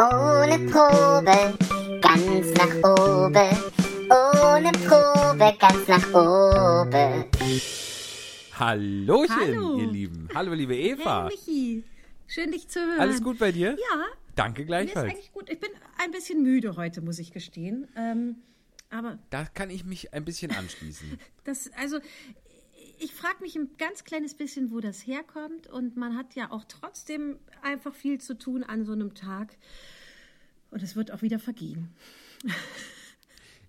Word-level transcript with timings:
Ohne 0.00 0.58
Probe, 0.70 1.58
ganz 2.00 2.54
nach 2.54 2.76
oben. 2.88 3.50
Ohne 4.08 4.70
Probe, 4.86 5.56
ganz 5.58 5.88
nach 5.88 6.14
oben. 6.14 7.24
Hallöchen, 8.52 9.36
Hallo. 9.40 9.78
ihr 9.80 9.86
Lieben. 9.88 10.28
Hallo, 10.34 10.52
liebe 10.54 10.76
Eva. 10.76 11.28
Hey 11.28 11.36
Michi, 11.36 11.84
schön 12.28 12.52
dich 12.52 12.68
zu 12.68 12.78
hören. 12.80 13.00
Alles 13.00 13.22
gut 13.22 13.38
bei 13.40 13.50
dir? 13.50 13.70
Ja, 13.72 14.04
Danke 14.36 14.60
mir 14.60 14.62
ist 14.62 14.68
gleichfalls. 14.68 15.10
eigentlich 15.10 15.32
gut. 15.32 15.50
Ich 15.50 15.58
bin 15.58 15.70
ein 15.98 16.12
bisschen 16.12 16.44
müde 16.44 16.76
heute, 16.76 17.00
muss 17.00 17.18
ich 17.18 17.32
gestehen. 17.32 17.88
Ähm, 17.96 18.36
aber 18.90 19.18
Da 19.30 19.46
kann 19.46 19.68
ich 19.68 19.84
mich 19.84 20.14
ein 20.14 20.24
bisschen 20.24 20.52
anschließen. 20.52 21.18
das, 21.44 21.70
also 21.76 21.98
ich 23.00 23.14
frage 23.14 23.40
mich 23.40 23.56
ein 23.56 23.70
ganz 23.78 24.04
kleines 24.04 24.34
bisschen, 24.34 24.70
wo 24.70 24.80
das 24.80 25.06
herkommt. 25.06 25.66
Und 25.66 25.96
man 25.96 26.16
hat 26.16 26.34
ja 26.34 26.50
auch 26.50 26.64
trotzdem 26.64 27.38
einfach 27.62 27.94
viel 27.94 28.20
zu 28.20 28.36
tun 28.36 28.62
an 28.64 28.84
so 28.84 28.92
einem 28.92 29.14
Tag. 29.14 29.56
Und 30.70 30.82
es 30.82 30.96
wird 30.96 31.12
auch 31.12 31.22
wieder 31.22 31.38
vergehen. 31.38 31.94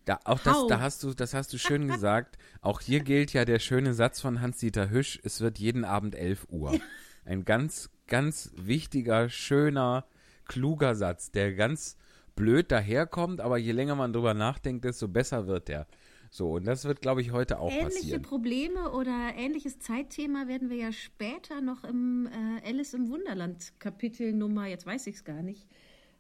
Da, 0.05 0.17
auch 0.23 0.39
das, 0.39 0.65
da 0.67 0.79
hast 0.79 1.03
du, 1.03 1.13
das 1.13 1.35
hast 1.35 1.53
du 1.53 1.59
schön 1.59 1.87
gesagt. 1.91 2.39
Auch 2.61 2.81
hier 2.81 3.01
gilt 3.01 3.31
ja 3.33 3.45
der 3.45 3.59
schöne 3.59 3.93
Satz 3.93 4.19
von 4.19 4.41
Hans-Dieter 4.41 4.89
Hüsch, 4.89 5.19
es 5.23 5.39
wird 5.39 5.59
jeden 5.59 5.85
Abend 5.85 6.15
11 6.15 6.47
Uhr. 6.49 6.79
Ein 7.25 7.45
ganz, 7.45 7.91
ganz 8.07 8.51
wichtiger, 8.55 9.29
schöner, 9.29 10.07
kluger 10.45 10.95
Satz, 10.95 11.29
der 11.29 11.53
ganz 11.53 11.95
blöd 12.35 12.71
daherkommt, 12.71 13.39
aber 13.39 13.59
je 13.59 13.71
länger 13.71 13.93
man 13.93 14.11
drüber 14.11 14.33
nachdenkt, 14.33 14.83
desto 14.83 15.07
besser 15.07 15.45
wird 15.45 15.67
der. 15.67 15.85
So, 16.29 16.53
und 16.53 16.65
das 16.65 16.85
wird, 16.85 17.01
glaube 17.01 17.21
ich, 17.21 17.31
heute 17.31 17.59
auch 17.59 17.71
Ähnliche 17.71 17.85
passieren. 17.85 18.21
Probleme 18.21 18.91
oder 18.91 19.31
ähnliches 19.35 19.79
Zeitthema 19.79 20.47
werden 20.47 20.69
wir 20.69 20.77
ja 20.77 20.91
später 20.91 21.61
noch 21.61 21.83
im 21.83 22.27
äh, 22.27 22.67
Alice 22.67 22.93
im 22.93 23.09
Wunderland 23.09 23.73
Kapitel 23.79 24.33
Nummer, 24.33 24.67
jetzt 24.67 24.85
weiß 24.85 25.07
ich 25.07 25.15
es 25.15 25.23
gar 25.23 25.41
nicht, 25.41 25.67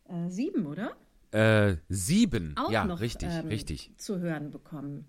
äh, 0.07 0.29
sieben, 0.29 0.65
oder? 0.65 0.95
Äh, 1.31 1.77
sieben. 1.89 2.55
Auch 2.57 2.71
ja, 2.71 2.85
noch 2.85 3.01
richtig, 3.01 3.29
ähm, 3.31 3.47
richtig. 3.47 3.91
zu 3.97 4.19
hören 4.19 4.49
bekommen. 4.49 5.05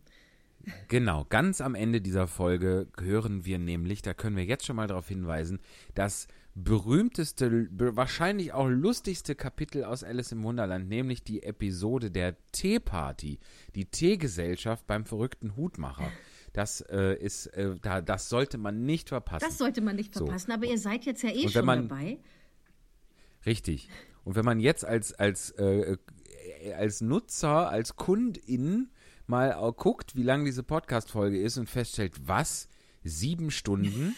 Genau, 0.88 1.24
ganz 1.28 1.62
am 1.62 1.74
Ende 1.74 2.02
dieser 2.02 2.26
Folge 2.26 2.88
hören 3.00 3.46
wir 3.46 3.58
nämlich, 3.58 4.02
da 4.02 4.12
können 4.12 4.36
wir 4.36 4.44
jetzt 4.44 4.66
schon 4.66 4.76
mal 4.76 4.86
darauf 4.86 5.08
hinweisen, 5.08 5.60
das 5.94 6.28
berühmteste, 6.64 7.69
be- 7.70 7.97
wahrscheinlich 7.97 8.53
auch 8.53 8.69
lustigste 8.69 9.34
Kapitel 9.34 9.84
aus 9.84 10.05
Alice 10.05 10.33
im 10.33 10.42
Wunderland, 10.42 10.89
nämlich 10.89 11.22
die 11.22 11.42
Episode 11.42 12.11
der 12.11 12.36
Teeparty, 12.53 13.39
die 13.75 13.84
Teegesellschaft 13.86 14.86
beim 14.86 15.05
verrückten 15.05 15.56
Hutmacher. 15.56 16.11
Das 16.53 16.81
äh, 16.83 17.14
ist, 17.14 17.47
äh, 17.48 17.77
da, 17.81 18.00
das 18.00 18.28
sollte 18.28 18.58
man 18.58 18.84
nicht 18.84 19.08
verpassen. 19.08 19.44
Das 19.48 19.58
sollte 19.58 19.81
man 19.81 19.97
nicht 19.97 20.14
So. 20.14 20.25
verpassen, 20.27 20.53
aber 20.53 20.66
ihr 20.66 20.78
seid 20.78 21.05
jetzt 21.05 21.22
ja 21.22 21.31
eh 21.31 21.48
schon 21.48 21.64
man- 21.64 21.88
dabei. 21.88 22.19
Richtig. 23.47 23.88
Und 24.25 24.34
wenn 24.34 24.44
man 24.44 24.61
jetzt 24.61 24.84
als, 24.84 25.12
als, 25.14 25.50
äh, 25.53 25.97
äh, 26.62 26.72
als 26.75 27.00
Nutzer, 27.00 27.70
als 27.70 27.97
Kundin 27.97 28.91
mal 29.27 29.53
guckt, 29.77 30.16
wie 30.16 30.22
lang 30.25 30.44
diese 30.44 30.62
Podcast-Folge 30.62 31.41
ist 31.41 31.56
und 31.56 31.70
feststellt, 31.70 32.14
was? 32.27 32.69
Sieben 33.03 33.50
Stunden? 33.50 34.14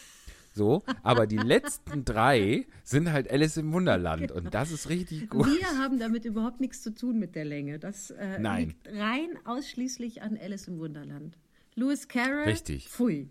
So, 0.54 0.82
aber 1.02 1.26
die 1.26 1.38
letzten 1.38 2.04
drei 2.04 2.66
sind 2.84 3.10
halt 3.10 3.30
Alice 3.30 3.56
im 3.56 3.72
Wunderland 3.72 4.30
und 4.32 4.52
das 4.52 4.70
ist 4.70 4.90
richtig 4.90 5.30
gut. 5.30 5.46
Wir 5.46 5.78
haben 5.78 5.98
damit 5.98 6.26
überhaupt 6.26 6.60
nichts 6.60 6.82
zu 6.82 6.94
tun 6.94 7.18
mit 7.18 7.34
der 7.34 7.46
Länge. 7.46 7.78
Das 7.78 8.10
äh, 8.10 8.38
Nein. 8.38 8.68
liegt 8.68 8.88
rein 8.88 9.38
ausschließlich 9.44 10.20
an 10.20 10.36
Alice 10.36 10.68
im 10.68 10.78
Wunderland. 10.78 11.38
Lewis 11.74 12.06
Carroll. 12.06 12.44
Richtig. 12.44 12.88
Pfui. 12.88 13.30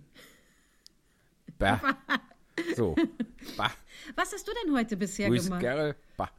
Bah. 1.59 1.79
So. 2.75 2.95
Bah. 3.55 3.71
Was 4.15 4.33
hast 4.33 4.47
du 4.47 4.51
denn 4.63 4.73
heute 4.73 4.97
bisher 4.97 5.29
Luis 5.29 5.45
gemacht? 5.45 5.61
Garrel. 5.61 5.95
Bah. 6.17 6.29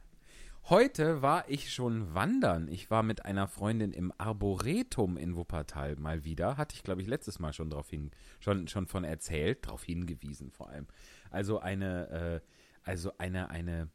Heute 0.69 1.21
war 1.21 1.49
ich 1.49 1.73
schon 1.73 2.13
wandern. 2.13 2.69
Ich 2.69 2.89
war 2.89 3.03
mit 3.03 3.25
einer 3.25 3.49
Freundin 3.49 3.91
im 3.91 4.13
Arboretum 4.17 5.17
in 5.17 5.35
Wuppertal 5.35 5.97
mal 5.97 6.23
wieder. 6.23 6.55
Hatte 6.55 6.73
ich, 6.73 6.83
glaube 6.83 7.01
ich, 7.01 7.07
letztes 7.07 7.37
Mal 7.37 7.51
schon 7.51 7.69
drauf 7.69 7.89
hin, 7.89 8.11
schon, 8.39 8.69
schon 8.69 8.87
von 8.87 9.03
erzählt, 9.03 9.65
darauf 9.65 9.83
hingewiesen 9.83 10.51
vor 10.51 10.69
allem. 10.69 10.87
Also 11.31 11.59
eine, 11.59 12.41
äh, 12.41 12.47
also 12.81 13.11
eine, 13.17 13.49
eine, 13.49 13.89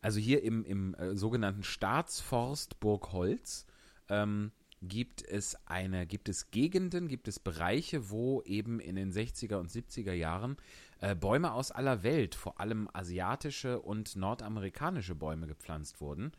also 0.00 0.18
hier 0.18 0.42
im, 0.42 0.64
im 0.64 0.94
äh, 0.94 1.14
sogenannten 1.14 1.62
Staatsforst 1.62 2.80
Burgholz 2.80 3.64
ähm, 4.08 4.50
gibt 4.82 5.22
es 5.22 5.56
eine, 5.66 6.08
gibt 6.08 6.28
es 6.28 6.50
Gegenden, 6.50 7.06
gibt 7.06 7.28
es 7.28 7.38
Bereiche, 7.38 8.10
wo 8.10 8.42
eben 8.42 8.80
in 8.80 8.96
den 8.96 9.12
60er 9.12 9.54
und 9.54 9.70
70er 9.70 10.12
Jahren 10.12 10.56
äh, 11.02 11.16
Bäume 11.16 11.52
aus 11.52 11.72
aller 11.72 12.04
Welt, 12.04 12.36
vor 12.36 12.60
allem 12.60 12.88
asiatische 12.92 13.80
und 13.80 14.14
nordamerikanische 14.14 15.16
Bäume 15.16 15.48
gepflanzt 15.48 16.00
wurden. 16.00 16.30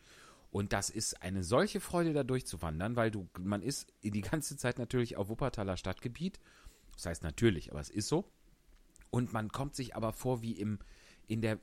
Und 0.51 0.71
das 0.71 0.89
ist 0.89 1.21
eine 1.21 1.43
solche 1.43 1.81
Freude, 1.81 2.13
da 2.13 2.23
durchzuwandern, 2.23 2.95
weil 2.95 3.11
du, 3.11 3.27
man 3.37 3.61
ist 3.61 3.91
die 4.03 4.21
ganze 4.21 4.55
Zeit 4.55 4.79
natürlich 4.79 5.17
auf 5.17 5.27
Wuppertaler 5.27 5.75
Stadtgebiet. 5.75 6.39
Das 6.93 7.05
heißt 7.07 7.23
natürlich, 7.23 7.71
aber 7.71 7.81
es 7.81 7.89
ist 7.89 8.07
so. 8.07 8.31
Und 9.09 9.33
man 9.33 9.49
kommt 9.49 9.75
sich 9.75 9.97
aber 9.97 10.13
vor 10.13 10.41
wie 10.41 10.53
im, 10.53 10.79
in 11.27 11.41
der 11.41 11.59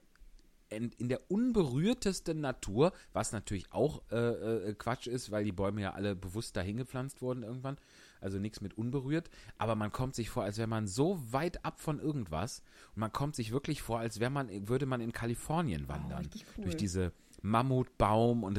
in, 0.68 0.92
in 0.98 1.08
der 1.08 1.30
unberührtesten 1.30 2.40
Natur, 2.40 2.92
was 3.12 3.32
natürlich 3.32 3.72
auch 3.72 4.02
äh, 4.12 4.16
äh, 4.16 4.74
Quatsch 4.74 5.08
ist, 5.08 5.30
weil 5.30 5.44
die 5.44 5.52
Bäume 5.52 5.80
ja 5.80 5.94
alle 5.94 6.14
bewusst 6.14 6.54
dahin 6.54 6.76
gepflanzt 6.76 7.22
wurden 7.22 7.42
irgendwann. 7.42 7.76
Also 8.20 8.38
nichts 8.38 8.60
mit 8.60 8.76
unberührt. 8.76 9.30
Aber 9.58 9.74
man 9.74 9.92
kommt 9.92 10.14
sich 10.14 10.30
vor, 10.30 10.42
als 10.44 10.58
wäre 10.58 10.68
man 10.68 10.86
so 10.86 11.18
weit 11.32 11.64
ab 11.64 11.80
von 11.80 11.98
irgendwas. 12.00 12.62
Und 12.94 13.00
man 13.00 13.12
kommt 13.12 13.34
sich 13.36 13.50
wirklich 13.52 13.82
vor, 13.82 13.98
als 14.00 14.20
wäre 14.20 14.30
man, 14.30 14.48
würde 14.68 14.86
man 14.86 15.00
in 15.00 15.12
Kalifornien 15.12 15.88
wandern. 15.88 16.18
richtig 16.18 16.44
cool. 16.56 16.64
Durch 16.64 16.76
diese 16.76 17.12
Mammutbaum- 17.42 18.42
und 18.44 18.58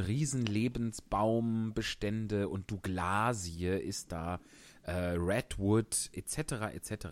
Riesenlebensbaumbestände 1.12 2.48
und 2.50 2.70
Douglasie 2.72 3.68
ist 3.68 4.12
da, 4.12 4.40
äh, 4.84 4.92
Redwood 4.92 6.10
etc. 6.14 6.74
etc. 6.74 7.06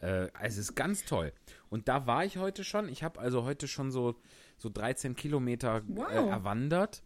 Äh, 0.00 0.06
also 0.06 0.30
es 0.44 0.58
ist 0.58 0.74
ganz 0.74 1.04
toll. 1.04 1.32
Und 1.70 1.88
da 1.88 2.06
war 2.06 2.24
ich 2.24 2.36
heute 2.38 2.64
schon. 2.64 2.88
Ich 2.88 3.02
habe 3.02 3.18
also 3.20 3.44
heute 3.44 3.68
schon 3.68 3.90
so, 3.90 4.16
so 4.58 4.68
13 4.68 5.16
Kilometer 5.16 5.78
äh, 5.78 5.82
Wow. 5.88 6.10
erwandert. 6.30 7.02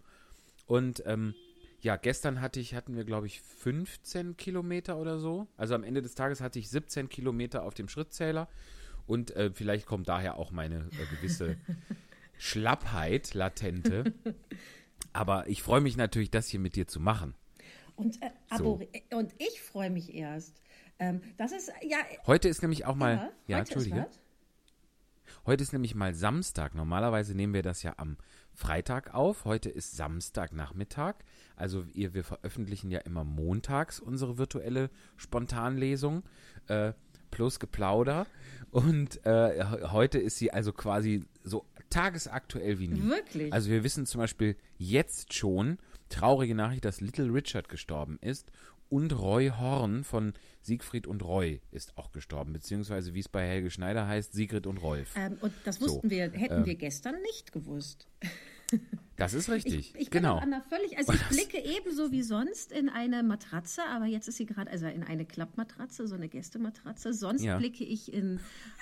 Und 0.67 1.03
ähm, 1.07 1.35
ja, 1.85 1.97
gestern 1.97 2.41
hatte 2.41 2.61
ich, 2.61 2.75
hatten 2.75 2.97
wir, 2.97 3.05
glaube 3.05 3.27
ich, 3.27 3.43
15 3.43 4.39
Kilometer 4.39 4.97
oder 4.97 5.19
so. 5.19 5.47
Also 5.59 5.75
am 5.75 5.85
Ende 5.85 6.01
des 6.01 6.15
Tages 6.15 6.41
hatte 6.41 6.59
ich 6.59 6.71
17 6.71 7.11
Kilometer 7.11 7.63
auf 7.63 7.75
dem 7.75 7.91
Schrittzähler. 7.91 8.49
Und 9.07 9.37
äh, 9.37 9.51
vielleicht 9.53 9.85
kommt 9.85 10.09
daher 10.09 10.39
auch 10.39 10.51
meine 10.51 10.89
äh, 10.99 11.15
gewisse 11.15 11.59
Schlappheit, 12.39 13.35
latente. 13.35 14.15
Aber 15.13 15.47
ich 15.47 15.63
freue 15.63 15.83
mich 15.83 15.99
natürlich, 15.99 16.31
das 16.31 16.49
hier 16.49 16.59
mit 16.59 16.75
dir 16.75 16.87
zu 16.87 17.01
machen. 17.01 17.35
Und, 17.97 18.21
äh, 18.23 18.31
So. 18.57 18.81
Und 19.13 19.35
ich 19.37 19.61
freue 19.61 19.91
mich 19.91 20.15
erst. 20.15 20.63
Ähm, 20.99 21.21
das 21.37 21.53
ist 21.53 21.71
ja. 21.83 21.99
Heute 22.27 22.49
ist 22.49 22.63
nämlich 22.63 22.87
auch 22.87 22.95
mal. 22.95 23.31
Ja, 23.47 23.59
heute 23.59 23.75
ist 23.75 23.77
Entschuldige. 23.77 24.07
Heute 25.45 25.63
ist 25.63 25.73
nämlich 25.75 25.95
mal 25.95 26.15
Samstag. 26.15 26.75
Normalerweise 26.75 27.35
nehmen 27.35 27.53
wir 27.53 27.63
das 27.63 27.83
ja 27.83 27.93
am 27.99 28.17
Freitag 28.55 29.15
auf. 29.15 29.45
Heute 29.45 29.69
ist 29.69 29.97
Samstagnachmittag. 29.97 31.17
Also 31.57 31.85
ihr, 31.93 32.15
wir 32.15 32.25
veröffentlichen 32.25 32.91
ja 32.91 33.01
immer 33.01 33.25
montags 33.25 34.01
unsere 34.01 34.39
virtuelle 34.39 34.91
Spontanlesung 35.17 36.23
äh, 36.69 36.93
plus 37.31 37.59
Geplauder. 37.59 38.27
Und 38.71 39.25
äh, 39.27 39.65
heute 39.91 40.19
ist 40.19 40.39
sie 40.39 40.53
also 40.53 40.73
quasi 40.73 41.25
so 41.43 41.65
tagesaktuell 41.91 42.79
wie 42.79 42.89
nie. 42.89 43.09
Wirklich? 43.09 43.53
Also 43.53 43.71
wir 43.71 43.85
wissen 43.85 44.07
zum 44.07 44.21
Beispiel 44.21 44.57
jetzt 44.79 45.35
schon, 45.35 45.79
traurige 46.09 46.55
Nachricht, 46.55 46.85
dass 46.85 47.01
Little 47.01 47.33
Richard 47.33 47.69
gestorben 47.69 48.19
ist 48.21 48.51
und 48.89 49.13
Roy 49.13 49.49
Horn 49.51 50.05
von 50.05 50.35
Siegfried 50.63 51.07
und 51.07 51.23
Roy 51.23 51.61
ist 51.71 51.97
auch 51.99 52.13
gestorben, 52.13 52.53
beziehungsweise 52.53 53.15
wie 53.15 53.21
es 53.21 53.29
bei 53.29 53.47
Helge 53.47 53.71
Schneider 53.71 54.07
heißt, 54.07 54.33
Sigrid 54.33 54.67
und 54.67 54.79
Rolf. 54.79 55.15
Ähm, 55.17 55.37
und 55.41 55.53
das 55.65 55.77
So, 55.77 55.87
wussten 55.87 56.11
wir, 56.11 56.31
hätten 56.33 56.59
ähm, 56.61 56.67
wir 56.67 56.75
gestern 56.77 57.21
nicht 57.23 57.53
gewusst. 57.53 58.07
Das 59.17 59.35
ist 59.35 59.49
richtig, 59.49 59.95
Ich, 59.95 59.95
ich 59.95 60.11
bin 60.11 60.23
genau. 60.23 60.37
auch 60.39 60.43
an 60.43 60.53
einer 60.53 60.63
völlig, 60.63 60.99
also 60.99 61.13
ich 61.13 61.23
blicke 61.29 61.59
ebenso 61.59 62.11
wie 62.11 62.23
sonst 62.23 62.73
in 62.73 62.89
eine 62.89 63.23
Matratze, 63.23 63.83
aber 63.85 64.07
jetzt 64.07 64.27
ist 64.27 64.39
sie 64.39 64.47
gerade, 64.47 64.69
also 64.71 64.87
in 64.87 65.05
eine 65.05 65.25
Klappmatratze, 65.25 66.09
so 66.09 66.17
eine 66.17 66.29
Gästematratze. 66.29 67.13
Sonst 67.13 67.45
Ja. 67.45 67.59
blicke 67.59 67.85
ich 67.85 68.13
in 68.13 68.41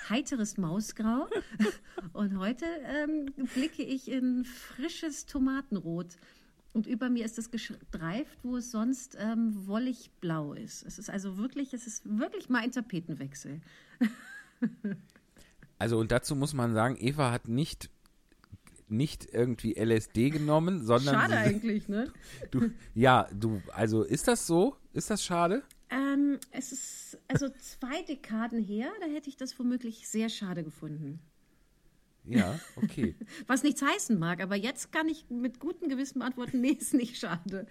heiteres 0.09 0.57
Mausgrau 0.57 1.29
und 2.15 2.39
heute 2.39 2.65
ähm, 2.87 3.27
blicke 3.53 3.83
ich 3.83 4.09
in 4.11 4.45
frisches 4.47 5.27
Tomatenrot. 5.27 6.17
Und 6.73 6.87
über 6.87 7.11
mir 7.11 7.25
ist 7.25 7.39
es 7.39 7.51
gestreift, 7.51 8.39
wo 8.43 8.57
es 8.57 8.71
sonst 8.71 9.17
ähm, 9.21 9.67
wollig 9.67 10.11
blau 10.21 10.55
ist. 10.55 10.85
Es 10.85 10.99
ist 10.99 11.11
also 11.11 11.37
wirklich, 11.37 11.75
es 11.75 11.87
ist 11.87 12.19
wirklich 12.19 12.49
mal 12.49 12.61
ein 12.61 12.73
Tapetenwechsel. 12.73 13.61
Also 15.79 15.99
und 15.99 16.13
dazu 16.13 16.37
muss 16.37 16.55
man 16.55 16.75
sagen, 16.75 16.97
Eva 16.97 17.33
hat 17.33 17.49
nicht 17.49 17.91
nicht 18.93 19.27
irgendwie 19.33 19.75
LSD 19.75 20.31
genommen, 20.31 20.85
sondern 20.85 21.15
Schade 21.15 21.35
eigentlich, 21.39 21.89
ne? 21.89 22.13
Du, 22.53 22.71
ja, 22.95 23.29
du, 23.35 23.61
also 23.73 24.05
ist 24.05 24.29
das 24.29 24.47
so? 24.47 24.77
Ist 24.93 25.11
das 25.11 25.25
schade? 25.25 25.65
Ähm, 25.91 26.39
es 26.53 26.71
ist 26.71 27.19
also 27.27 27.49
zwei 27.49 28.03
Dekaden 28.03 28.63
her, 28.63 28.93
da 29.01 29.07
hätte 29.07 29.29
ich 29.29 29.37
das 29.37 29.59
womöglich 29.59 30.09
sehr 30.09 30.29
schade 30.29 30.63
gefunden. 30.63 31.19
Ja, 32.25 32.59
okay. 32.77 33.17
Was 33.47 33.63
nichts 33.63 33.83
heißen 33.83 34.19
mag, 34.19 34.41
aber 34.41 34.57
jetzt 34.57 34.93
kann 34.93 35.09
ich 35.09 35.29
mit 35.29 35.59
gutem 35.59 35.89
Gewissen 35.89 36.21
beantworten, 36.21 36.61
nee, 36.61 36.71
ist 36.71 36.95
nicht 36.95 37.19
schade. 37.19 37.67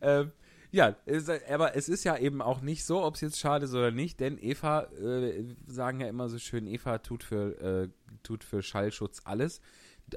ähm, 0.00 0.32
ja, 0.72 0.96
es, 1.06 1.28
aber 1.28 1.76
es 1.76 1.88
ist 1.88 2.02
ja 2.02 2.16
eben 2.18 2.42
auch 2.42 2.60
nicht 2.60 2.84
so, 2.84 3.04
ob 3.04 3.14
es 3.14 3.20
jetzt 3.20 3.38
schade 3.38 3.66
ist 3.66 3.74
oder 3.74 3.92
nicht, 3.92 4.18
denn 4.18 4.38
Eva, 4.38 4.82
äh, 4.94 5.44
sagen 5.66 6.00
ja 6.00 6.08
immer 6.08 6.28
so 6.28 6.38
schön, 6.38 6.66
Eva 6.66 6.98
tut 6.98 7.22
für, 7.22 7.60
äh, 7.60 7.88
tut 8.24 8.42
für 8.42 8.60
Schallschutz 8.60 9.20
alles. 9.24 9.60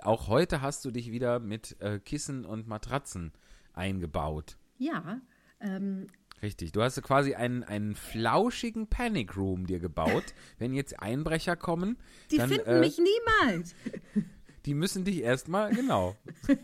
Auch 0.01 0.27
heute 0.27 0.61
hast 0.61 0.83
du 0.83 0.91
dich 0.91 1.11
wieder 1.11 1.39
mit 1.39 1.79
äh, 1.79 1.99
Kissen 1.99 2.43
und 2.43 2.67
Matratzen 2.67 3.31
eingebaut. 3.73 4.57
Ja. 4.79 5.21
Ähm, 5.59 6.07
Richtig, 6.41 6.71
du 6.71 6.83
hast 6.83 7.01
quasi 7.01 7.33
einen, 7.33 7.63
einen 7.63 7.95
flauschigen 7.95 8.87
Panic 8.87 9.35
Room 9.35 9.65
dir 9.65 9.79
gebaut. 9.79 10.23
Wenn 10.59 10.73
jetzt 10.73 10.99
Einbrecher 10.99 11.55
kommen, 11.55 11.97
die 12.31 12.37
dann, 12.37 12.49
finden 12.49 12.69
äh, 12.69 12.79
mich 12.79 12.99
niemals. 12.99 13.75
Die 14.65 14.73
müssen 14.73 15.05
dich 15.05 15.21
erstmal, 15.21 15.73
genau, 15.73 16.17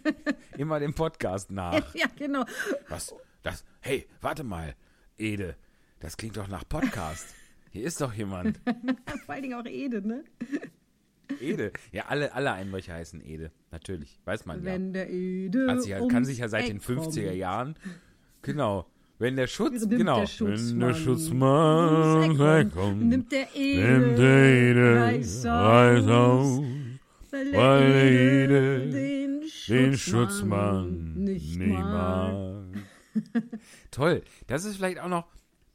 immer 0.57 0.81
dem 0.81 0.93
Podcast 0.93 1.51
nach. 1.51 1.95
ja, 1.95 2.07
genau. 2.17 2.43
Was? 2.89 3.15
Das? 3.43 3.63
Hey, 3.79 4.05
warte 4.19 4.43
mal, 4.43 4.75
Ede, 5.17 5.55
das 6.01 6.17
klingt 6.17 6.35
doch 6.35 6.49
nach 6.49 6.67
Podcast. 6.67 7.33
Hier 7.71 7.85
ist 7.85 8.01
doch 8.01 8.13
jemand. 8.13 8.59
Vor 9.25 9.33
allen 9.33 9.41
Dingen 9.43 9.53
auch 9.53 9.65
Ede, 9.65 10.05
ne? 10.05 10.25
Ede. 11.39 11.71
Ja, 11.93 12.07
alle, 12.07 12.33
alle 12.33 12.51
Einbrecher 12.51 12.93
heißen 12.93 13.21
Ede. 13.25 13.51
Natürlich, 13.71 14.19
weiß 14.25 14.45
man 14.45 14.65
Wenn 14.65 14.87
ja. 14.87 14.91
der 15.05 15.09
Ede. 15.09 15.79
Sich, 15.79 15.89
ja- 15.91 16.05
kann 16.07 16.25
sich 16.25 16.39
ja 16.39 16.49
seit 16.49 16.67
den 16.67 16.77
Eck 16.77 16.83
50er 16.83 17.25
kommt. 17.25 17.35
Jahren. 17.37 17.75
Genau. 18.41 18.85
Wenn 19.23 19.37
der 19.37 19.47
Schutz, 19.47 19.85
Nimmt 19.85 19.99
genau. 19.99 20.19
der 20.19 20.27
Schutzmann 20.27 20.79
Wenn 20.81 20.87
der 20.87 20.93
Schutzmann 20.95 21.93
ums 21.93 22.25
Eck 22.25 22.39
wegkommt, 22.39 22.73
kommt, 22.73 23.03
Nimmt 23.03 23.31
der 23.31 23.55
Ede. 23.55 24.99
Reiß 24.99 25.45
aus, 25.45 26.61
weil 27.31 27.51
der 27.51 28.11
Ede 28.11 28.91
den 28.91 29.23
den 29.69 29.97
Schutzmann 29.97 31.13
nicht 31.13 31.57
mag. 31.57 32.65
Toll. 33.91 34.23
Das 34.47 34.65
ist 34.65 34.75
vielleicht 34.75 34.99
auch 34.99 35.07
noch 35.07 35.27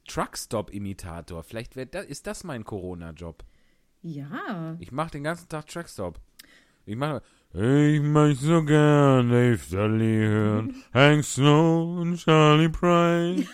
Truckstop-Imitator. 0.07 1.41
Vielleicht 1.41 1.75
da, 1.95 2.01
ist 2.01 2.27
das 2.27 2.43
mein 2.43 2.63
Corona-Job. 2.63 3.43
Ja. 4.03 4.77
Ich 4.79 4.91
mache 4.91 5.09
den 5.09 5.23
ganzen 5.23 5.49
Tag 5.49 5.65
Truckstop. 5.65 6.19
Ich 6.85 6.95
mache. 6.95 7.23
Ich 7.51 7.99
möchte 8.01 8.45
so 8.45 8.63
gern 8.63 9.29
Dave 9.29 9.59
Dudley 9.71 10.17
hören. 10.19 10.83
Hank 10.93 11.25
Snow 11.25 11.99
und 11.99 12.17
Charlie 12.17 12.69
Pride. 12.69 13.47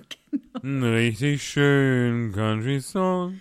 Ein 0.62 0.84
richtig 0.84 1.42
schön 1.42 2.30
Country-Song. 2.30 3.40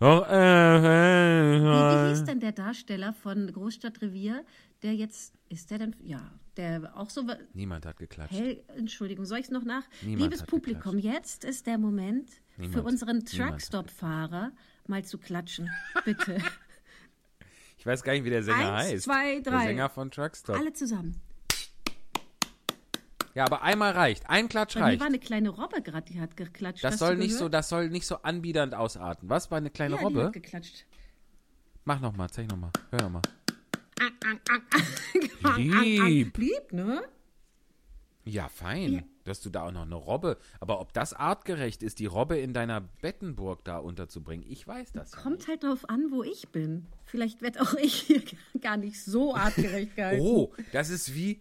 Doch 0.00 0.28
er, 0.28 0.82
Wie, 0.82 1.64
wie 1.64 2.10
hieß 2.10 2.24
denn 2.24 2.40
der 2.40 2.52
Darsteller 2.52 3.14
von 3.14 3.50
Großstadtrevier, 3.50 4.44
der 4.82 4.94
jetzt, 4.94 5.32
ist 5.48 5.70
der 5.70 5.78
denn, 5.78 5.96
ja, 6.02 6.30
der 6.58 6.94
auch 6.94 7.08
so, 7.08 7.24
Niemand 7.54 7.86
hat 7.86 7.96
geklatscht. 7.96 8.34
hell, 8.34 8.62
Entschuldigung, 8.76 9.24
soll 9.24 9.38
ich 9.38 9.46
es 9.46 9.50
noch 9.50 9.64
nach? 9.64 9.84
Niemand 10.02 10.24
Liebes 10.24 10.42
Publikum, 10.42 10.98
jetzt 10.98 11.44
ist 11.44 11.66
der 11.66 11.78
Moment 11.78 12.28
für 12.54 12.60
Niemand. 12.60 12.84
unseren 12.84 13.16
Niemand 13.18 13.32
hat 13.34 13.48
Truckstop-Fahrer 13.48 14.52
mal 14.86 15.04
zu 15.06 15.16
klatschen. 15.16 15.70
Bitte. 16.04 16.36
Ich 17.78 17.86
weiß 17.86 18.02
gar 18.02 18.12
nicht, 18.12 18.24
wie 18.24 18.30
der 18.30 18.42
Sänger 18.42 18.74
Eins, 18.74 18.90
heißt. 18.92 19.04
zwei, 19.04 19.40
Der 19.40 19.52
drei. 19.52 19.66
Sänger 19.66 19.88
von 19.88 20.10
Truckstop. 20.10 20.56
Alle 20.56 20.72
zusammen. 20.72 21.20
Ja, 23.34 23.44
aber 23.44 23.62
einmal 23.62 23.92
reicht. 23.92 24.28
Ein 24.28 24.48
Klatsch 24.48 24.74
Bei 24.74 24.80
mir 24.80 24.86
reicht. 24.86 25.00
war 25.00 25.06
eine 25.06 25.18
kleine 25.20 25.50
Robbe 25.50 25.80
gerade, 25.80 26.10
die 26.12 26.20
hat 26.20 26.36
geklatscht. 26.36 26.82
Das 26.82 26.94
Hast 26.94 26.98
soll 26.98 27.16
nicht 27.16 27.34
so, 27.36 27.48
das 27.48 27.68
soll 27.68 27.88
nicht 27.88 28.06
so 28.06 28.16
anbiedernd 28.22 28.74
ausarten. 28.74 29.28
Was 29.30 29.50
war 29.50 29.58
eine 29.58 29.70
kleine 29.70 29.94
ja, 29.94 29.98
Die 30.00 30.04
Robbe? 30.04 30.24
hat 30.24 30.32
geklatscht. 30.32 30.86
Mach 31.84 32.00
noch 32.00 32.16
mal, 32.16 32.28
zeig 32.28 32.48
noch 32.50 32.56
mal. 32.56 32.70
Hör 32.90 33.02
noch 33.02 33.10
mal. 33.10 33.22
Lieb. 35.56 36.04
Lieb. 36.06 36.38
Lieb, 36.38 36.72
ne? 36.72 37.02
Ja, 38.24 38.48
fein. 38.48 38.92
Ja. 38.92 39.02
Dass 39.28 39.40
du 39.40 39.50
da 39.50 39.62
auch 39.62 39.72
noch 39.72 39.82
eine 39.82 39.94
Robbe. 39.94 40.38
Aber 40.58 40.80
ob 40.80 40.92
das 40.92 41.12
artgerecht 41.12 41.82
ist, 41.82 41.98
die 41.98 42.06
Robbe 42.06 42.38
in 42.38 42.54
deiner 42.54 42.80
Bettenburg 42.80 43.64
da 43.64 43.78
unterzubringen, 43.78 44.46
ich 44.48 44.66
weiß 44.66 44.92
das. 44.92 45.12
ja 45.12 45.18
Kommt 45.18 45.46
halt 45.48 45.62
drauf 45.62 45.88
an, 45.88 46.10
wo 46.10 46.22
ich 46.22 46.48
bin. 46.48 46.86
Vielleicht 47.04 47.42
wird 47.42 47.60
auch 47.60 47.74
ich 47.80 47.94
hier 48.02 48.22
gar 48.60 48.76
nicht 48.76 49.02
so 49.04 49.34
artgerecht 49.34 49.96
gehalten. 49.96 50.22
Oh, 50.22 50.52
das 50.72 50.90
ist 50.90 51.14
wie, 51.14 51.40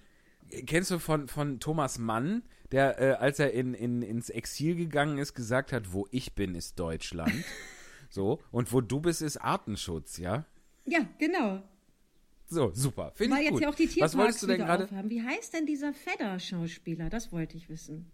kennst 0.66 0.92
du 0.92 1.00
von, 1.00 1.28
von 1.28 1.60
Thomas 1.60 1.98
Mann, 1.98 2.44
der, 2.72 3.00
äh, 3.00 3.12
als 3.13 3.39
er 3.39 3.54
in, 3.54 3.74
in, 3.74 4.01
ins 4.01 4.30
Exil 4.30 4.75
gegangen 4.75 5.18
ist, 5.18 5.34
gesagt 5.34 5.72
hat, 5.72 5.94
wo 5.94 6.07
ich 6.12 6.34
bin, 6.34 6.56
ist 6.56 6.80
Deutschland. 6.80 7.45
so, 8.10 8.42
und 8.51 8.72
wo 8.74 8.81
du 8.81 9.00
bist, 9.00 9.22
ist 9.22 9.38
Artenschutz, 9.38 10.18
ja? 10.18 10.45
Ja, 10.86 11.00
genau. 11.19 11.63
So, 12.49 12.71
super. 12.73 13.11
Finde 13.13 13.38
ich 13.38 13.44
jetzt 13.44 13.51
gut. 13.53 13.61
ja 13.61 13.69
auch 13.69 13.75
die 13.75 13.89
Was 14.01 14.17
wolltest 14.17 14.41
du 14.44 14.47
denn 14.47 14.59
gerade? 14.59 14.85
aufhaben. 14.85 15.09
Wie 15.09 15.21
heißt 15.21 15.53
denn 15.53 15.65
dieser 15.65 15.94
Fedder-Schauspieler? 15.94 17.09
Das 17.09 17.31
wollte 17.31 17.57
ich 17.57 17.69
wissen. 17.69 18.09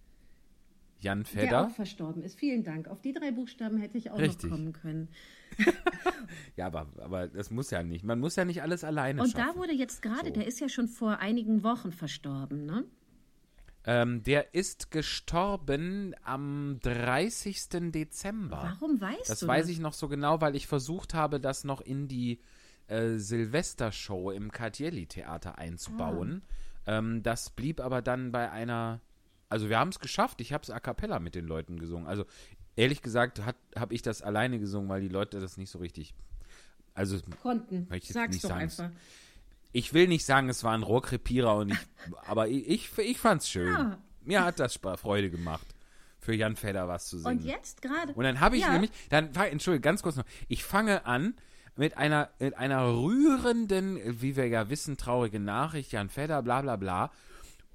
Jan 1.00 1.20
Der 1.20 1.26
Fedder? 1.26 1.68
auch 1.68 1.70
verstorben 1.72 2.24
ist. 2.24 2.40
Vielen 2.40 2.64
Dank. 2.64 2.88
Auf 2.88 3.02
die 3.02 3.14
drei 3.14 3.32
Buchstaben 3.32 3.78
hätte 3.78 3.98
ich 3.98 4.10
auch 4.12 4.18
Richtig. 4.18 4.50
noch 4.50 4.58
kommen 4.58 4.74
können. 4.74 5.08
Ja, 6.56 6.66
aber, 6.68 6.88
aber 7.00 7.28
das 7.28 7.52
muss 7.52 7.70
ja 7.70 7.84
nicht. 7.84 8.04
Man 8.04 8.20
muss 8.20 8.36
ja 8.36 8.46
nicht 8.46 8.62
alles 8.64 8.84
alleine 8.84 9.22
Und 9.22 9.32
schaffen. 9.32 9.54
da 9.54 9.60
wurde 9.60 9.74
jetzt 9.74 10.02
gerade, 10.02 10.28
So. 10.28 10.34
der 10.34 10.48
ist 10.48 10.60
ja 10.60 10.68
schon 10.70 10.88
vor 10.88 11.20
einigen 11.20 11.62
Wochen 11.64 11.92
verstorben, 11.92 12.66
ne? 12.66 12.86
Ähm, 13.86 14.24
der 14.24 14.56
ist 14.56 14.90
gestorben 14.92 16.16
am 16.24 16.80
30. 16.82 17.92
Dezember. 17.92 18.76
Warum 18.80 19.00
weißt 19.02 19.30
Das 19.30 19.40
du 19.42 19.48
weiß 19.48 19.64
das? 19.66 19.70
ich 19.72 19.80
noch 19.80 19.94
so 19.94 20.08
genau, 20.08 20.42
weil 20.42 20.56
ich 20.56 20.66
versucht 20.68 21.14
habe, 21.14 21.40
das 21.40 21.64
noch 21.66 21.82
in 21.82 22.08
die 22.08 22.40
äh, 22.88 23.18
Silvestershow 23.18 24.32
im 24.32 24.52
Cartielli-Theater 24.52 25.58
einzubauen. 25.58 26.42
Ah. 26.86 26.98
Ähm, 26.98 27.24
das 27.24 27.50
blieb 27.50 27.80
aber 27.80 28.02
dann 28.02 28.32
bei 28.32 28.52
einer. 28.52 29.02
Also, 29.50 29.70
wir 29.70 29.78
haben 29.80 29.90
es 29.90 30.00
geschafft. 30.00 30.42
Ich 30.42 30.52
habe 30.52 30.64
es 30.64 30.70
a 30.70 30.80
cappella 30.80 31.20
mit 31.20 31.36
den 31.36 31.46
Leuten 31.46 31.80
gesungen. 31.80 32.08
Also, 32.08 32.26
ehrlich 32.76 33.02
gesagt, 33.02 33.42
habe 33.46 33.94
ich 33.94 34.02
das 34.02 34.22
alleine 34.22 34.60
gesungen, 34.60 34.90
weil 34.90 35.02
die 35.02 35.10
Leute 35.10 35.40
das 35.40 35.58
nicht 35.58 35.70
so 35.70 35.80
richtig. 35.80 36.14
Also, 36.94 37.20
Konnten. 37.42 37.88
Möchte 37.90 38.14
Sag's 38.14 38.34
nicht 38.34 38.44
doch 38.44 38.50
sagen. 38.50 38.62
einfach. 38.62 38.90
ich 39.72 39.94
will 39.94 40.08
nicht 40.08 40.26
sagen, 40.26 40.50
es 40.50 40.64
war 40.64 40.74
ein 40.74 40.84
Rohrkrepierer 40.84 41.56
und 41.56 41.72
ich, 41.72 41.78
aber 42.28 42.48
ich, 42.48 42.68
ich, 42.68 42.98
ich 42.98 43.20
fand's 43.20 43.50
schön. 43.50 43.72
Ja. 43.72 43.98
Mir 44.22 44.44
hat 44.44 44.60
das 44.60 44.76
Freude 44.76 45.30
gemacht, 45.30 45.68
für 46.20 46.34
Jan 46.34 46.56
Fedder 46.56 46.88
was 46.88 47.08
zu 47.08 47.18
singen. 47.18 47.40
Und 47.40 47.46
jetzt 47.46 47.82
gerade. 47.82 48.14
Und 48.14 48.24
dann 48.24 48.40
habe 48.40 48.56
ich 48.56 48.64
ja, 48.64 48.72
nämlich, 48.72 48.92
dann, 49.10 49.34
entschuldige, 49.34 49.82
ganz 49.82 50.02
kurz 50.02 50.16
noch, 50.16 50.26
ich 50.48 50.64
fange 50.64 51.06
an 51.06 51.36
mit 51.76 51.98
einer, 51.98 52.30
mit 52.40 52.58
einer 52.58 52.86
rührenden, 52.88 54.00
wie 54.22 54.36
wir 54.36 54.48
ja 54.48 54.70
wissen, 54.70 54.98
traurige 54.98 55.40
Nachricht, 55.40 55.92
Jan 55.92 56.10
Fedder, 56.10 56.42
bla 56.44 56.62
bla 56.62 56.76
bla. 56.76 57.12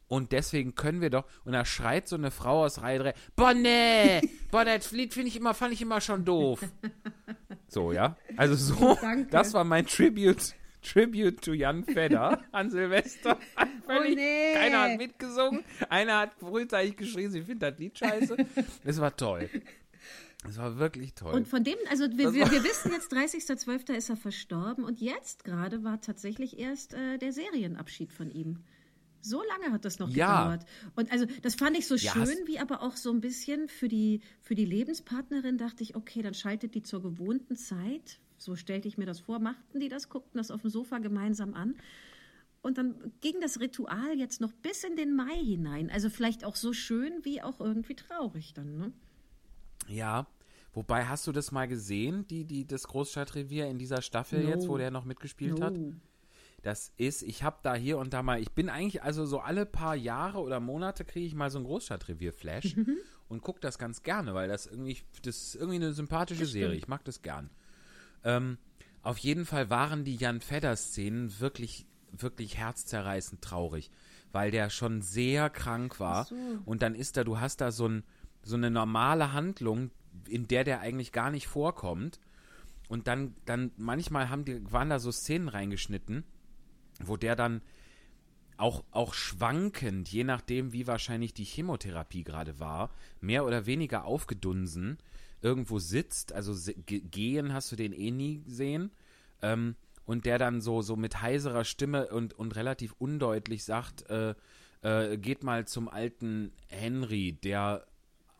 Und 0.06 0.32
deswegen 0.32 0.74
können 0.74 1.02
wir 1.02 1.10
doch, 1.10 1.24
und 1.44 1.52
da 1.52 1.66
schreit 1.66 2.08
so 2.08 2.16
eine 2.16 2.30
Frau 2.30 2.64
aus 2.64 2.80
Reihe 2.80 2.98
3, 2.98 3.14
boah, 3.36 3.52
nee, 3.52 4.20
boah, 4.50 4.64
das 4.64 4.90
Lied 4.92 5.12
finde 5.12 5.28
ich 5.28 5.36
immer, 5.36 5.52
fand 5.52 5.74
ich 5.74 5.82
immer 5.82 6.00
schon 6.00 6.24
doof. 6.24 6.60
So, 7.70 7.92
ja. 7.92 8.16
Also 8.38 8.54
so, 8.54 8.96
Danke. 8.98 9.28
das 9.30 9.52
war 9.52 9.62
mein 9.62 9.84
Tribute, 9.86 10.54
Tribute 10.80 11.42
to 11.42 11.52
Jan 11.52 11.84
Fedder 11.84 12.40
an 12.50 12.70
Silvester. 12.70 13.36
Völlig, 13.86 14.12
Oh, 14.12 14.14
nee. 14.16 14.54
Keiner 14.54 14.80
hat 14.84 14.96
mitgesungen, 14.96 15.64
einer 15.90 16.18
hat 16.20 16.30
frühzeitig 16.40 16.96
geschrien, 16.96 17.30
sie 17.30 17.42
findet 17.42 17.74
das 17.74 17.78
Lied 17.78 17.98
scheiße. 17.98 18.36
Es 18.84 18.98
war 18.98 19.14
toll. 19.14 19.50
Es 20.46 20.56
war 20.56 20.78
wirklich 20.78 21.14
toll. 21.14 21.34
Und 21.34 21.48
von 21.48 21.64
dem, 21.64 21.76
also 21.90 22.04
wir, 22.16 22.32
wir, 22.32 22.50
wir 22.50 22.62
wissen 22.64 22.92
jetzt, 22.92 23.12
30.12. 23.12 23.92
ist 23.94 24.08
er 24.08 24.16
verstorben 24.16 24.84
und 24.84 25.00
jetzt 25.00 25.44
gerade 25.44 25.82
war 25.82 26.00
tatsächlich 26.00 26.58
erst 26.58 26.94
äh, 26.94 27.18
der 27.18 27.32
Serienabschied 27.32 28.12
von 28.12 28.30
ihm. 28.30 28.58
So 29.20 29.42
lange 29.42 29.72
hat 29.74 29.84
das 29.84 29.98
noch 29.98 30.08
Ja. 30.10 30.44
gedauert. 30.44 30.64
Und 30.94 31.10
also 31.10 31.26
das 31.42 31.56
fand 31.56 31.76
ich 31.76 31.88
so 31.88 31.96
Ja, 31.96 32.12
schön, 32.12 32.36
wie 32.46 32.60
aber 32.60 32.82
auch 32.82 32.96
so 32.96 33.10
ein 33.10 33.20
bisschen 33.20 33.68
für 33.68 33.88
die, 33.88 34.20
für 34.40 34.54
die 34.54 34.64
Lebenspartnerin 34.64 35.58
dachte 35.58 35.82
ich, 35.82 35.96
okay, 35.96 36.22
dann 36.22 36.34
schaltet 36.34 36.76
die 36.76 36.82
zur 36.82 37.02
gewohnten 37.02 37.56
Zeit. 37.56 38.20
So 38.36 38.54
stellte 38.54 38.86
ich 38.86 38.96
mir 38.96 39.06
das 39.06 39.18
vor, 39.18 39.40
machten 39.40 39.80
die 39.80 39.88
das, 39.88 40.08
guckten 40.08 40.38
das 40.38 40.52
auf 40.52 40.60
dem 40.60 40.70
Sofa 40.70 40.98
gemeinsam 40.98 41.54
an. 41.54 41.74
Und 42.62 42.78
dann 42.78 43.12
ging 43.20 43.40
das 43.40 43.58
Ritual 43.58 44.16
jetzt 44.16 44.40
noch 44.40 44.52
bis 44.52 44.84
in 44.84 44.94
den 44.94 45.16
Mai 45.16 45.34
hinein. 45.36 45.90
Also 45.90 46.10
vielleicht 46.10 46.44
auch 46.44 46.54
so 46.54 46.72
schön 46.72 47.24
wie 47.24 47.42
auch 47.42 47.58
irgendwie 47.60 47.96
traurig 47.96 48.54
dann, 48.54 48.76
ne? 48.76 48.92
Ja, 49.88 50.26
wobei 50.72 51.06
hast 51.06 51.26
du 51.26 51.32
das 51.32 51.50
mal 51.52 51.66
gesehen, 51.68 52.26
die, 52.28 52.44
die, 52.44 52.66
das 52.66 52.86
Großstadtrevier 52.88 53.66
in 53.66 53.78
dieser 53.78 54.02
Staffel 54.02 54.44
No. 54.44 54.50
jetzt, 54.50 54.68
wo 54.68 54.76
der 54.78 54.90
noch 54.90 55.04
mitgespielt 55.04 55.60
hat? 55.60 55.74
No. 55.76 55.94
Das 56.62 56.92
ist, 56.96 57.22
ich 57.22 57.44
habe 57.44 57.58
da 57.62 57.74
hier 57.74 57.98
und 57.98 58.12
da 58.12 58.22
mal, 58.22 58.40
ich 58.40 58.50
bin 58.50 58.68
eigentlich, 58.68 59.02
also 59.02 59.24
so 59.26 59.38
alle 59.38 59.64
paar 59.64 59.94
Jahre 59.94 60.40
oder 60.40 60.58
Monate 60.58 61.04
kriege 61.04 61.24
ich 61.26 61.34
mal 61.34 61.50
so 61.50 61.58
ein 61.58 61.64
Großstadtrevier-Flash 61.64 62.76
und 63.28 63.42
gucke 63.42 63.60
das 63.60 63.78
ganz 63.78 64.02
gerne, 64.02 64.34
weil 64.34 64.48
das 64.48 64.66
irgendwie, 64.66 64.98
das 65.22 65.36
ist 65.36 65.54
irgendwie 65.54 65.76
eine 65.76 65.92
sympathische 65.92 66.40
Das 66.40 66.50
stimmt. 66.50 66.62
Serie. 66.64 66.76
Ich 66.78 66.88
mag 66.88 67.04
das 67.04 67.22
gern. 67.22 67.50
Ähm, 68.24 68.58
auf 69.02 69.18
jeden 69.18 69.46
Fall 69.46 69.70
waren 69.70 70.04
die 70.04 70.16
Jan 70.16 70.40
Fedder-Szenen 70.40 71.38
wirklich, 71.38 71.86
wirklich 72.10 72.58
herzzerreißend 72.58 73.40
traurig, 73.40 73.92
weil 74.32 74.50
der 74.50 74.68
schon 74.68 75.00
sehr 75.00 75.50
krank 75.50 76.00
war. 76.00 76.24
So. 76.24 76.34
Und 76.64 76.82
dann 76.82 76.96
ist 76.96 77.16
da, 77.16 77.22
du 77.22 77.38
hast 77.38 77.60
da 77.60 77.70
so, 77.70 77.86
ein, 77.86 78.02
so 78.48 78.56
eine 78.56 78.70
normale 78.70 79.32
Handlung, 79.32 79.90
in 80.26 80.48
der 80.48 80.64
der 80.64 80.80
eigentlich 80.80 81.12
gar 81.12 81.30
nicht 81.30 81.46
vorkommt. 81.46 82.18
und 82.88 83.06
dann, 83.06 83.34
dann 83.44 83.70
manchmal 83.76 84.30
haben 84.30 84.46
die, 84.46 84.72
waren 84.72 84.88
da 84.88 84.98
so 84.98 85.12
Szenen 85.12 85.48
reingeschnitten, 85.48 86.24
wo 87.04 87.18
der 87.18 87.36
dann 87.36 87.60
auch, 88.56 88.82
auch 88.90 89.12
schwankend, 89.12 90.08
je 90.08 90.24
nachdem, 90.24 90.72
wie 90.72 90.86
wahrscheinlich 90.86 91.34
die 91.34 91.44
Chemotherapie 91.44 92.24
gerade 92.24 92.58
war, 92.58 92.90
mehr 93.20 93.44
oder 93.44 93.66
weniger 93.66 94.04
aufgedunsen, 94.04 94.96
irgendwo 95.42 95.78
sitzt, 95.78 96.32
also 96.32 96.54
gehen 96.86 97.52
hast 97.52 97.70
du 97.70 97.76
den 97.76 97.92
eh 97.92 98.10
nie 98.10 98.42
gesehen, 98.42 98.90
ähm, 99.42 99.76
und 100.06 100.24
der 100.24 100.38
dann 100.38 100.62
so, 100.62 100.80
so 100.80 100.96
mit 100.96 101.20
heiserer 101.20 101.64
Stimme 101.64 102.08
und, 102.08 102.32
und 102.32 102.56
relativ 102.56 102.94
undeutlich 102.98 103.64
sagt, 103.64 104.08
äh, 104.08 104.34
äh, 104.80 105.18
geht 105.18 105.44
mal 105.44 105.66
zum 105.66 105.88
alten 105.88 106.52
Henry, 106.68 107.32
der, 107.32 107.86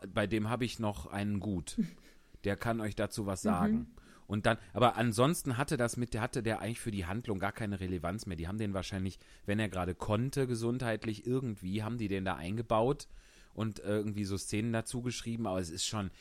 bei 0.07 0.27
dem 0.27 0.49
habe 0.49 0.65
ich 0.65 0.79
noch 0.79 1.07
einen 1.07 1.39
Gut. 1.39 1.79
Der 2.43 2.55
kann 2.55 2.79
euch 2.79 2.95
dazu 2.95 3.25
was 3.25 3.41
sagen. 3.41 3.73
Mhm. 3.73 3.87
Und 4.25 4.45
dann, 4.45 4.57
aber 4.73 4.95
ansonsten 4.95 5.57
hatte 5.57 5.75
das 5.75 5.97
mit, 5.97 6.17
hatte 6.17 6.43
der 6.43 6.61
eigentlich 6.61 6.79
für 6.79 6.91
die 6.91 7.07
Handlung 7.07 7.39
gar 7.39 7.51
keine 7.51 7.79
Relevanz 7.79 8.27
mehr. 8.27 8.37
Die 8.37 8.47
haben 8.47 8.59
den 8.59 8.75
wahrscheinlich, 8.75 9.17
wenn 9.47 9.59
er 9.59 9.69
gerade 9.69 9.95
konnte, 9.95 10.45
gesundheitlich 10.45 11.25
irgendwie, 11.25 11.81
haben 11.81 11.97
die 11.97 12.07
den 12.07 12.25
da 12.25 12.35
eingebaut 12.35 13.07
und 13.55 13.79
irgendwie 13.79 14.25
so 14.25 14.37
Szenen 14.37 14.71
dazu 14.71 15.01
geschrieben. 15.01 15.47
Aber 15.47 15.59
es 15.59 15.71
ist 15.71 15.87
schon, 15.87 16.11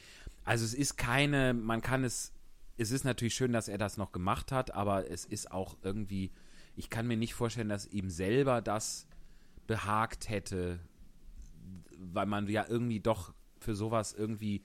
also 0.44 0.64
es 0.64 0.72
ist 0.72 0.96
keine, 0.96 1.52
man 1.52 1.82
kann 1.82 2.02
es, 2.02 2.32
es 2.78 2.92
ist 2.92 3.04
natürlich 3.04 3.34
schön, 3.34 3.52
dass 3.52 3.68
er 3.68 3.76
das 3.76 3.98
noch 3.98 4.10
gemacht 4.10 4.52
hat, 4.52 4.72
aber 4.72 5.10
es 5.10 5.26
ist 5.26 5.52
auch 5.52 5.76
irgendwie, 5.82 6.32
ich 6.76 6.88
kann 6.88 7.06
mir 7.06 7.18
nicht 7.18 7.34
vorstellen, 7.34 7.68
dass 7.68 7.86
ihm 7.86 8.08
selber 8.08 8.62
das 8.62 9.06
behagt 9.66 10.30
hätte, 10.30 10.80
weil 11.98 12.26
man 12.26 12.48
ja 12.48 12.64
irgendwie 12.66 13.00
doch 13.00 13.34
für 13.68 13.74
sowas 13.74 14.14
irgendwie 14.16 14.62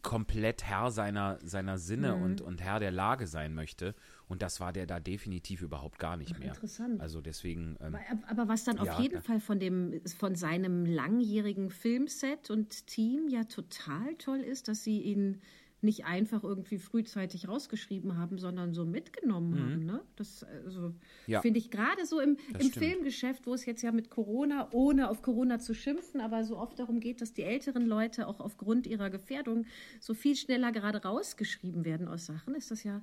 komplett 0.00 0.64
Herr 0.64 0.90
seiner, 0.90 1.38
seiner 1.44 1.76
Sinne 1.76 2.16
mhm. 2.16 2.22
und, 2.22 2.40
und 2.40 2.62
Herr 2.62 2.80
der 2.80 2.90
Lage 2.90 3.26
sein 3.26 3.54
möchte. 3.54 3.94
Und 4.28 4.40
das 4.40 4.60
war 4.60 4.72
der 4.72 4.86
da 4.86 4.98
definitiv 4.98 5.60
überhaupt 5.60 5.98
gar 5.98 6.16
nicht 6.16 6.38
mehr. 6.38 6.54
Interessant. 6.54 7.02
Also 7.02 7.20
deswegen. 7.20 7.76
Ähm, 7.82 7.94
aber, 7.94 8.30
aber, 8.30 8.48
was 8.48 8.64
dann 8.64 8.78
ja, 8.78 8.94
auf 8.94 8.98
jeden 8.98 9.16
ja. 9.16 9.20
Fall 9.20 9.40
von 9.40 9.60
dem, 9.60 10.00
von 10.18 10.36
seinem 10.36 10.86
langjährigen 10.86 11.68
Filmset 11.68 12.48
und 12.48 12.86
Team 12.86 13.28
ja 13.28 13.44
total 13.44 14.14
toll 14.14 14.40
ist, 14.40 14.68
dass 14.68 14.82
sie 14.82 15.02
ihn 15.02 15.42
nicht 15.84 16.04
einfach 16.04 16.42
irgendwie 16.42 16.78
frühzeitig 16.78 17.48
rausgeschrieben 17.48 18.16
haben, 18.16 18.38
sondern 18.38 18.74
so 18.74 18.84
mitgenommen 18.84 19.50
mhm. 19.50 19.58
haben. 19.58 19.84
Ne? 19.86 20.00
Das 20.16 20.44
also, 20.64 20.94
ja. 21.26 21.40
finde 21.40 21.58
ich 21.58 21.70
gerade 21.70 22.06
so 22.06 22.20
im, 22.20 22.36
im 22.58 22.70
Filmgeschäft, 22.70 23.46
wo 23.46 23.54
es 23.54 23.66
jetzt 23.66 23.82
ja 23.82 23.92
mit 23.92 24.10
Corona, 24.10 24.68
ohne 24.72 25.08
auf 25.08 25.22
Corona 25.22 25.58
zu 25.58 25.74
schimpfen, 25.74 26.20
aber 26.20 26.44
so 26.44 26.58
oft 26.58 26.78
darum 26.78 27.00
geht, 27.00 27.20
dass 27.20 27.32
die 27.32 27.42
älteren 27.42 27.86
Leute 27.86 28.26
auch 28.26 28.40
aufgrund 28.40 28.86
ihrer 28.86 29.10
Gefährdung 29.10 29.66
so 30.00 30.14
viel 30.14 30.34
schneller 30.36 30.72
gerade 30.72 31.02
rausgeschrieben 31.02 31.84
werden 31.84 32.08
aus 32.08 32.26
Sachen, 32.26 32.54
ist 32.54 32.70
das 32.70 32.82
ja 32.82 33.02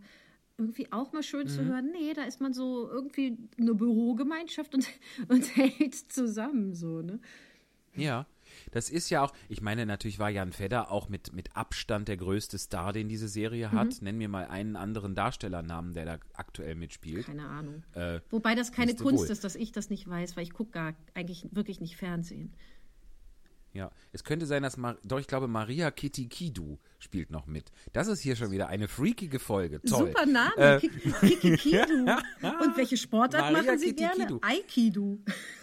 irgendwie 0.57 0.91
auch 0.91 1.11
mal 1.11 1.23
schön 1.23 1.43
mhm. 1.43 1.49
zu 1.49 1.65
hören, 1.65 1.91
nee, 1.91 2.13
da 2.13 2.23
ist 2.23 2.41
man 2.41 2.53
so 2.53 2.89
irgendwie 2.89 3.37
eine 3.57 3.73
Bürogemeinschaft 3.73 4.75
und, 4.75 4.87
und 5.27 5.55
hält 5.55 5.95
zusammen 5.95 6.73
so, 6.73 7.01
ne? 7.01 7.19
Ja, 7.95 8.25
das 8.71 8.89
ist 8.89 9.09
ja 9.09 9.23
auch, 9.23 9.33
ich 9.49 9.61
meine, 9.61 9.85
natürlich 9.85 10.19
war 10.19 10.29
Jan 10.29 10.51
Fedder 10.51 10.91
auch 10.91 11.09
mit, 11.09 11.33
mit 11.33 11.55
Abstand 11.55 12.07
der 12.07 12.17
größte 12.17 12.57
Star, 12.57 12.93
den 12.93 13.09
diese 13.09 13.27
Serie 13.27 13.71
hat. 13.71 13.87
Mhm. 13.87 13.97
Nenn 14.01 14.17
mir 14.17 14.29
mal 14.29 14.45
einen 14.45 14.75
anderen 14.75 15.15
Darstellernamen, 15.15 15.93
der 15.93 16.05
da 16.05 16.17
aktuell 16.33 16.75
mitspielt. 16.75 17.25
Keine 17.25 17.47
Ahnung. 17.47 17.83
Äh, 17.93 18.21
Wobei 18.29 18.55
das 18.55 18.71
keine 18.71 18.95
Kunst 18.95 19.25
wohl. 19.25 19.31
ist, 19.31 19.43
dass 19.43 19.55
ich 19.55 19.71
das 19.71 19.89
nicht 19.89 20.07
weiß, 20.07 20.35
weil 20.37 20.43
ich 20.43 20.53
gucke 20.53 20.71
gar 20.71 20.93
eigentlich 21.13 21.47
wirklich 21.51 21.81
nicht 21.81 21.97
Fernsehen. 21.97 22.53
Ja, 23.73 23.89
es 24.11 24.23
könnte 24.23 24.45
sein, 24.45 24.63
dass, 24.63 24.75
Mar 24.75 24.97
doch, 25.03 25.19
ich 25.19 25.27
glaube, 25.27 25.47
Maria 25.47 25.91
Kitikidu 25.91 26.77
spielt 26.99 27.31
noch 27.31 27.47
mit. 27.47 27.71
Das 27.93 28.07
ist 28.07 28.19
hier 28.19 28.35
schon 28.35 28.51
wieder 28.51 28.67
eine 28.67 28.89
freakige 28.89 29.39
Folge. 29.39 29.81
Toll. 29.81 30.07
Super 30.07 30.25
Name, 30.25 30.57
äh, 30.57 30.79
Kitikidu. 30.79 32.05
Und 32.41 32.75
welche 32.75 32.97
Sportart 32.97 33.53
Maria 33.53 33.71
machen 33.71 33.79
Sie 33.79 33.93
Kitikidu. 33.93 34.39
gerne? 34.39 34.39
Aikidu. 34.41 35.19
Die 35.25 35.60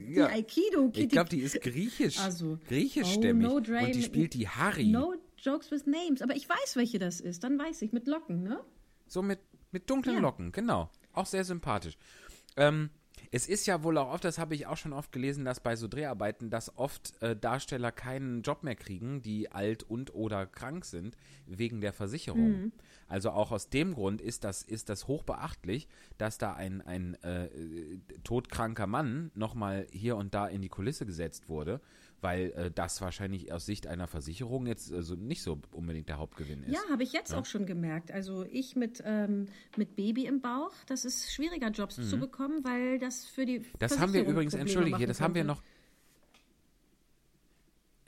ja. 0.00 0.26
Aikido 0.26 0.88
Kitty. 0.88 1.02
Ich 1.02 1.08
glaube, 1.08 1.30
die 1.30 1.40
ist 1.40 1.60
griechisch. 1.60 2.18
Also, 2.20 2.58
griechischstämmig. 2.68 3.46
Oh, 3.46 3.60
no 3.60 3.76
und 3.84 3.94
die 3.94 4.02
spielt 4.02 4.34
die 4.34 4.48
Harry. 4.48 4.86
No 4.86 5.14
jokes 5.38 5.70
with 5.70 5.86
names. 5.86 6.22
Aber 6.22 6.34
ich 6.34 6.48
weiß, 6.48 6.76
welche 6.76 6.98
das 6.98 7.20
ist. 7.20 7.44
Dann 7.44 7.58
weiß 7.58 7.82
ich. 7.82 7.92
Mit 7.92 8.06
Locken, 8.06 8.42
ne? 8.42 8.60
So 9.06 9.22
mit, 9.22 9.40
mit 9.70 9.88
dunklen 9.88 10.16
ja. 10.16 10.22
Locken, 10.22 10.52
genau. 10.52 10.90
Auch 11.12 11.26
sehr 11.26 11.44
sympathisch. 11.44 11.96
Ähm, 12.56 12.90
es 13.34 13.48
ist 13.48 13.66
ja 13.66 13.82
wohl 13.82 13.98
auch 13.98 14.12
oft, 14.12 14.22
das 14.22 14.38
habe 14.38 14.54
ich 14.54 14.68
auch 14.68 14.76
schon 14.76 14.92
oft 14.92 15.10
gelesen, 15.10 15.44
dass 15.44 15.58
bei 15.58 15.74
so 15.74 15.88
Dreharbeiten, 15.88 16.50
dass 16.50 16.78
oft 16.78 17.20
äh, 17.20 17.34
Darsteller 17.34 17.90
keinen 17.90 18.42
Job 18.42 18.62
mehr 18.62 18.76
kriegen, 18.76 19.22
die 19.22 19.50
alt 19.50 19.82
und 19.82 20.14
oder 20.14 20.46
krank 20.46 20.84
sind, 20.84 21.16
wegen 21.44 21.80
der 21.80 21.92
Versicherung. 21.92 22.48
Mhm. 22.48 22.72
Also 23.08 23.30
auch 23.30 23.50
aus 23.50 23.70
dem 23.70 23.94
Grund 23.94 24.20
ist 24.20 24.44
das, 24.44 24.62
ist 24.62 24.88
das 24.88 25.08
hochbeachtlich, 25.08 25.88
dass 26.16 26.38
da 26.38 26.52
ein, 26.52 26.80
ein 26.82 27.14
äh, 27.24 27.48
todkranker 28.22 28.86
Mann 28.86 29.32
nochmal 29.34 29.88
hier 29.90 30.14
und 30.14 30.32
da 30.32 30.46
in 30.46 30.62
die 30.62 30.68
Kulisse 30.68 31.04
gesetzt 31.04 31.48
wurde, 31.48 31.80
weil 32.24 32.52
äh, 32.52 32.70
das 32.70 33.02
wahrscheinlich 33.02 33.52
aus 33.52 33.66
Sicht 33.66 33.86
einer 33.86 34.06
Versicherung 34.08 34.66
jetzt 34.66 34.90
also 34.90 35.14
nicht 35.14 35.42
so 35.42 35.60
unbedingt 35.72 36.08
der 36.08 36.16
Hauptgewinn 36.16 36.62
ist. 36.64 36.72
Ja, 36.72 36.80
habe 36.90 37.02
ich 37.02 37.12
jetzt 37.12 37.32
ja? 37.32 37.38
auch 37.38 37.44
schon 37.44 37.66
gemerkt. 37.66 38.10
Also 38.10 38.46
ich 38.50 38.76
mit, 38.76 39.02
ähm, 39.04 39.46
mit 39.76 39.94
Baby 39.94 40.24
im 40.24 40.40
Bauch, 40.40 40.72
das 40.86 41.04
ist 41.04 41.30
schwieriger, 41.30 41.68
Jobs 41.68 41.98
mhm. 41.98 42.04
zu 42.04 42.18
bekommen, 42.18 42.64
weil 42.64 42.98
das 42.98 43.26
für 43.26 43.44
die 43.44 43.66
Das 43.78 43.98
haben 43.98 44.14
wir 44.14 44.24
übrigens, 44.24 44.54
entschuldige, 44.54 45.06
das 45.06 45.20
haben 45.20 45.34
wir 45.34 45.44
noch 45.44 45.62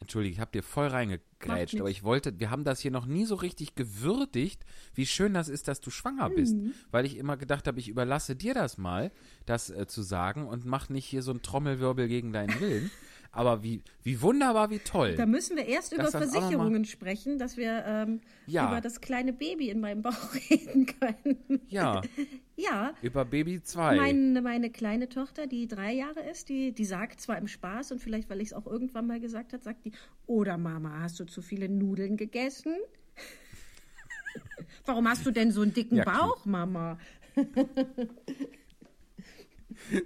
Entschuldige, 0.01 0.35
ich 0.35 0.41
habe 0.41 0.53
dir 0.53 0.63
voll 0.63 0.87
reingegrätscht, 0.87 1.81
aber 1.81 1.91
ich 1.91 2.05
wollte, 2.05 2.39
wir 2.39 2.51
haben 2.51 2.65
das 2.65 2.81
hier 2.81 2.93
noch 2.93 3.07
nie 3.07 3.25
so 3.25 3.35
richtig 3.35 3.75
gewürdigt, 3.75 4.65
wie 4.95 5.05
schön 5.05 5.35
das 5.35 5.49
ist, 5.49 5.69
dass 5.69 5.81
du 5.81 5.91
schwanger 5.91 6.31
bist. 6.31 6.55
Mhm. 6.55 6.75
Weil 6.93 7.07
ich 7.07 7.17
immer 7.17 7.37
gedacht 7.37 7.67
habe, 7.67 7.81
ich 7.81 7.89
überlasse 7.89 8.37
dir 8.37 8.55
das 8.55 8.79
mal, 8.79 9.11
das 9.47 9.69
äh, 9.69 9.87
zu 9.89 10.03
sagen 10.03 10.47
und 10.47 10.65
mach 10.65 10.89
nicht 10.91 11.07
hier 11.07 11.23
so 11.23 11.33
einen 11.33 11.43
Trommelwirbel 11.43 12.07
gegen 12.09 12.33
deinen 12.33 12.61
Willen. 12.61 12.91
Aber 13.37 13.63
wie, 13.63 13.83
wie 14.03 14.23
wunderbar, 14.23 14.71
wie 14.71 14.79
toll. 14.79 15.15
Da 15.15 15.27
müssen 15.27 15.59
wir 15.59 15.67
erst 15.67 15.93
über 15.93 16.11
Versicherungen 16.11 16.87
sprechen, 16.87 17.37
dass 17.37 17.59
wir 17.59 17.85
ähm, 17.87 18.23
ja. 18.47 18.67
über 18.67 18.81
das 18.81 19.03
kleine 19.03 19.35
Baby 19.35 19.69
in 19.69 19.81
meinem 19.81 20.01
Bauch 20.01 20.35
reden 20.51 20.87
können. 20.87 21.61
Ja. 21.69 22.01
ja. 22.57 22.95
Über 23.03 23.27
Baby 23.27 23.63
2. 23.63 23.97
Meine, 23.97 24.41
meine 24.41 24.71
kleine 24.71 25.11
Tochter, 25.11 25.47
die 25.47 25.69
drei 25.69 25.93
Jahre 25.93 26.21
ist, 26.21 26.49
die, 26.49 26.73
die 26.73 26.87
sagt 26.87 27.21
zwar 27.21 27.37
im 27.37 27.47
Spaß 27.47 27.93
und 27.93 27.99
vielleicht, 27.99 28.31
weil 28.31 28.41
ich 28.41 28.49
es 28.49 28.55
auch 28.55 28.67
irgendwann 28.67 29.07
mal 29.07 29.21
gesagt 29.21 29.53
habe, 29.53 29.63
sagt 29.63 29.85
die, 29.85 29.93
oder 30.25 30.57
Mama, 30.57 31.01
hast 31.01 31.21
du 31.21 31.27
zu 31.27 31.43
viele 31.43 31.69
Nudeln 31.69 32.17
gegessen? 32.17 32.75
Warum 34.87 35.07
hast 35.07 35.27
du 35.27 35.31
denn 35.31 35.53
so 35.53 35.61
einen 35.61 35.75
dicken 35.75 35.97
ja, 35.97 36.05
Bauch, 36.05 36.47
Mama? 36.47 36.99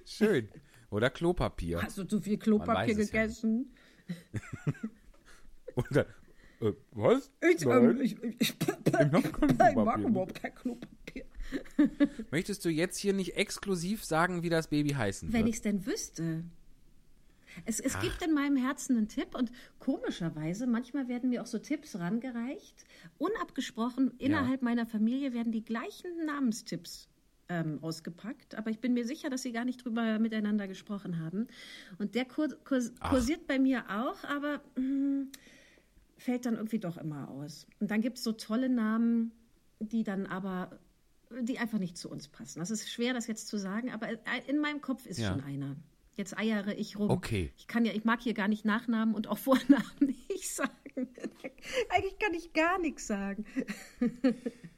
Schön. 0.04 0.48
Oder 0.90 1.10
Klopapier. 1.10 1.82
Hast 1.82 1.98
du 1.98 2.04
zu 2.04 2.20
viel 2.20 2.38
Klopapier 2.38 2.94
gegessen? 2.94 3.72
Und 5.74 5.86
dann, 5.90 6.06
äh, 6.60 6.72
was? 6.90 7.30
Ich, 7.40 7.64
ähm, 7.64 8.00
ich, 8.00 8.20
ich, 8.22 8.34
ich, 8.40 8.50
ich 8.50 9.74
mag 9.76 10.00
überhaupt 10.00 10.34
kein 10.34 10.54
Klopapier. 10.54 11.24
Möchtest 12.30 12.64
du 12.64 12.68
jetzt 12.68 12.98
hier 12.98 13.12
nicht 13.12 13.36
exklusiv 13.36 14.04
sagen, 14.04 14.42
wie 14.42 14.48
das 14.48 14.68
Baby 14.68 14.90
heißen 14.90 15.28
wird? 15.28 15.40
Wenn 15.40 15.46
ich 15.46 15.56
es 15.56 15.62
denn 15.62 15.86
wüsste. 15.86 16.44
Es, 17.64 17.80
es 17.80 17.98
gibt 17.98 18.22
in 18.22 18.32
meinem 18.32 18.56
Herzen 18.56 18.96
einen 18.96 19.08
Tipp 19.08 19.34
und 19.34 19.50
komischerweise, 19.80 20.66
manchmal 20.66 21.08
werden 21.08 21.30
mir 21.30 21.42
auch 21.42 21.46
so 21.46 21.58
Tipps 21.58 21.98
rangereicht. 21.98 22.84
Unabgesprochen 23.18 24.12
innerhalb 24.18 24.60
ja. 24.60 24.64
meiner 24.64 24.86
Familie 24.86 25.32
werden 25.32 25.52
die 25.52 25.64
gleichen 25.64 26.26
Namenstipps 26.26 27.08
ähm, 27.50 27.78
ausgepackt, 27.82 28.54
aber 28.54 28.70
ich 28.70 28.78
bin 28.78 28.94
mir 28.94 29.04
sicher, 29.04 29.28
dass 29.28 29.42
sie 29.42 29.52
gar 29.52 29.64
nicht 29.64 29.84
drüber 29.84 30.18
miteinander 30.18 30.68
gesprochen 30.68 31.18
haben. 31.18 31.48
Und 31.98 32.14
der 32.14 32.24
kur 32.24 32.48
kurs 32.64 32.92
kursiert 33.00 33.46
bei 33.46 33.58
mir 33.58 33.84
auch, 33.90 34.22
aber 34.24 34.60
mh, 34.76 34.82
hm, 34.82 35.32
fällt 36.16 36.46
dann 36.46 36.54
irgendwie 36.54 36.78
doch 36.78 36.96
immer 36.96 37.28
aus. 37.28 37.66
Und 37.80 37.90
dann 37.90 38.00
gibt 38.00 38.18
es 38.18 38.24
so 38.24 38.32
tolle 38.32 38.68
Namen, 38.68 39.32
die 39.80 40.04
dann 40.04 40.26
aber, 40.26 40.78
die 41.42 41.58
einfach 41.58 41.78
nicht 41.78 41.96
zu 41.96 42.08
uns 42.08 42.28
passen. 42.28 42.60
Das 42.60 42.70
ist 42.70 42.88
schwer, 42.88 43.14
das 43.14 43.26
jetzt 43.26 43.48
zu 43.48 43.58
sagen, 43.58 43.90
aber 43.90 44.08
in 44.46 44.60
meinem 44.60 44.80
Kopf 44.80 45.06
ist 45.06 45.18
ja. 45.18 45.30
schon 45.30 45.42
einer. 45.42 45.76
Jetzt 46.14 46.38
eiere 46.38 46.74
ich 46.74 46.98
rum. 46.98 47.10
Okay. 47.10 47.52
Ich 47.56 47.66
kann 47.66 47.84
ja, 47.84 47.92
ich 47.92 48.04
mag 48.04 48.20
hier 48.20 48.34
gar 48.34 48.48
nicht 48.48 48.64
Nachnamen 48.64 49.14
und 49.14 49.26
auch 49.26 49.38
Vornamen 49.48 50.16
nicht 50.28 50.48
sagen. 50.54 51.08
Eigentlich 51.88 52.18
kann 52.18 52.34
ich 52.34 52.52
gar 52.52 52.78
nichts 52.78 53.06
sagen. 53.06 53.44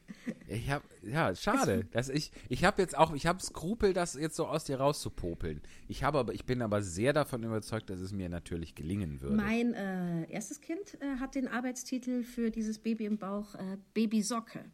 Ich 0.47 0.71
habe 0.71 0.85
ja 1.03 1.35
schade, 1.37 1.85
dass 1.93 2.09
ich 2.09 2.33
ich 2.49 2.65
habe 2.65 2.81
jetzt 2.83 2.97
auch 2.97 3.13
ich 3.15 3.27
habe 3.27 3.43
Skrupel, 3.43 3.93
das 3.93 4.15
jetzt 4.15 4.37
so 4.37 4.47
aus 4.47 4.65
dir 4.65 4.79
rauszupopeln. 4.79 5.61
Ich 5.89 6.05
habe 6.05 6.19
aber 6.19 6.33
ich 6.33 6.45
bin 6.45 6.63
aber 6.63 6.83
sehr 6.83 7.13
davon 7.13 7.43
überzeugt, 7.43 7.91
dass 7.91 8.01
es 8.01 8.13
mir 8.13 8.29
natürlich 8.29 8.75
gelingen 8.75 9.21
würde. 9.21 9.37
Mein 9.37 9.75
äh, 9.75 10.31
erstes 10.31 10.61
Kind 10.61 10.99
äh, 11.01 11.19
hat 11.21 11.35
den 11.35 11.49
Arbeitstitel 11.49 12.23
für 12.23 12.51
dieses 12.51 12.79
Baby 12.79 13.07
im 13.07 13.19
Bauch 13.19 13.55
äh, 13.55 13.79
Baby 13.95 14.23
Socke. 14.23 14.65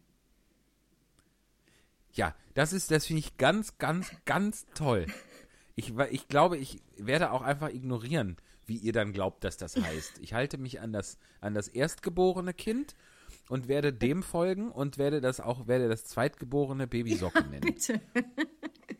Ja, 2.12 2.34
das 2.54 2.72
ist 2.72 2.90
das 2.90 3.06
finde 3.06 3.20
ich 3.20 3.36
ganz 3.36 3.78
ganz 3.78 4.10
ganz 4.24 4.66
toll. 4.74 5.06
Ich 5.76 5.92
ich 6.10 6.28
glaube, 6.28 6.56
ich 6.56 6.82
werde 6.96 7.30
auch 7.30 7.42
einfach 7.42 7.68
ignorieren, 7.68 8.36
wie 8.66 8.76
ihr 8.76 8.92
dann 8.92 9.12
glaubt, 9.12 9.44
dass 9.44 9.56
das 9.56 9.76
heißt. 9.76 10.18
Ich 10.20 10.34
halte 10.34 10.58
mich 10.58 10.80
an 10.80 10.92
das 10.92 11.18
an 11.40 11.54
das 11.54 11.68
erstgeborene 11.68 12.52
Kind 12.52 12.96
und 13.48 13.68
werde 13.68 13.92
dem 13.92 14.22
folgen 14.22 14.70
und 14.70 14.98
werde 14.98 15.20
das 15.20 15.40
auch, 15.40 15.66
werde 15.66 15.88
das 15.88 16.04
zweitgeborene 16.04 16.86
Baby 16.86 17.14
Socke 17.14 17.42
nennen. 17.44 17.60
Bitte. 17.60 18.00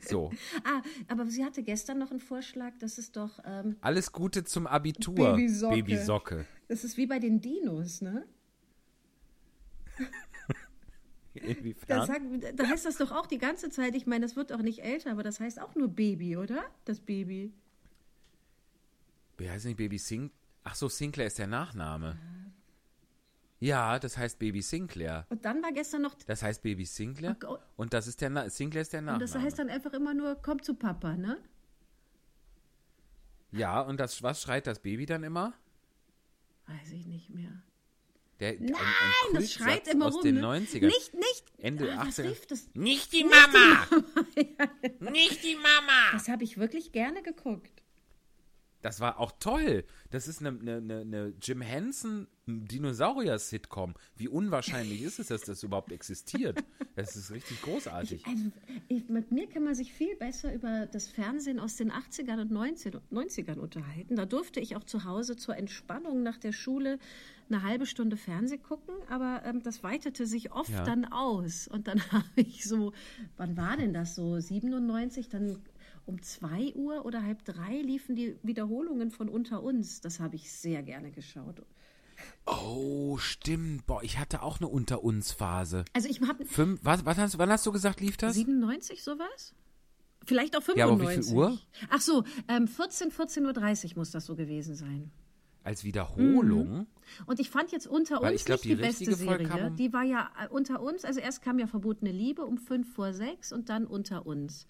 So. 0.01 0.31
Ah, 0.65 0.83
aber 1.09 1.27
sie 1.27 1.45
hatte 1.45 1.63
gestern 1.63 1.99
noch 1.99 2.11
einen 2.11 2.21
Vorschlag, 2.21 2.73
das 2.79 2.99
ist 2.99 3.17
doch, 3.17 3.41
ähm, 3.45 3.77
Alles 3.81 4.13
Gute 4.13 4.45
zum 4.45 4.67
Abitur, 4.67 5.15
Babysocke. 5.15 5.75
Babysocke. 5.77 6.47
das 6.69 6.85
ist 6.85 6.97
wie 6.97 7.07
bei 7.07 7.19
den 7.19 7.41
Dinos, 7.41 8.01
ne? 8.01 8.25
Da, 11.35 11.41
Inwiefern? 11.41 12.07
sagt, 12.07 12.21
da 12.57 12.67
heißt 12.69 12.87
das 12.87 12.97
doch 12.97 13.11
auch 13.11 13.27
die 13.27 13.39
ganze 13.39 13.71
Zeit, 13.71 13.95
ich 13.97 14.07
meine, 14.07 14.25
das 14.25 14.37
wird 14.37 14.53
auch 14.53 14.63
nicht 14.63 14.81
älter, 14.85 15.11
aber 15.11 15.23
das 15.23 15.41
heißt 15.41 15.61
auch 15.61 15.75
nur 15.75 15.89
Baby, 15.89 16.37
oder? 16.37 16.65
Das 16.85 17.01
Baby. 17.01 17.53
Wie 19.37 19.51
heißt 19.51 19.67
nicht 19.67 19.77
Baby 19.77 19.99
Sing? 19.99 20.31
Ach 20.65 20.75
so, 20.75 20.89
Sinclair 20.89 21.27
ist 21.27 21.39
der 21.39 21.47
Nachname. 21.49 22.19
Ja, 23.61 23.99
das 23.99 24.17
heißt 24.17 24.39
Baby 24.39 24.63
Sinclair. 24.63 25.27
Und 25.31 25.45
dann 25.45 25.63
war 25.63 25.73
gestern 25.73 26.03
noch, 26.03 26.15
Das 26.27 26.43
heißt 26.43 26.63
Baby 26.63 26.85
Sinclair 26.85 27.33
Oh 27.43 27.47
Gott. 27.47 27.61
und 27.77 27.93
das 27.93 28.07
ist 28.07 28.21
der 28.21 28.31
Na 28.31 28.49
Sinclair 28.49 28.83
ist 28.83 28.93
der 28.93 29.01
und 29.01 29.07
Nachname. 29.07 29.25
das 29.25 29.35
heißt 29.37 29.59
dann 29.59 29.69
einfach 29.69 29.93
immer 29.95 30.15
nur, 30.15 30.37
komm 30.37 30.63
zu 30.63 30.75
Papa, 30.75 31.17
ne? 31.17 31.39
ja, 33.51 33.81
und 33.81 33.99
das 33.99 34.23
was 34.23 34.43
schreit 34.43 34.67
das 34.67 34.79
Baby 34.81 35.07
dann 35.07 35.25
immer? 35.25 35.55
Weiß 36.67 36.93
ich 36.93 37.07
nicht 37.07 37.31
mehr. 37.31 37.63
Der, 38.41 38.51
ein, 38.51 38.67
ein 38.67 38.71
Nein, 38.71 38.81
das 39.35 39.53
schreit 39.53 39.89
immer 39.89 40.07
aus 40.07 40.15
rum. 40.17 40.23
den 40.23 40.35
ne? 40.37 40.43
90ern. 40.43 40.87
Nicht, 40.87 41.15
nicht. 41.15 41.45
Ende 41.59 41.93
ah, 41.99 42.07
was 42.07 42.19
80er. 42.21 42.29
rief 42.31 42.47
das? 42.47 42.69
Nicht 42.75 43.13
die 43.13 43.25
Mama! 43.25 43.87
Nicht 45.11 45.43
die 45.43 45.57
Mama! 45.57 46.13
Das 46.13 46.29
habe 46.29 46.45
ich 46.45 46.57
wirklich 46.59 46.93
gerne 46.93 47.23
geguckt. 47.23 47.83
Das 48.81 49.01
war 49.01 49.19
auch 49.19 49.33
toll. 49.41 49.85
Das 50.11 50.29
ist 50.29 50.41
eine, 50.41 50.51
eine, 50.59 50.77
eine, 50.77 51.01
eine 51.01 51.35
Jim 51.43 51.61
Henson 51.61 52.29
Dinosaurier-Sitcom. 52.47 53.95
Wie 54.17 54.29
unwahrscheinlich 54.29 55.03
ist 55.03 55.19
es, 55.19 55.29
dass 55.29 55.43
das 55.43 55.63
überhaupt 55.63 55.93
existiert? 55.93 56.63
Das 56.97 57.17
ist 57.17 57.31
richtig 57.31 57.61
großartig. 57.63 58.25
Also, 58.27 58.51
ich, 58.89 59.09
mit 59.09 59.31
mir 59.33 59.49
kann 59.49 59.65
man 59.65 59.75
sich 59.75 59.93
viel 59.93 60.17
besser 60.17 60.53
über 60.55 60.87
das 60.87 61.09
Fernsehen 61.09 61.59
aus 61.59 61.77
den 61.77 61.93
80ern 61.93 62.41
und 62.41 62.51
90, 62.51 62.95
90ern 63.13 63.59
unterhalten. 63.59 64.17
Da 64.17 64.27
durfte 64.27 64.61
ich 64.61 64.77
auch 64.77 64.85
zu 64.85 65.05
Hause 65.05 65.37
zur 65.37 65.57
Entspannung 65.57 66.23
nach 66.23 66.39
der 66.39 66.53
Schule 66.53 66.99
eine 67.51 67.63
halbe 67.63 67.87
Stunde 67.87 68.17
Fernsehen 68.17 68.63
gucken, 68.63 68.95
aber 69.09 69.43
ähm, 69.45 69.63
das 69.63 69.83
weitete 69.83 70.27
sich 70.27 70.53
oft 70.53 70.71
Ja. 70.71 70.85
dann 70.85 71.05
aus. 71.07 71.67
Und 71.69 71.89
dann 71.89 72.01
habe 72.13 72.25
ich 72.37 72.65
so, 72.65 72.93
wann 73.37 73.57
war 73.57 73.77
denn 73.77 73.93
das 73.93 74.15
so? 74.15 74.39
97, 74.39 75.29
dann 75.29 75.59
um 76.09 76.23
2 76.23 76.73
Uhr 76.75 77.05
oder 77.05 77.23
halb 77.23 77.45
drei 77.45 77.81
liefen 77.83 78.17
die 78.17 78.37
Wiederholungen 78.43 79.11
von 79.11 79.29
Unter 79.29 79.63
uns. 79.63 80.01
Das 80.01 80.21
habe 80.21 80.37
ich 80.37 80.51
sehr 80.51 80.83
gerne 80.83 81.11
geschaut. 81.11 81.63
Oh, 82.47 83.19
stimmt. 83.19 83.87
Boah, 83.87 84.03
ich 84.03 84.19
hatte 84.19 84.43
auch 84.43 84.59
eine 84.59 84.69
Unter 84.69 85.05
uns 85.05 85.33
Phase. 85.33 85.85
Also 85.93 86.09
ich 86.09 86.21
habe 86.23 86.45
Fünf, 86.47 86.81
was, 86.83 87.05
was 87.05 87.19
hast, 87.19 87.39
wann 87.39 87.51
hast 87.51 87.67
du 87.67 87.73
gesagt, 87.73 88.01
lief 88.01 88.17
das? 88.17 88.35
97 88.35 89.03
sowas? 89.03 89.55
Vielleicht 90.25 90.57
auch 90.57 90.63
95. 90.63 90.79
Ja, 90.79 90.87
aber 90.89 91.01
wie 91.11 91.23
viel 91.25 91.37
Uhr? 91.37 91.59
Ach 91.91 92.01
so, 92.01 92.25
ähm, 92.49 92.67
14, 92.67 93.13
14.30 93.13 93.91
Uhr 93.93 93.99
muss 93.99 94.11
das 94.11 94.27
so 94.27 94.35
gewesen 94.35 94.75
sein. 94.75 95.11
Als 95.63 95.85
Wiederholung? 95.85 96.87
Und 97.27 97.41
ich 97.41 97.51
fand 97.51 97.71
jetzt 97.73 97.87
unter 97.87 98.23
Weil 98.23 98.33
uns 98.33 98.45
glaub, 98.45 98.57
nicht 98.59 98.65
die 98.65 98.69
die, 98.77 98.83
beste 98.83 99.15
Serie. 99.15 99.67
um- 99.69 99.77
Die 99.77 99.93
war 99.93 100.03
ja 100.05 100.31
äh, 100.43 100.49
unter 100.49 100.81
uns, 100.81 101.05
also 101.05 101.21
erst 101.21 101.43
kam 101.43 101.59
ja 101.59 101.67
Verbotene 101.67 102.11
Liebe 102.11 102.45
um 102.45 102.57
5 102.59 102.95
vor 102.95 103.13
6 103.13 103.53
und 103.53 103.69
dann 103.69 103.87
unter 103.87 104.27
uns. 104.27 104.67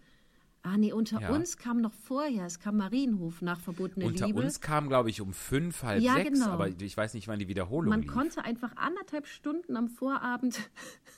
Ah 0.63 0.77
nee, 0.77 0.93
unter 0.93 1.21
Ja. 1.21 1.31
uns 1.31 1.57
kam 1.57 1.81
noch 1.81 1.93
vorher, 1.95 2.45
es 2.45 2.59
kam 2.59 2.77
Marienhof 2.79 3.43
nach 3.43 3.61
Verbotene 3.61 4.05
Unter 4.05 4.27
Liebe. 4.27 4.41
uns 4.41 4.61
kam, 4.61 4.89
glaube 4.89 5.09
ich, 5.09 5.21
um 5.21 5.33
fünf, 5.33 5.83
halb 5.85 6.03
Ja, 6.03 6.15
sechs, 6.15 6.31
genau. 6.41 6.51
aber 6.51 6.69
ich 6.69 6.97
weiß 6.97 7.15
nicht, 7.15 7.29
wann 7.29 7.39
die 7.39 7.49
Wiederholung 7.49 7.89
Man 7.91 8.03
lief. 8.03 8.11
konnte 8.13 8.45
einfach 8.45 8.77
anderthalb 8.77 9.27
Stunden 9.29 9.77
am 9.77 9.89
Vorabend 9.89 10.59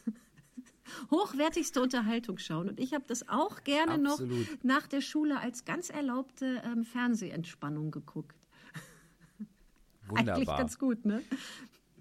hochwertigste 1.11 1.81
Unterhaltung 1.81 2.39
schauen. 2.39 2.69
Und 2.69 2.79
ich 2.81 2.93
habe 2.95 3.05
das 3.07 3.29
auch 3.29 3.65
gerne 3.65 3.93
Absolut. 4.11 4.31
noch 4.39 4.65
nach 4.65 4.87
der 4.87 5.01
Schule 5.01 5.41
als 5.41 5.65
ganz 5.65 5.89
erlaubte 5.91 6.63
ähm, 6.65 6.85
Fernsehentspannung 6.85 7.91
geguckt. 7.91 8.37
Eigentlich 10.15 10.37
Wunderbar. 10.37 10.59
ganz 10.59 10.79
gut, 10.79 11.05
ne? 11.07 11.23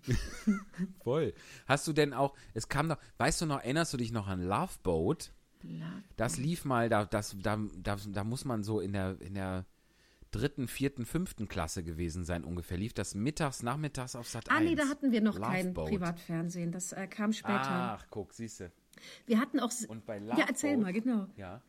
Voll. 1.04 1.34
Hast 1.68 1.88
du 1.88 1.94
denn 1.94 2.14
auch, 2.14 2.36
es 2.54 2.68
kam 2.68 2.90
doch, 2.90 2.98
weißt 3.18 3.42
du 3.42 3.46
noch, 3.46 3.60
erinnerst 3.60 3.94
du 3.94 3.98
dich 3.98 4.12
noch 4.12 4.28
an 4.28 4.42
Love 4.42 4.74
Boat? 4.84 5.32
Das 6.18 6.38
lief 6.38 6.66
mal, 6.66 6.90
da, 6.90 7.06
das, 7.06 7.36
da, 7.42 7.60
da, 7.78 7.98
da 8.08 8.24
muss 8.24 8.46
man 8.46 8.64
so 8.64 8.80
in 8.80 8.94
der, 8.94 9.20
in 9.22 9.34
der 9.34 9.66
dritten, 10.32 10.68
vierten, 10.68 11.06
fünften 11.06 11.48
Klasse 11.48 11.84
gewesen 11.84 12.24
sein 12.24 12.44
ungefähr. 12.44 12.78
Lief 12.78 12.94
das 12.94 13.16
mittags, 13.16 13.64
nachmittags 13.64 14.16
auf 14.16 14.28
Sat 14.28 14.50
1. 14.50 14.58
Ah, 14.58 14.62
nee, 14.62 14.76
da 14.76 14.88
hatten 14.88 15.12
wir 15.12 15.22
noch 15.22 15.36
Love 15.38 15.48
kein 15.52 15.74
Boat. 15.74 15.90
Privatfernsehen. 15.90 16.72
Das 16.72 16.94
äh, 16.94 17.08
kam 17.08 17.34
später. 17.34 17.60
Ach, 17.98 18.06
guck, 18.10 18.34
siehst 18.34 18.60
du. 18.62 18.72
Wir 19.26 19.40
hatten 19.40 19.60
auch. 19.60 19.72
Und 19.88 20.06
bei 20.06 20.20
Love 20.20 20.40
ja, 20.40 20.46
erzähl 20.48 20.76
Boat- 20.76 20.84
mal, 20.84 20.94
genau. 20.94 21.28
Ja. 21.36 21.62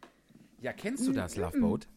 Ja, 0.60 0.72
kennst 0.72 1.06
du 1.06 1.12
das, 1.12 1.36
Love 1.36 1.58
Boat? 1.58 1.88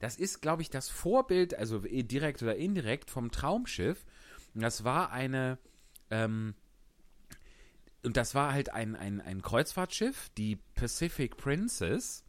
Das 0.00 0.16
ist, 0.16 0.40
glaube 0.42 0.62
ich, 0.62 0.70
das 0.70 0.88
Vorbild, 0.88 1.54
also 1.54 1.84
eh 1.86 2.02
direkt 2.02 2.42
oder 2.42 2.56
indirekt 2.56 3.08
vom 3.08 3.30
Traumschiff. 3.30 4.04
Und 4.52 4.62
das 4.62 4.82
war 4.82 5.12
eine, 5.12 5.58
ähm, 6.10 6.54
und 8.04 8.16
das 8.16 8.34
war 8.34 8.52
halt 8.52 8.72
ein, 8.72 8.96
ein, 8.96 9.20
ein 9.20 9.42
Kreuzfahrtschiff, 9.42 10.30
die 10.36 10.56
Pacific 10.74 11.36
Princess. 11.36 12.24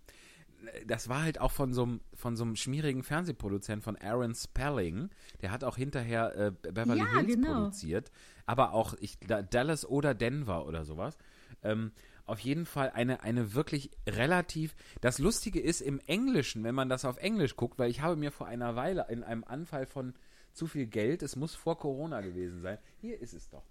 Das 0.85 1.09
war 1.09 1.23
halt 1.23 1.41
auch 1.41 1.51
von 1.51 1.73
so 1.73 1.83
einem, 1.83 2.01
von 2.13 2.37
so 2.37 2.43
einem 2.45 2.55
schmierigen 2.55 3.03
Fernsehproduzenten 3.03 3.81
von 3.81 3.97
Aaron 3.97 4.33
Spelling. 4.33 5.09
Der 5.41 5.51
hat 5.51 5.63
auch 5.63 5.75
hinterher 5.75 6.35
äh, 6.37 6.51
Beverly 6.71 6.99
Ja, 6.99 7.11
Hills 7.17 7.27
genau. 7.35 7.53
produziert. 7.53 8.11
Aber 8.45 8.73
auch 8.73 8.93
ich, 8.99 9.19
da- 9.19 9.41
Dallas 9.41 9.85
oder 9.85 10.13
Denver 10.13 10.65
oder 10.65 10.85
sowas. 10.85 11.17
Ähm, 11.63 11.91
auf 12.25 12.39
jeden 12.39 12.65
Fall 12.65 12.91
eine, 12.91 13.23
eine 13.23 13.53
wirklich 13.53 13.91
relativ. 14.07 14.75
Das 15.01 15.19
Lustige 15.19 15.59
ist 15.59 15.81
im 15.81 15.99
Englischen, 16.07 16.63
wenn 16.63 16.75
man 16.75 16.87
das 16.87 17.03
auf 17.03 17.17
Englisch 17.17 17.57
guckt, 17.57 17.77
weil 17.77 17.89
ich 17.89 17.99
habe 18.01 18.15
mir 18.15 18.31
vor 18.31 18.47
einer 18.47 18.77
Weile 18.77 19.07
in 19.09 19.23
einem 19.23 19.43
Anfall 19.43 19.85
von 19.85 20.13
zu 20.53 20.67
viel 20.67 20.85
Geld, 20.85 21.23
es 21.23 21.35
muss 21.35 21.55
vor 21.55 21.77
Corona 21.77 22.21
gewesen 22.21 22.61
sein. 22.61 22.77
Hier 23.01 23.19
ist 23.19 23.33
es 23.33 23.49
doch. 23.49 23.63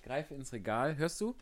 Ich 0.00 0.06
greife 0.06 0.34
ins 0.34 0.52
Regal. 0.54 0.96
Hörst 0.96 1.20
du? 1.20 1.36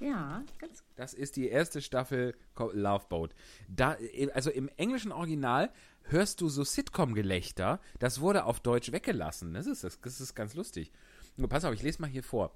Ja, 0.00 0.42
ganz. 0.58 0.82
Das 0.96 1.14
ist 1.14 1.36
die 1.36 1.48
erste 1.48 1.80
Staffel 1.80 2.34
Love 2.58 3.04
Boat. 3.08 3.32
Da, 3.68 3.96
also 4.34 4.50
im 4.50 4.68
englischen 4.76 5.12
Original 5.12 5.70
hörst 6.02 6.40
du 6.40 6.48
so 6.48 6.64
Sitcom-Gelächter. 6.64 7.78
Das 8.00 8.20
wurde 8.20 8.44
auf 8.44 8.58
Deutsch 8.58 8.90
weggelassen. 8.90 9.54
Das 9.54 9.66
ist, 9.66 9.84
das, 9.84 10.00
das 10.00 10.20
ist 10.20 10.34
ganz 10.34 10.54
lustig. 10.54 10.90
Nur 11.36 11.48
pass 11.48 11.64
auf, 11.64 11.74
ich 11.74 11.82
lese 11.82 12.00
mal 12.00 12.10
hier 12.10 12.24
vor. 12.24 12.52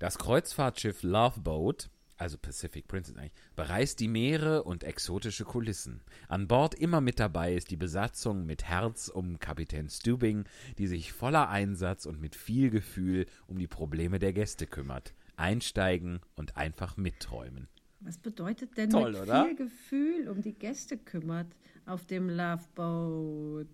Das 0.00 0.18
Kreuzfahrtschiff 0.18 1.04
Love 1.04 1.40
Boat, 1.40 1.88
also 2.16 2.38
Pacific 2.38 2.88
Princess 2.88 3.16
eigentlich, 3.16 3.32
bereist 3.54 4.00
die 4.00 4.08
Meere 4.08 4.62
und 4.62 4.84
exotische 4.84 5.44
Kulissen. 5.44 6.00
An 6.28 6.48
Bord 6.48 6.74
immer 6.74 7.00
mit 7.00 7.20
dabei 7.20 7.54
ist 7.54 7.70
die 7.70 7.76
Besatzung 7.76 8.46
mit 8.46 8.64
Herz 8.64 9.08
um 9.08 9.38
Kapitän 9.38 9.88
Stubing, 9.88 10.44
die 10.78 10.86
sich 10.86 11.12
voller 11.12 11.48
Einsatz 11.48 12.06
und 12.06 12.20
mit 12.20 12.36
viel 12.36 12.70
Gefühl 12.70 13.26
um 13.46 13.58
die 13.58 13.66
Probleme 13.66 14.18
der 14.18 14.32
Gäste 14.32 14.66
kümmert. 14.66 15.14
Einsteigen 15.36 16.20
und 16.34 16.56
einfach 16.56 16.96
mitträumen. 16.96 17.68
Was 18.00 18.18
bedeutet 18.18 18.76
denn 18.76 18.90
Toll, 18.90 19.12
mit 19.12 19.22
oder? 19.22 19.44
viel 19.44 19.56
Gefühl 19.56 20.28
um 20.28 20.42
die 20.42 20.52
Gäste 20.52 20.96
kümmert 20.96 21.48
auf 21.86 22.06
dem 22.06 22.28
Love 22.28 22.64
Boat? 22.74 23.68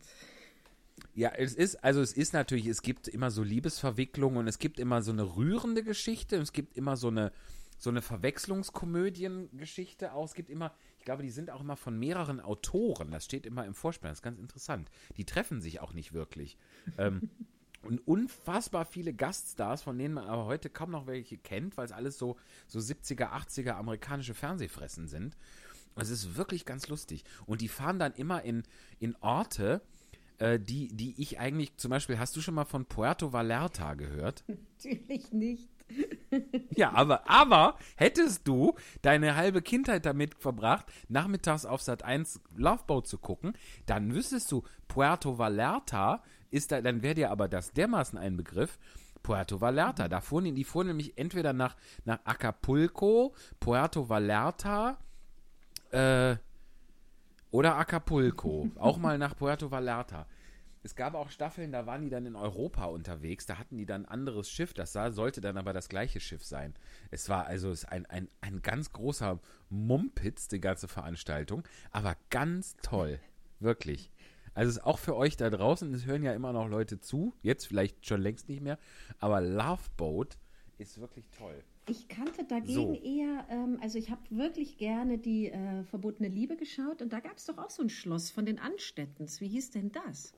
Ja, 1.14 1.30
es 1.36 1.54
ist, 1.54 1.82
also 1.84 2.00
es 2.00 2.12
ist 2.12 2.32
natürlich, 2.32 2.66
es 2.66 2.82
gibt 2.82 3.08
immer 3.08 3.30
so 3.30 3.42
Liebesverwicklungen 3.42 4.38
und 4.38 4.48
es 4.48 4.58
gibt 4.58 4.78
immer 4.78 5.02
so 5.02 5.12
eine 5.12 5.36
rührende 5.36 5.82
Geschichte 5.82 6.36
und 6.36 6.42
es 6.42 6.52
gibt 6.52 6.76
immer 6.76 6.96
so 6.96 7.08
eine, 7.08 7.32
so 7.82 7.90
eine 7.90 8.00
Verwechslungskomödiengeschichte 8.00 10.12
auch. 10.12 10.24
Es 10.24 10.34
gibt 10.34 10.50
immer, 10.50 10.72
ich 10.98 11.04
glaube, 11.04 11.24
die 11.24 11.30
sind 11.30 11.50
auch 11.50 11.62
immer 11.62 11.76
von 11.76 11.98
mehreren 11.98 12.38
Autoren. 12.38 13.10
Das 13.10 13.24
steht 13.24 13.44
immer 13.44 13.66
im 13.66 13.74
Vorspann. 13.74 14.10
Das 14.10 14.18
ist 14.18 14.22
ganz 14.22 14.38
interessant. 14.38 14.88
Die 15.16 15.24
treffen 15.24 15.60
sich 15.60 15.80
auch 15.80 15.92
nicht 15.92 16.12
wirklich. 16.12 16.56
ähm, 16.96 17.28
und 17.82 18.06
unfassbar 18.06 18.84
viele 18.84 19.12
Gaststars, 19.12 19.82
von 19.82 19.98
denen 19.98 20.14
man 20.14 20.28
aber 20.28 20.44
heute 20.44 20.70
kaum 20.70 20.92
noch 20.92 21.08
welche 21.08 21.38
kennt, 21.38 21.76
weil 21.76 21.86
es 21.86 21.90
alles 21.90 22.18
so, 22.18 22.36
so 22.68 22.78
70er, 22.78 23.32
80er 23.32 23.72
amerikanische 23.72 24.34
Fernsehfressen 24.34 25.08
sind. 25.08 25.36
Es 25.96 26.08
ist 26.08 26.36
wirklich 26.36 26.64
ganz 26.64 26.86
lustig. 26.86 27.24
Und 27.46 27.62
die 27.62 27.68
fahren 27.68 27.98
dann 27.98 28.14
immer 28.14 28.42
in, 28.42 28.62
in 29.00 29.16
Orte, 29.16 29.82
äh, 30.38 30.60
die, 30.60 30.86
die 30.94 31.20
ich 31.20 31.40
eigentlich, 31.40 31.76
zum 31.78 31.90
Beispiel, 31.90 32.20
hast 32.20 32.36
du 32.36 32.40
schon 32.40 32.54
mal 32.54 32.64
von 32.64 32.86
Puerto 32.86 33.32
Vallarta 33.32 33.94
gehört? 33.94 34.44
Natürlich 34.46 35.32
nicht. 35.32 35.68
Ja, 36.74 36.92
aber, 36.92 37.28
aber 37.28 37.76
hättest 37.96 38.48
du 38.48 38.74
deine 39.02 39.36
halbe 39.36 39.60
Kindheit 39.60 40.06
damit 40.06 40.34
verbracht, 40.34 40.86
nachmittags 41.08 41.66
auf 41.66 41.82
Sat 41.82 42.02
1 42.02 42.40
Loveboat 42.56 43.06
zu 43.06 43.18
gucken, 43.18 43.52
dann 43.86 44.14
wüsstest 44.14 44.50
du, 44.50 44.62
Puerto 44.88 45.36
Vallarta 45.38 46.22
ist 46.50 46.72
da, 46.72 46.80
dann 46.80 47.02
wäre 47.02 47.14
dir 47.14 47.30
aber 47.30 47.48
das 47.48 47.72
dermaßen 47.72 48.18
ein 48.18 48.36
Begriff. 48.36 48.78
Puerto 49.22 49.60
Vallarta, 49.60 50.08
da 50.08 50.20
fuhren 50.20 50.54
die, 50.54 50.64
fuhren 50.64 50.88
nämlich 50.88 51.16
entweder 51.16 51.52
nach, 51.52 51.76
nach 52.04 52.18
Acapulco, 52.24 53.34
Puerto 53.60 54.08
Vallarta, 54.08 54.98
äh, 55.90 56.36
oder 57.50 57.76
Acapulco, 57.76 58.70
auch 58.76 58.96
mal 58.96 59.18
nach 59.18 59.36
Puerto 59.36 59.70
Vallarta. 59.70 60.26
Es 60.82 60.96
gab 60.96 61.14
auch 61.14 61.30
Staffeln, 61.30 61.72
da 61.72 61.86
waren 61.86 62.02
die 62.02 62.10
dann 62.10 62.26
in 62.26 62.36
Europa 62.36 62.86
unterwegs, 62.86 63.46
da 63.46 63.58
hatten 63.58 63.76
die 63.76 63.86
dann 63.86 64.04
ein 64.04 64.08
anderes 64.08 64.50
Schiff, 64.50 64.74
das 64.74 64.92
sah, 64.92 65.12
sollte 65.12 65.40
dann 65.40 65.56
aber 65.56 65.72
das 65.72 65.88
gleiche 65.88 66.20
Schiff 66.20 66.44
sein. 66.44 66.74
Es 67.10 67.28
war 67.28 67.46
also 67.46 67.70
es 67.70 67.84
ein, 67.84 68.06
ein, 68.06 68.28
ein 68.40 68.62
ganz 68.62 68.92
großer 68.92 69.38
Mumpitz, 69.70 70.48
die 70.48 70.60
ganze 70.60 70.88
Veranstaltung, 70.88 71.62
aber 71.92 72.16
ganz 72.30 72.76
toll, 72.82 73.20
wirklich. 73.60 74.10
Also 74.54 74.70
es 74.70 74.76
ist 74.78 74.84
auch 74.84 74.98
für 74.98 75.16
euch 75.16 75.36
da 75.36 75.50
draußen, 75.50 75.92
es 75.94 76.04
hören 76.04 76.22
ja 76.22 76.34
immer 76.34 76.52
noch 76.52 76.68
Leute 76.68 77.00
zu, 77.00 77.34
jetzt 77.42 77.66
vielleicht 77.66 78.06
schon 78.06 78.20
längst 78.20 78.48
nicht 78.48 78.60
mehr, 78.60 78.78
aber 79.18 79.40
Love 79.40 79.88
Boat 79.96 80.36
ist 80.78 81.00
wirklich 81.00 81.30
toll. 81.30 81.62
Ich 81.88 82.08
kannte 82.08 82.44
dagegen 82.44 82.74
So. 82.74 82.94
eher, 82.94 83.46
ähm, 83.48 83.78
also 83.82 83.98
ich 83.98 84.10
habe 84.10 84.20
wirklich 84.30 84.78
gerne 84.78 85.18
die 85.18 85.50
äh, 85.50 85.82
Verbotene 85.84 86.28
Liebe 86.28 86.56
geschaut 86.56 87.02
und 87.02 87.12
da 87.12 87.20
gab 87.20 87.36
es 87.36 87.46
doch 87.46 87.58
auch 87.58 87.70
so 87.70 87.82
ein 87.82 87.88
Schloss 87.88 88.30
von 88.30 88.46
den 88.46 88.58
Anstettens. 88.58 89.40
Wie 89.40 89.48
hieß 89.48 89.70
denn 89.70 89.90
das? 89.90 90.34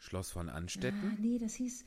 Schloss 0.00 0.30
von 0.30 0.48
Ah, 0.48 0.54
Anstetten, 0.54 1.18
nee, 1.20 1.38
das 1.38 1.54
hieß. 1.54 1.84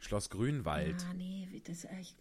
Schloss 0.00 0.28
Grünwald, 0.30 1.04
Ah, 1.10 1.14
nee, 1.14 1.48
das 1.66 1.84
echt. 1.86 2.16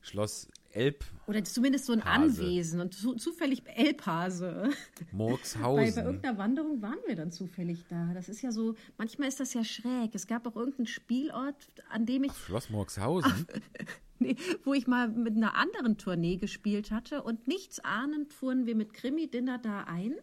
Schloss 0.00 0.48
Elb, 0.72 1.04
Oder 1.26 1.44
zumindest 1.44 1.84
so 1.84 1.92
ein 1.92 2.02
Hase. 2.04 2.42
Anwesen 2.42 2.80
und 2.80 2.94
zu, 2.94 3.14
zufällig 3.14 3.62
Elbhase. 3.66 4.70
Bei, 4.98 5.04
bei 5.04 5.06
Murkshausen. 5.12 6.04
irgendeiner 6.04 6.38
Wanderung 6.38 6.80
waren 6.82 6.98
wir 7.06 7.14
dann 7.14 7.30
zufällig 7.30 7.84
da. 7.88 8.12
Das 8.14 8.28
ist 8.30 8.40
ja 8.42 8.50
so, 8.50 8.74
manchmal 8.96 9.28
ist 9.28 9.38
das 9.38 9.52
ja 9.54 9.62
schräg. 9.62 10.14
Es 10.14 10.26
gab 10.26 10.46
auch 10.46 10.56
irgendeinen 10.56 10.86
Spielort, 10.86 11.68
an 11.90 12.06
dem 12.06 12.24
ich, 12.24 12.32
Schloss 12.32 12.70
Murkshausen. 12.70 13.46
nee, 14.18 14.34
wo 14.64 14.72
ich 14.74 14.86
mal 14.88 15.08
mit 15.08 15.36
einer 15.36 15.54
anderen 15.54 15.98
Tournee 15.98 16.36
gespielt 16.38 16.90
hatte 16.90 17.22
und 17.22 17.46
nichts 17.46 17.78
ahnend 17.80 18.32
fuhren 18.32 18.64
wir 18.66 18.74
mit 18.74 18.94
Krimi-Dinner 18.94 19.58
da 19.58 19.84
ein. 19.84 20.14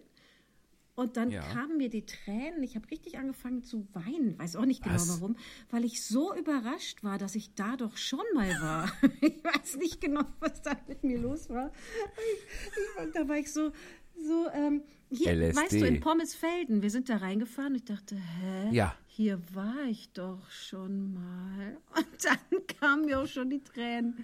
Und 0.99 1.15
dann 1.15 1.31
Ja. 1.31 1.41
kamen 1.53 1.77
mir 1.77 1.89
die 1.89 2.05
Tränen. 2.05 2.61
Ich 2.61 2.75
habe 2.75 2.89
richtig 2.91 3.17
angefangen 3.17 3.63
zu 3.63 3.87
weinen. 3.93 4.37
Weiß 4.37 4.57
auch 4.57 4.65
nicht 4.65 4.83
genau 4.83 4.95
Was? 4.95 5.09
warum, 5.09 5.37
weil 5.69 5.85
ich 5.85 6.03
so 6.03 6.35
überrascht 6.35 7.03
war, 7.03 7.17
dass 7.17 7.35
ich 7.35 7.53
da 7.55 7.77
doch 7.77 7.95
schon 7.95 8.25
mal 8.33 8.49
war. 8.61 8.91
Ich 9.21 9.43
weiß 9.43 9.77
nicht 9.77 10.01
genau, 10.01 10.23
was 10.41 10.61
da 10.61 10.75
mit 10.87 11.03
mir 11.03 11.17
los 11.19 11.49
war. 11.49 11.71
Ich, 12.17 13.07
ich, 13.07 13.13
da 13.13 13.27
war 13.27 13.37
ich 13.37 13.51
so, 13.53 13.71
so 14.17 14.47
ähm, 14.53 14.81
hier, 15.09 15.33
LSD. 15.33 15.55
weißt 15.61 15.71
du, 15.81 15.87
in 15.87 15.99
Pommesfelden. 16.01 16.81
Wir 16.81 16.89
sind 16.91 17.07
da 17.09 17.17
reingefahren. 17.17 17.75
Ich 17.75 17.85
dachte, 17.85 18.15
hä? 18.15 18.69
Ja. 18.71 18.95
Hier 19.07 19.39
war 19.53 19.85
ich 19.89 20.11
doch 20.11 20.49
schon 20.51 21.13
mal. 21.13 21.77
Und 21.95 22.07
dann 22.25 22.67
kamen 22.79 23.05
mir 23.05 23.21
auch 23.21 23.27
schon 23.27 23.49
die 23.49 23.63
Tränen. 23.63 24.23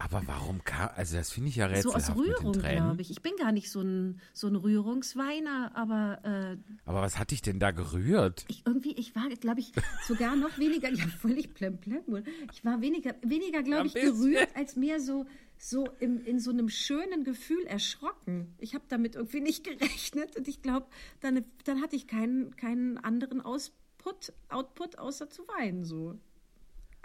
Aber 0.00 0.22
warum 0.26 0.62
kam, 0.62 0.90
also 0.94 1.16
das 1.16 1.32
finde 1.32 1.48
ich 1.48 1.56
ja 1.56 1.66
So 1.68 1.74
rätselhaft 1.90 2.10
aus 2.10 2.16
mit 2.16 2.28
Rührung, 2.28 2.52
glaube 2.52 3.02
ich. 3.02 3.10
Ich 3.10 3.20
bin 3.20 3.32
gar 3.36 3.50
nicht 3.50 3.68
so 3.68 3.80
ein, 3.80 4.20
so 4.32 4.46
ein 4.46 4.54
Rührungsweiner, 4.54 5.72
aber 5.74 6.20
äh, 6.24 6.56
Aber 6.84 7.02
was 7.02 7.18
hat 7.18 7.32
dich 7.32 7.42
denn 7.42 7.58
da 7.58 7.72
gerührt? 7.72 8.44
ich 8.46 8.62
irgendwie, 8.64 8.92
ich 8.92 9.16
war, 9.16 9.28
glaube 9.28 9.58
ich, 9.58 9.72
sogar 10.06 10.36
noch 10.36 10.56
weniger, 10.56 10.88
ja, 10.92 11.04
völlig 11.08 11.52
plemplem. 11.52 12.22
Ich 12.52 12.64
war 12.64 12.80
weniger, 12.80 13.16
weniger 13.22 13.64
glaube 13.64 13.88
ich, 13.88 13.94
gerührt, 13.94 14.48
als 14.54 14.76
mehr 14.76 15.00
so, 15.00 15.26
so 15.58 15.88
im, 15.98 16.24
in 16.24 16.38
so 16.38 16.52
einem 16.52 16.68
schönen 16.68 17.24
Gefühl 17.24 17.66
erschrocken. 17.66 18.54
Ich 18.58 18.74
habe 18.74 18.84
damit 18.88 19.16
irgendwie 19.16 19.40
nicht 19.40 19.64
gerechnet 19.64 20.36
und 20.36 20.46
ich 20.46 20.62
glaube, 20.62 20.86
dann, 21.20 21.44
dann 21.64 21.82
hatte 21.82 21.96
ich 21.96 22.06
keinen, 22.06 22.54
keinen 22.54 22.98
anderen 22.98 23.40
Ausput, 23.40 24.32
Output, 24.48 24.96
außer 24.96 25.28
zu 25.28 25.42
weinen, 25.48 25.84
so. 25.84 26.20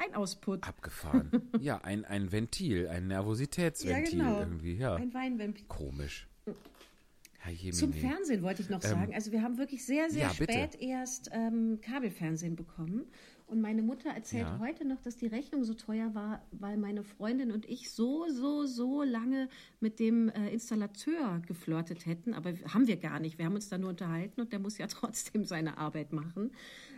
Ein 0.06 0.16
Ausput. 0.16 0.68
Abgefahren. 0.68 1.30
ja, 1.62 1.80
ein, 1.84 2.06
ein 2.06 2.32
Ventil, 2.32 2.88
ein 2.88 3.08
Nervositätsventil 3.08 4.20
irgendwie, 4.20 4.74
ja. 4.76 4.96
genau. 4.98 5.02
Ein 5.08 5.14
Weinvampir. 5.14 5.66
Komisch. 5.68 6.28
Zum. 7.74 7.92
Fernsehen 7.92 8.42
wollte 8.42 8.62
ich 8.62 8.70
noch 8.70 8.82
sagen. 8.82 9.14
Also 9.14 9.34
wir 9.34 9.42
haben 9.42 9.58
wirklich 9.58 9.86
sehr, 9.86 10.10
sehr 10.10 10.24
Ähm, 10.24 10.30
ja, 10.30 10.36
bitte. 10.40 10.54
spät 10.54 10.82
erst 10.82 11.30
ähm, 11.34 11.80
Kabelfernsehen 11.82 12.56
bekommen. 12.56 13.04
Und 13.48 13.60
meine 13.60 13.82
Mutter 13.84 14.10
erzählt 14.12 14.44
Ja. 14.48 14.60
heute 14.60 14.86
noch, 14.88 15.02
dass 15.02 15.18
die 15.18 15.28
Rechnung 15.28 15.66
so 15.66 15.74
teuer 15.74 16.16
war, 16.16 16.42
weil 16.52 16.78
meine 16.78 17.04
Freundin 17.04 17.52
und 17.52 17.66
ich 17.68 17.92
so, 17.92 18.30
so, 18.30 18.66
so 18.66 19.04
lange 19.04 19.50
mit 19.82 20.00
dem 20.00 20.30
äh, 20.30 20.52
Installateur 20.54 21.42
geflirtet 21.46 22.06
hätten. 22.06 22.34
Aber 22.34 22.54
haben 22.74 22.88
wir 22.88 22.96
gar 22.96 23.20
nicht. 23.20 23.38
Wir 23.38 23.46
haben 23.46 23.56
uns 23.56 23.68
da 23.68 23.78
nur 23.78 23.90
unterhalten 23.90 24.40
und 24.40 24.54
der 24.54 24.60
muss 24.60 24.78
ja 24.78 24.88
trotzdem 24.88 25.44
seine 25.44 25.78
Arbeit 25.78 26.14
machen. 26.14 26.52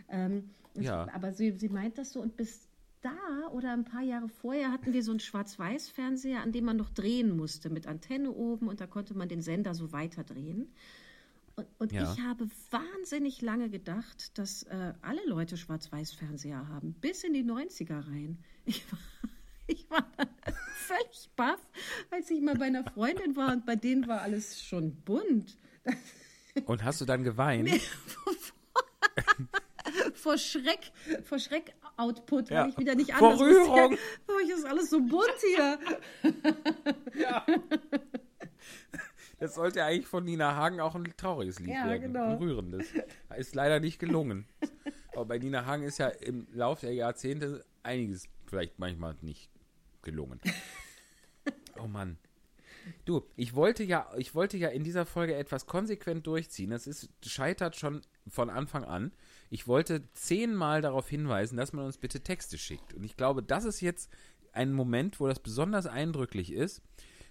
Ähm, 0.08 0.44
Ja. 0.78 1.08
Aber 1.12 1.32
sie, 1.32 1.50
sie 1.58 1.68
meint 1.70 1.98
das 1.98 2.12
so 2.12 2.20
und 2.20 2.36
bis 2.36 2.65
da 3.06 3.48
oder 3.52 3.72
ein 3.72 3.84
paar 3.84 4.02
Jahre 4.02 4.28
vorher 4.28 4.72
hatten 4.72 4.92
wir 4.92 5.02
so 5.02 5.12
einen 5.12 5.20
Schwarz-Weiß-Fernseher, 5.20 6.40
an 6.42 6.52
dem 6.52 6.64
man 6.64 6.76
noch 6.76 6.90
drehen 6.90 7.36
musste, 7.36 7.70
mit 7.70 7.86
Antenne 7.86 8.30
oben 8.32 8.68
und 8.68 8.80
da 8.80 8.86
konnte 8.86 9.14
man 9.14 9.28
den 9.28 9.42
Sender 9.42 9.74
so 9.74 9.92
weiterdrehen. 9.92 10.72
Und, 11.54 11.66
und 11.78 11.92
Ja. 11.92 12.12
ich 12.12 12.20
habe 12.22 12.48
wahnsinnig 12.70 13.40
lange 13.42 13.70
gedacht, 13.70 14.36
dass 14.38 14.64
äh, 14.64 14.92
alle 15.02 15.24
Leute 15.26 15.56
Schwarz-Weiß-Fernseher 15.56 16.68
haben, 16.68 16.94
bis 16.94 17.22
in 17.24 17.32
die 17.32 17.44
90er 17.44 18.06
rein. 18.08 18.38
Ich 18.64 18.90
war, 18.92 18.98
ich 19.68 19.88
war 19.88 20.04
völlig 20.74 21.30
baff, 21.36 21.60
als 22.10 22.28
ich 22.30 22.40
mal 22.40 22.56
bei 22.56 22.66
einer 22.66 22.84
Freundin 22.84 23.36
war 23.36 23.52
und 23.52 23.64
bei 23.64 23.76
denen 23.76 24.06
war 24.08 24.22
alles 24.22 24.62
schon 24.62 24.96
bunt. 25.02 25.56
Und 26.64 26.82
hast 26.84 27.02
du 27.02 27.04
dann 27.04 27.22
geweint? 27.22 27.68
vor 30.14 30.38
Schreck, 30.38 30.90
vor 31.22 31.38
Schreck-Output, 31.96 32.50
Ja, 32.50 32.62
weil 32.62 32.70
ich 32.70 32.78
wieder 32.78 32.94
nicht 32.94 33.14
anders 33.14 33.40
Rührung. 33.40 33.90
wusste. 33.92 33.98
Oh, 34.28 34.38
ist 34.54 34.64
alles 34.66 34.90
so 34.90 35.00
bunt 35.00 35.34
hier. 35.54 35.78
Das 39.38 39.54
sollte 39.54 39.84
eigentlich 39.84 40.06
von 40.06 40.24
Nina 40.24 40.54
Hagen 40.56 40.80
auch 40.80 40.94
ein 40.94 41.12
trauriges 41.16 41.58
Lied 41.58 41.68
Ja, 41.74 41.86
werden. 41.86 42.12
genau. 42.12 42.24
Ein 42.30 42.36
rührendes. 42.38 42.86
Ist 43.36 43.54
leider 43.54 43.80
nicht 43.80 43.98
gelungen. 43.98 44.46
Aber 45.14 45.26
bei 45.26 45.38
Nina 45.38 45.66
Hagen 45.66 45.82
ist 45.82 45.98
ja 45.98 46.08
im 46.08 46.46
Laufe 46.52 46.86
der 46.86 46.94
Jahrzehnte 46.94 47.64
einiges 47.82 48.28
vielleicht 48.46 48.78
manchmal 48.78 49.14
nicht 49.20 49.50
gelungen. 50.02 50.40
Oh 51.82 51.86
Mann. 51.86 52.16
Du, 53.04 53.26
ich 53.36 53.54
wollte 53.54 53.82
ja, 53.82 54.08
ich 54.16 54.34
wollte 54.34 54.56
ja 54.56 54.68
in 54.68 54.84
dieser 54.84 55.04
Folge 55.04 55.34
etwas 55.34 55.66
konsequent 55.66 56.26
durchziehen. 56.26 56.70
Das 56.70 56.86
ist, 56.86 57.10
scheitert 57.26 57.76
schon 57.76 58.00
von 58.28 58.48
Anfang 58.48 58.84
an. 58.84 59.12
Ich 59.50 59.66
wollte 59.68 60.02
zehnmal 60.12 60.82
darauf 60.82 61.08
hinweisen, 61.08 61.56
dass 61.56 61.72
man 61.72 61.84
uns 61.84 61.98
bitte 61.98 62.20
Texte 62.20 62.58
schickt. 62.58 62.94
Und 62.94 63.04
ich 63.04 63.16
glaube, 63.16 63.42
das 63.42 63.64
ist 63.64 63.80
jetzt 63.80 64.10
ein 64.52 64.72
Moment, 64.72 65.20
wo 65.20 65.26
das 65.26 65.40
besonders 65.40 65.86
eindrücklich 65.86 66.52
ist. 66.52 66.82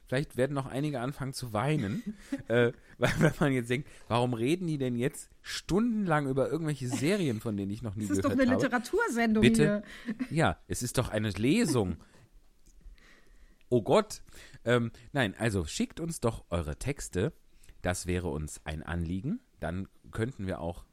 Vielleicht 0.08 0.38
werden 0.38 0.54
noch 0.54 0.68
einige 0.68 1.00
anfangen 1.00 1.34
zu 1.34 1.52
weinen, 1.52 2.04
äh, 2.48 2.72
weil 3.00 3.12
wenn 3.18 3.34
man 3.40 3.54
jetzt 3.54 3.70
denkt, 3.72 3.90
warum 4.08 4.36
reden 4.36 4.68
die 4.68 4.78
denn 4.78 4.96
jetzt 4.96 5.30
stundenlang 5.42 6.28
über 6.28 6.50
irgendwelche 6.50 6.88
Serien, 6.88 7.42
von 7.42 7.58
denen 7.58 7.72
ich 7.72 7.82
noch 7.82 7.96
nie 7.96 8.08
Das 8.08 8.18
ist 8.18 8.24
doch 8.24 8.30
gehört 8.30 8.42
eine 8.48 8.52
habe? 8.52 8.64
Literatursendung 8.64 9.42
Bitte? 9.42 9.84
hier. 10.06 10.38
Ja, 10.38 10.60
es 10.68 10.84
ist 10.84 11.00
doch 11.00 11.10
eine 11.10 11.30
Lesung. 11.32 11.98
Oh 13.70 13.82
Gott. 13.82 14.22
Ähm, 14.64 14.92
nein, 15.12 15.34
also 15.38 15.66
schickt 15.66 16.00
uns 16.00 16.20
doch 16.20 16.46
eure 16.50 16.78
Texte. 16.78 17.34
Das 17.82 18.06
wäre 18.06 18.28
uns 18.28 18.62
ein 18.64 18.84
Anliegen. 18.84 19.40
Dann 19.60 19.88
könnten 20.12 20.46
wir 20.46 20.62
auch. 20.62 20.86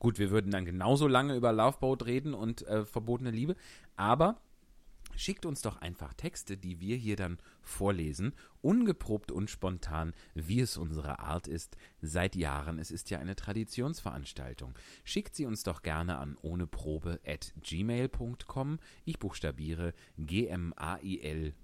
Gut, 0.00 0.18
wir 0.18 0.30
würden 0.30 0.50
dann 0.50 0.64
genauso 0.64 1.06
lange 1.06 1.36
über 1.36 1.52
Loveboat 1.52 2.06
reden 2.06 2.32
und 2.32 2.66
äh, 2.66 2.86
verbotene 2.86 3.30
Liebe. 3.30 3.54
Aber 3.96 4.40
schickt 5.14 5.44
uns 5.44 5.60
doch 5.60 5.76
einfach 5.76 6.14
Texte, 6.14 6.56
die 6.56 6.80
wir 6.80 6.96
hier 6.96 7.16
dann 7.16 7.38
vorlesen. 7.60 8.32
Ungeprobt 8.62 9.30
und 9.30 9.50
spontan, 9.50 10.14
wie 10.34 10.60
es 10.60 10.78
unsere 10.78 11.18
Art 11.18 11.46
ist. 11.46 11.76
Seit 12.00 12.34
Jahren. 12.34 12.78
Es 12.78 12.90
ist 12.90 13.10
ja 13.10 13.18
eine 13.18 13.36
Traditionsveranstaltung. 13.36 14.72
Schickt 15.04 15.36
sie 15.36 15.44
uns 15.44 15.64
doch 15.64 15.82
gerne 15.82 16.16
an 16.16 16.38
ohneprobe 16.40 17.20
at 17.26 17.52
gmail.com. 17.60 18.78
Ich 19.04 19.18
buchstabiere 19.18 19.92
gmail.com 20.16 21.54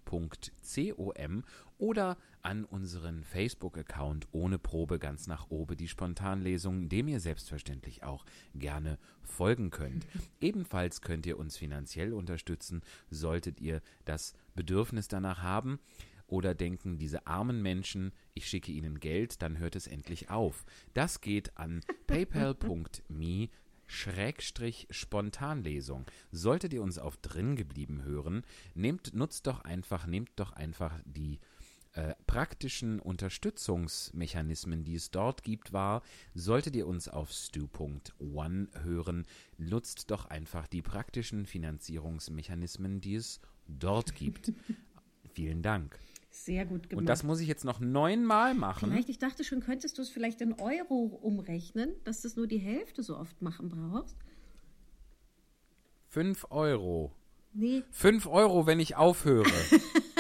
oder 1.79 2.16
an 2.46 2.64
unseren 2.64 3.24
Facebook-Account 3.24 4.28
ohne 4.30 4.61
Probe 4.61 5.00
ganz 5.00 5.26
nach 5.26 5.50
oben 5.50 5.76
die 5.76 5.88
Spontanlesung, 5.88 6.88
dem 6.88 7.09
ihr 7.09 7.18
selbstverständlich 7.18 8.04
auch 8.04 8.24
gerne 8.54 8.98
folgen 9.24 9.70
könnt. 9.70 10.06
Ebenfalls 10.40 11.00
könnt 11.00 11.26
ihr 11.26 11.40
uns 11.40 11.56
finanziell 11.56 12.12
unterstützen, 12.12 12.82
solltet 13.11 13.61
ihr 13.61 13.82
das 14.04 14.32
Bedürfnis 14.54 15.09
danach 15.09 15.42
haben 15.42 15.80
oder 16.28 16.54
denken, 16.54 16.98
diese 16.98 17.26
armen 17.26 17.62
Menschen, 17.62 18.12
ich 18.35 18.48
schicke 18.48 18.70
ihnen 18.70 19.00
Geld, 19.00 19.42
dann 19.42 19.59
hört 19.59 19.74
es 19.74 19.88
endlich 19.88 20.30
auf. 20.30 20.64
Das 20.94 21.20
geht 21.20 21.56
an 21.59 21.80
paypal.me 22.06 23.48
Schrägstrich 23.88 24.87
Spontanlesung. 24.90 26.06
Solltet 26.30 26.72
ihr 26.72 26.82
uns 26.82 26.98
auf 26.98 27.16
drin 27.16 27.56
geblieben 27.56 28.04
hören, 28.04 28.44
nehmt, 28.74 29.14
nutzt 29.14 29.48
doch 29.48 29.62
einfach, 29.62 30.06
nehmt 30.06 30.30
doch 30.37 30.52
einfach 30.52 31.00
die 31.04 31.40
äh, 31.96 32.14
praktischen 32.26 33.00
Unterstützungsmechanismen, 33.00 34.85
die 34.85 34.96
es 34.96 35.11
dort 35.11 35.42
gibt, 35.42 35.72
wahr. 35.72 36.02
Solltet 36.35 36.76
ihr 36.76 36.87
uns 36.87 37.09
auf 37.09 37.32
stu.one 37.32 38.68
hören, 38.82 39.24
nutzt 39.56 40.11
doch 40.11 40.26
einfach 40.26 40.66
die 40.66 40.82
praktischen 40.82 41.46
Finanzierungsmechanismen, 41.46 43.00
die 43.00 43.14
es 43.14 43.40
dort 43.66 44.14
gibt. 44.14 44.52
Vielen 45.32 45.62
Dank. 45.62 45.98
Sehr 46.28 46.66
gut 46.66 46.90
gemacht. 46.90 47.00
Und 47.00 47.06
das 47.06 47.22
muss 47.22 47.40
ich 47.40 47.48
jetzt 47.48 47.64
noch 47.64 47.80
neunmal 47.80 48.54
machen. 48.54 48.90
Vielleicht, 48.90 49.09
ich 49.09 49.18
dachte 49.18 49.42
schon, 49.42 49.61
könntest 49.61 49.96
du 49.96 50.02
es 50.02 50.11
vielleicht 50.11 50.42
in 50.42 50.52
Euro 50.52 51.18
umrechnen, 51.22 51.94
dass 52.04 52.20
du 52.20 52.28
es 52.28 52.37
nur 52.37 52.46
die 52.46 52.59
Hälfte 52.59 53.02
so 53.02 53.16
oft 53.16 53.40
machen 53.40 53.70
brauchst. 53.70 54.18
Fünf 56.09 56.46
Euro. 56.50 57.14
Nee, 57.54 57.85
Fünf 57.90 58.26
Euro, 58.26 58.66
wenn 58.66 58.80
ich 58.80 58.96
aufhöre. 58.96 59.50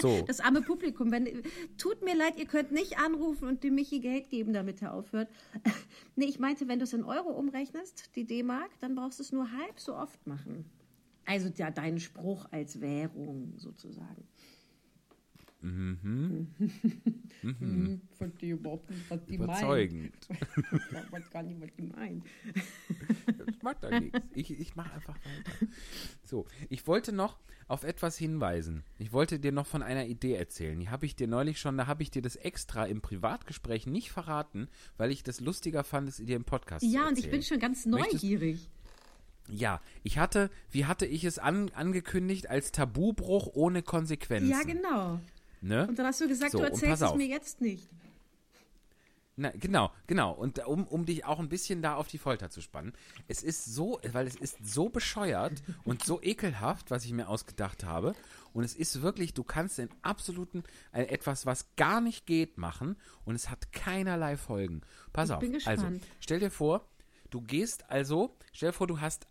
so. 0.00 0.22
das 0.26 0.40
arme 0.40 0.62
Publikum, 0.62 1.10
wenn, 1.10 1.42
tut 1.76 2.02
mir 2.02 2.16
leid, 2.16 2.38
ihr 2.38 2.46
könnt 2.46 2.72
nicht 2.72 2.98
anrufen 2.98 3.48
und 3.48 3.64
dem 3.64 3.74
Michi 3.74 4.00
Geld 4.00 4.30
geben, 4.30 4.52
damit 4.52 4.82
er 4.82 4.94
aufhört. 4.94 5.28
nee, 6.16 6.26
ich 6.26 6.38
meinte, 6.38 6.68
wenn 6.68 6.78
du 6.78 6.84
es 6.84 6.92
in 6.92 7.04
Euro 7.04 7.30
umrechnest, 7.30 8.14
die 8.16 8.26
D-Mark, 8.26 8.70
dann 8.80 8.94
brauchst 8.94 9.18
du 9.18 9.22
es 9.22 9.32
nur 9.32 9.50
halb 9.52 9.78
so 9.78 9.94
oft 9.94 10.26
machen. 10.26 10.64
Also 11.24 11.50
ja, 11.56 11.70
deinen 11.70 12.00
Spruch 12.00 12.46
als 12.50 12.80
Währung 12.80 13.52
sozusagen. 13.58 14.26
Mhm. 15.60 16.48
Verstehe 18.16 18.52
überhaupt 18.54 18.90
nicht, 18.90 19.10
was 19.10 19.24
die 19.26 19.34
Überzeugend. 19.34 20.12
meint. 20.28 20.46
Ich 21.06 21.12
weiß 21.12 21.30
gar 21.30 21.42
nicht, 21.42 21.60
was 21.60 21.70
die 21.76 21.82
meint. 21.82 22.24
Ich 23.48 23.62
mag 23.62 23.80
da 23.80 23.98
nichts. 23.98 24.18
Ich, 24.34 24.50
ich 24.50 24.76
mache 24.76 24.92
einfach 24.94 25.14
weiter. 25.16 25.72
So, 26.24 26.46
ich 26.68 26.86
wollte 26.86 27.12
noch 27.12 27.38
auf 27.66 27.84
etwas 27.84 28.16
hinweisen. 28.16 28.82
Ich 28.98 29.12
wollte 29.12 29.38
dir 29.38 29.52
noch 29.52 29.66
von 29.66 29.82
einer 29.82 30.06
Idee 30.06 30.34
erzählen. 30.34 30.78
Die 30.78 30.88
habe 30.88 31.06
ich 31.06 31.16
dir 31.16 31.26
neulich 31.28 31.58
schon, 31.60 31.76
da 31.76 31.86
habe 31.86 32.02
ich 32.02 32.10
dir 32.10 32.22
das 32.22 32.36
extra 32.36 32.84
im 32.86 33.00
Privatgespräch 33.00 33.86
nicht 33.86 34.10
verraten, 34.10 34.68
weil 34.96 35.10
ich 35.10 35.22
das 35.22 35.40
lustiger 35.40 35.84
fand, 35.84 36.08
es 36.08 36.16
dir 36.16 36.36
im 36.36 36.44
Podcast 36.44 36.84
zu 36.84 36.90
Ja, 36.90 37.08
und 37.08 37.18
ich 37.18 37.30
bin 37.30 37.42
schon 37.42 37.58
ganz 37.58 37.84
Möchtest- 37.86 38.22
neugierig. 38.22 38.70
Ja, 39.50 39.80
ich 40.02 40.18
hatte, 40.18 40.50
wie 40.70 40.84
hatte 40.84 41.06
ich 41.06 41.24
es 41.24 41.38
an, 41.38 41.70
angekündigt, 41.70 42.50
als 42.50 42.70
Tabubruch 42.70 43.48
ohne 43.54 43.82
Konsequenzen. 43.82 44.50
Ja, 44.50 44.62
genau. 44.62 45.20
Ne? 45.60 45.86
Und 45.86 45.98
dann 45.98 46.06
hast 46.06 46.20
du 46.20 46.28
gesagt, 46.28 46.52
So, 46.52 46.58
du 46.58 46.64
erzählst 46.64 47.02
es 47.02 47.14
mir 47.14 47.26
jetzt 47.26 47.60
nicht. 47.60 47.88
Na, 49.40 49.52
genau, 49.54 49.92
genau. 50.08 50.32
Und 50.32 50.66
um, 50.66 50.84
um 50.88 51.06
dich 51.06 51.24
auch 51.24 51.38
ein 51.38 51.48
bisschen 51.48 51.80
da 51.80 51.94
auf 51.94 52.08
die 52.08 52.18
Folter 52.18 52.50
zu 52.50 52.60
spannen. 52.60 52.92
Es 53.28 53.44
ist 53.44 53.66
so, 53.66 54.00
weil 54.10 54.26
es 54.26 54.34
ist 54.34 54.56
so 54.64 54.88
bescheuert 54.88 55.52
und 55.84 56.04
so 56.04 56.20
ekelhaft, 56.20 56.90
was 56.90 57.04
ich 57.04 57.12
mir 57.12 57.28
ausgedacht 57.28 57.84
habe. 57.84 58.14
Und 58.52 58.64
es 58.64 58.74
ist 58.74 59.00
wirklich, 59.00 59.34
du 59.34 59.44
kannst 59.44 59.78
den 59.78 59.90
absoluten, 60.02 60.64
äh, 60.90 61.02
etwas, 61.02 61.46
was 61.46 61.66
gar 61.76 62.00
nicht 62.00 62.26
geht, 62.26 62.58
machen. 62.58 62.96
Und 63.24 63.36
es 63.36 63.48
hat 63.48 63.70
keinerlei 63.70 64.36
Folgen. 64.36 64.80
Pass 65.12 65.30
Ich 65.30 65.36
auf. 65.36 65.66
Also, 65.66 65.86
stell 66.18 66.40
dir 66.40 66.50
vor, 66.50 66.88
du 67.30 67.40
gehst 67.40 67.88
also, 67.88 68.36
stell 68.52 68.70
dir 68.70 68.74
vor, 68.74 68.88
du 68.88 69.00
hast 69.00 69.28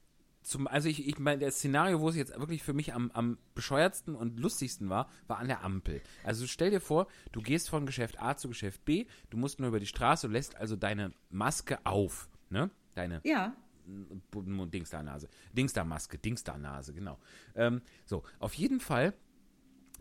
zum, 0.47 0.67
also 0.67 0.87
ich, 0.87 1.05
ich 1.05 1.19
meine, 1.19 1.45
das 1.45 1.55
Szenario, 1.55 1.99
wo 1.99 2.09
es 2.09 2.15
jetzt 2.15 2.37
wirklich 2.39 2.63
für 2.63 2.73
mich 2.73 2.93
am, 2.93 3.11
am 3.11 3.37
bescheuertsten 3.53 4.15
und 4.15 4.39
lustigsten 4.39 4.89
war, 4.89 5.09
war 5.27 5.39
an 5.39 5.47
der 5.47 5.63
Ampel. 5.63 6.01
Also 6.23 6.47
stell 6.47 6.71
dir 6.71 6.79
vor, 6.79 7.07
du 7.33 7.41
gehst 7.41 7.69
von 7.69 7.85
Geschäft 7.85 8.21
A 8.21 8.37
zu 8.37 8.47
Geschäft 8.47 8.85
B, 8.85 9.05
du 9.29 9.37
musst 9.37 9.59
nur 9.59 9.67
über 9.67 9.79
die 9.79 9.85
Straße, 9.85 10.27
du 10.27 10.33
lässt 10.33 10.55
also 10.55 10.75
deine 10.75 11.11
Maske 11.29 11.85
auf, 11.85 12.29
ne? 12.49 12.69
Deine 12.95 13.21
Ja, 13.23 13.55
Dingsda-Nase. 13.85 15.27
Dingsda-Maske, 15.53 16.17
Dingsda-Nase, 16.17 16.93
genau. 16.93 17.19
Ähm, 17.55 17.81
so, 18.05 18.23
auf 18.39 18.53
jeden 18.53 18.79
Fall, 18.79 19.13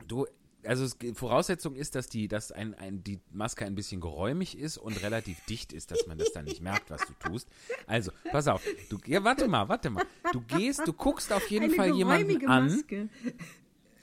du, 0.06 0.26
also 0.66 0.84
es, 0.84 0.96
Voraussetzung 1.14 1.74
ist, 1.74 1.94
dass 1.94 2.08
die, 2.08 2.28
dass 2.28 2.52
ein, 2.52 2.74
ein, 2.74 3.02
die 3.02 3.20
Maske 3.30 3.64
ein 3.64 3.74
bisschen 3.74 4.00
geräumig 4.00 4.58
ist 4.58 4.78
und 4.78 5.02
relativ 5.02 5.40
dicht 5.46 5.72
ist, 5.72 5.90
dass 5.90 6.06
man 6.06 6.18
das 6.18 6.32
dann 6.32 6.44
nicht 6.44 6.60
merkt, 6.60 6.90
was 6.90 7.02
du 7.06 7.12
tust. 7.28 7.48
Also, 7.86 8.12
pass 8.30 8.48
auf, 8.48 8.62
du, 8.88 8.98
ja, 9.06 9.24
warte 9.24 9.48
mal, 9.48 9.68
warte 9.68 9.90
mal. 9.90 10.04
Du 10.32 10.40
gehst, 10.40 10.86
du 10.86 10.92
guckst 10.92 11.32
auf 11.32 11.48
jeden 11.48 11.66
eine 11.66 11.74
Fall 11.74 11.94
jemanden 11.94 12.46
an. 12.46 12.66
Maske. 12.66 13.08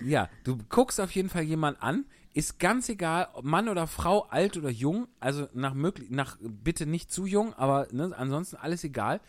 Ja, 0.03 0.29
du 0.43 0.57
guckst 0.69 0.99
auf 0.99 1.11
jeden 1.11 1.29
Fall 1.29 1.43
jemanden 1.43 1.81
an. 1.81 2.05
Ist 2.33 2.59
ganz 2.59 2.89
egal, 2.89 3.27
ob 3.33 3.45
Mann 3.45 3.69
oder 3.69 3.85
Frau, 3.85 4.23
alt 4.23 4.57
oder 4.57 4.69
jung. 4.69 5.07
Also 5.19 5.47
nach 5.53 5.73
möglich, 5.73 6.09
nach 6.09 6.37
bitte 6.41 6.85
nicht 6.85 7.11
zu 7.11 7.25
jung, 7.25 7.53
aber 7.53 7.87
ne, 7.91 8.11
ansonsten 8.17 8.55
alles 8.55 8.83
egal. 8.83 9.21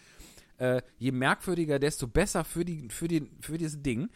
Äh, 0.56 0.82
je 0.98 1.12
merkwürdiger, 1.12 1.78
desto 1.78 2.06
besser 2.06 2.44
für 2.44 2.64
die, 2.64 2.88
für 2.88 3.08
die, 3.08 3.30
für 3.40 3.58
dieses 3.58 3.82
Ding. 3.82 4.08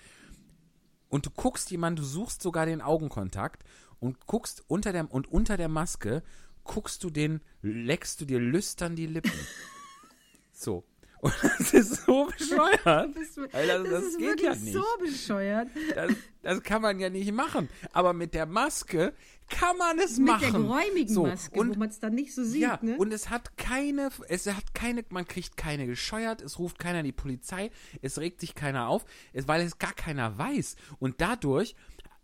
Und 1.09 1.27
du 1.27 1.31
guckst 1.31 1.71
jemanden, 1.71 2.03
du 2.03 2.05
suchst 2.05 2.43
sogar 2.43 2.67
den 2.67 2.83
Augenkontakt 2.83 3.65
und 3.99 4.27
guckst 4.27 4.63
unter 4.69 4.93
der 4.93 5.13
und 5.13 5.27
unter 5.27 5.57
der 5.57 5.69
Maske 5.69 6.23
guckst 6.65 7.03
du 7.03 7.11
den, 7.11 7.41
leckst 7.63 8.21
du 8.21 8.25
dir 8.25 8.39
lüstern 8.39 8.95
die 8.95 9.07
Lippen. 9.07 9.33
so. 10.53 10.85
Und 11.21 11.35
das 11.43 11.73
ist 11.75 12.05
so 12.07 12.27
bescheuert. 12.39 12.85
Das, 12.85 13.53
Alter, 13.53 13.83
das 13.83 13.91
das 13.91 14.05
ist 14.05 14.19
geht 14.19 14.27
wirklich 14.29 14.43
ja 14.45 14.55
nicht. 14.55 14.73
so 14.73 14.85
bescheuert. 15.01 15.69
Das, 15.95 16.13
das 16.43 16.63
kann 16.63 16.83
man 16.83 16.99
ja 17.01 17.11
nicht 17.11 17.33
machen. 17.33 17.69
Aber 17.93 18.13
mit 18.13 18.35
der 18.35 18.47
Maske 18.47 19.13
kann 19.49 19.77
man 19.79 19.99
es 19.99 20.19
Mit 20.19 20.27
machen. 20.27 20.41
der 20.43 20.53
geräumigen 20.53 21.15
so, 21.15 21.27
Maske, 21.27 21.59
und, 21.59 21.71
wo 21.75 21.79
man 21.79 21.89
es 21.89 21.99
dann 22.01 22.15
nicht 22.15 22.35
so 22.35 22.45
sieht. 22.45 22.63
ja, 22.63 22.79
ne? 22.83 22.97
und 22.99 23.13
es 23.13 23.31
hat 23.31 23.57
keine, 23.57 24.11
es 24.29 24.47
hat 24.47 24.75
keine, 24.75 25.05
man 25.11 25.27
kriegt 25.27 25.57
keine 25.57 25.87
gescheuert, 25.87 26.43
es 26.43 26.59
ruft 26.59 26.79
keiner 26.79 27.03
die 27.03 27.13
Polizei, 27.13 27.71
es 28.03 28.19
regt 28.19 28.41
sich 28.41 28.55
keiner 28.55 28.89
auf, 28.89 29.05
es, 29.33 29.49
weil 29.49 29.63
es 29.63 29.79
gar 29.79 29.95
keiner 29.95 30.37
weiß. 30.39 30.77
Und 30.99 31.21
dadurch 31.21 31.75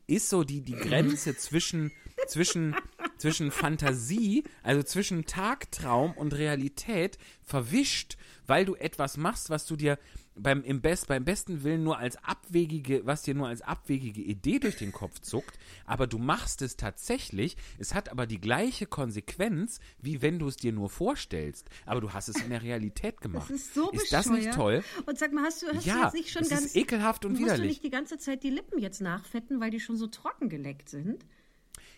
ist 0.07 0.29
so 0.29 0.45
die, 0.45 0.61
die 0.61 0.77
Grenze 0.77 1.35
zwischen, 1.37 1.93
zwischen, 2.27 2.77
zwischen 3.19 3.51
Fantasie, 3.51 4.45
also 4.63 4.83
zwischen 4.83 5.25
Tagtraum 5.25 6.13
und 6.13 6.35
Realität 6.35 7.19
verwischt, 7.43 8.17
weil 8.47 8.65
du 8.65 8.75
etwas 8.75 9.17
machst, 9.17 9.51
was 9.51 9.67
du 9.67 9.77
dir 9.77 9.99
beim, 10.37 10.65
im 10.65 10.81
Best, 10.81 11.07
beim 11.07 11.25
besten 11.25 11.63
Willen 11.63 11.85
nur 11.85 11.99
als 11.99 12.17
abwegige, 12.25 13.07
was 13.07 13.23
dir 13.23 13.35
nur 13.35 13.47
als 13.49 13.63
abwegige 13.63 14.21
Idee 14.21 14.59
durch 14.59 14.77
den 14.77 14.91
Kopf 14.91 15.21
zuckt, 15.21 15.57
aber 15.87 16.07
du 16.07 16.19
machst 16.19 16.61
es 16.63 16.77
tatsächlich, 16.77 17.57
es 17.79 17.95
hat 17.95 18.09
aber 18.09 18.27
die 18.27 18.41
gleiche 18.41 18.87
Konsequenz, 18.87 19.79
wie 20.01 20.23
wenn 20.23 20.39
du 20.41 20.49
es 20.49 20.57
dir 20.57 20.73
nur 20.73 20.91
vorstellst, 20.91 21.69
aber 21.87 22.01
du 22.01 22.13
hast 22.13 22.29
es 22.29 22.43
in 22.43 22.51
der 22.51 22.63
Realität 22.63 23.21
gemacht. 23.21 23.49
das 23.49 23.57
ist 23.61 23.75
so 23.75 23.91
ist 23.91 24.13
das 24.13 24.29
nicht 24.29 24.53
toll? 24.53 24.83
Und 25.07 25.19
sag 25.19 25.33
mal, 25.33 25.45
hast 25.45 25.63
du, 25.63 25.69
hast 25.69 25.85
du 25.87 25.89
Ja, 25.91 26.05
jetzt 26.05 26.15
nicht 26.15 26.31
schon 26.31 26.49
ganz. 26.49 26.65
ist 26.67 26.77
ekelhaft 26.77 27.25
und 27.25 27.33
musst 27.33 27.43
du 27.43 27.47
widerlich. 27.47 27.69
nicht 27.69 27.85
die 27.85 27.91
ganze 27.91 28.19
Zeit 28.19 28.43
die 28.43 28.51
Lippen 28.51 28.81
jetzt 28.81 29.01
nachfetten, 29.01 29.61
weil 29.61 29.71
die 29.71 29.81
schon 29.81 29.97
so 29.97 30.09
trocken 30.09 30.49
geleckt 30.49 30.89
sind? 30.89 31.25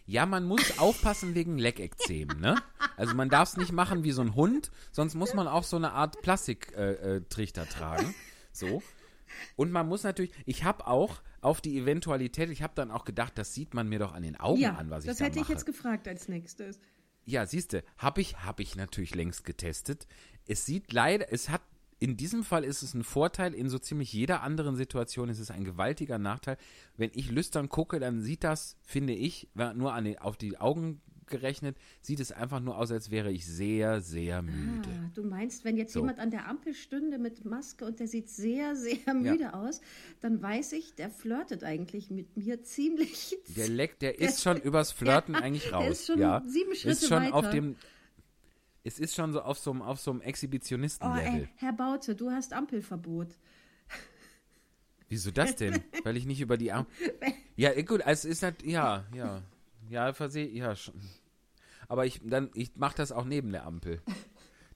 Ja, 0.06 0.24
man 0.24 0.44
muss 0.44 0.78
aufpassen 0.78 1.34
wegen 1.34 1.58
Leckekzemen, 1.58 2.40
ne? 2.40 2.56
Also 2.96 3.14
man 3.14 3.28
darf 3.28 3.50
es 3.50 3.56
nicht 3.56 3.72
machen 3.72 4.04
wie 4.04 4.12
so 4.12 4.22
ein 4.22 4.34
Hund, 4.34 4.70
sonst 4.92 5.14
muss 5.14 5.34
man 5.34 5.48
auch 5.48 5.64
so 5.64 5.76
eine 5.76 5.92
Art 5.92 6.22
Plastiktrichter 6.22 7.16
äh, 7.16 7.20
Trichter 7.22 7.68
tragen. 7.68 8.14
So. 8.52 8.82
Und 9.56 9.72
man 9.72 9.88
muss 9.88 10.04
natürlich, 10.04 10.30
ich 10.46 10.64
habe 10.64 10.86
auch 10.86 11.20
auf 11.40 11.60
die 11.60 11.76
Eventualität, 11.78 12.50
ich 12.50 12.62
habe 12.62 12.72
dann 12.74 12.90
auch 12.90 13.04
gedacht, 13.04 13.36
das 13.36 13.52
sieht 13.52 13.74
man 13.74 13.88
mir 13.88 13.98
doch 13.98 14.12
an 14.14 14.22
den 14.22 14.36
Augen 14.36 14.60
ja, 14.60 14.74
an, 14.74 14.90
was 14.90 15.04
ich 15.04 15.08
das 15.08 15.18
da 15.18 15.26
hätte 15.26 15.40
mache. 15.40 15.52
ich 15.52 15.56
jetzt 15.56 15.66
gefragt 15.66 16.08
als 16.08 16.28
nächstes. 16.28 16.80
Ja, 17.24 17.44
siehste, 17.44 17.82
habe 17.98 18.20
ich, 18.20 18.38
habe 18.38 18.62
ich 18.62 18.76
natürlich 18.76 19.14
längst 19.14 19.44
getestet. 19.44 20.06
Es 20.46 20.64
sieht 20.64 20.92
leider, 20.92 21.32
es 21.32 21.48
hat, 21.48 21.62
in 21.98 22.16
diesem 22.16 22.44
Fall 22.44 22.64
ist 22.64 22.82
es 22.82 22.94
ein 22.94 23.04
Vorteil, 23.04 23.54
in 23.54 23.68
so 23.68 23.78
ziemlich 23.78 24.12
jeder 24.12 24.42
anderen 24.42 24.76
Situation 24.76 25.28
ist 25.28 25.38
es 25.38 25.50
ein 25.50 25.64
gewaltiger 25.64 26.18
Nachteil. 26.18 26.58
Wenn 26.96 27.10
ich 27.14 27.30
lüstern 27.30 27.68
gucke, 27.68 27.98
dann 28.00 28.20
sieht 28.20 28.44
das, 28.44 28.76
finde 28.82 29.14
ich, 29.14 29.48
nur 29.54 29.92
an 29.94 30.04
den, 30.04 30.18
auf 30.18 30.36
die 30.36 30.58
Augen 30.58 31.00
gerechnet, 31.26 31.76
sieht 32.00 32.20
es 32.20 32.32
einfach 32.32 32.60
nur 32.60 32.78
aus, 32.78 32.90
als 32.92 33.10
wäre 33.10 33.32
ich 33.32 33.46
sehr, 33.46 34.00
sehr 34.00 34.42
müde. 34.42 34.88
Ah, 34.88 35.10
du 35.14 35.24
meinst, 35.24 35.64
wenn 35.64 35.76
jetzt 35.76 35.92
So. 35.92 36.00
jemand 36.00 36.18
an 36.20 36.30
der 36.30 36.48
Ampel 36.48 36.74
stünde 36.74 37.18
mit 37.18 37.44
Maske 37.44 37.84
und 37.84 37.98
der 37.98 38.08
sieht 38.08 38.28
sehr, 38.28 38.76
sehr 38.76 39.12
müde 39.14 39.54
aus, 39.54 39.80
dann 40.20 40.40
weiß 40.40 40.72
ich, 40.72 40.94
der 40.94 41.10
flirtet 41.10 41.64
eigentlich 41.64 42.10
mit 42.10 42.36
mir 42.36 42.62
ziemlich. 42.62 43.36
Der 43.56 43.68
Leck, 43.68 43.98
der 43.98 44.20
ist 44.20 44.42
schon 44.42 44.56
übers 44.62 44.92
Flirten 44.92 45.34
eigentlich 45.34 45.72
raus. 45.72 45.82
der 45.82 45.90
ist 45.92 46.06
schon 46.06 46.20
ja. 46.20 46.42
sieben 46.46 46.72
ist 46.72 46.80
Schritte 46.82 47.06
schon 47.06 47.32
auf 47.32 47.44
weiter. 47.46 47.50
dem, 47.54 47.76
es 48.86 48.98
ist 49.00 49.14
schon 49.16 49.32
so 49.32 49.42
auf 49.42 49.58
so 49.58 49.72
einem, 49.72 49.82
auf 49.82 50.00
so 50.00 50.10
einem 50.12 50.20
Oh, 50.20 50.24
Exhibitionistenlevel. 50.24 51.42
ey, 51.42 51.48
Herr 51.56 51.72
Baute, 51.72 52.14
du 52.14 52.30
hast 52.30 52.52
Ampelverbot. 52.52 53.28
Wieso 55.08 55.30
das 55.30 55.56
denn? 55.56 55.82
Weil 56.04 56.16
ich 56.16 56.26
nicht 56.26 56.40
über 56.40 56.56
die 56.56 56.72
Arme. 56.72 56.86
Ja, 57.58 57.72
gut, 57.82 58.02
es 58.04 58.26
ist 58.26 58.42
halt, 58.42 58.62
ja, 58.64 59.06
ja. 59.14 59.40
Ja, 59.88 60.12
versehe, 60.12 60.46
ja, 60.46 60.76
schon. 60.76 61.00
Aber 61.88 62.04
ich, 62.04 62.20
dann, 62.22 62.50
ich 62.52 62.76
mache 62.76 62.96
das 62.96 63.12
auch 63.12 63.24
neben 63.24 63.50
der 63.50 63.64
Ampel. 63.64 64.02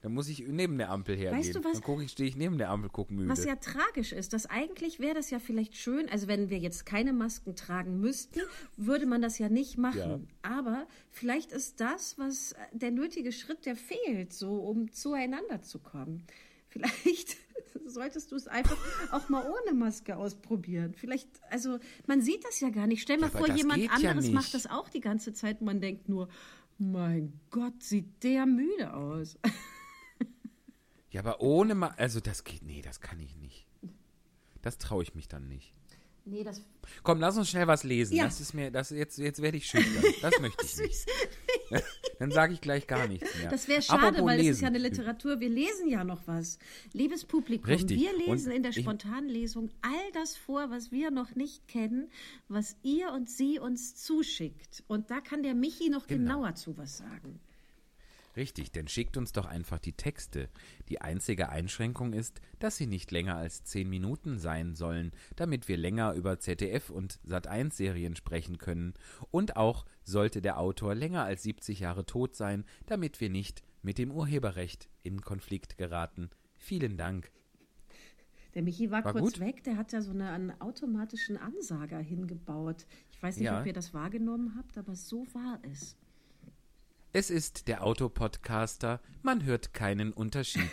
Dann 0.03 0.15
muss 0.15 0.29
ich 0.29 0.47
neben 0.49 0.79
der 0.79 0.91
Ampel 0.91 1.15
hergehen. 1.15 1.39
Weißt 1.39 1.55
du 1.55 1.63
was? 1.63 1.75
Dann 1.75 1.83
gucke 1.83 2.03
ich, 2.03 2.13
stehe 2.13 2.29
ich 2.29 2.37
neben 2.37 2.57
der 2.57 2.71
Ampel, 2.71 2.89
guck 2.91 3.11
müde. 3.11 3.29
Was 3.29 3.45
ja 3.45 3.57
tragisch 3.57 4.13
ist, 4.13 4.33
dass 4.33 4.47
eigentlich 4.47 4.99
wäre 4.99 5.15
das 5.15 5.31
ja 5.31 5.39
vielleicht 5.39 5.77
schön, 5.77 6.09
also 6.09 6.27
wenn 6.27 6.49
wir 6.49 6.59
jetzt 6.59 6.87
keine 6.87 7.13
Masken 7.13 7.55
tragen 7.55 8.01
müssten, 8.01 8.41
würde 8.79 9.05
man 9.05 9.21
das 9.21 9.39
ja 9.39 9.51
nicht 9.51 9.77
machen. 9.77 9.99
Ja. 9.99 10.51
Aber 10.57 10.87
vielleicht 11.11 11.53
ist 11.53 11.81
das, 11.81 12.17
was 12.19 12.55
der 12.73 12.93
nötige 12.93 13.31
Schritt, 13.31 13.67
der 13.67 13.77
fehlt, 13.77 14.33
so 14.33 14.55
um 14.55 14.91
zueinander 14.91 15.61
zu 15.63 15.79
kommen. 15.79 16.25
Vielleicht 16.69 17.37
solltest 17.85 18.33
du 18.33 18.37
es 18.37 18.49
einfach 18.49 18.79
auch 19.11 19.29
mal 19.29 19.45
ohne 19.45 19.77
Maske 19.77 20.17
ausprobieren. 20.17 20.95
Vielleicht, 20.95 21.29
also 21.51 21.79
man 22.07 22.23
sieht 22.23 22.45
das 22.45 22.61
ja 22.61 22.71
gar 22.71 22.87
nicht. 22.87 23.03
Stell 23.03 23.19
mal 23.19 23.27
aber 23.27 23.39
vor, 23.47 23.55
jemand 23.55 23.83
ja 23.83 23.91
anderes 23.91 24.25
nicht. 24.25 24.35
macht 24.35 24.55
das 24.55 24.67
auch 24.67 24.89
die 24.89 25.01
ganze 25.01 25.35
Zeit 25.35 25.61
und 25.61 25.67
man 25.67 25.83
denkt 25.83 26.09
nur, 26.09 26.29
mein 26.79 27.39
Gott, 27.51 27.83
sieht 27.83 28.23
der 28.23 28.47
müde 28.47 28.95
aus. 28.95 29.39
ja, 31.11 31.21
aber 31.21 31.41
ohne 31.41 31.75
Ma 31.75 31.89
also 31.97 32.21
das 32.21 32.45
geht, 32.45 32.63
nee, 32.63 32.83
das 32.83 33.01
kann 33.01 33.21
ich 33.21 33.37
nicht. 33.37 33.67
Das 34.63 34.79
traue 34.79 35.03
ich 35.03 35.15
mich 35.15 35.29
dann 35.29 35.49
nicht. 35.49 35.75
Nee, 36.27 36.45
das 36.45 36.63
Komm, 37.03 37.19
lass 37.19 37.37
uns 37.39 37.49
schnell 37.49 37.67
was 37.67 37.83
lesen. 37.83 38.15
Ja. 38.17 38.25
Das 38.25 38.41
ist 38.41 38.53
mir, 38.53 38.71
das 38.71 38.91
jetzt, 38.91 39.17
jetzt 39.19 39.41
werde 39.41 39.57
ich 39.57 39.67
schüchtern. 39.67 40.05
Das 40.21 40.35
möchte 40.41 40.65
ich 40.65 40.77
nicht. 40.77 41.07
Dann 42.19 42.31
sage 42.31 42.53
ich 42.53 42.61
gleich 42.61 42.87
gar 42.87 43.09
nichts 43.09 43.35
mehr. 43.39 43.49
Das 43.49 43.69
wäre 43.69 43.81
schade, 43.81 44.03
Apropos 44.09 44.27
weil 44.27 44.37
das 44.37 44.45
ist 44.47 44.49
lesen. 44.51 44.63
ja 44.63 44.69
eine 44.69 44.79
Literatur. 44.79 45.41
Wir 45.41 45.49
lesen 45.49 45.89
ja 45.89 46.05
noch 46.05 46.27
was. 46.27 46.59
Liebes 46.93 47.25
Publikum, 47.25 47.71
Richtig. 47.71 47.99
wir 47.99 48.17
lesen 48.17 48.51
Und 48.51 48.57
in 48.57 48.63
der 48.63 48.73
Spontanlesung 48.73 49.71
all 49.83 50.13
das 50.13 50.37
vor, 50.37 50.69
was 50.71 50.93
wir 50.93 51.11
noch 51.11 51.35
nicht 51.35 51.67
kennen, 51.69 52.11
was 52.49 52.77
ihr 52.83 53.13
und 53.13 53.31
sie 53.31 53.59
uns 53.59 53.95
zuschickt. 53.97 54.85
Und 54.89 55.11
da 55.11 55.21
kann 55.21 55.43
der 55.43 55.55
Michi 55.55 55.89
noch 55.89 56.07
Genau. 56.07 56.35
genauer 56.35 56.55
zu 56.55 56.77
was 56.77 56.99
sagen. 56.99 57.41
Richtig, 58.37 58.71
denn 58.71 58.87
schickt 58.87 59.17
uns 59.17 59.33
doch 59.33 59.47
einfach 59.47 59.81
die 59.81 59.93
Texte. 59.93 60.49
Die 60.89 61.01
einzige 61.01 61.49
Einschränkung 61.49 62.13
ist, 62.13 62.41
dass 62.61 62.77
sie 62.77 62.87
nicht 62.87 63.11
länger 63.11 63.37
als 63.37 63.65
10 63.65 63.89
Minuten 63.89 64.39
sein 64.39 64.75
sollen, 64.75 65.11
damit 65.37 65.67
wir 65.67 65.77
länger 65.77 66.13
über 66.15 66.39
ZDF 66.39 66.91
und 66.91 67.19
Sat1 67.27 67.73
Serien 67.73 68.15
sprechen 68.15 68.59
können. 68.59 68.95
Und 69.33 69.57
auch 69.57 69.85
sollte 70.05 70.41
der 70.43 70.59
Autor 70.59 70.95
länger 70.95 71.25
als 71.25 71.43
70 71.43 71.81
Jahre 71.81 72.07
tot 72.07 72.37
sein, 72.37 72.65
damit 72.87 73.21
wir 73.21 73.31
nicht 73.31 73.63
mit 73.83 73.99
dem 73.99 74.13
Urheberrecht 74.13 74.89
in 75.03 75.23
Konflikt 75.23 75.77
geraten. 75.77 76.31
Vielen 76.57 76.97
Dank. 76.97 77.33
Der 78.55 78.63
Michi 78.63 78.91
war, 78.91 79.05
War 79.05 79.13
kurz 79.13 79.35
gut? 79.35 79.41
weg, 79.41 79.63
der 79.65 79.77
hat 79.77 79.93
ja 79.93 80.03
so 80.03 80.11
eine, 80.11 80.31
einen 80.31 80.61
automatischen 80.61 81.37
Ansager 81.37 81.99
hingebaut. 81.99 82.87
Ich 83.13 83.23
weiß 83.23 83.37
nicht, 83.37 83.47
Ja. 83.47 83.61
ob 83.61 83.67
ihr 83.67 83.73
das 83.73 83.95
wahrgenommen 83.95 84.55
habt, 84.57 84.77
aber 84.77 84.95
so 84.97 85.25
war 85.33 85.61
es. 85.63 85.97
Es 87.13 87.29
ist 87.29 87.67
der 87.67 87.85
Autopodcaster, 87.85 89.01
man 89.23 89.45
hört 89.45 89.75
keinen 89.75 90.13
Unterschied. 90.13 90.71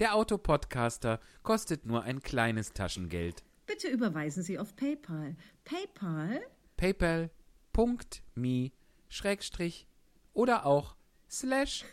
Der 0.00 0.14
Autopodcaster 0.16 1.20
kostet 1.42 1.86
nur 1.86 2.02
ein 2.02 2.20
kleines 2.20 2.72
Taschengeld. 2.72 3.44
Bitte 3.66 3.88
überweisen 3.88 4.42
Sie 4.42 4.58
auf 4.58 4.74
PayPal. 4.74 5.36
PayPal 5.64 6.40
paypal.me 6.78 8.70
schrägstrich 9.08 9.86
oder 10.34 10.66
auch 10.66 10.96
slash 11.30 11.84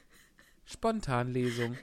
Spontanlesung. 0.66 1.78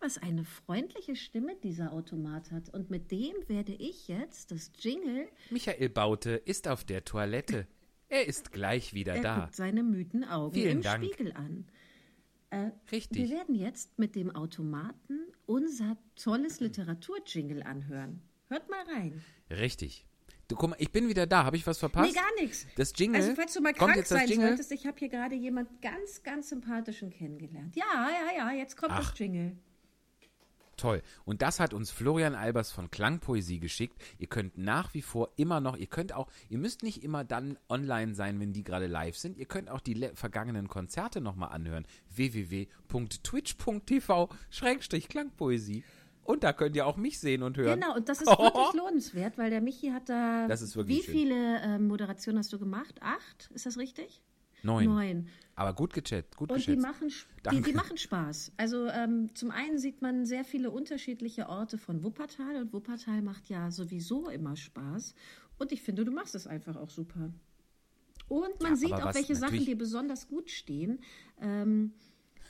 Was 0.00 0.18
eine 0.18 0.44
freundliche 0.44 1.16
Stimme 1.16 1.54
dieser 1.62 1.92
Automat 1.92 2.50
hat. 2.50 2.70
Und 2.70 2.90
mit 2.90 3.10
dem 3.10 3.34
werde 3.46 3.72
ich 3.72 4.08
jetzt 4.08 4.50
das 4.50 4.72
Jingle. 4.78 5.28
Michael 5.50 5.90
Baute 5.90 6.30
ist 6.30 6.66
auf 6.66 6.84
der 6.84 7.04
Toilette. 7.04 7.66
Er 8.08 8.26
ist 8.26 8.52
gleich 8.52 8.94
wieder 8.94 9.16
Er 9.16 9.22
da. 9.22 9.40
guckt 9.40 9.56
seine 9.56 9.82
müden 9.82 10.24
Augen 10.24 10.54
Vielen 10.54 10.78
im 10.78 10.82
Dank. 10.82 11.04
Spiegel 11.04 11.32
an. 11.32 11.66
Wir 12.50 12.72
Richtig. 12.92 13.30
werden 13.30 13.54
jetzt 13.54 13.98
mit 13.98 14.14
dem 14.14 14.34
Automaten 14.34 15.18
unser 15.46 15.96
tolles 16.14 16.60
Literaturjingle 16.60 17.66
anhören. 17.66 18.22
Hört 18.48 18.70
mal 18.70 18.84
rein. 18.94 19.22
Richtig. 19.50 20.06
Du, 20.48 20.54
guck 20.54 20.70
mal, 20.70 20.76
ich 20.78 20.92
bin 20.92 21.08
wieder 21.08 21.26
da. 21.26 21.44
Habe 21.44 21.56
ich 21.56 21.66
was 21.66 21.78
verpasst? 21.78 22.08
Nee, 22.14 22.14
gar 22.20 22.34
nichts. 22.40 22.66
Das 22.76 22.92
Jingle. 22.96 23.20
Also, 23.20 23.34
falls 23.34 23.52
du 23.52 23.60
mal 23.60 23.72
kommt 23.72 23.92
krank 23.92 23.96
jetzt 23.96 24.08
sein 24.10 24.28
solltest, 24.28 24.70
ich 24.70 24.86
habe 24.86 24.96
hier 24.96 25.08
gerade 25.08 25.34
jemand 25.34 25.82
ganz, 25.82 26.22
ganz 26.22 26.50
sympathischen 26.50 27.10
kennengelernt. 27.10 27.74
Ja, 27.74 27.84
ja, 28.08 28.36
ja, 28.38 28.52
jetzt 28.52 28.76
kommt 28.76 28.92
Ach. 28.92 29.10
das 29.10 29.18
Jingle. 29.18 29.56
Toll. 30.76 31.02
Und 31.24 31.40
das 31.42 31.58
hat 31.58 31.72
uns 31.72 31.90
Florian 31.90 32.34
Albers 32.34 32.70
von 32.70 32.90
Klangpoesie 32.90 33.58
geschickt. 33.60 33.96
Ihr 34.18 34.26
könnt 34.26 34.58
nach 34.58 34.92
wie 34.92 35.00
vor 35.02 35.30
immer 35.36 35.60
noch, 35.60 35.76
ihr 35.76 35.86
könnt 35.86 36.12
auch, 36.12 36.28
ihr 36.50 36.58
müsst 36.58 36.82
nicht 36.82 37.02
immer 37.02 37.24
dann 37.24 37.58
online 37.68 38.14
sein, 38.14 38.38
wenn 38.40 38.52
die 38.52 38.62
gerade 38.62 38.86
live 38.86 39.16
sind. 39.16 39.38
Ihr 39.38 39.46
könnt 39.46 39.70
auch 39.70 39.80
die 39.80 40.10
vergangenen 40.14 40.68
Konzerte 40.68 41.20
nochmal 41.22 41.52
anhören. 41.52 41.86
www.twitch.tv 42.14 44.28
Schrägstrich 44.50 45.08
Klangpoesie. 45.08 45.82
Und 46.24 46.42
da 46.42 46.52
könnt 46.52 46.74
ihr 46.76 46.86
auch 46.86 46.96
mich 46.96 47.20
sehen 47.20 47.42
und 47.42 47.56
hören. 47.56 47.80
Genau, 47.80 47.94
und 47.94 48.08
das 48.08 48.20
ist 48.20 48.26
wirklich 48.26 48.74
lohnenswert, 48.74 49.38
weil 49.38 49.50
der 49.50 49.60
Michi 49.60 49.90
hat 49.90 50.08
da. 50.08 50.48
Das 50.48 50.60
ist 50.60 50.74
wirklich 50.76 50.98
Wie 50.98 51.02
schön. 51.02 51.14
viele 51.14 51.62
ähm, 51.62 51.86
Moderationen 51.86 52.40
hast 52.40 52.52
du 52.52 52.58
gemacht? 52.58 52.96
Acht? 53.00 53.48
Ist 53.54 53.64
das 53.64 53.78
richtig? 53.78 54.20
Neun. 54.66 54.84
Neun. 54.84 55.28
Aber 55.54 55.72
gut 55.72 55.94
gechattet, 55.94 56.36
gut 56.36 56.52
Und 56.52 56.66
die 56.66 56.76
machen, 56.76 57.10
die, 57.50 57.62
die 57.62 57.72
machen 57.72 57.96
Spaß. 57.96 58.52
Also 58.58 58.88
ähm, 58.88 59.34
zum 59.34 59.50
einen 59.50 59.78
sieht 59.78 60.02
man 60.02 60.26
sehr 60.26 60.44
viele 60.44 60.70
unterschiedliche 60.70 61.48
Orte 61.48 61.78
von 61.78 62.02
Wuppertal 62.02 62.56
und 62.56 62.74
Wuppertal 62.74 63.22
macht 63.22 63.48
ja 63.48 63.70
sowieso 63.70 64.28
immer 64.28 64.54
Spaß. 64.54 65.14
Und 65.58 65.72
ich 65.72 65.80
finde, 65.80 66.04
du 66.04 66.12
machst 66.12 66.34
es 66.34 66.46
einfach 66.46 66.76
auch 66.76 66.90
super. 66.90 67.32
Und 68.28 68.60
man 68.60 68.72
Ja, 68.72 68.76
sieht 68.76 68.92
auch, 68.92 69.14
welche 69.14 69.34
Sachen 69.34 69.64
dir 69.64 69.78
besonders 69.78 70.28
gut 70.28 70.50
stehen. 70.50 71.00
Ähm, 71.40 71.94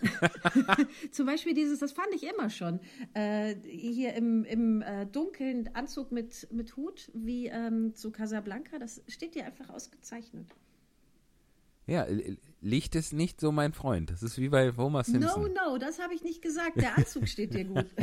zum 1.13 1.27
Beispiel 1.27 1.55
dieses, 1.55 1.79
das 1.79 1.93
fand 1.93 2.09
ich 2.15 2.25
immer 2.25 2.51
schon, 2.51 2.81
äh, 3.15 3.55
hier 3.65 4.15
im, 4.15 4.45
im 4.45 4.83
äh, 4.83 5.07
dunklen 5.07 5.75
Anzug 5.75 6.13
mit, 6.13 6.49
mit 6.53 6.77
Hut, 6.77 7.11
wie 7.15 7.47
ähm, 7.47 7.95
zu 7.95 8.11
Casablanca, 8.11 8.79
das 8.79 9.03
steht 9.09 9.35
dir 9.35 9.47
einfach 9.47 9.71
ausgezeichnet. 9.71 10.47
Ja, 11.87 12.07
Licht 12.61 12.97
ist 12.97 13.13
nicht 13.13 13.41
so 13.41 13.53
mein 13.53 13.73
Freund. 13.73 14.11
Das 14.11 14.23
ist 14.23 14.39
wie 14.39 14.49
bei 14.49 14.73
Homer 14.77 15.05
Simpson. 15.05 15.53
No, 15.55 15.71
no, 15.71 15.79
das 15.79 16.01
habe 16.01 16.15
ich 16.15 16.23
nicht 16.23 16.43
gesagt. 16.43 16.77
Der 16.77 16.99
Anzug 16.99 17.29
steht 17.29 17.55
dir 17.55 17.65
gut. 17.65 17.87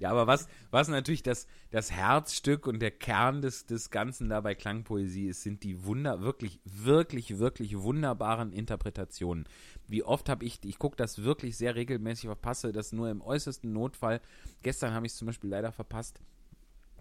Ja, 0.00 0.10
aber 0.10 0.26
was, 0.26 0.48
was 0.70 0.88
natürlich 0.88 1.22
das, 1.22 1.46
das 1.70 1.90
Herzstück 1.90 2.66
und 2.66 2.80
der 2.80 2.90
Kern 2.90 3.42
des, 3.42 3.66
des 3.66 3.90
Ganzen 3.90 4.28
da 4.28 4.40
bei 4.40 4.54
Klangpoesie 4.54 5.28
ist, 5.28 5.42
sind 5.42 5.62
die 5.62 5.84
wunder, 5.84 6.20
wirklich, 6.20 6.60
wirklich, 6.64 7.38
wirklich 7.38 7.78
wunderbaren 7.78 8.52
Interpretationen. 8.52 9.46
Wie 9.88 10.02
oft 10.02 10.28
habe 10.28 10.44
ich, 10.44 10.64
ich 10.64 10.78
gucke 10.78 10.96
das 10.96 11.22
wirklich 11.22 11.56
sehr 11.56 11.74
regelmäßig, 11.74 12.26
verpasse 12.26 12.72
das 12.72 12.92
nur 12.92 13.10
im 13.10 13.22
äußersten 13.22 13.72
Notfall. 13.72 14.20
Gestern 14.62 14.92
habe 14.92 15.06
ich 15.06 15.12
es 15.12 15.18
zum 15.18 15.26
Beispiel 15.26 15.50
leider 15.50 15.72
verpasst. 15.72 16.20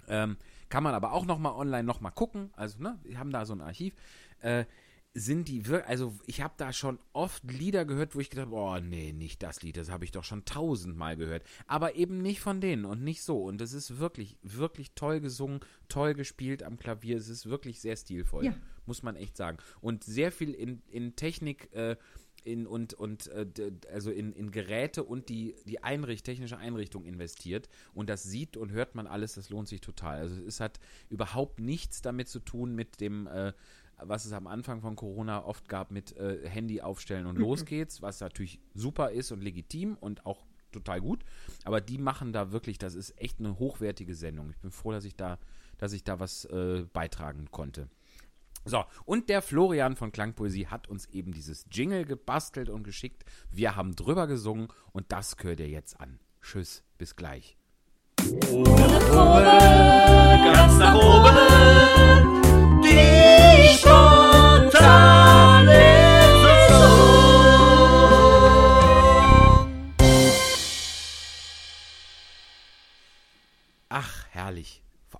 Ähm, 0.07 0.37
kann 0.69 0.83
man 0.83 0.93
aber 0.93 1.13
auch 1.13 1.25
nochmal 1.25 1.53
online 1.53 1.83
nochmal 1.83 2.11
gucken. 2.11 2.51
Also, 2.55 2.81
ne, 2.81 2.97
wir 3.03 3.19
haben 3.19 3.31
da 3.31 3.45
so 3.45 3.53
ein 3.53 3.61
Archiv. 3.61 3.95
Äh, 4.41 4.65
sind 5.17 5.47
die 5.47 5.65
wirklich, 5.65 5.87
also 5.89 6.13
ich 6.27 6.41
habe 6.41 6.53
da 6.57 6.73
schon 6.73 6.99
oft 7.13 7.49
Lieder 7.49 7.85
gehört, 7.85 8.15
wo 8.15 8.19
ich 8.19 8.29
gedacht 8.29 8.47
habe, 8.47 8.55
oh 8.57 8.77
nee, 8.79 9.13
nicht 9.13 9.41
das 9.41 9.61
Lied, 9.63 9.77
das 9.77 9.89
habe 9.89 10.03
ich 10.03 10.11
doch 10.11 10.25
schon 10.25 10.43
tausendmal 10.43 11.15
gehört. 11.15 11.43
Aber 11.67 11.95
eben 11.95 12.21
nicht 12.21 12.41
von 12.41 12.59
denen 12.59 12.83
und 12.83 13.01
nicht 13.01 13.23
so. 13.23 13.41
Und 13.41 13.61
es 13.61 13.71
ist 13.71 13.97
wirklich, 13.97 14.37
wirklich 14.43 14.91
toll 14.93 15.21
gesungen, 15.21 15.61
toll 15.87 16.15
gespielt 16.15 16.63
am 16.63 16.77
Klavier. 16.77 17.15
Es 17.17 17.29
ist 17.29 17.45
wirklich 17.49 17.79
sehr 17.79 17.95
stilvoll, 17.95 18.45
Ja. 18.45 18.55
muss 18.85 19.03
man 19.03 19.15
echt 19.15 19.37
sagen. 19.37 19.57
Und 19.79 20.03
sehr 20.03 20.33
viel 20.33 20.53
in, 20.53 20.81
in 20.89 21.15
Technik 21.15 21.73
äh, 21.73 21.95
in, 22.43 22.67
und, 22.67 22.93
und 22.93 23.27
äh, 23.29 23.47
also 23.91 24.11
in, 24.11 24.31
in 24.33 24.51
Geräte 24.51 25.03
und 25.03 25.29
die, 25.29 25.55
die 25.65 25.81
Einricht, 25.83 26.25
technische 26.25 26.57
Einrichtung 26.57 27.05
investiert. 27.05 27.69
Und 27.93 28.09
das 28.09 28.23
sieht 28.23 28.55
und 28.57 28.71
hört 28.71 28.95
man 28.95 29.07
alles, 29.07 29.33
das 29.33 29.49
lohnt 29.49 29.67
sich 29.67 29.81
total. 29.81 30.19
Also 30.19 30.41
es 30.45 30.59
hat 30.59 30.79
überhaupt 31.09 31.59
nichts 31.59 32.01
damit 32.01 32.27
zu 32.27 32.39
tun 32.39 32.75
mit 32.75 33.01
dem, 33.01 33.25
äh, 33.27 33.53
was 34.01 34.25
es 34.25 34.33
am 34.33 34.47
Anfang 34.47 34.81
von 34.81 34.95
Corona 34.95 35.43
oft 35.45 35.67
gab 35.67 35.91
mit 35.91 36.15
äh, 36.17 36.47
Handy 36.47 36.81
aufstellen 36.81 37.25
und 37.25 37.37
los 37.37 37.65
geht's, 37.65 38.01
was 38.01 38.19
natürlich 38.19 38.59
super 38.73 39.11
ist 39.11 39.31
und 39.31 39.41
legitim 39.41 39.97
und 39.99 40.25
auch 40.25 40.45
total 40.71 41.01
gut. 41.01 41.23
Aber 41.63 41.81
die 41.81 41.97
machen 41.97 42.33
da 42.33 42.51
wirklich, 42.51 42.77
das 42.77 42.95
ist 42.95 43.19
echt 43.19 43.39
eine 43.39 43.57
hochwertige 43.59 44.15
Sendung. 44.15 44.49
Ich 44.51 44.57
bin 44.59 44.71
froh, 44.71 44.91
dass 44.91 45.05
ich 45.05 45.15
da, 45.15 45.39
dass 45.77 45.93
ich 45.93 46.03
da 46.03 46.19
was 46.19 46.45
äh, 46.45 46.85
beitragen 46.91 47.49
konnte. 47.51 47.89
So, 48.67 48.83
und 49.05 49.29
der 49.29 49.43
Florian 49.43 49.95
von 49.95 50.11
Klangpoesie 50.11 50.67
hat 50.67 50.87
uns 50.87 51.05
eben 51.07 51.31
dieses 51.33 51.67
Jingle 51.71 52.03
gebastelt 52.03 52.69
und 52.69 52.83
geschickt. 52.83 53.23
Wir 53.51 53.75
haben 53.75 53.95
drüber 53.95 54.25
gesungen 54.25 54.69
und 54.91 55.11
das 55.11 55.35
hört 55.41 55.59
ihr 55.59 55.69
jetzt 55.69 55.99
an. 55.99 56.19
Tschüss, 56.41 56.83
bis 56.97 57.15
gleich. 57.15 57.57
ganz 60.43 60.77
nach 60.79 60.95
oben. 60.95 62.44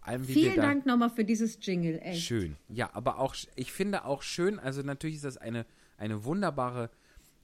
Allem, 0.07 0.27
wie 0.27 0.33
Vielen 0.33 0.55
Dank 0.55 0.85
nochmal 0.85 1.09
für 1.09 1.25
dieses 1.25 1.57
Jingle, 1.61 1.99
echt. 2.01 2.23
Schön. 2.23 2.55
Ja, 2.69 2.89
aber 2.93 3.19
auch, 3.19 3.35
ich 3.55 3.71
finde 3.71 4.05
auch 4.05 4.21
schön, 4.21 4.59
also 4.59 4.81
natürlich 4.81 5.17
ist 5.17 5.25
das 5.25 5.37
eine, 5.37 5.65
eine 5.97 6.23
wunderbare, 6.25 6.89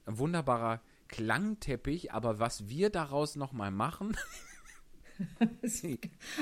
ein 0.06 0.18
wunderbarer 0.18 0.82
Klangteppich, 1.08 2.12
aber 2.14 2.40
was 2.40 2.68
wir 2.70 2.90
daraus 2.90 3.36
nochmal 3.36 3.72
machen, 3.72 4.16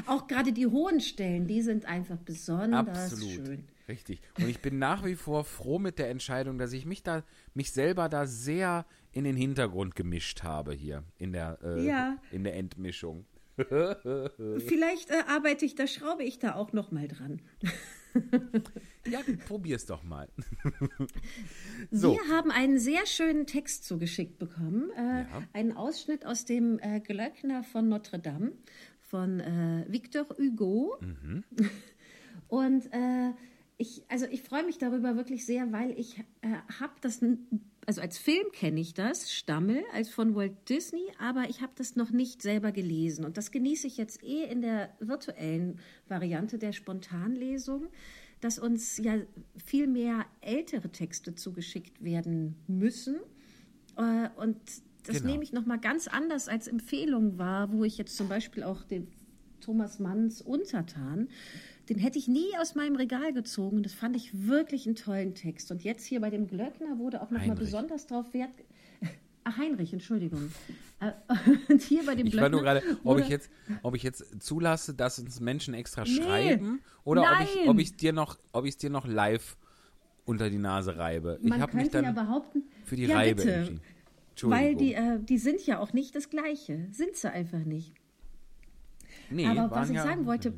Auch 0.06 0.28
gerade 0.28 0.54
die 0.54 0.68
hohen 0.68 1.02
Stellen, 1.02 1.48
die 1.48 1.62
sind 1.62 1.86
einfach 1.86 2.18
besonders 2.18 3.12
absolut. 3.12 3.30
schön. 3.30 3.68
Richtig. 3.88 4.22
Und 4.38 4.48
ich 4.48 4.62
bin 4.62 4.78
nach 4.78 5.04
wie 5.04 5.16
vor 5.16 5.44
froh 5.44 5.80
mit 5.80 5.98
der 5.98 6.10
Entscheidung, 6.10 6.58
dass 6.58 6.74
ich 6.74 6.86
mich 6.86 7.02
da, 7.02 7.24
mich 7.56 7.72
selber 7.72 8.08
da 8.08 8.28
sehr 8.28 8.86
in 9.12 9.24
den 9.24 9.36
Hintergrund 9.36 9.96
gemischt 9.96 10.44
habe 10.44 10.74
hier 10.74 11.04
in 11.18 11.34
der, 11.34 11.58
äh, 11.64 11.86
Ja. 11.86 12.18
in 12.32 12.44
der 12.44 12.56
Endmischung. 12.56 13.26
Vielleicht 14.68 15.10
äh, 15.10 15.24
arbeite 15.28 15.66
ich, 15.66 15.76
da 15.76 15.88
schraube 15.88 16.24
ich 16.24 16.40
da 16.40 16.56
auch 16.56 16.74
noch 16.74 16.92
mal 16.92 17.08
dran. 17.08 17.42
Ja, 19.08 19.20
probier's 19.48 19.86
doch 19.86 20.04
mal. 20.04 20.28
So. 21.92 22.14
Wir 22.14 22.36
haben 22.36 22.52
einen 22.52 22.80
sehr 22.80 23.06
schönen 23.06 23.46
Text 23.46 23.86
zugeschickt 23.86 24.38
bekommen. 24.40 24.90
Äh, 24.92 25.22
Ja. 25.22 25.44
Einen 25.54 25.74
Ausschnitt 25.74 26.26
aus 26.26 26.46
dem 26.46 26.80
äh, 26.80 27.00
Glöckner 27.00 27.64
von 27.64 27.88
Notre 27.88 28.20
Dame 28.20 28.52
von 29.02 29.40
äh, 29.40 29.86
Victor 29.88 30.28
Hugo. 30.38 30.98
Mhm. 31.02 31.44
Und 32.48 32.92
äh, 32.92 33.32
ich, 33.78 34.04
also 34.10 34.26
ich 34.30 34.42
freue 34.44 34.64
mich 34.66 34.78
darüber 34.78 35.16
wirklich 35.16 35.46
sehr, 35.46 35.72
weil 35.72 35.98
ich 35.98 36.20
äh, 36.42 36.48
habe 36.80 36.94
das, 37.02 37.22
also 37.90 38.02
als 38.02 38.20
Film 38.20 38.52
kenne 38.52 38.80
ich 38.82 38.94
das, 38.94 39.34
Stammel, 39.34 39.84
als 39.92 40.10
von 40.12 40.36
Walt 40.36 40.70
Disney, 40.70 41.08
aber 41.18 41.50
ich 41.50 41.62
habe 41.64 41.72
das 41.76 41.96
noch 41.96 42.12
nicht 42.12 42.44
selber 42.44 42.72
gelesen. 42.72 43.26
Und 43.26 43.36
das 43.36 43.50
genieße 43.50 43.88
ich 43.88 43.98
jetzt 43.98 44.24
eh 44.24 44.44
in 44.44 44.62
der 44.62 44.94
virtuellen 45.00 45.80
Variante 46.08 46.60
der 46.60 46.72
Spontanlesung, 46.72 47.88
dass 48.42 48.60
uns 48.60 48.98
ja 48.98 49.16
viel 49.66 49.88
mehr 49.88 50.28
ältere 50.40 50.92
Texte 50.92 51.34
zugeschickt 51.34 52.04
werden 52.04 52.58
müssen. 52.68 53.16
Äh, 53.98 54.30
und 54.36 54.58
das 55.08 55.22
Genau. 55.22 55.32
nehme 55.32 55.44
ich 55.44 55.52
nochmal 55.52 55.80
ganz 55.80 56.08
anders 56.08 56.48
als 56.48 56.68
Empfehlung 56.68 57.40
wahr, 57.40 57.74
wo 57.74 57.86
ich 57.86 57.98
jetzt 57.98 58.16
zum 58.16 58.30
Beispiel 58.30 58.62
auch 58.62 58.84
den 58.84 59.08
Thomas 59.60 60.00
Manns 60.00 60.42
Untertan, 60.42 61.30
den 61.90 61.98
hätte 61.98 62.20
ich 62.20 62.28
nie 62.28 62.48
aus 62.60 62.76
meinem 62.76 62.96
Regal 62.96 63.34
gezogen. 63.34 63.84
Das 63.84 63.94
fand 63.94 64.16
ich 64.16 64.48
wirklich 64.48 64.86
einen 64.86 64.96
tollen 64.96 65.34
Text. 65.36 65.72
Und 65.72 65.84
jetzt 65.84 66.06
hier 66.06 66.22
bei 66.22 66.30
dem 66.30 66.48
Glöckner 66.48 66.98
wurde 67.00 67.22
auch 67.22 67.32
nochmal 67.32 67.56
besonders 67.56 68.06
darauf 68.08 68.34
Wert. 68.34 68.52
Ach, 69.44 69.58
Heinrich, 69.58 69.92
Entschuldigung. 69.94 70.52
Äh, 71.00 71.12
Und 71.72 71.82
hier 71.82 72.06
bei 72.06 72.16
dem 72.16 72.28
Ich 72.28 72.34
Glöckner. 72.34 72.44
war 72.44 72.50
nur 72.50 72.62
gerade, 72.62 72.84
ob 73.04 73.20
ich 73.20 73.28
jetzt, 73.30 73.50
ob 73.82 73.96
ich 73.96 74.04
jetzt 74.04 74.42
zulasse, 74.42 74.94
dass 74.94 75.18
uns 75.20 75.40
Menschen 75.40 75.74
extra 75.74 76.04
Nee. 76.04 76.10
schreiben 76.16 76.80
oder 77.04 77.22
ob 77.24 77.42
ich, 77.44 77.56
Nein. 77.56 77.70
ob 77.70 77.80
ich 77.80 77.96
dir 77.96 78.14
noch, 78.14 78.38
ob 78.52 78.66
ich 78.66 78.72
es 78.72 78.78
dir 78.78 78.90
noch 78.90 79.08
live 79.08 79.58
unter 80.26 80.50
die 80.52 80.60
Nase 80.60 80.98
reibe. 80.98 81.40
Ich 81.42 81.50
Man 81.50 81.60
habe 81.62 81.76
mich 81.76 81.90
dann 81.90 82.06
ja 82.06 82.12
behaupten. 82.12 82.64
für 82.86 82.96
die 82.96 83.06
ja, 83.06 83.16
Reibe 83.18 83.38
bitte, 83.42 83.54
entschieden. 83.54 83.82
Weil 84.44 84.76
die, 84.76 84.94
äh, 84.94 85.20
die 85.20 85.38
sind 85.38 85.66
ja 85.66 85.80
auch 85.80 85.92
nicht 85.92 86.16
das 86.16 86.30
Gleiche. 86.30 86.88
Sind 86.92 87.16
sie 87.16 87.30
einfach 87.32 87.66
nicht. 87.66 87.94
Nee, 89.30 89.46
Aber 89.46 89.72
was 89.72 89.90
ich 89.90 89.96
ja, 89.96 90.04
sagen 90.04 90.26
wollte, 90.26 90.54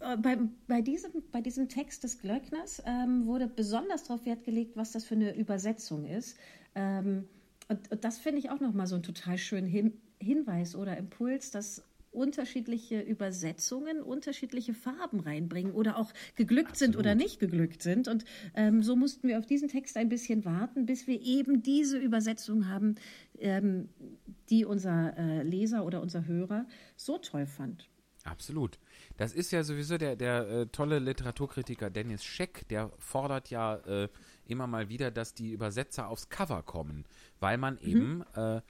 äh, 0.00 0.16
bei, 0.16 0.38
bei, 0.66 0.80
diesem, 0.80 1.10
bei 1.32 1.40
diesem 1.40 1.68
Text 1.68 2.04
des 2.04 2.18
Glöckners 2.20 2.82
ähm, 2.86 3.26
wurde 3.26 3.46
besonders 3.48 4.04
darauf 4.04 4.24
Wert 4.26 4.44
gelegt, 4.44 4.76
was 4.76 4.92
das 4.92 5.04
für 5.04 5.14
eine 5.14 5.34
Übersetzung 5.36 6.04
ist. 6.04 6.36
Ähm, 6.74 7.24
und, 7.68 7.90
und 7.90 8.04
das 8.04 8.18
finde 8.18 8.38
ich 8.38 8.50
auch 8.50 8.60
nochmal 8.60 8.86
so 8.86 8.94
einen 8.94 9.02
total 9.02 9.38
schönen 9.38 9.66
Hin 9.66 9.92
Hinweis 10.20 10.74
oder 10.74 10.96
Impuls, 10.96 11.52
dass 11.52 11.84
unterschiedliche 12.10 13.00
Übersetzungen 13.00 14.02
unterschiedliche 14.02 14.74
Farben 14.74 15.20
reinbringen 15.20 15.72
oder 15.72 15.98
auch 15.98 16.12
geglückt 16.34 16.76
sind 16.76 16.96
oder 16.96 17.14
nicht 17.14 17.38
geglückt 17.38 17.82
sind. 17.82 18.08
Und 18.08 18.24
ähm, 18.54 18.82
so 18.82 18.96
mussten 18.96 19.28
wir 19.28 19.38
auf 19.38 19.46
diesen 19.46 19.68
Text 19.68 19.96
ein 19.96 20.08
bisschen 20.08 20.44
warten, 20.44 20.86
bis 20.86 21.06
wir 21.06 21.20
eben 21.20 21.62
diese 21.62 21.98
Übersetzung 21.98 22.68
haben, 22.68 22.96
ähm, 23.38 23.88
die 24.50 24.64
unser 24.64 25.16
äh, 25.16 25.42
Leser 25.42 25.84
oder 25.84 26.00
unser 26.00 26.26
Hörer 26.26 26.66
so 26.96 27.18
toll 27.18 27.46
fand. 27.46 27.88
Absolut. 28.24 28.78
Das 29.16 29.32
ist 29.32 29.50
ja 29.52 29.62
sowieso 29.62 29.96
der, 29.96 30.16
der 30.16 30.48
äh, 30.48 30.66
tolle 30.66 30.98
Literaturkritiker 30.98 31.90
Dennis 31.90 32.24
Scheck, 32.24 32.68
der 32.68 32.90
fordert 32.98 33.50
ja 33.50 33.76
äh, 33.76 34.08
immer 34.46 34.66
mal 34.66 34.88
wieder, 34.88 35.10
dass 35.10 35.34
die 35.34 35.50
Übersetzer 35.52 36.08
aufs 36.08 36.28
Cover 36.28 36.62
kommen, 36.62 37.04
weil 37.40 37.58
man 37.58 37.78
eben 37.78 38.22
äh, 38.34 38.60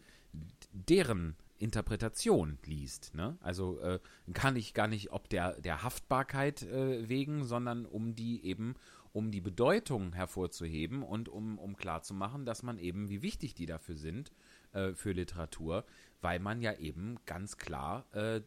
deren 0.72 1.36
Interpretation 1.58 2.58
liest. 2.64 3.14
Ne? 3.14 3.36
Also 3.40 3.80
äh, 3.80 4.00
kann 4.32 4.56
ich 4.56 4.74
gar 4.74 4.88
nicht 4.88 5.12
ob 5.12 5.28
der, 5.28 5.60
der 5.60 5.82
Haftbarkeit 5.82 6.62
äh, 6.62 7.08
wegen, 7.08 7.44
sondern 7.44 7.84
um 7.84 8.14
die 8.14 8.44
eben, 8.44 8.74
um 9.12 9.30
die 9.30 9.40
Bedeutung 9.40 10.12
hervorzuheben 10.12 11.02
und 11.02 11.28
um, 11.28 11.58
um 11.58 11.76
klarzumachen, 11.76 12.44
dass 12.44 12.62
man 12.62 12.78
eben, 12.78 13.08
wie 13.08 13.22
wichtig 13.22 13.54
die 13.54 13.66
dafür 13.66 13.96
sind, 13.96 14.32
äh, 14.72 14.92
für 14.92 15.12
Literatur, 15.12 15.84
weil 16.20 16.38
man 16.38 16.60
ja 16.60 16.74
eben 16.74 17.16
ganz 17.26 17.56
klar 17.56 18.06
äh, 18.12 18.40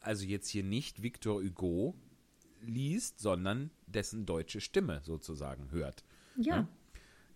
also 0.00 0.24
jetzt 0.24 0.48
hier 0.48 0.64
nicht 0.64 1.02
Victor 1.02 1.42
Hugo 1.42 1.94
liest, 2.62 3.20
sondern 3.20 3.70
dessen 3.86 4.26
deutsche 4.26 4.60
Stimme 4.60 5.00
sozusagen 5.02 5.70
hört. 5.70 6.04
Ja, 6.36 6.62
Ne? 6.62 6.68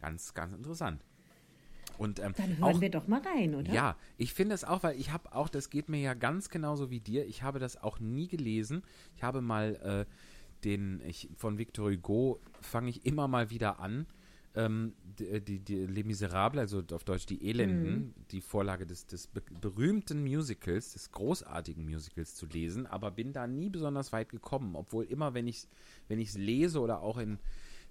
Ganz, 0.00 0.34
ganz 0.34 0.54
interessant. 0.54 1.04
Und 1.98 2.18
ähm, 2.20 2.34
dann 2.36 2.58
hören 2.58 2.62
auch, 2.76 2.80
wir 2.80 2.90
doch 2.90 3.06
mal 3.06 3.20
rein, 3.20 3.54
oder? 3.54 3.72
ja, 3.72 3.96
ich 4.16 4.34
finde 4.34 4.54
es 4.54 4.64
auch, 4.64 4.82
weil 4.82 4.98
ich 4.98 5.12
habe 5.12 5.32
auch, 5.34 5.48
das 5.48 5.70
geht 5.70 5.88
mir 5.88 6.00
ja 6.00 6.14
ganz 6.14 6.48
genauso 6.48 6.90
wie 6.90 7.00
dir, 7.00 7.26
ich 7.26 7.42
habe 7.42 7.58
das 7.58 7.80
auch 7.82 8.00
nie 8.00 8.28
gelesen. 8.28 8.82
Ich 9.16 9.22
habe 9.22 9.40
mal 9.40 10.06
äh, 10.06 10.12
den, 10.64 11.00
ich, 11.06 11.28
von 11.36 11.58
Victor 11.58 11.90
Hugo 11.90 12.40
fange 12.60 12.90
ich 12.90 13.06
immer 13.06 13.28
mal 13.28 13.50
wieder 13.50 13.80
an, 13.80 14.06
ähm, 14.56 14.94
die, 15.18 15.40
die, 15.40 15.58
die 15.58 15.86
Les 15.86 16.04
Miserables, 16.04 16.60
also 16.60 16.82
auf 16.94 17.04
Deutsch 17.04 17.26
die 17.26 17.48
Elenden, 17.48 18.14
die 18.30 18.40
Vorlage 18.40 18.86
des, 18.86 19.06
des 19.06 19.26
be 19.26 19.42
berühmten 19.60 20.22
Musicals, 20.22 20.92
des 20.92 21.10
großartigen 21.10 21.84
Musicals 21.84 22.34
zu 22.36 22.46
lesen, 22.46 22.86
aber 22.86 23.10
bin 23.10 23.32
da 23.32 23.46
nie 23.46 23.68
besonders 23.68 24.12
weit 24.12 24.28
gekommen, 24.28 24.76
obwohl 24.76 25.04
immer, 25.04 25.34
wenn 25.34 25.48
ich 25.48 25.66
wenn 26.08 26.20
ich 26.20 26.28
es 26.30 26.38
lese 26.38 26.80
oder 26.80 27.02
auch 27.02 27.18
in 27.18 27.38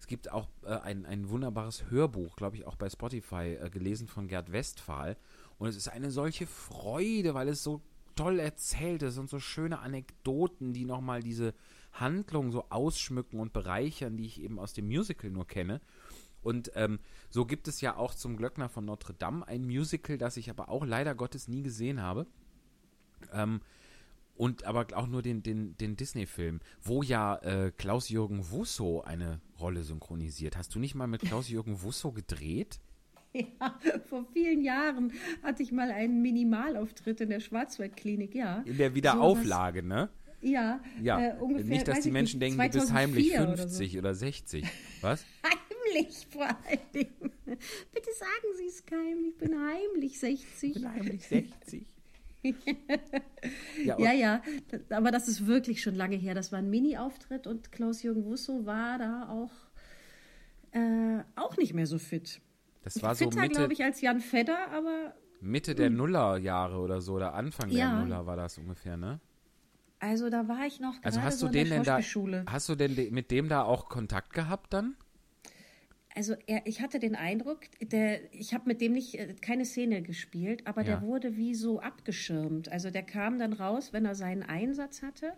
es 0.04 0.08
gibt 0.08 0.34
auch 0.34 0.50
äh, 0.66 0.68
ein, 0.68 1.06
ein 1.06 1.30
wunderbares 1.30 1.90
Hörbuch, 1.90 2.36
glaube 2.36 2.58
ich, 2.58 2.68
auch 2.68 2.76
bei 2.76 2.90
Spotify, 2.90 3.56
äh, 3.56 3.70
gelesen 3.70 4.10
von 4.10 4.28
Gerd 4.28 4.52
Westphal. 4.52 5.16
Und 5.58 5.70
es 5.70 5.78
ist 5.78 5.88
eine 5.88 6.12
solche 6.12 6.46
Freude, 6.46 7.34
weil 7.36 7.48
es 7.48 7.64
so 7.64 7.82
toll 8.18 8.40
erzählt 8.40 9.02
ist 9.02 9.18
und 9.18 9.30
so 9.30 9.40
schöne 9.40 9.80
Anekdoten, 9.80 10.74
die 10.74 10.84
nochmal 10.84 11.24
diese 11.24 11.54
Handlung 11.94 12.52
so 12.52 12.66
ausschmücken 12.70 13.40
und 13.40 13.54
bereichern, 13.54 14.18
die 14.18 14.26
ich 14.26 14.42
eben 14.42 14.60
aus 14.60 14.74
dem 14.74 14.88
Musical 14.88 15.30
nur 15.30 15.48
kenne. 15.48 15.80
Und 16.42 16.74
ähm, 16.76 17.00
so 17.30 17.46
gibt 17.46 17.70
es 17.70 17.80
ja 17.80 17.96
auch 17.96 18.14
zum 18.14 18.36
Glöckner 18.36 18.68
von 18.68 18.84
Notre 18.84 19.14
Dame 19.14 19.48
ein 19.48 19.64
Musical, 19.64 20.18
das 20.18 20.36
ich 20.36 20.50
aber 20.50 20.68
auch 20.68 20.84
leider 20.84 21.16
Gottes 21.16 21.48
nie 21.48 21.64
gesehen 21.64 22.02
habe. 22.02 22.28
Ähm, 23.32 23.62
und 24.36 24.64
aber 24.66 24.88
auch 24.96 25.08
nur 25.08 25.22
den, 25.22 25.44
den, 25.44 25.78
den 25.78 25.96
Disney-Film, 25.96 26.60
wo 26.82 27.04
ja 27.04 27.36
äh, 27.38 27.72
Klaus-Jürgen 27.72 28.50
Wusso 28.52 29.02
eine 29.02 29.42
Rolle 29.60 29.84
synchronisiert. 29.84 30.58
Hast 30.58 30.74
du 30.76 30.80
nicht 30.80 30.96
mal 30.96 31.08
mit 31.08 31.22
Klaus-Jürgen 31.26 31.82
Wusso 31.84 32.12
gedreht? 32.12 32.80
Ja, 33.34 33.80
vor 34.10 34.26
vielen 34.34 34.62
Jahren 34.62 35.12
hatte 35.42 35.64
ich 35.64 35.72
mal 35.72 35.92
einen 35.92 36.22
Minimalauftritt 36.22 37.22
in 37.22 37.30
der 37.30 37.40
Schwarzwaldklinik, 37.40 38.36
ja. 38.36 38.62
In 38.66 38.78
der 38.78 38.90
So 38.90 38.96
Wiederauflage, 38.96 39.84
ne? 39.84 40.10
was- 40.12 40.24
ja, 40.50 40.82
Ja, 41.02 41.20
äh, 41.22 41.40
ungefähr. 41.40 41.66
nicht, 41.70 41.88
dass 41.88 42.02
die 42.02 42.10
ich 42.10 42.14
Menschen 42.14 42.40
nicht, 42.40 42.58
denken, 42.60 42.72
du 42.74 42.80
bist 42.80 42.92
heimlich 42.92 43.30
2004 43.32 43.42
oder 43.54 43.58
50 43.70 43.98
oder, 43.98 44.14
60. 44.14 44.66
Was? 45.00 45.26
Heimlich 45.44 46.28
vor 46.30 46.44
allen 46.48 46.80
Dingen. 46.94 47.32
Bitte 47.94 48.10
sagen 48.20 48.58
Sie 48.58 48.66
es 48.66 48.86
keinem, 48.86 49.24
ich 49.30 49.38
bin 49.38 49.56
heimlich 49.58 50.20
60. 50.20 50.86
heimlich 50.86 51.26
60. 51.28 51.86
ja, 53.86 53.98
Ja, 54.00 54.12
ja, 54.14 54.42
aber 54.90 55.12
das 55.12 55.28
ist 55.28 55.46
wirklich 55.48 55.82
schon 55.82 55.96
lange 55.96 56.16
her. 56.16 56.36
Das 56.36 56.52
war 56.52 56.60
ein 56.60 56.70
Mini-Auftritt 56.70 57.48
und 57.48 57.72
Klaus-Jürgen 57.72 58.26
Wusso 58.26 58.66
war 58.66 58.98
da 58.98 59.30
auch, 59.30 59.52
äh, 60.72 61.24
auch 61.36 61.58
nicht 61.58 61.74
mehr 61.74 61.88
so 61.88 61.98
fit. 62.00 62.42
das 62.84 63.02
war 63.02 63.16
so 63.16 63.26
Fitter, 63.26 63.42
Mitte, 63.42 63.54
glaube 63.56 63.74
ich, 63.74 63.84
als 63.84 64.02
Jan 64.02 64.20
Fedder, 64.20 64.70
aber 64.72 65.14
Mitte 65.40 65.76
der 65.76 65.90
Nullerjahre 65.90 66.78
oder 66.80 67.02
so, 67.02 67.14
oder 67.16 67.34
Anfang 67.34 67.70
der 67.70 67.78
Ja. 67.80 68.04
Nuller 68.04 68.26
war 68.26 68.36
das 68.38 68.58
ungefähr, 68.58 68.98
ne? 68.98 69.20
also 70.00 70.30
da 70.30 70.48
war 70.50 70.66
ich 70.66 70.82
noch 70.82 70.96
Also 71.02 71.20
gerade 71.20 71.28
hast 71.28 71.40
so 71.40 71.48
du 71.48 71.58
in 71.60 71.70
der 71.70 71.78
den 71.80 71.84
denn 71.84 72.44
da, 72.44 72.52
hast 72.52 72.68
du 72.70 72.76
denn 72.76 72.96
de- 72.96 73.10
mit 73.12 73.32
dem 73.32 73.48
da 73.48 73.64
auch 73.64 73.88
Kontakt 73.88 74.34
gehabt 74.34 74.74
dann? 74.74 74.98
Also 76.16 76.36
er, 76.46 76.66
ich 76.68 76.82
hatte 76.82 77.00
den 77.00 77.16
Eindruck, 77.16 77.62
der, 77.82 78.32
ich 78.34 78.54
habe 78.54 78.66
mit 78.68 78.82
dem 78.82 78.92
nicht 78.94 79.16
äh, 79.16 79.34
keine 79.42 79.66
Szene 79.66 80.02
gespielt, 80.04 80.68
aber 80.68 80.82
Ja. 80.82 80.98
der 80.98 81.02
wurde 81.02 81.38
wie 81.38 81.56
so 81.56 81.80
abgeschirmt. 81.80 82.70
Also 82.70 82.92
der 82.92 83.04
kam 83.04 83.40
dann 83.40 83.54
raus, 83.54 83.94
wenn 83.94 84.06
er 84.06 84.14
seinen 84.16 84.44
Einsatz 84.44 85.02
hatte. 85.02 85.34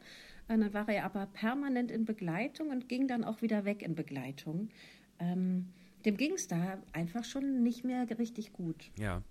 Und 0.48 0.60
dann 0.62 0.74
war 0.74 0.88
er 0.90 1.06
aber 1.06 1.28
permanent 1.28 1.92
in 1.92 2.04
Begleitung 2.06 2.70
und 2.70 2.90
ging 2.90 3.08
dann 3.08 3.24
auch 3.24 3.42
wieder 3.42 3.64
weg 3.66 3.82
in 3.82 3.96
Begleitung. 3.96 4.70
Ähm, 5.20 5.68
dem 6.04 6.18
ging 6.18 6.34
es 6.34 6.48
da 6.48 6.82
einfach 6.92 7.24
schon 7.24 7.64
nicht 7.64 7.84
mehr 7.84 8.08
richtig 8.20 8.52
gut. 8.54 8.92
Ja. 9.00 9.24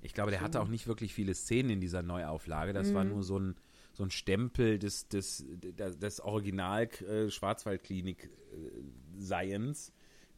Ich 0.00 0.12
glaube, 0.12 0.30
der 0.30 0.40
hatte 0.40 0.60
auch 0.60 0.68
nicht 0.68 0.86
wirklich 0.86 1.14
viele 1.14 1.34
Szenen 1.34 1.70
in 1.70 1.80
dieser 1.80 2.02
Neuauflage. 2.02 2.72
Das 2.72 2.90
Mhm. 2.90 2.94
war 2.94 3.04
nur 3.04 3.22
so 3.22 3.38
ein, 3.38 3.54
so 3.92 4.02
ein 4.02 4.10
Stempel 4.10 4.78
des, 4.78 5.08
des, 5.08 5.44
des, 5.48 5.98
des 5.98 6.20
Original 6.20 6.88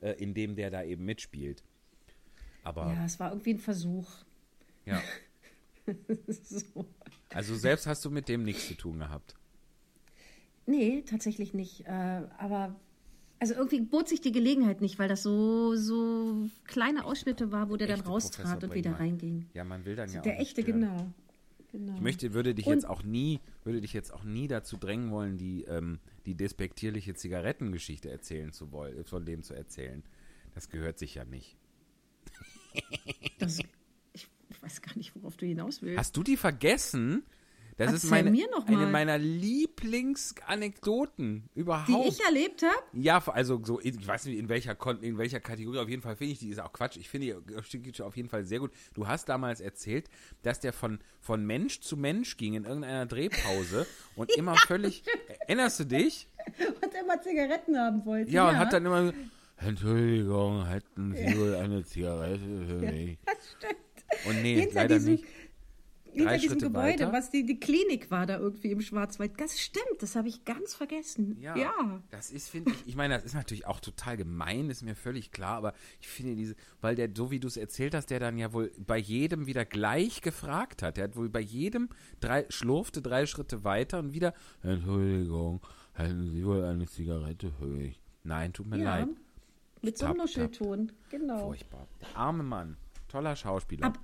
äh, 0.07 0.13
in 0.23 0.35
dem 0.35 0.55
der 0.57 0.71
da 0.71 0.83
eben 0.83 1.05
mitspielt. 1.05 1.63
Aber 2.63 2.93
Ja, 2.93 3.05
es 3.05 3.19
war 3.21 3.31
irgendwie 3.31 3.55
ein 3.55 3.59
Versuch. 3.59 4.09
ja. 4.85 5.01
so. 6.27 6.87
Also 7.33 7.55
selbst 7.57 7.87
hast 7.87 8.05
du 8.05 8.11
mit 8.11 8.29
dem 8.29 8.43
nichts 8.45 8.67
zu 8.69 8.75
tun 8.75 8.99
gehabt. 8.99 9.35
Nee, 10.67 11.03
tatsächlich 11.03 11.55
nicht. 11.55 11.87
Äh, 11.87 12.23
aber 12.39 12.75
also 13.39 13.55
irgendwie 13.55 13.81
bot 13.81 14.09
sich 14.09 14.21
die 14.21 14.33
Gelegenheit 14.33 14.81
nicht, 14.81 14.99
weil 14.99 15.09
das 15.09 15.23
so, 15.23 15.77
so 15.77 16.49
kleine 16.65 17.05
Ausschnitte 17.05 17.53
war, 17.53 17.69
wo 17.71 17.77
der 17.77 17.87
dann 17.89 18.01
raustrat 18.01 18.65
und 18.65 18.75
wieder 18.75 18.99
reinging. 18.99 19.47
Ja, 19.55 19.63
man 19.65 19.85
will 19.85 19.95
dann 19.95 20.11
ja 20.11 20.21
auch 20.21 20.25
Der 20.25 20.41
echte, 20.41 20.65
genau. 20.65 21.07
genau. 21.71 21.95
Ich 21.95 22.01
möchte, 22.01 22.33
würde 22.35 22.55
dich 22.55 22.67
Und- 22.67 22.75
jetzt 22.75 22.87
auch 22.89 23.03
nie, 23.05 23.39
würde 23.63 23.81
dich 23.81 23.93
jetzt 23.93 24.13
auch 24.13 24.25
nie 24.25 24.49
dazu 24.49 24.77
drängen 24.77 25.11
wollen, 25.13 25.37
die, 25.37 25.65
ähm, 25.65 26.01
die 26.27 26.35
despektierliche 26.35 27.15
Zigarettengeschichte 27.15 28.11
erzählen 28.11 28.53
zu 28.53 28.73
wollen, 28.73 29.05
von 29.05 29.25
dem 29.25 29.43
zu 29.43 29.55
erzählen. 29.55 30.03
Das 30.55 30.69
gehört 30.69 30.99
sich 30.99 31.15
ja 31.15 31.25
nicht. 31.25 31.57
Das, 33.39 33.59
ich, 34.13 34.29
ich 34.51 34.63
weiß 34.63 34.83
gar 34.83 34.97
nicht, 34.97 35.15
worauf 35.15 35.37
du 35.37 35.47
hinaus 35.47 35.83
willst. 35.83 35.99
Hast 35.99 36.17
du 36.17 36.23
die 36.23 36.37
vergessen? 36.37 37.23
Das 37.79 37.89
ist 37.93 38.05
Erzähl 38.05 38.11
meine, 38.11 38.31
mir 38.31 38.49
noch 38.51 38.67
eine 38.67 38.77
mal. 38.79 38.91
meiner 38.91 39.19
Lieblingsanekdoten 39.19 41.49
Die 41.55 41.61
überhaupt. 41.61 42.09
ich 42.09 42.19
erlebt 42.25 42.63
habe? 42.63 42.75
Ja, 42.95 43.23
also 43.29 43.61
so, 43.65 43.79
ich 43.83 44.07
weiß 44.07 44.25
nicht, 44.27 44.39
in 44.39 44.49
welcher, 44.49 44.77
in 45.03 45.19
welcher 45.19 45.41
Kategorie, 45.41 45.79
auf 45.79 45.89
jeden 45.89 46.01
Fall 46.03 46.17
finde 46.17 46.33
ich, 46.33 46.39
die 46.39 46.49
ist 46.49 46.59
auch 46.61 46.73
Quatsch. 46.73 46.97
Ich 46.97 47.09
finde 47.11 47.43
die 47.45 48.03
auf 48.03 48.17
jeden 48.17 48.29
Fall 48.31 48.45
sehr 48.45 48.61
gut. 48.61 48.71
Du 48.95 49.07
hast 49.07 49.29
damals 49.29 49.61
erzählt, 49.61 50.09
dass 50.43 50.59
der 50.61 50.73
von, 50.73 51.01
von 51.21 51.45
Mensch 51.45 51.81
zu 51.81 51.97
Mensch 51.99 52.37
ging 52.39 52.55
in 52.55 52.65
irgendeiner 52.65 53.05
Drehpause 53.07 53.87
und 54.17 54.35
immer 54.37 54.57
völlig, 54.57 55.03
erinnerst 55.41 55.81
du 55.81 55.85
dich? 55.85 56.29
Und 56.83 56.95
immer 56.95 57.21
Zigaretten 57.21 57.77
haben 57.79 58.05
wollte. 58.07 58.31
Ja, 58.31 58.49
und 58.49 58.57
hat 58.59 58.73
dann 58.73 58.87
immer, 58.87 59.13
Entschuldigung, 59.59 60.65
hätten 60.67 61.15
Sie 61.15 61.39
wohl 61.39 61.55
eine 61.57 61.85
Zigarette 61.85 62.39
für 62.67 62.75
mich? 62.93 63.19
Das 63.27 63.37
stimmt. 63.57 63.77
Und 64.29 64.43
nee, 64.43 64.61
Hinter 64.61 64.75
leider 64.77 64.99
nicht. 64.99 65.25
Hinter 66.17 66.31
Drei 66.31 66.39
diesem 66.39 66.51
Schritte 66.53 66.67
Gebäude, 66.67 67.05
weiter. 67.05 67.13
was 67.13 67.31
die, 67.31 67.45
die 67.45 67.61
Klinik 67.61 68.11
war 68.11 68.27
da 68.27 68.39
irgendwie 68.39 68.71
im 68.71 68.81
Schwarzwald. 68.81 69.33
Das 69.39 69.61
stimmt, 69.61 70.01
das 70.01 70.17
habe 70.17 70.29
ich 70.29 70.45
ganz 70.47 70.75
vergessen. 70.75 71.37
Ja, 71.41 71.55
ja. 71.57 72.03
das 72.11 72.31
ist, 72.31 72.49
finde 72.49 72.71
ich, 72.73 72.87
ich 72.89 72.97
meine, 72.97 73.15
das 73.15 73.25
ist 73.25 73.35
natürlich 73.35 73.67
auch 73.67 73.81
total 73.81 74.17
gemein, 74.17 74.71
ist 74.71 74.83
mir 74.83 74.95
völlig 74.95 75.31
klar, 75.31 75.57
aber 75.59 75.75
ich 76.01 76.09
finde 76.09 76.35
diese, 76.35 76.57
weil 76.81 76.95
der, 76.97 77.11
so 77.15 77.31
wie 77.31 77.39
du 77.39 77.47
es 77.49 77.57
erzählt 77.59 77.95
hast, 77.95 78.07
der 78.11 78.19
dann 78.19 78.39
ja 78.39 78.53
wohl 78.53 78.73
bei 78.79 78.97
jedem 78.99 79.47
wieder 79.47 79.65
gleich 79.67 80.23
gefragt 80.23 80.83
hat. 80.83 80.97
Der 80.97 81.05
hat 81.05 81.17
wohl 81.17 81.29
bei 81.29 81.41
jedem 81.41 81.89
drei, 82.21 82.47
schlurfte 82.49 83.03
drei 83.03 83.27
Schritte 83.27 83.63
weiter 83.65 83.99
und 83.99 84.13
wieder, 84.15 84.33
Entschuldigung, 84.63 85.61
hätten 85.93 86.31
Sie 86.31 86.45
wohl 86.47 86.65
eine 86.65 86.87
Zigarette 86.87 87.53
mich? 87.61 88.01
Nein, 88.25 88.53
tut 88.53 88.67
mir 88.67 88.79
Ja, 88.79 88.99
leid. 88.99 89.09
Mit 89.83 89.99
so 89.99 90.07
einem 90.07 90.17
Nuschelton, 90.17 90.93
genau. 91.11 91.47
Furchtbar. 91.49 91.87
Der 92.01 92.17
arme 92.17 92.43
Mann. 92.43 92.77
Toller 93.09 93.37
Schauspieler. 93.37 93.87
Ab, 93.87 93.99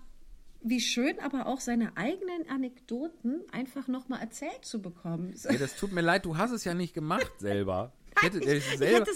wie 0.65 0.81
schön 0.81 1.19
aber 1.21 1.47
auch 1.47 1.61
seine 1.61 1.97
eigenen 1.97 2.49
Anekdoten 2.49 3.43
einfach 3.53 3.89
nochmal 3.89 4.21
erzählt 4.21 4.65
zu 4.65 4.81
bekommen. 4.81 5.35
Ja, 5.45 5.57
das 5.57 5.77
tut 5.77 5.93
mir 5.93 6.01
leid, 6.01 6.25
du 6.25 6.37
hast 6.37 6.51
es 6.53 6.65
ja 6.65 6.75
nicht 6.75 6.95
gemacht 6.95 7.33
selber. 7.39 7.93
Ich 8.15 8.25
hätte, 8.25 8.39
ich 8.41 8.59
Ich 8.59 8.79
selber, 8.79 9.07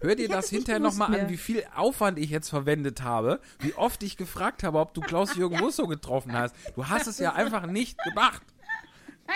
Hör 0.00 0.14
dir 0.14 0.26
Ich 0.26 0.30
das 0.30 0.50
hinterher 0.50 0.80
nochmal 0.80 1.18
an, 1.18 1.28
wie 1.30 1.38
viel 1.38 1.64
Aufwand 1.74 2.18
ich 2.18 2.28
jetzt 2.28 2.50
verwendet 2.50 3.02
habe, 3.02 3.40
wie 3.60 3.72
oft 3.74 4.02
ich 4.02 4.16
gefragt 4.18 4.62
habe, 4.62 4.78
ob 4.78 4.92
du 4.92 5.00
Klaus-Jürgen 5.00 5.58
Russo 5.60 5.86
getroffen 5.86 6.32
hast. 6.32 6.54
Du 6.74 6.86
hast 6.86 7.06
es 7.06 7.18
ja 7.18 7.32
einfach 7.32 7.66
nicht 7.66 7.98
gemacht. 8.04 8.42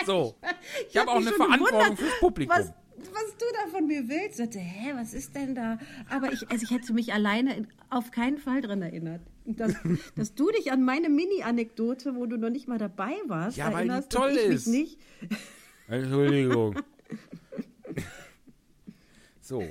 So. 0.05 0.35
Ich 0.89 0.97
habe 0.97 1.09
hab 1.09 1.17
auch 1.17 1.21
eine 1.21 1.31
Verantwortung 1.31 1.97
fürs 1.97 2.19
Publikum. 2.19 2.55
Was, 2.55 2.67
was 2.97 3.37
du 3.37 3.45
da 3.53 3.71
von 3.71 3.87
mir 3.87 4.07
willst. 4.07 4.31
Ich 4.31 4.45
sagte, 4.45 4.59
hä, 4.59 4.93
was 4.95 5.13
ist 5.13 5.35
denn 5.35 5.55
da? 5.55 5.79
Aber 6.09 6.31
ich, 6.31 6.49
also 6.51 6.63
ich 6.63 6.71
hätte 6.71 6.93
mich 6.93 7.13
alleine 7.13 7.55
in, 7.55 7.67
auf 7.89 8.11
keinen 8.11 8.37
Fall 8.37 8.61
dran 8.61 8.81
erinnert. 8.81 9.21
Dass, 9.55 9.73
dass 10.15 10.35
du 10.35 10.49
dich 10.51 10.71
an 10.71 10.83
meine 10.83 11.09
Mini-Anekdote, 11.09 12.15
wo 12.15 12.25
du 12.25 12.37
noch 12.37 12.49
nicht 12.49 12.67
mal 12.67 12.77
dabei 12.77 13.13
warst, 13.27 13.57
Ja, 13.57 13.65
weil 13.65 13.71
die 13.85 13.89
erinnerst 13.89 14.11
toll 14.11 14.31
ist. 14.31 14.67
mich 14.67 14.97
nicht. 15.21 15.39
Entschuldigung. 15.87 16.75
So. 19.41 19.63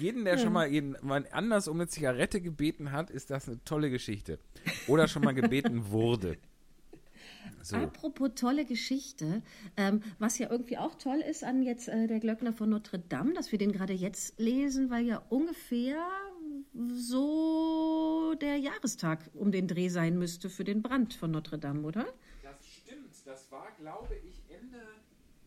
Jeden, 0.00 0.24
der 0.24 0.38
schon 0.38 0.54
mal 0.54 0.66
jeden, 0.68 0.96
mal 1.02 1.26
anders 1.32 1.68
um 1.68 1.76
eine 1.78 1.86
Zigarette 1.86 2.40
gebeten 2.40 2.92
hat, 2.92 3.10
ist 3.10 3.28
das 3.30 3.46
eine 3.46 3.62
tolle 3.64 3.90
Geschichte. 3.90 4.38
Oder 4.86 5.06
schon 5.06 5.22
mal 5.22 5.34
gebeten 5.34 5.90
wurde. 5.90 6.38
So. 7.62 7.76
Apropos 7.76 8.30
tolle 8.34 8.64
Geschichte, 8.64 9.42
ähm, 9.76 10.02
was 10.18 10.38
ja 10.38 10.50
irgendwie 10.50 10.78
auch 10.78 10.94
toll 10.96 11.20
ist 11.28 11.44
an 11.44 11.62
jetzt 11.62 11.88
äh, 11.88 12.06
der 12.06 12.20
Glöckner 12.20 12.52
von 12.52 12.70
Notre 12.70 12.98
Dame, 12.98 13.34
dass 13.34 13.52
wir 13.52 13.58
den 13.58 13.70
gerade 13.72 13.92
jetzt 13.92 14.38
lesen, 14.40 14.90
weil 14.90 15.04
ja 15.04 15.22
ungefähr 15.28 16.02
so 16.74 18.34
der 18.40 18.56
Jahrestag 18.58 19.30
um 19.34 19.52
den 19.52 19.68
Dreh 19.68 19.88
sein 19.88 20.18
müsste 20.18 20.48
für 20.50 20.64
den 20.64 20.82
Brand 20.82 21.14
von 21.14 21.30
Notre 21.30 21.58
Dame, 21.58 21.82
oder? 21.82 22.06
Das 22.42 22.56
stimmt. 22.66 23.14
Das 23.24 23.50
war, 23.50 23.68
glaube 23.78 24.14
ich, 24.26 24.42
Ende. 24.48 24.78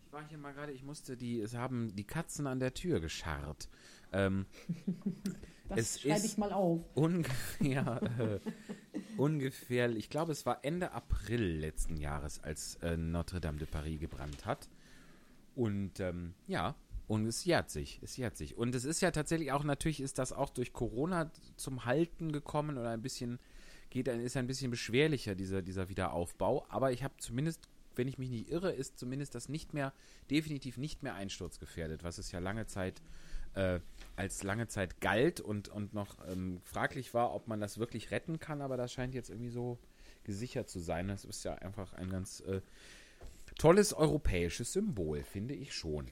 Ich 0.05 0.13
war 0.13 0.28
hier 0.28 0.38
mal 0.38 0.53
gerade, 0.53 0.71
ich 0.71 0.84
musste 0.84 1.17
die, 1.17 1.39
es 1.41 1.55
haben 1.55 1.95
die 1.95 2.03
Katzen 2.05 2.47
an 2.47 2.59
der 2.59 2.73
Tür 2.73 2.99
gescharrt. 2.99 3.69
Ähm, 4.11 4.45
Das 5.67 5.80
Es 5.80 6.01
schreibe 6.01 6.15
ist- 6.17 6.26
ich 6.26 6.38
mal 6.38 6.53
auf. 6.53 6.82
ungefähr, 6.93 7.99
äh, 8.19 8.39
ungefähr, 9.17 9.89
ich 9.89 10.11
glaube, 10.11 10.32
es 10.32 10.45
war 10.45 10.59
Ende 10.63 10.91
April 10.91 11.41
letzten 11.41 11.97
Jahres, 11.97 12.39
als 12.39 12.76
äh, 12.84 12.95
Notre 12.97 13.41
Dame 13.41 13.57
de 13.57 13.67
Paris 13.67 13.99
gebrannt 13.99 14.45
hat. 14.45 14.69
Und 15.55 15.99
ähm, 16.01 16.36
ja, 16.45 16.76
und 17.08 17.26
es 17.26 17.45
jährt 17.45 17.70
sich, 17.70 17.99
es 18.01 18.18
jährt 18.18 18.36
sich. 18.36 18.58
Und 18.58 18.74
es 18.74 18.86
ist 18.86 19.01
ja 19.01 19.12
tatsächlich 19.12 19.51
auch, 19.51 19.64
natürlich 19.64 20.01
ist 20.01 20.18
das 20.18 20.34
auch 20.34 20.49
durch 20.49 20.74
Corona 20.74 21.32
zum 21.56 21.86
Halten 21.86 22.32
gekommen 22.32 22.78
oder 22.78 22.89
ein 22.89 23.01
bisschen, 23.01 23.39
geht, 23.89 24.08
ist 24.08 24.38
ein 24.38 24.47
bisschen 24.47 24.72
beschwerlicher, 24.72 25.36
dieser, 25.36 25.62
dieser 25.62 25.89
Wiederaufbau. 25.89 26.66
Aber 26.70 26.91
ich 26.91 27.03
habe 27.03 27.14
zumindest, 27.18 27.70
wenn 27.95 28.08
ich 28.08 28.18
mich 28.18 28.30
nicht 28.30 28.49
irre, 28.49 28.72
ist 28.72 28.97
zumindest 28.97 29.36
das 29.36 29.49
nicht 29.49 29.74
mehr, 29.74 29.93
definitiv 30.32 30.78
nicht 30.78 31.03
mehr 31.03 31.14
einsturzgefährdet, 31.14 32.03
was 32.03 32.18
es 32.18 32.32
ja 32.32 32.39
lange 32.39 32.66
Zeit 32.66 33.01
äh, 33.53 33.80
als 34.16 34.43
lange 34.43 34.68
Zeit 34.68 34.99
galt 34.99 35.39
und, 35.39 35.70
und 35.70 35.93
noch 35.93 36.18
ähm, 36.28 36.60
fraglich 36.64 37.14
war, 37.14 37.34
ob 37.34 37.47
man 37.47 37.60
das 37.60 37.78
wirklich 37.78 38.12
retten 38.12 38.39
kann, 38.39 38.62
aber 38.62 38.78
das 38.78 38.91
scheint 38.91 39.14
jetzt 39.14 39.30
irgendwie 39.30 39.49
so 39.49 39.78
gesichert 40.24 40.70
zu 40.70 40.80
sein. 40.80 41.08
Das 41.08 41.24
ist 41.24 41.43
ja 41.45 41.53
einfach 41.53 41.93
ein 41.93 42.10
ganz 42.10 42.41
äh, 42.41 42.62
tolles 43.58 43.93
europäisches 43.93 44.74
Symbol, 44.74 45.24
finde 45.24 45.53
ich 45.53 45.74
schon. 45.74 46.08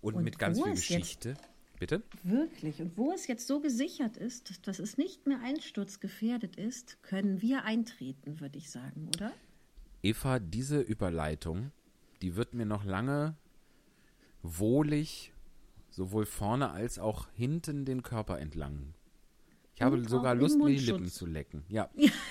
Und, 0.00 0.14
Und 0.14 0.24
mit 0.24 0.38
ganz 0.38 0.62
viel 0.62 0.72
Geschichte. 0.72 1.36
Bitte? 1.78 2.02
Wirklich. 2.22 2.80
Und 2.80 2.96
wo 2.98 3.12
es 3.12 3.26
jetzt 3.26 3.46
so 3.46 3.60
gesichert 3.60 4.16
ist, 4.18 4.66
dass 4.66 4.78
es 4.78 4.98
nicht 4.98 5.26
mehr 5.26 5.40
einsturzgefährdet 5.42 6.56
ist, 6.56 7.02
können 7.02 7.40
wir 7.40 7.64
eintreten, 7.64 8.40
würde 8.40 8.58
ich 8.58 8.70
sagen, 8.70 9.08
oder? 9.16 9.32
Eva, 10.02 10.38
diese 10.38 10.80
Überleitung, 10.80 11.72
die 12.20 12.36
wird 12.36 12.54
mir 12.54 12.66
noch 12.66 12.84
lange 12.84 13.36
wohlig 14.42 15.32
sowohl 15.90 16.26
vorne 16.26 16.70
als 16.70 16.98
auch 16.98 17.28
hinten 17.32 17.84
den 17.84 18.02
Körper 18.02 18.38
entlang. 18.38 18.94
Ich 19.74 19.82
habe 19.82 19.96
Und 19.96 20.10
sogar 20.10 20.34
Lust, 20.34 20.58
mir 20.58 20.66
die. 20.66 20.76
Lippen 20.76 21.06
zu 21.06 21.26
lecken. 21.26 21.64
Ja. 21.68 21.88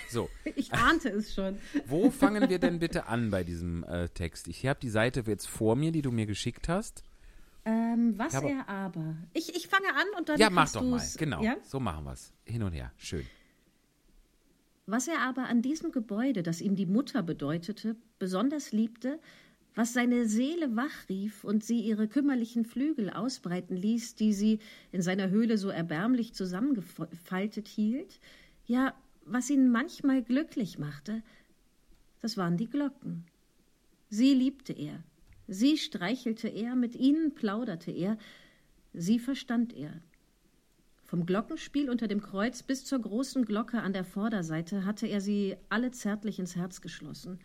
So. 0.10 0.30
Ich 0.56 0.72
ahnte 0.74 1.10
es 1.10 1.34
schon. 1.34 1.58
Wo 1.88 2.12
fangen 2.12 2.48
wir 2.50 2.60
denn 2.60 2.78
bitte 2.78 3.08
an 3.08 3.32
bei 3.32 3.44
diesem 3.44 3.84
äh, 3.84 4.08
Text? 4.10 4.48
Ich 4.48 4.66
habe 4.68 4.80
die 4.80 4.90
Seite 4.90 5.24
jetzt 5.26 5.48
vor 5.48 5.76
mir, 5.76 5.92
die 5.92 6.04
du 6.04 6.12
mir 6.12 6.28
geschickt 6.28 6.70
hast. 6.70 7.04
Ähm, 7.66 8.18
was 8.18 8.34
habe- 8.34 8.50
er 8.50 8.70
aber. 8.70 9.18
Ich, 9.34 9.56
ich 9.56 9.68
fange 9.68 9.90
an 9.90 10.08
und 10.18 10.30
dann. 10.30 10.40
Ja, 10.40 10.50
mach 10.50 10.72
doch 10.72 10.82
mal. 10.82 11.02
Genau. 11.18 11.44
Ja? 11.44 11.58
So 11.64 11.80
machen 11.80 12.06
wir 12.06 12.14
es. 12.14 12.34
Hin 12.46 12.64
und 12.64 12.74
her. 12.74 12.92
Schön. 12.98 13.26
Was 14.86 15.08
er 15.08 15.20
aber 15.22 15.44
an 15.48 15.62
diesem 15.62 15.92
Gebäude, 15.92 16.42
das 16.42 16.62
ihm 16.62 16.76
die 16.76 16.88
Mutter 16.88 17.22
bedeutete, 17.22 17.96
besonders 18.18 18.72
liebte, 18.72 19.20
was 19.76 19.94
seine 19.94 20.28
Seele 20.28 20.76
wachrief 20.76 21.44
und 21.44 21.64
sie 21.64 21.80
ihre 21.82 22.08
kümmerlichen 22.08 22.66
Flügel 22.66 23.12
ausbreiten 23.12 23.76
ließ, 23.78 24.16
die 24.16 24.34
sie 24.34 24.60
in 24.92 25.04
seiner 25.04 25.30
Höhle 25.30 25.60
so 25.60 25.70
erbärmlich 25.70 26.34
zusammengefaltet 26.34 27.68
hielt, 27.68 28.20
ja, 28.66 28.96
was 29.26 29.50
ihn 29.52 29.70
manchmal 29.70 30.24
glücklich 30.24 30.80
machte, 30.80 31.22
das 32.22 32.36
waren 32.36 32.58
die 32.58 32.70
Glocken. 32.70 33.26
Sie 34.10 34.34
liebte 34.34 34.74
er, 34.74 35.04
sie 35.50 35.78
streichelte 35.78 36.48
er, 36.48 36.76
mit 36.76 36.96
ihnen 36.96 37.34
plauderte 37.34 37.92
er, 37.92 38.18
sie 38.94 39.20
verstand 39.20 39.74
er. 39.74 40.02
Vom 41.04 41.26
Glockenspiel 41.26 41.90
unter 41.90 42.08
dem 42.08 42.22
Kreuz 42.22 42.62
bis 42.62 42.86
zur 42.86 43.00
großen 43.00 43.44
Glocke 43.44 43.82
an 43.82 43.94
der 43.94 44.04
Vorderseite 44.04 44.86
hatte 44.86 45.08
er 45.08 45.22
sie 45.22 45.58
alle 45.68 45.90
zärtlich 45.92 46.38
ins 46.38 46.56
Herz 46.56 46.82
geschlossen. 46.82 47.40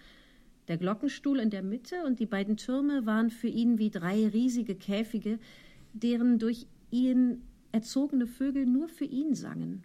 Der 0.68 0.76
Glockenstuhl 0.76 1.38
in 1.40 1.50
der 1.50 1.62
Mitte 1.62 2.05
und 2.05 2.20
die 2.20 2.26
beiden 2.26 2.57
Türme 2.59 3.07
waren 3.07 3.30
für 3.30 3.48
ihn 3.48 3.78
wie 3.78 3.90
drei 3.90 4.28
riesige 4.28 4.74
Käfige, 4.74 5.38
deren 5.94 6.38
durch 6.38 6.66
ihn 6.90 7.42
erzogene 7.72 8.26
Vögel 8.26 8.66
nur 8.66 8.88
für 8.88 9.05
ihn 9.05 9.34
sangen. 9.34 9.82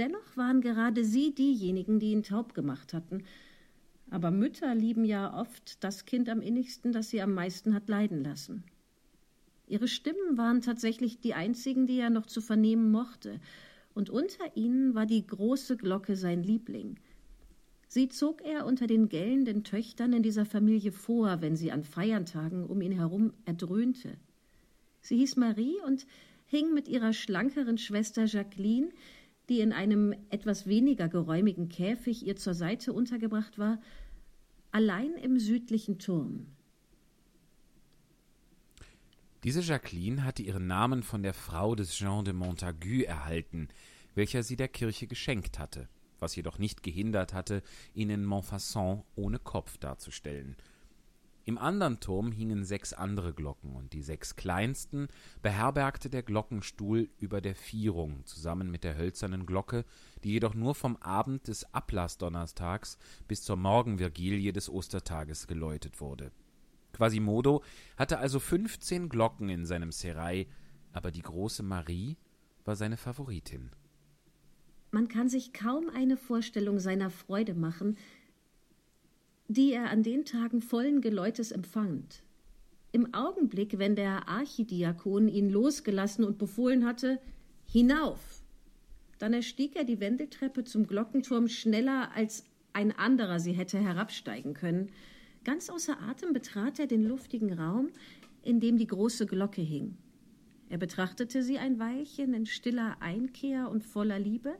Dennoch 0.00 0.36
waren 0.36 0.60
gerade 0.60 1.04
sie 1.04 1.34
diejenigen, 1.34 2.00
die 2.00 2.12
ihn 2.12 2.22
taub 2.22 2.54
gemacht 2.54 2.92
hatten. 2.92 3.22
Aber 4.10 4.30
Mütter 4.30 4.74
lieben 4.74 5.04
ja 5.04 5.38
oft 5.38 5.82
das 5.84 6.04
Kind 6.04 6.28
am 6.28 6.42
innigsten, 6.42 6.92
das 6.92 7.10
sie 7.10 7.22
am 7.22 7.32
meisten 7.32 7.74
hat 7.74 7.88
leiden 7.88 8.24
lassen. 8.24 8.64
Ihre 9.68 9.86
Stimmen 9.86 10.36
waren 10.36 10.62
tatsächlich 10.62 11.20
die 11.20 11.34
einzigen, 11.34 11.86
die 11.86 11.98
er 11.98 12.10
noch 12.10 12.26
zu 12.26 12.40
vernehmen 12.40 12.90
mochte, 12.90 13.40
und 13.94 14.10
unter 14.10 14.56
ihnen 14.56 14.94
war 14.94 15.06
die 15.06 15.26
große 15.26 15.76
Glocke 15.76 16.16
sein 16.16 16.42
Liebling. 16.42 16.98
Sie 17.86 18.08
zog 18.08 18.42
er 18.42 18.66
unter 18.66 18.86
den 18.86 19.08
gellenden 19.08 19.64
Töchtern 19.64 20.12
in 20.12 20.22
dieser 20.22 20.46
Familie 20.46 20.92
vor, 20.92 21.40
wenn 21.40 21.56
sie 21.56 21.72
an 21.72 21.82
Feiertagen 21.82 22.64
um 22.64 22.82
ihn 22.82 22.92
herum 22.92 23.32
erdröhnte. 23.46 24.16
Sie 25.00 25.16
hieß 25.18 25.36
Marie 25.36 25.74
und 25.86 26.06
hing 26.46 26.72
mit 26.72 26.88
ihrer 26.88 27.12
schlankeren 27.12 27.78
Schwester 27.78 28.26
Jacqueline, 28.26 28.90
die 29.48 29.60
in 29.60 29.72
einem 29.72 30.14
etwas 30.30 30.68
weniger 30.68 31.08
geräumigen 31.08 31.68
Käfig 31.68 32.24
ihr 32.24 32.36
zur 32.36 32.54
Seite 32.54 32.92
untergebracht 32.92 33.58
war, 33.58 33.80
allein 34.72 35.14
im 35.14 35.38
südlichen 35.38 35.98
Turm. 35.98 36.46
Diese 39.42 39.60
Jacqueline 39.60 40.24
hatte 40.24 40.42
ihren 40.42 40.66
Namen 40.66 41.02
von 41.02 41.22
der 41.22 41.32
Frau 41.32 41.74
des 41.74 41.96
Jean 41.96 42.24
de 42.24 42.34
Montagu 42.34 43.02
erhalten, 43.02 43.68
welcher 44.14 44.42
sie 44.42 44.56
der 44.56 44.68
Kirche 44.68 45.06
geschenkt 45.06 45.58
hatte, 45.58 45.88
was 46.18 46.36
jedoch 46.36 46.58
nicht 46.58 46.82
gehindert 46.82 47.32
hatte, 47.32 47.62
ihn 47.94 48.10
in 48.10 48.24
Montfaucon 48.24 49.02
ohne 49.16 49.38
Kopf 49.38 49.78
darzustellen. 49.78 50.56
Im 51.50 51.58
anderen 51.58 51.98
Turm 51.98 52.30
hingen 52.30 52.62
sechs 52.62 52.92
andere 52.92 53.34
Glocken, 53.34 53.74
und 53.74 53.92
die 53.92 54.02
sechs 54.02 54.36
kleinsten 54.36 55.08
beherbergte 55.42 56.08
der 56.08 56.22
Glockenstuhl 56.22 57.10
über 57.18 57.40
der 57.40 57.56
Vierung 57.56 58.24
zusammen 58.24 58.70
mit 58.70 58.84
der 58.84 58.96
hölzernen 58.96 59.46
Glocke, 59.46 59.84
die 60.22 60.30
jedoch 60.30 60.54
nur 60.54 60.76
vom 60.76 60.96
Abend 60.98 61.48
des 61.48 61.74
Ablassdonnerstags 61.74 62.98
bis 63.26 63.42
zur 63.42 63.56
Morgenvigilie 63.56 64.52
des 64.52 64.70
Ostertages 64.70 65.48
geläutet 65.48 66.00
wurde. 66.00 66.30
Quasimodo 66.92 67.64
hatte 67.96 68.18
also 68.18 68.38
fünfzehn 68.38 69.08
Glocken 69.08 69.48
in 69.48 69.66
seinem 69.66 69.90
Serai, 69.90 70.46
aber 70.92 71.10
die 71.10 71.22
große 71.22 71.64
Marie 71.64 72.16
war 72.64 72.76
seine 72.76 72.96
Favoritin. 72.96 73.72
Man 74.92 75.08
kann 75.08 75.28
sich 75.28 75.52
kaum 75.52 75.88
eine 75.88 76.16
Vorstellung 76.16 76.78
seiner 76.78 77.10
Freude 77.10 77.54
machen, 77.54 77.96
die 79.50 79.72
er 79.72 79.90
an 79.90 80.04
den 80.04 80.24
Tagen 80.24 80.62
vollen 80.62 81.00
Geläutes 81.00 81.50
empfand. 81.50 82.22
Im 82.92 83.12
Augenblick, 83.14 83.78
wenn 83.78 83.96
der 83.96 84.28
Archidiakon 84.28 85.26
ihn 85.26 85.50
losgelassen 85.50 86.24
und 86.24 86.38
befohlen 86.38 86.84
hatte, 86.84 87.18
hinauf, 87.66 88.44
dann 89.18 89.32
erstieg 89.32 89.74
er 89.74 89.82
die 89.82 89.98
Wendeltreppe 89.98 90.62
zum 90.62 90.86
Glockenturm 90.86 91.48
schneller, 91.48 92.12
als 92.14 92.44
ein 92.72 92.96
anderer 92.96 93.40
sie 93.40 93.52
hätte 93.52 93.80
herabsteigen 93.80 94.54
können. 94.54 94.90
Ganz 95.42 95.68
außer 95.68 96.00
Atem 96.00 96.32
betrat 96.32 96.78
er 96.78 96.86
den 96.86 97.02
luftigen 97.02 97.52
Raum, 97.52 97.88
in 98.44 98.60
dem 98.60 98.78
die 98.78 98.86
große 98.86 99.26
Glocke 99.26 99.62
hing. 99.62 99.96
Er 100.68 100.78
betrachtete 100.78 101.42
sie 101.42 101.58
ein 101.58 101.80
Weilchen 101.80 102.34
in 102.34 102.46
stiller 102.46 102.98
Einkehr 103.00 103.68
und 103.68 103.82
voller 103.82 104.20
Liebe, 104.20 104.54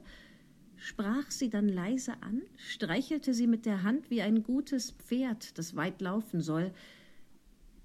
sprach 0.81 1.31
sie 1.31 1.49
dann 1.49 1.69
leise 1.69 2.13
an, 2.21 2.41
streichelte 2.57 3.33
sie 3.33 3.47
mit 3.47 3.65
der 3.65 3.83
Hand 3.83 4.09
wie 4.09 4.21
ein 4.21 4.43
gutes 4.43 4.91
Pferd, 4.91 5.57
das 5.57 5.75
weit 5.75 6.01
laufen 6.01 6.41
soll. 6.41 6.73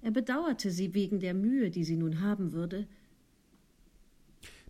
Er 0.01 0.11
bedauerte 0.11 0.71
sie 0.71 0.93
wegen 0.93 1.19
der 1.19 1.33
Mühe, 1.33 1.69
die 1.69 1.83
sie 1.83 1.97
nun 1.97 2.21
haben 2.21 2.51
würde. 2.51 2.87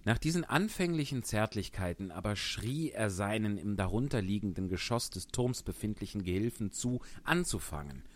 Nach 0.05 0.17
diesen 0.17 0.45
anfänglichen 0.45 1.23
Zärtlichkeiten 1.23 2.11
aber 2.11 2.35
schrie 2.35 2.91
er 2.91 3.09
seinen 3.09 3.57
im 3.57 3.75
darunterliegenden 3.75 4.69
Geschoss 4.69 5.09
des 5.09 5.27
Turms 5.27 5.63
befindlichen 5.63 6.23
Gehilfen 6.23 6.71
zu, 6.71 6.99
anzufangen– 7.23 8.03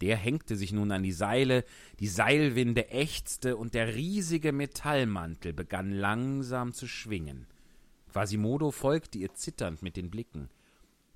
der 0.00 0.16
hängte 0.16 0.56
sich 0.56 0.72
nun 0.72 0.92
an 0.92 1.02
die 1.02 1.12
Seile, 1.12 1.64
die 1.98 2.08
Seilwinde 2.08 2.90
ächzte 2.90 3.56
und 3.56 3.74
der 3.74 3.94
riesige 3.94 4.52
Metallmantel 4.52 5.52
begann 5.52 5.92
langsam 5.92 6.72
zu 6.72 6.86
schwingen. 6.86 7.46
Quasimodo 8.12 8.70
folgte 8.72 9.18
ihr 9.18 9.34
zitternd 9.34 9.82
mit 9.82 9.96
den 9.96 10.10
Blicken. 10.10 10.48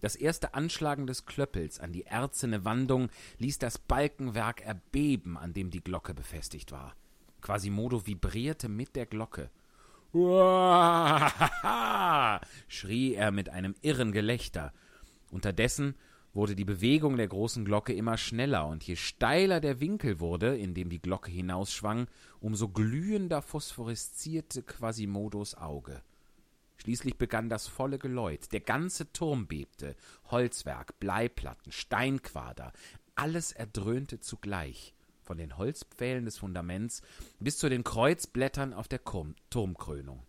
Das 0.00 0.14
erste 0.16 0.54
Anschlagen 0.54 1.06
des 1.06 1.26
Klöppels 1.26 1.80
an 1.80 1.92
die 1.92 2.04
erzene 2.06 2.64
Wandung 2.64 3.08
ließ 3.38 3.58
das 3.58 3.78
Balkenwerk 3.78 4.60
erbeben, 4.60 5.36
an 5.36 5.52
dem 5.54 5.70
die 5.70 5.82
Glocke 5.82 6.14
befestigt 6.14 6.70
war. 6.72 6.94
Quasimodo 7.40 8.06
vibrierte 8.06 8.68
mit 8.68 8.94
der 8.96 9.06
Glocke. 9.06 9.50
Uahaha! 10.12 11.60
schrie 12.68 13.14
er 13.14 13.32
mit 13.32 13.48
einem 13.48 13.74
irren 13.82 14.12
Gelächter. 14.12 14.72
Unterdessen 15.30 15.96
wurde 16.32 16.54
die 16.54 16.64
Bewegung 16.64 17.16
der 17.16 17.26
großen 17.28 17.64
Glocke 17.64 17.92
immer 17.92 18.16
schneller, 18.18 18.66
und 18.66 18.84
je 18.84 18.94
steiler 18.96 19.60
der 19.60 19.80
Winkel 19.80 20.20
wurde, 20.20 20.56
in 20.56 20.74
dem 20.74 20.90
die 20.90 21.00
Glocke 21.00 21.30
hinausschwang, 21.30 22.06
umso 22.40 22.68
glühender 22.68 23.42
phosphoreszierte 23.42 24.62
Quasimodos 24.62 25.56
Auge. 25.56 26.02
Schließlich 26.84 27.16
begann 27.16 27.48
das 27.48 27.66
volle 27.66 27.98
Geläut, 27.98 28.52
der 28.52 28.60
ganze 28.60 29.10
Turm 29.10 29.46
bebte, 29.46 29.96
Holzwerk, 30.30 31.00
Bleiplatten, 31.00 31.72
Steinquader, 31.72 32.74
alles 33.14 33.52
erdröhnte 33.52 34.20
zugleich, 34.20 34.94
von 35.22 35.38
den 35.38 35.56
Holzpfählen 35.56 36.26
des 36.26 36.36
Fundaments 36.36 37.00
bis 37.40 37.56
zu 37.56 37.70
den 37.70 37.84
Kreuzblättern 37.84 38.74
auf 38.74 38.86
der 38.86 39.00
Turmkrönung. 39.48 40.26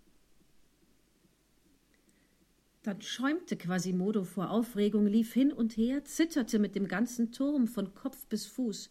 Dann 2.84 3.02
schäumte 3.02 3.58
Quasimodo 3.58 4.24
vor 4.24 4.50
Aufregung, 4.50 5.08
lief 5.08 5.34
hin 5.34 5.52
und 5.52 5.76
her, 5.76 6.06
zitterte 6.06 6.58
mit 6.58 6.76
dem 6.76 6.88
ganzen 6.88 7.34
Turm 7.34 7.68
von 7.68 7.94
Kopf 7.96 8.28
bis 8.28 8.46
Fuß. 8.46 8.90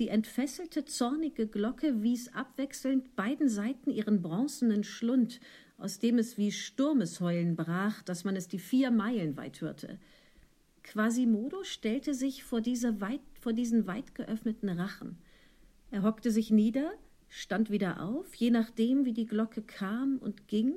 Die 0.00 0.08
entfesselte, 0.08 0.84
zornige 0.84 1.46
Glocke 1.46 2.02
wies 2.02 2.34
abwechselnd 2.34 3.14
beiden 3.14 3.48
Seiten 3.48 3.90
ihren 3.90 4.20
bronzenen 4.20 4.82
Schlund, 4.82 5.40
aus 5.78 5.98
dem 5.98 6.18
es 6.18 6.38
wie 6.38 6.52
Sturmesheulen 6.52 7.56
brach, 7.56 8.02
dass 8.02 8.24
man 8.24 8.36
es 8.36 8.48
die 8.48 8.58
vier 8.58 8.90
Meilen 8.90 9.36
weit 9.36 9.60
hörte. 9.60 9.98
Quasimodo 10.82 11.64
stellte 11.64 12.14
sich 12.14 12.44
vor, 12.44 12.60
diese 12.60 13.00
weit, 13.00 13.20
vor 13.40 13.52
diesen 13.52 13.86
weit 13.86 14.14
geöffneten 14.14 14.68
Rachen. 14.68 15.18
Er 15.90 16.02
hockte 16.02 16.30
sich 16.30 16.50
nieder, 16.50 16.92
stand 17.28 17.70
wieder 17.70 18.02
auf, 18.02 18.34
je 18.34 18.50
nachdem, 18.50 19.04
wie 19.04 19.12
die 19.12 19.26
Glocke 19.26 19.62
kam 19.62 20.18
und 20.18 20.48
ging, 20.48 20.74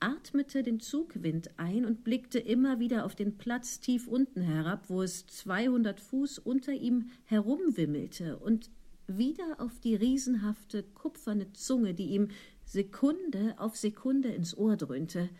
atmete 0.00 0.62
den 0.62 0.80
Zugwind 0.80 1.50
ein 1.58 1.84
und 1.84 2.04
blickte 2.04 2.38
immer 2.38 2.78
wieder 2.78 3.04
auf 3.04 3.14
den 3.14 3.36
Platz 3.38 3.80
tief 3.80 4.06
unten 4.06 4.42
herab, 4.42 4.88
wo 4.88 5.02
es 5.02 5.26
zweihundert 5.26 6.00
Fuß 6.00 6.38
unter 6.38 6.72
ihm 6.72 7.10
herumwimmelte, 7.24 8.36
und 8.38 8.70
wieder 9.06 9.60
auf 9.60 9.78
die 9.80 9.94
riesenhafte 9.94 10.82
kupferne 10.82 11.52
Zunge, 11.52 11.94
die 11.94 12.06
ihm 12.06 12.28
Sekunde 12.66 13.54
auf 13.58 13.76
Sekunde 13.76 14.28
ins 14.28 14.56
Ohr 14.56 14.76
dröhnte. 14.76 15.30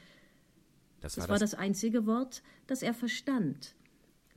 Das 1.00 1.18
war, 1.18 1.22
das 1.22 1.28
war 1.28 1.38
das 1.38 1.54
einzige 1.54 2.06
Wort, 2.06 2.42
das 2.66 2.82
er 2.82 2.94
verstand, 2.94 3.74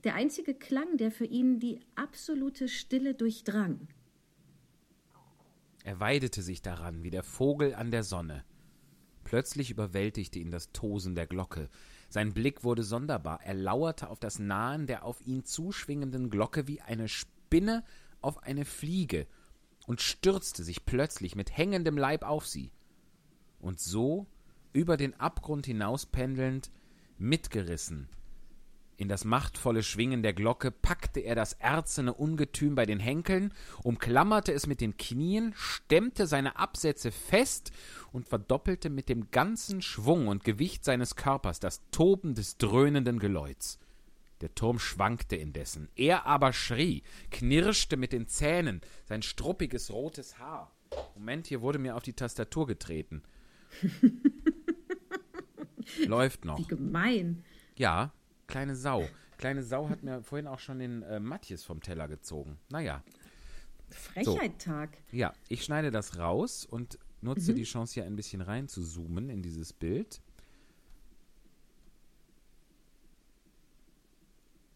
der 0.04 0.16
einzige 0.16 0.54
Klang, 0.54 0.98
der 0.98 1.12
für 1.12 1.26
ihn 1.26 1.60
die 1.60 1.80
absolute 1.96 2.68
Stille 2.68 3.14
durchdrang. 3.14 3.88
Er 5.84 6.00
weidete 6.00 6.42
sich 6.42 6.62
daran 6.62 7.04
wie 7.04 7.10
der 7.10 7.24
Vogel 7.24 7.74
an 7.74 7.92
der 7.92 8.04
Sonne. 8.04 8.44
Plötzlich 9.24 9.70
überwältigte 9.70 10.40
ihn 10.40 10.52
das 10.52 10.72
Tosen 10.72 11.16
der 11.16 11.28
Glocke. 11.28 11.70
Sein 12.10 12.34
Blick 12.34 12.64
wurde 12.64 12.84
sonderbar. 12.84 13.42
Er 13.44 13.54
lauerte 13.54 14.10
auf 14.10 14.20
das 14.20 14.40
Nahen 14.40 14.88
der 14.88 15.06
auf 15.06 15.22
ihn 15.22 15.46
zuschwingenden 15.46 16.30
Glocke 16.30 16.68
wie 16.68 16.82
eine 16.82 17.08
Spinne 17.08 17.84
auf 18.22 18.42
eine 18.44 18.66
Fliege 18.66 19.28
und 19.86 20.02
stürzte 20.02 20.64
sich 20.64 20.86
plötzlich 20.86 21.36
mit 21.36 21.56
hängendem 21.56 21.98
Leib 21.98 22.24
auf 22.24 22.48
sie. 22.48 22.72
Und 23.60 23.80
so, 23.80 24.28
über 24.74 24.98
den 24.98 25.20
Abgrund 25.20 25.66
hinauspendelnd, 25.66 26.72
mitgerissen 27.18 28.08
in 29.00 29.08
das 29.08 29.24
machtvolle 29.24 29.82
Schwingen 29.82 30.24
der 30.24 30.34
Glocke 30.34 30.72
packte 30.72 31.22
er 31.22 31.34
das 31.34 31.54
erzene 31.54 32.14
Ungetüm 32.14 32.76
bei 32.76 32.86
den 32.86 33.00
Henkeln, 33.00 33.54
umklammerte 33.82 34.52
es 34.52 34.68
mit 34.68 34.82
den 34.82 34.98
Knien, 34.98 35.54
stemmte 35.56 36.28
seine 36.28 36.58
Absätze 36.58 37.14
fest 37.14 37.72
und 38.12 38.28
verdoppelte 38.28 38.90
mit 38.90 39.08
dem 39.08 39.32
ganzen 39.32 39.82
Schwung 39.82 40.28
und 40.28 40.44
Gewicht 40.44 40.84
seines 40.84 41.16
Körpers 41.16 41.62
das 41.62 41.82
Toben 41.92 42.36
des 42.36 42.58
dröhnenden 42.58 43.20
Geläuts. 43.20 43.80
Der 44.42 44.54
Turm 44.54 44.80
schwankte 44.80 45.38
indessen, 45.38 45.88
er 45.96 46.26
aber 46.26 46.52
schrie, 46.52 47.04
knirschte 47.32 47.96
mit 47.96 48.12
den 48.12 48.28
Zähnen, 48.28 48.82
sein 49.06 49.22
struppiges 49.22 49.92
rotes 49.92 50.40
Haar. 50.40 50.74
Moment, 51.16 51.48
hier 51.48 51.62
wurde 51.62 51.80
mir 51.80 51.96
auf 51.96 52.04
die 52.04 52.14
Tastatur 52.14 52.68
getreten. 52.68 53.24
Läuft 56.06 56.46
noch. 56.46 56.60
Wie 56.60 56.68
gemein. 56.68 57.44
Ja, 57.78 58.12
kleine 58.48 58.76
Sau. 58.76 59.08
Kleine 59.38 59.64
Sau 59.64 59.90
hat 59.90 60.04
mir 60.04 60.22
vorhin 60.22 60.48
auch 60.48 60.60
schon 60.60 60.80
den 60.80 61.02
äh, 61.04 61.20
Matthias 61.20 61.64
vom 61.64 61.82
Teller 61.82 62.08
gezogen. 62.08 62.58
Naja. 62.70 63.04
Frechheit-Tag. 63.90 64.98
So. 65.12 65.18
Ja, 65.18 65.34
ich 65.48 65.64
schneide 65.64 65.92
das 65.92 66.18
raus 66.18 66.66
und 66.66 67.00
nutze 67.22 67.54
mhm. 67.54 67.56
die 67.56 67.64
Chance, 67.64 67.94
hier 67.94 68.06
ein 68.06 68.16
bisschen 68.16 68.42
rein 68.42 68.68
zu 68.68 68.84
zoomen 68.84 69.30
in 69.30 69.42
dieses 69.42 69.74
Bild. 69.74 70.22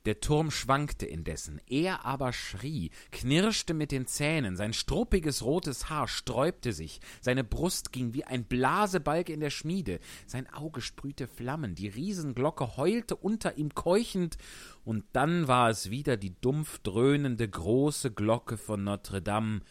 Der 0.05 0.19
Turm 0.19 0.51
schwankte 0.51 1.05
indessen, 1.05 1.61
er 1.69 2.03
aber 2.03 2.33
schrie, 2.33 2.91
knirschte 3.11 3.73
mit 3.73 3.93
den 3.93 4.05
Zähnen, 4.05 4.57
sein 4.57 4.73
struppiges 4.73 5.43
rotes 5.43 5.89
Haar 5.89 6.09
sträubte 6.09 6.73
sich, 6.73 6.99
seine 7.21 7.45
Brust 7.45 7.93
ging 7.93 8.13
wie 8.13 8.25
ein 8.25 8.43
Blasebalg 8.43 9.29
in 9.29 9.39
der 9.39 9.49
Schmiede, 9.49 10.01
sein 10.27 10.51
Auge 10.53 10.81
sprühte 10.81 11.25
Flammen, 11.25 11.73
die 11.73 11.87
Riesenglocke 11.87 12.75
heulte 12.75 13.15
unter 13.15 13.57
ihm 13.57 13.73
keuchend, 13.73 14.37
und 14.83 15.05
dann 15.13 15.47
war 15.47 15.69
es 15.69 15.89
wieder 15.89 16.17
die 16.17 16.35
dumpf 16.41 16.79
dröhnende 16.79 17.47
große 17.47 18.11
Glocke 18.11 18.57
von 18.57 18.83
Notre 18.83 19.21
Dame, 19.21 19.61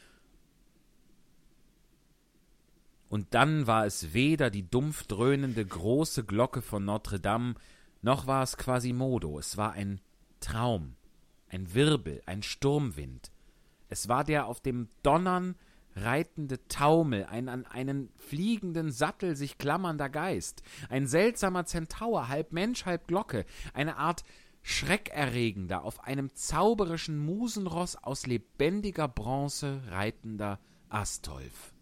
und 3.11 3.35
dann 3.35 3.67
war 3.67 3.85
es 3.85 4.15
weder 4.15 4.49
die 4.49 4.67
dumpf 4.67 5.07
dröhnende 5.07 5.63
große 5.63 6.25
Glocke 6.25 6.63
von 6.63 6.87
Notre 6.87 7.21
Dame, 7.21 7.57
noch 8.01 8.27
war 8.27 8.43
es 8.43 8.57
Quasimodo, 8.57 9.39
es 9.39 9.59
war 9.59 9.73
ein 9.73 10.01
Traum, 10.43 10.97
ein 11.49 11.73
Wirbel, 11.75 12.23
ein 12.27 12.43
Sturmwind. 12.43 13.33
Es 13.89 14.09
war 14.09 14.25
der 14.25 14.47
auf 14.47 14.61
dem 14.61 14.89
Donnern 15.03 15.55
reitende 15.95 16.67
Taumel, 16.69 17.25
ein 17.27 17.49
an 17.49 17.67
einen 17.67 18.11
fliegenden 18.17 18.91
Sattel 18.91 19.37
sich 19.37 19.59
klammernder 19.59 20.09
Geist, 20.09 20.63
ein 20.89 21.07
seltsamer 21.07 21.67
Zentaur, 21.67 22.29
halb 22.29 22.53
Mensch, 22.53 22.87
halb 22.87 23.07
Glocke, 23.09 23.45
eine 23.75 23.97
Art 23.97 24.25
schreckerregender, 24.63 25.85
auf 25.85 26.05
einem 26.05 26.35
zauberischen 26.35 27.19
Musenross 27.19 27.97
aus 27.97 28.27
lebendiger 28.27 29.09
Bronze 29.09 29.83
reitender 29.89 30.61
Astolf. 30.89 31.75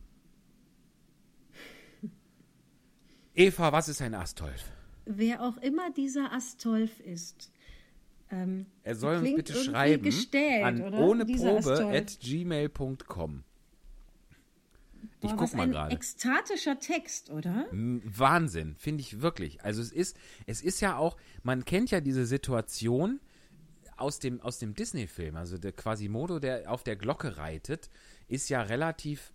Eva, 3.34 3.72
was 3.72 3.88
ist 3.88 4.02
ein 4.02 4.14
Astolf? 4.14 4.72
Wer 5.04 5.42
auch 5.42 5.56
immer 5.58 5.90
dieser 5.90 6.32
Astolf 6.32 7.00
ist. 7.00 7.52
Ähm, 8.30 8.66
Er 8.84 8.94
soll 8.94 9.16
uns 9.16 9.34
bitte 9.34 9.54
schreiben 9.54 10.04
gestellt, 10.04 10.64
an 10.64 10.82
oder? 10.82 10.98
ohne 11.00 11.24
Dieser 11.26 11.54
Probe 11.54 11.72
Astolf. 11.72 11.94
at 11.96 12.18
gmail.com. 12.20 13.44
Ich 15.22 15.30
Boah, 15.30 15.36
guck 15.36 15.54
mal 15.54 15.68
gerade. 15.68 15.94
ekstatischer 15.94 16.78
Text, 16.78 17.30
oder? 17.30 17.66
Wahnsinn, 17.72 18.74
finde 18.78 19.00
ich 19.02 19.20
wirklich. 19.20 19.62
Also 19.62 19.82
es 19.82 19.92
ist, 19.92 20.16
es 20.46 20.62
ist 20.62 20.80
ja 20.80 20.96
auch, 20.96 21.16
man 21.42 21.64
kennt 21.64 21.90
ja 21.90 22.00
diese 22.00 22.24
Situation 22.26 23.20
aus 23.96 24.18
dem, 24.18 24.40
aus 24.40 24.58
dem 24.58 24.74
Disney-Film, 24.74 25.36
also 25.36 25.58
der 25.58 25.72
Quasimodo, 25.72 26.38
der 26.38 26.70
auf 26.70 26.82
der 26.84 26.96
Glocke 26.96 27.36
reitet, 27.36 27.90
ist 28.28 28.48
ja 28.48 28.62
relativ, 28.62 29.32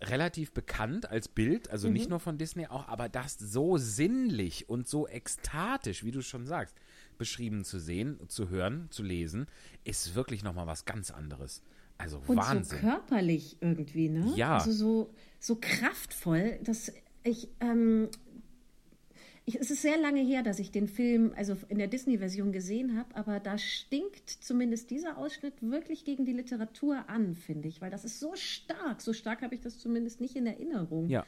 relativ 0.00 0.52
bekannt 0.52 1.10
als 1.10 1.26
Bild, 1.28 1.68
also 1.70 1.88
nicht 1.88 2.08
nur 2.08 2.20
von 2.20 2.38
Disney 2.38 2.66
auch, 2.68 2.86
aber 2.86 3.08
das 3.08 3.36
so 3.38 3.76
sinnlich 3.76 4.68
und 4.68 4.86
so 4.86 5.08
ekstatisch, 5.08 6.04
wie 6.04 6.12
du 6.12 6.22
schon 6.22 6.46
sagst, 6.46 6.76
beschrieben 7.18 7.64
zu 7.64 7.78
sehen, 7.78 8.18
zu 8.28 8.48
hören, 8.48 8.86
zu 8.90 9.02
lesen, 9.02 9.46
ist 9.84 10.14
wirklich 10.14 10.42
nochmal 10.42 10.66
was 10.66 10.84
ganz 10.84 11.10
anderes. 11.10 11.62
Also 11.98 12.22
Und 12.26 12.36
Wahnsinn. 12.36 12.78
so 12.78 12.86
körperlich 12.86 13.56
irgendwie, 13.60 14.08
ne? 14.08 14.32
Ja. 14.36 14.58
Also 14.58 14.72
so, 14.72 15.10
so 15.40 15.58
kraftvoll, 15.60 16.58
dass 16.62 16.92
ich, 17.24 17.48
ähm, 17.60 18.08
ich, 19.44 19.58
es 19.60 19.70
ist 19.70 19.82
sehr 19.82 19.98
lange 19.98 20.20
her, 20.20 20.42
dass 20.42 20.60
ich 20.60 20.70
den 20.70 20.86
Film, 20.86 21.32
also 21.36 21.56
in 21.68 21.78
der 21.78 21.88
Disney-Version 21.88 22.52
gesehen 22.52 22.96
habe, 22.96 23.16
aber 23.16 23.40
da 23.40 23.58
stinkt 23.58 24.28
zumindest 24.30 24.90
dieser 24.90 25.18
Ausschnitt 25.18 25.54
wirklich 25.60 26.04
gegen 26.04 26.24
die 26.24 26.32
Literatur 26.32 27.08
an, 27.08 27.34
finde 27.34 27.66
ich, 27.66 27.80
weil 27.80 27.90
das 27.90 28.04
ist 28.04 28.20
so 28.20 28.36
stark. 28.36 29.00
So 29.00 29.12
stark 29.12 29.42
habe 29.42 29.54
ich 29.54 29.60
das 29.60 29.78
zumindest 29.78 30.20
nicht 30.20 30.36
in 30.36 30.46
Erinnerung. 30.46 31.08
ja, 31.08 31.24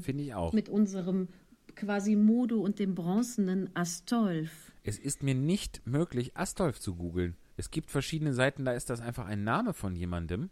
finde 0.00 0.22
ich 0.24 0.34
auch. 0.34 0.52
Mit 0.52 0.68
unserem 0.68 1.28
Quasimodo 1.74 2.60
und 2.60 2.78
dem 2.78 2.94
bronzenen 2.94 3.68
Astolf. 3.74 4.65
Es 4.86 4.98
ist 4.98 5.22
mir 5.22 5.34
nicht 5.34 5.86
möglich, 5.86 6.36
Astolf 6.36 6.78
zu 6.80 6.94
googeln. 6.94 7.36
Es 7.56 7.70
gibt 7.70 7.90
verschiedene 7.90 8.32
Seiten, 8.32 8.64
da 8.64 8.72
ist 8.72 8.88
das 8.90 9.00
einfach 9.00 9.26
ein 9.26 9.42
Name 9.44 9.72
von 9.72 9.96
jemandem. 9.96 10.50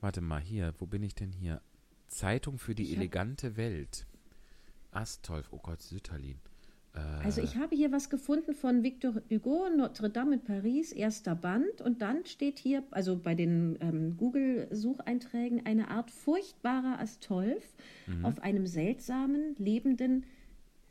Warte 0.00 0.20
mal, 0.20 0.40
hier, 0.40 0.74
wo 0.78 0.86
bin 0.86 1.02
ich 1.02 1.14
denn 1.14 1.30
hier? 1.30 1.60
Zeitung 2.08 2.58
für 2.58 2.74
die 2.74 2.82
Ich 2.84 2.90
hab- 2.92 2.96
elegante 2.98 3.56
Welt. 3.56 4.06
Astolf, 4.92 5.48
oh 5.52 5.58
Gott, 5.58 5.82
Sütterlin. 5.82 6.38
Äh, 6.94 6.98
Also 7.24 7.42
ich 7.42 7.56
habe 7.56 7.74
hier 7.74 7.90
was 7.90 8.10
gefunden 8.10 8.54
von 8.54 8.82
Victor 8.82 9.14
Hugo, 9.30 9.68
Notre 9.76 10.10
Dame 10.10 10.34
in 10.34 10.44
Paris, 10.44 10.92
erster 10.92 11.34
Band. 11.34 11.80
Und 11.80 12.02
dann 12.02 12.24
steht 12.26 12.58
hier, 12.58 12.84
also 12.90 13.16
bei 13.16 13.34
den 13.34 13.76
ähm, 13.80 14.16
Google-Sucheinträgen, 14.16 15.64
eine 15.66 15.88
Art 15.88 16.10
furchtbarer 16.10 17.00
Astolf 17.00 17.74
auf 18.22 18.38
einem 18.40 18.66
seltsamen, 18.66 19.56
lebenden 19.58 20.24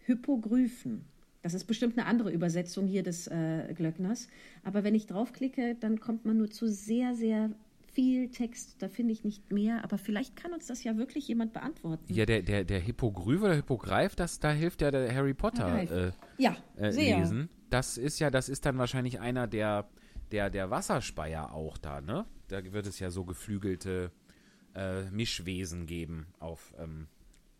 Hypogryphen. 0.05 1.05
Das 1.43 1.53
ist 1.53 1.65
bestimmt 1.65 1.97
eine 1.97 2.07
andere 2.07 2.31
Übersetzung 2.31 2.87
hier 2.87 3.03
des 3.03 3.27
äh, 3.27 3.73
Glöckners. 3.75 4.27
Aber 4.63 4.83
wenn 4.83 4.95
ich 4.95 5.05
draufklicke, 5.07 5.75
dann 5.79 5.99
kommt 5.99 6.25
man 6.25 6.37
nur 6.37 6.49
zu 6.49 6.67
sehr, 6.69 7.13
sehr 7.15 7.51
viel 7.91 8.29
Text. 8.31 8.81
Da 8.81 8.87
finde 8.89 9.11
ich 9.13 9.23
nicht 9.23 9.51
mehr. 9.51 9.83
Aber 9.83 9.97
vielleicht 9.97 10.35
kann 10.35 10.53
uns 10.53 10.67
das 10.67 10.83
ja 10.83 10.97
wirklich 10.97 11.27
jemand 11.27 11.53
beantworten. 11.53 12.11
ja, 12.11 12.25
der, 12.25 12.41
der, 12.41 12.63
der 12.63 12.79
Hippogryph 12.79 13.41
oder 13.43 13.53
Hippogreif, 13.55 14.15
das, 14.15 14.39
da 14.39 14.51
hilft 14.51 14.81
ja 14.81 14.89
der 14.89 15.13
Harry 15.13 15.33
Potter 15.33 16.07
äh, 16.07 16.11
Ja, 16.37 16.55
äh, 16.77 16.91
sehr. 16.91 17.19
lesen. 17.19 17.49
Das 17.69 17.97
ist 17.97 18.19
ja, 18.19 18.29
das 18.31 18.49
ist 18.49 18.65
dann 18.65 18.77
wahrscheinlich 18.77 19.19
einer 19.19 19.45
der, 19.47 19.87
der, 20.31 20.49
der 20.49 20.69
Wasserspeier 20.71 21.53
auch 21.53 21.77
da, 21.77 22.01
ne? 22.01 22.25
Da 22.47 22.63
wird 22.71 22.87
es 22.87 22.99
ja 22.99 23.09
so 23.11 23.25
geflügelte 23.25 24.11
äh, 24.75 25.09
Mischwesen 25.11 25.87
geben 25.87 26.27
auf, 26.39 26.73
ähm, 26.79 27.07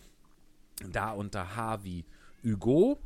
da 0.91 1.11
unter 1.11 1.55
H 1.55 1.83
wie 1.83 2.05
Hugo, 2.43 2.99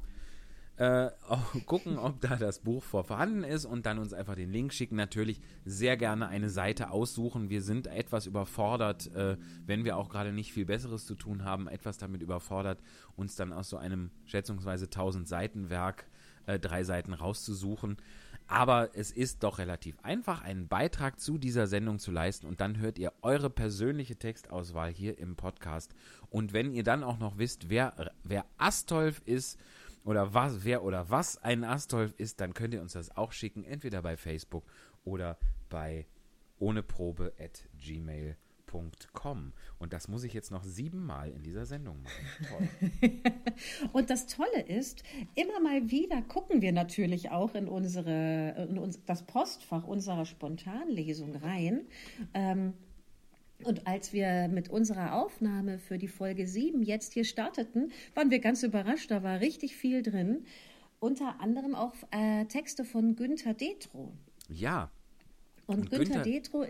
äh, 0.78 1.10
gucken, 1.66 1.98
ob 1.98 2.22
da 2.22 2.36
das 2.36 2.60
Buch 2.60 2.84
vor 2.84 3.04
vorhanden 3.04 3.44
ist 3.44 3.66
und 3.66 3.86
dann 3.86 4.00
uns 4.00 4.14
einfach 4.14 4.36
den 4.36 4.52
Link 4.52 4.74
schicken. 4.74 4.96
Natürlich 4.96 5.42
sehr 5.66 5.98
gerne 5.98 6.28
eine 6.28 6.50
Seite 6.50 6.92
aussuchen. 6.92 7.50
Wir 7.50 7.62
sind 7.62 7.88
etwas 7.88 8.26
überfordert, 8.26 9.14
äh, 9.14 9.38
wenn 9.66 9.86
wir 9.86 9.98
auch 9.98 10.10
gerade 10.10 10.32
nicht 10.32 10.54
viel 10.54 10.66
Besseres 10.66 11.06
zu 11.06 11.16
tun 11.16 11.44
haben, 11.44 11.68
etwas 11.68 11.98
damit 11.98 12.22
überfordert, 12.22 12.80
uns 13.16 13.36
dann 13.36 13.54
aus 13.54 13.70
so 13.70 13.78
einem 13.78 14.12
schätzungsweise 14.26 14.86
1000 14.86 15.28
Seiten 15.28 15.70
Werk 15.70 16.06
äh, 16.46 16.60
drei 16.60 16.84
Seiten 16.84 17.14
rauszusuchen. 17.14 17.98
Aber 18.50 18.92
es 18.96 19.12
ist 19.12 19.44
doch 19.44 19.58
relativ 19.58 20.00
einfach, 20.04 20.42
einen 20.42 20.70
Beitrag 20.70 21.20
zu 21.20 21.38
dieser 21.38 21.68
Sendung 21.68 22.00
zu 22.00 22.12
leisten 22.12 22.48
und 22.48 22.62
dann 22.62 22.78
hört 22.78 22.98
ihr 22.98 23.12
eure 23.22 23.50
persönliche 23.50 24.16
Textauswahl 24.16 24.90
hier 24.90 25.20
im 25.20 25.36
Podcast. 25.36 25.94
Und 26.30 26.54
wenn 26.54 26.72
ihr 26.72 26.84
dann 26.84 27.04
auch 27.04 27.20
noch 27.20 27.38
wisst, 27.38 27.70
wer, 27.70 28.14
wer 28.24 28.46
Astolf 28.58 29.22
ist 29.26 29.60
oder 30.08 30.34
was, 30.34 30.64
wer 30.64 30.84
oder 30.84 31.10
was 31.10 31.38
ein 31.44 31.66
Astolf 31.66 32.14
ist, 32.18 32.40
dann 32.40 32.54
könnt 32.54 32.74
ihr 32.74 32.82
uns 32.82 32.94
das 32.94 33.16
auch 33.18 33.34
schicken, 33.34 33.66
entweder 33.66 34.02
bei 34.02 34.16
Facebook 34.16 34.64
oder 35.04 35.38
bei 35.70 36.08
ohneprobe 36.60 37.34
at 37.38 37.68
gmail.com. 37.78 39.52
Und 39.80 39.92
das 39.92 40.08
muss 40.08 40.24
ich 40.24 40.34
jetzt 40.34 40.50
noch 40.50 40.64
siebenmal 40.64 41.32
in 41.32 41.44
dieser 41.44 41.66
Sendung 41.66 42.02
machen. 42.04 42.70
Toll. 43.02 43.12
Und 43.92 44.10
das 44.10 44.28
Tolle 44.28 44.62
ist, 44.62 45.04
immer 45.36 45.60
mal 45.60 45.92
wieder 45.92 46.22
gucken 46.22 46.62
wir 46.62 46.72
natürlich 46.72 47.32
auch 47.32 47.54
in 47.54 47.68
unsere, 47.68 48.68
in 48.70 48.78
uns, 48.78 49.04
das 49.04 49.26
Postfach 49.26 49.84
unserer 49.84 50.26
Spontanlesung 50.26 51.36
rein. 51.36 51.86
Ähm, 52.34 52.76
und 53.64 53.88
als 53.88 54.14
wir 54.14 54.48
mit 54.50 54.70
unserer 54.70 55.16
Aufnahme 55.16 55.80
für 55.80 55.98
die 55.98 56.08
Folge 56.08 56.48
7 56.48 56.84
jetzt 56.84 57.14
hier 57.14 57.24
starteten, 57.26 57.92
waren 58.16 58.30
wir 58.32 58.40
ganz 58.40 58.64
überrascht. 58.64 59.10
Da 59.12 59.24
war 59.24 59.40
richtig 59.40 59.76
viel 59.76 60.02
drin. 60.04 60.46
Unter 61.00 61.40
anderem 61.42 61.76
auch 61.76 61.94
äh, 62.12 62.46
Texte 62.46 62.84
von 62.86 63.16
Günther 63.16 63.54
Detro. 63.54 64.14
Ja, 64.50 64.90
Und, 65.66 65.80
Und 65.80 65.90
Günther 65.92 66.22
Günther- 66.22 66.24
Detro, 66.24 66.66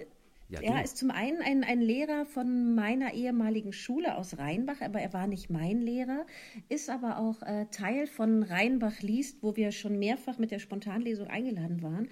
Ja, 0.50 0.62
er 0.62 0.84
ist 0.84 0.98
zum 0.98 1.12
einen 1.12 1.42
ein, 1.42 1.64
ein 1.66 1.82
Lehrer 1.82 2.26
von 2.26 2.74
meiner 2.74 3.14
ehemaligen 3.14 3.74
Schule 3.74 4.16
aus 4.18 4.38
Rheinbach, 4.38 4.80
aber 4.82 5.00
er 5.02 5.12
war 5.14 5.28
nicht 5.28 5.50
mein 5.50 5.82
Lehrer, 5.82 6.26
ist 6.70 6.90
aber 6.90 7.20
auch 7.20 7.42
äh, 7.44 7.66
Teil 7.70 8.08
von 8.08 8.44
Rheinbach 8.44 9.02
liest, 9.02 9.44
wo 9.44 9.56
wir 9.58 9.72
schon 9.74 10.00
mehrfach 10.00 10.38
mit 10.38 10.52
der 10.52 10.60
Spontanlesung 10.60 11.28
eingeladen 11.28 11.82
waren. 11.82 12.08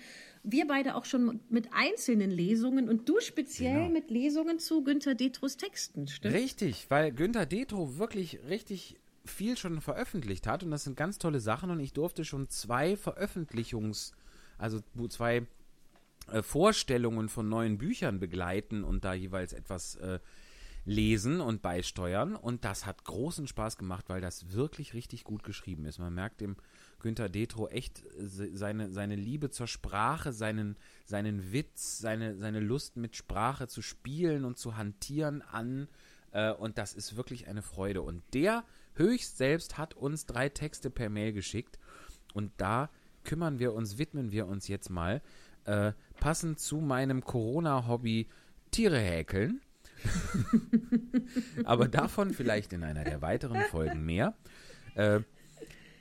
Wir 0.48 0.68
beide 0.68 0.96
auch 0.96 1.06
schon 1.06 1.39
mit 1.50 1.70
einzelnen 1.74 2.30
Lesungen 2.32 2.88
und 2.89 3.10
du 3.10 3.20
speziell 3.20 3.74
Genau. 3.84 3.89
mit 3.89 4.12
Lesungen 4.12 4.60
zu 4.60 4.84
Günther 4.84 5.16
Detros 5.16 5.58
Texten, 5.58 6.08
stimmt? 6.08 6.36
Richtig, 6.36 6.86
weil 6.89 7.12
Günther 7.12 7.46
Detro 7.46 7.98
wirklich 7.98 8.39
richtig 8.48 8.98
viel 9.26 9.58
schon 9.58 9.82
veröffentlicht 9.82 10.46
hat 10.46 10.64
und 10.64 10.70
das 10.72 10.84
sind 10.84 10.96
ganz 10.96 11.18
tolle 11.18 11.39
Sachen 11.39 11.72
und 11.72 11.80
ich 11.80 11.93
durfte 11.93 12.24
schon 12.26 12.48
zwei 12.50 12.96
Veröffentlichungs, 12.96 14.14
also 14.60 14.82
zwei 15.10 15.48
äh, 16.32 16.43
Vorstellungen 16.43 17.28
von 17.30 17.50
neuen 17.50 17.78
Büchern 17.80 18.20
begleiten 18.20 18.84
und 18.84 19.04
da 19.04 19.14
jeweils 19.16 19.54
etwas 19.54 19.96
äh, 19.96 20.20
lesen 20.86 21.41
und 21.41 21.64
beisteuern 21.64 22.36
und 22.36 22.64
das 22.66 22.86
hat 22.86 23.04
großen 23.04 23.48
Spaß 23.48 23.78
gemacht, 23.78 24.06
weil 24.10 24.22
das 24.22 24.52
wirklich 24.52 24.93
richtig 24.93 25.24
gut 25.24 25.43
geschrieben 25.43 25.86
ist. 25.86 25.98
Man 25.98 26.14
merkt 26.14 26.41
dem 26.41 26.56
Günther 27.06 27.30
Detro 27.30 27.68
echt 27.68 28.03
se- 28.18 28.58
seine, 28.58 28.89
seine 28.89 29.16
Liebe 29.16 29.51
zur 29.51 29.68
Sprache, 29.68 30.34
seinen, 30.34 30.76
seinen 31.06 31.51
Witz, 31.53 31.99
seine, 31.99 32.36
seine 32.39 32.60
Lust 32.60 32.97
mit 32.97 33.16
Sprache 33.16 33.68
zu 33.68 33.84
spielen 33.84 34.43
und 34.43 34.58
zu 34.58 34.76
hantieren 34.76 35.43
an 35.43 35.88
äh, 36.32 36.51
und 36.51 36.80
das 36.80 36.95
ist 36.95 37.16
wirklich 37.16 37.47
eine 37.47 37.62
Freude. 37.62 38.01
Und 38.01 38.24
der 38.34 38.64
höchst 38.95 39.38
selbst 39.38 39.78
hat 39.78 39.93
uns 39.93 40.26
drei 40.26 40.49
Texte 40.49 40.89
per 40.89 41.10
Mail 41.10 41.32
geschickt 41.32 41.78
und 42.34 42.51
da 42.58 42.89
kümmern 43.24 43.60
wir 43.60 43.74
uns, 43.74 43.99
widmen 43.99 44.32
wir 44.32 44.47
uns 44.47 44.68
jetzt 44.68 44.89
mal 44.89 45.22
äh, 45.66 45.91
passend 46.20 46.60
zu 46.60 46.78
meinem 46.78 47.24
Corona-Hobby 47.24 48.28
Tiere 48.72 48.99
häkeln. 48.99 49.62
Aber 51.66 51.88
davon 51.88 52.32
vielleicht 52.34 52.74
in 52.74 52.84
einer 52.84 53.03
der 53.03 53.22
weiteren 53.22 53.62
Folgen 53.70 54.03
mehr. 54.06 54.34
Äh, 54.95 55.20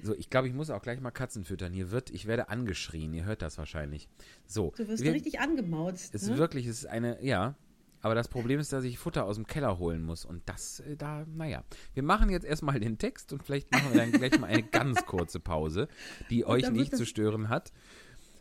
so, 0.04 0.14
ich 0.14 0.30
glaube, 0.30 0.46
ich 0.48 0.54
muss 0.54 0.70
auch 0.70 0.82
gleich 0.82 1.00
mal 1.00 1.10
Katzen 1.10 1.44
füttern. 1.44 1.72
Hier 1.72 1.90
wird, 1.90 2.10
ich 2.10 2.26
werde 2.26 2.48
angeschrien. 2.50 3.12
Ihr 3.14 3.24
hört 3.24 3.42
das 3.42 3.58
wahrscheinlich. 3.58 4.08
So, 4.46 4.72
Du 4.76 4.86
wirst 4.86 5.02
wir- 5.02 5.12
richtig 5.12 5.40
angemauzt. 5.40 6.14
es 6.14 6.22
ist 6.24 6.28
ne? 6.30 6.38
wirklich, 6.38 6.66
es 6.66 6.78
ist 6.80 6.86
eine, 6.86 7.22
ja, 7.24 7.54
Aber 8.02 8.14
das 8.14 8.28
Problem 8.28 8.60
ist, 8.60 8.70
dass 8.70 8.84
ich 8.84 8.98
Futter 8.98 9.24
aus 9.24 9.36
dem 9.36 9.46
Keller 9.46 9.78
holen 9.78 10.02
muss. 10.02 10.26
Und 10.26 10.42
das, 10.46 10.80
äh, 10.80 10.94
da, 10.94 11.24
naja. 11.34 11.64
Wir 11.94 12.02
machen 12.02 12.28
jetzt 12.28 12.44
erstmal 12.44 12.78
den 12.78 12.98
Text 12.98 13.32
und 13.32 13.42
vielleicht 13.42 13.72
machen 13.72 13.94
wir 13.94 14.00
dann 14.02 14.12
gleich 14.12 14.38
mal 14.38 14.48
eine 14.48 14.62
ganz 14.70 15.06
kurze 15.06 15.40
Pause, 15.40 15.88
die 16.28 16.44
euch 16.44 16.70
nicht 16.70 16.94
zu 16.94 17.06
stören 17.06 17.48
hat. 17.48 17.72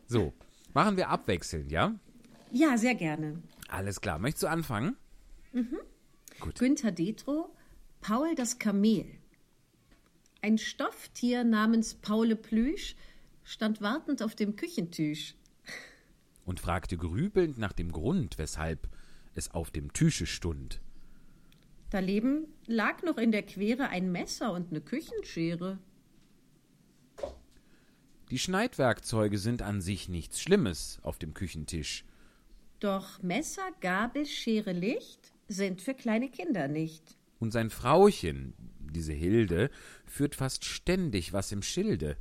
So, 0.05 0.34
machen 0.74 0.97
wir 0.97 1.07
abwechselnd, 1.07 1.72
ja? 1.72 1.95
Ja, 2.51 2.78
sehr 2.78 2.93
gerne. 2.95 3.41
Alles 3.70 4.01
klar. 4.01 4.20
Möchtest 4.20 4.43
du 4.43 4.47
anfangen? 4.47 4.97
Günther 6.55 6.91
Detro, 6.91 7.55
Paul 8.01 8.36
das 8.36 8.59
Kamel. 8.59 9.05
Ein 10.43 10.57
Stofftier 10.57 11.45
namens 11.45 11.93
Paule 11.95 12.35
Plüsch 12.35 12.97
stand 13.45 13.79
wartend 13.79 14.21
auf 14.21 14.35
dem 14.35 14.57
Küchentisch. 14.57 15.35
Und 16.43 16.59
fragte 16.59 16.97
grübelnd 16.97 17.57
nach 17.57 17.71
dem 17.71 17.93
Grund, 17.93 18.37
weshalb 18.37 18.89
es 19.35 19.51
auf 19.51 19.71
dem 19.71 19.93
Tische 19.93 20.25
stund. 20.25 20.81
Daneben 21.91 22.47
lag 22.67 23.03
noch 23.03 23.17
in 23.17 23.31
der 23.31 23.43
Quere 23.43 23.87
ein 23.87 24.11
Messer 24.11 24.51
und 24.51 24.71
eine 24.71 24.81
Küchenschere. 24.81 25.79
Die 28.29 28.39
Schneidwerkzeuge 28.39 29.37
sind 29.37 29.61
an 29.61 29.79
sich 29.79 30.09
nichts 30.09 30.41
Schlimmes 30.41 30.99
auf 31.03 31.19
dem 31.19 31.33
Küchentisch. 31.33 32.03
Doch 32.81 33.23
Messer, 33.23 33.69
Gabel, 33.79 34.25
Schere, 34.25 34.73
Licht 34.73 35.31
sind 35.47 35.81
für 35.81 35.93
kleine 35.93 36.29
Kinder 36.29 36.67
nicht. 36.67 37.15
Und 37.39 37.51
sein 37.51 37.69
Frauchen, 37.69 38.53
diese 38.93 39.13
Hilde, 39.13 39.69
führt 40.05 40.35
fast 40.35 40.63
ständig 40.65 41.33
was 41.33 41.51
im 41.51 41.61
Schilde. 41.61 42.15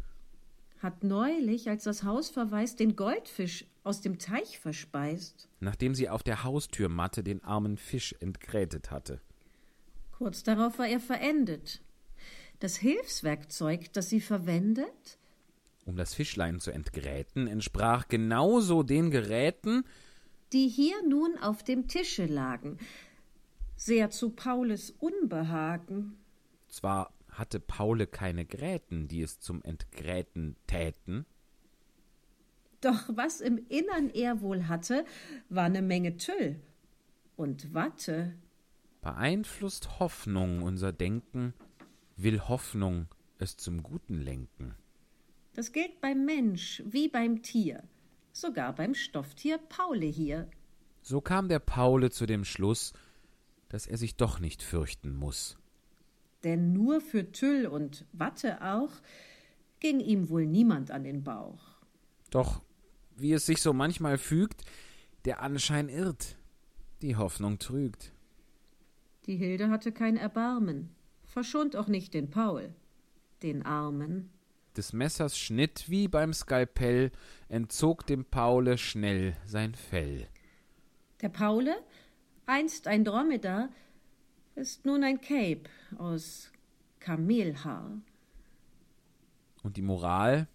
Hat 0.80 1.04
neulich, 1.04 1.68
als 1.68 1.84
das 1.84 2.02
Haus 2.02 2.30
verwaist, 2.30 2.80
den 2.80 2.96
Goldfisch 2.96 3.66
aus 3.84 4.00
dem 4.00 4.18
Teich 4.18 4.58
verspeist. 4.58 5.48
nachdem 5.60 5.94
sie 5.94 6.08
auf 6.08 6.22
der 6.24 6.42
Haustürmatte 6.42 7.22
den 7.22 7.42
armen 7.44 7.76
Fisch 7.76 8.14
entgrätet 8.20 8.90
hatte. 8.90 9.20
Kurz 10.18 10.42
darauf 10.42 10.78
war 10.78 10.88
er 10.88 11.00
verendet. 11.00 11.80
Das 12.60 12.76
Hilfswerkzeug, 12.76 13.92
das 13.92 14.08
sie 14.08 14.20
verwendet, 14.20 15.18
Um 15.84 15.96
das 15.96 16.14
Fischlein 16.14 16.60
zu 16.60 16.70
entgräten, 16.70 17.48
entsprach 17.48 18.06
genauso 18.08 18.82
den 18.84 19.10
Geräten, 19.10 19.84
die 20.52 20.68
hier 20.68 20.96
nun 21.08 21.36
auf 21.38 21.64
dem 21.64 21.88
Tische 21.88 22.26
lagen, 22.26 22.78
sehr 23.74 24.10
zu 24.10 24.30
Paules 24.30 24.94
Unbehagen. 25.00 26.16
Zwar 26.72 27.12
hatte 27.28 27.60
Paule 27.60 28.06
keine 28.06 28.44
Gräten, 28.44 29.08
die 29.08 29.22
es 29.22 29.40
zum 29.40 29.62
Entgräten 29.62 30.56
täten, 30.66 31.26
Doch 32.80 33.08
was 33.08 33.40
im 33.40 33.58
Innern 33.68 34.10
er 34.10 34.40
wohl 34.40 34.66
hatte, 34.68 35.04
war 35.48 35.64
eine 35.64 35.82
Menge 35.82 36.16
Tüll 36.16 36.60
und 37.36 37.72
Watte. 37.74 38.34
beeinflusst 39.00 39.98
Hoffnung 40.00 40.62
unser 40.62 40.92
Denken, 40.92 41.54
will 42.16 42.40
Hoffnung 42.40 43.06
es 43.38 43.56
zum 43.56 43.82
Guten 43.82 44.20
lenken. 44.20 44.74
Das 45.54 45.72
gilt 45.72 46.00
beim 46.00 46.24
Mensch 46.24 46.82
wie 46.86 47.08
beim 47.08 47.42
Tier, 47.42 47.82
sogar 48.32 48.74
beim 48.74 48.94
Stofftier 48.94 49.58
Paule 49.58 50.06
hier. 50.06 50.48
So 51.02 51.20
kam 51.20 51.48
der 51.48 51.58
Paule 51.58 52.10
zu 52.10 52.26
dem 52.26 52.44
Schluss, 52.44 52.92
dass 53.68 53.86
er 53.86 53.96
sich 53.96 54.16
doch 54.16 54.38
nicht 54.38 54.62
fürchten 54.62 55.14
muss. 55.14 55.58
Denn 56.44 56.72
nur 56.72 57.00
für 57.00 57.32
Tüll 57.32 57.66
und 57.66 58.04
Watte 58.12 58.62
auch 58.62 58.90
ging 59.80 60.00
ihm 60.00 60.28
wohl 60.28 60.46
niemand 60.46 60.90
an 60.90 61.04
den 61.04 61.22
Bauch. 61.22 61.62
Doch, 62.30 62.62
wie 63.16 63.32
es 63.32 63.46
sich 63.46 63.60
so 63.60 63.72
manchmal 63.72 64.18
fügt, 64.18 64.64
der 65.24 65.42
Anschein 65.42 65.88
irrt, 65.88 66.36
die 67.02 67.16
Hoffnung 67.16 67.58
trügt. 67.58 68.12
Die 69.26 69.36
Hilde 69.36 69.70
hatte 69.70 69.92
kein 69.92 70.16
Erbarmen, 70.16 70.90
verschont 71.24 71.76
auch 71.76 71.88
nicht 71.88 72.14
den 72.14 72.30
Paul, 72.30 72.74
den 73.42 73.64
Armen. 73.64 74.30
Des 74.76 74.92
Messers 74.92 75.38
Schnitt 75.38 75.84
wie 75.88 76.08
beim 76.08 76.32
Skalpell 76.32 77.12
entzog 77.48 78.06
dem 78.06 78.24
Paule 78.24 78.78
schnell 78.78 79.36
sein 79.44 79.74
Fell. 79.74 80.26
Der 81.20 81.28
Paule, 81.28 81.76
einst 82.46 82.88
ein 82.88 83.04
Dromedar, 83.04 83.68
ist 84.54 84.84
nun 84.84 85.02
ein 85.04 85.20
Cape 85.20 85.62
aus 85.98 86.50
Kamelhaar. 87.00 88.00
Und 89.62 89.76
die 89.76 89.82
Moral, 89.82 90.48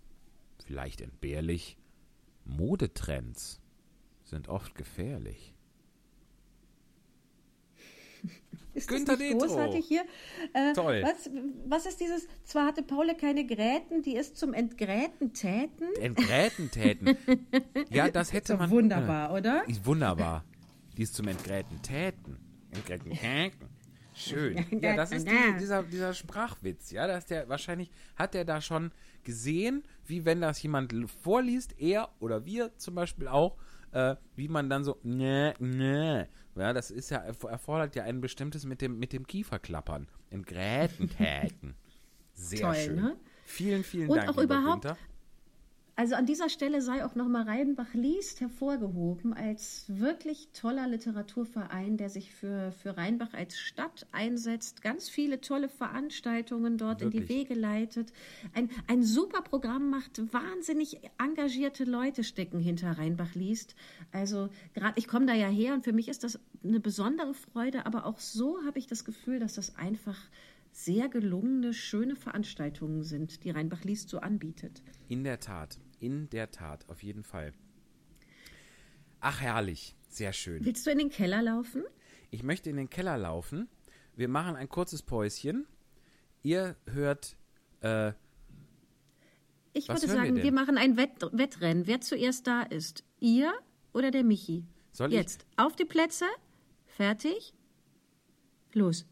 vielleicht 0.66 1.02
entbehrlich, 1.02 1.78
Modetrends 2.45 3.60
sind 4.24 4.48
oft 4.50 4.76
gefährlich. 4.76 5.54
Ist 8.74 8.89
Günther 8.89 9.14
das 9.14 9.20
nicht 9.22 9.34
Detro. 9.34 9.48
großartig 9.48 9.86
hier? 9.88 10.04
Äh, 10.54 10.74
Toll. 10.74 11.02
Was, 11.04 11.30
was 11.66 11.86
ist 11.88 12.00
dieses? 12.00 12.28
Zwar 12.43 12.68
hatte 12.68 12.84
Paule 12.84 13.16
keine 13.16 13.43
Gräten, 13.45 14.04
die 14.04 14.16
ist 14.16 14.38
zum 14.38 14.54
Entgräten 14.54 15.34
täten. 15.34 15.88
Entgräten 16.00 16.70
täten. 16.70 17.18
Ja, 17.89 18.10
das 18.10 18.34
hätte 18.34 18.54
Doch 18.54 18.60
man. 18.60 18.70
wunderbar, 18.70 19.34
oder? 19.34 19.68
Ist 19.68 19.84
wunderbar. 19.86 20.43
Die 20.95 21.02
ist 21.04 21.16
zum 21.16 21.28
Entgräten 21.28 21.82
täten. 21.82 22.38
Entgräten 22.72 23.12
täten. 23.14 23.68
Schön. 24.18 24.65
Ja, 24.82 24.95
das 24.95 25.11
ist 25.11 25.28
die, 25.28 25.57
dieser, 25.59 25.84
dieser 25.84 26.13
Sprachwitz, 26.13 26.91
ja, 26.91 27.05
dass 27.07 27.26
der 27.28 27.47
wahrscheinlich 27.49 27.91
hat 28.15 28.34
er 28.36 28.45
da 28.45 28.61
schon 28.61 28.91
gesehen, 29.24 29.84
wie 30.05 30.26
wenn 30.26 30.41
das 30.41 30.61
jemand 30.63 30.93
vorliest, 31.22 31.80
er 31.80 32.09
oder 32.20 32.45
wir 32.45 32.76
zum 32.78 32.95
Beispiel 32.95 33.28
auch, 33.28 33.57
äh, 33.91 34.15
wie 34.36 34.47
man 34.47 34.70
dann 34.70 34.84
so, 34.84 34.97
ne, 35.03 35.53
ne, 35.59 36.28
ja, 36.55 36.74
das 36.74 36.89
ist 36.91 37.11
ja, 37.11 37.24
erf- 37.24 37.47
erfordert 37.47 37.95
ja 37.95 38.03
ein 38.05 38.20
bestimmtes 38.22 38.65
mit 38.65 38.82
dem, 38.82 38.97
mit 38.99 39.13
dem 39.13 39.28
Kieferklappern. 39.28 40.07
Entgräten 40.32 41.09
täten. 41.09 41.76
Sehr 42.34 42.59
Toll, 42.61 42.76
schön. 42.76 42.95
ne? 42.95 43.15
Vielen, 43.45 43.84
vielen 43.84 44.09
Und 44.09 44.18
Dank, 44.18 44.30
auch 44.30 44.38
lieber 44.41 44.57
überhaupt 44.59 44.82
Günther. 44.84 44.97
Also 46.00 46.14
an 46.14 46.28
dieser 46.28 46.48
Stelle 46.48 46.80
sei 46.84 47.04
auch 47.04 47.16
nochmal 47.16 47.45
Reidenbach 47.45 47.95
liest 47.95 48.39
hervorgehoben 48.39 49.34
als 49.34 49.86
wirklich 49.88 50.50
toller 50.54 50.88
Literaturverein, 50.88 51.98
der 51.98 52.12
sich 52.12 52.32
für, 52.32 52.72
für 52.72 52.95
Rheinbach 52.98 53.34
als 53.34 53.58
Stadt 53.58 54.06
einsetzt, 54.12 54.84
ganz 54.84 55.10
viele 55.10 55.41
tolle 55.41 55.70
Veranstaltungen 55.70 56.78
dort 56.78 57.02
in 57.02 57.10
die 57.10 57.22
Wirklich. 57.22 57.50
Wege 57.50 57.54
leitet, 57.56 58.14
ein, 58.54 58.70
ein 58.86 59.02
super 59.02 59.41
Programm 59.41 59.89
macht, 59.89 60.22
wahnsinnig 60.32 61.00
engagierte 61.18 61.84
Leute 61.84 62.24
stecken 62.24 62.60
hinter 62.60 62.91
Rheinbach 63.00 63.34
liest. 63.34 63.74
Also 64.12 64.50
gerade, 64.76 64.93
ich 65.00 65.08
komme 65.08 65.26
da 65.26 65.34
ja 65.34 65.48
her 65.48 65.74
und 65.74 65.84
für 65.84 65.93
mich 65.93 66.10
ist 66.10 66.24
das 66.24 66.39
eine 66.64 66.80
besondere 66.80 67.34
Freude, 67.34 67.88
aber 67.88 68.06
auch 68.06 68.20
so 68.20 68.64
habe 68.68 68.78
ich 68.78 68.86
das 68.86 69.04
Gefühl, 69.04 69.39
dass 69.39 69.56
das 69.56 69.76
einfach 69.78 70.20
sehr 70.72 71.10
gelungene, 71.10 71.74
schöne 71.74 72.16
Veranstaltungen 72.16 73.02
sind, 73.02 73.43
die 73.43 73.50
Rheinbach 73.50 73.84
liest 73.84 74.10
so 74.10 74.20
anbietet. 74.20 74.84
In 75.10 75.24
der 75.24 75.39
Tat, 75.39 75.80
in 76.00 76.30
der 76.30 76.52
Tat, 76.52 76.88
auf 76.89 77.04
jeden 77.04 77.24
Fall. 77.24 77.54
Ach, 79.20 79.41
herrlich, 79.41 79.95
sehr 80.10 80.34
schön. 80.34 80.64
Willst 80.66 80.86
du 80.86 80.91
in 80.91 80.98
den 81.00 81.10
Keller 81.10 81.41
laufen? 81.41 81.84
Ich 82.30 82.43
möchte 82.43 82.70
in 82.70 82.76
den 82.78 82.89
Keller 82.89 83.18
laufen. 83.18 83.68
Wir 84.16 84.28
machen 84.28 84.56
ein 84.56 84.70
kurzes 84.70 85.02
Päuschen. 85.02 85.68
Ihr 86.43 86.76
hört, 86.86 87.36
äh, 87.82 88.14
Ich 89.74 89.88
würde 89.89 90.02
wir 90.02 90.08
sagen, 90.10 90.36
denn? 90.36 90.43
wir, 90.43 90.52
machen 90.52 90.78
ein 90.78 90.98
Wett 90.98 91.12
Wettrennen. 91.32 91.88
Wer 91.88 92.02
zuerst 92.02 92.48
da 92.48 92.62
ist? 92.64 93.04
Ihr 93.20 93.54
oder 93.93 94.12
der 94.12 94.24
Michi? 94.24 94.66
Soll 94.91 95.10
ich- 95.10 95.16
Jetzt 95.20 95.45
auf 95.56 95.76
die 95.76 95.86
Plätze. 95.86 96.26
Fertig. 96.86 97.54
Los. 98.74 99.06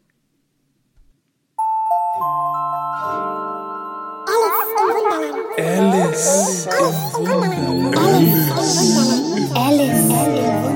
Alice 5.58 6.68
im 6.68 6.94
Wunderland. 7.14 8.36
Alice 9.56 10.00
im 10.00 10.10
Wunderland. 10.10 10.76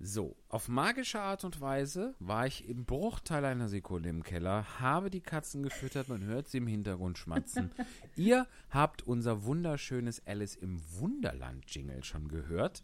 so, 0.00 0.36
auf 0.48 0.68
magische 0.68 1.20
Art 1.20 1.44
und 1.44 1.60
Weise 1.60 2.14
war 2.18 2.46
ich 2.46 2.68
im 2.68 2.84
Bruchteil 2.84 3.44
einer 3.44 3.68
Sekunde 3.68 4.08
im 4.08 4.22
Keller, 4.22 4.80
habe 4.80 5.10
die 5.10 5.20
Katzen 5.20 5.62
gefüttert, 5.62 6.08
man 6.08 6.24
hört 6.24 6.48
sie 6.48 6.58
im 6.58 6.66
Hintergrund 6.66 7.18
schmatzen. 7.18 7.70
Ihr 8.16 8.46
habt 8.70 9.02
unser 9.02 9.44
wunderschönes 9.44 10.26
Alice 10.26 10.56
im 10.56 10.80
Wunderland 10.98 11.64
Jingle 11.68 12.04
schon 12.04 12.28
gehört. 12.28 12.82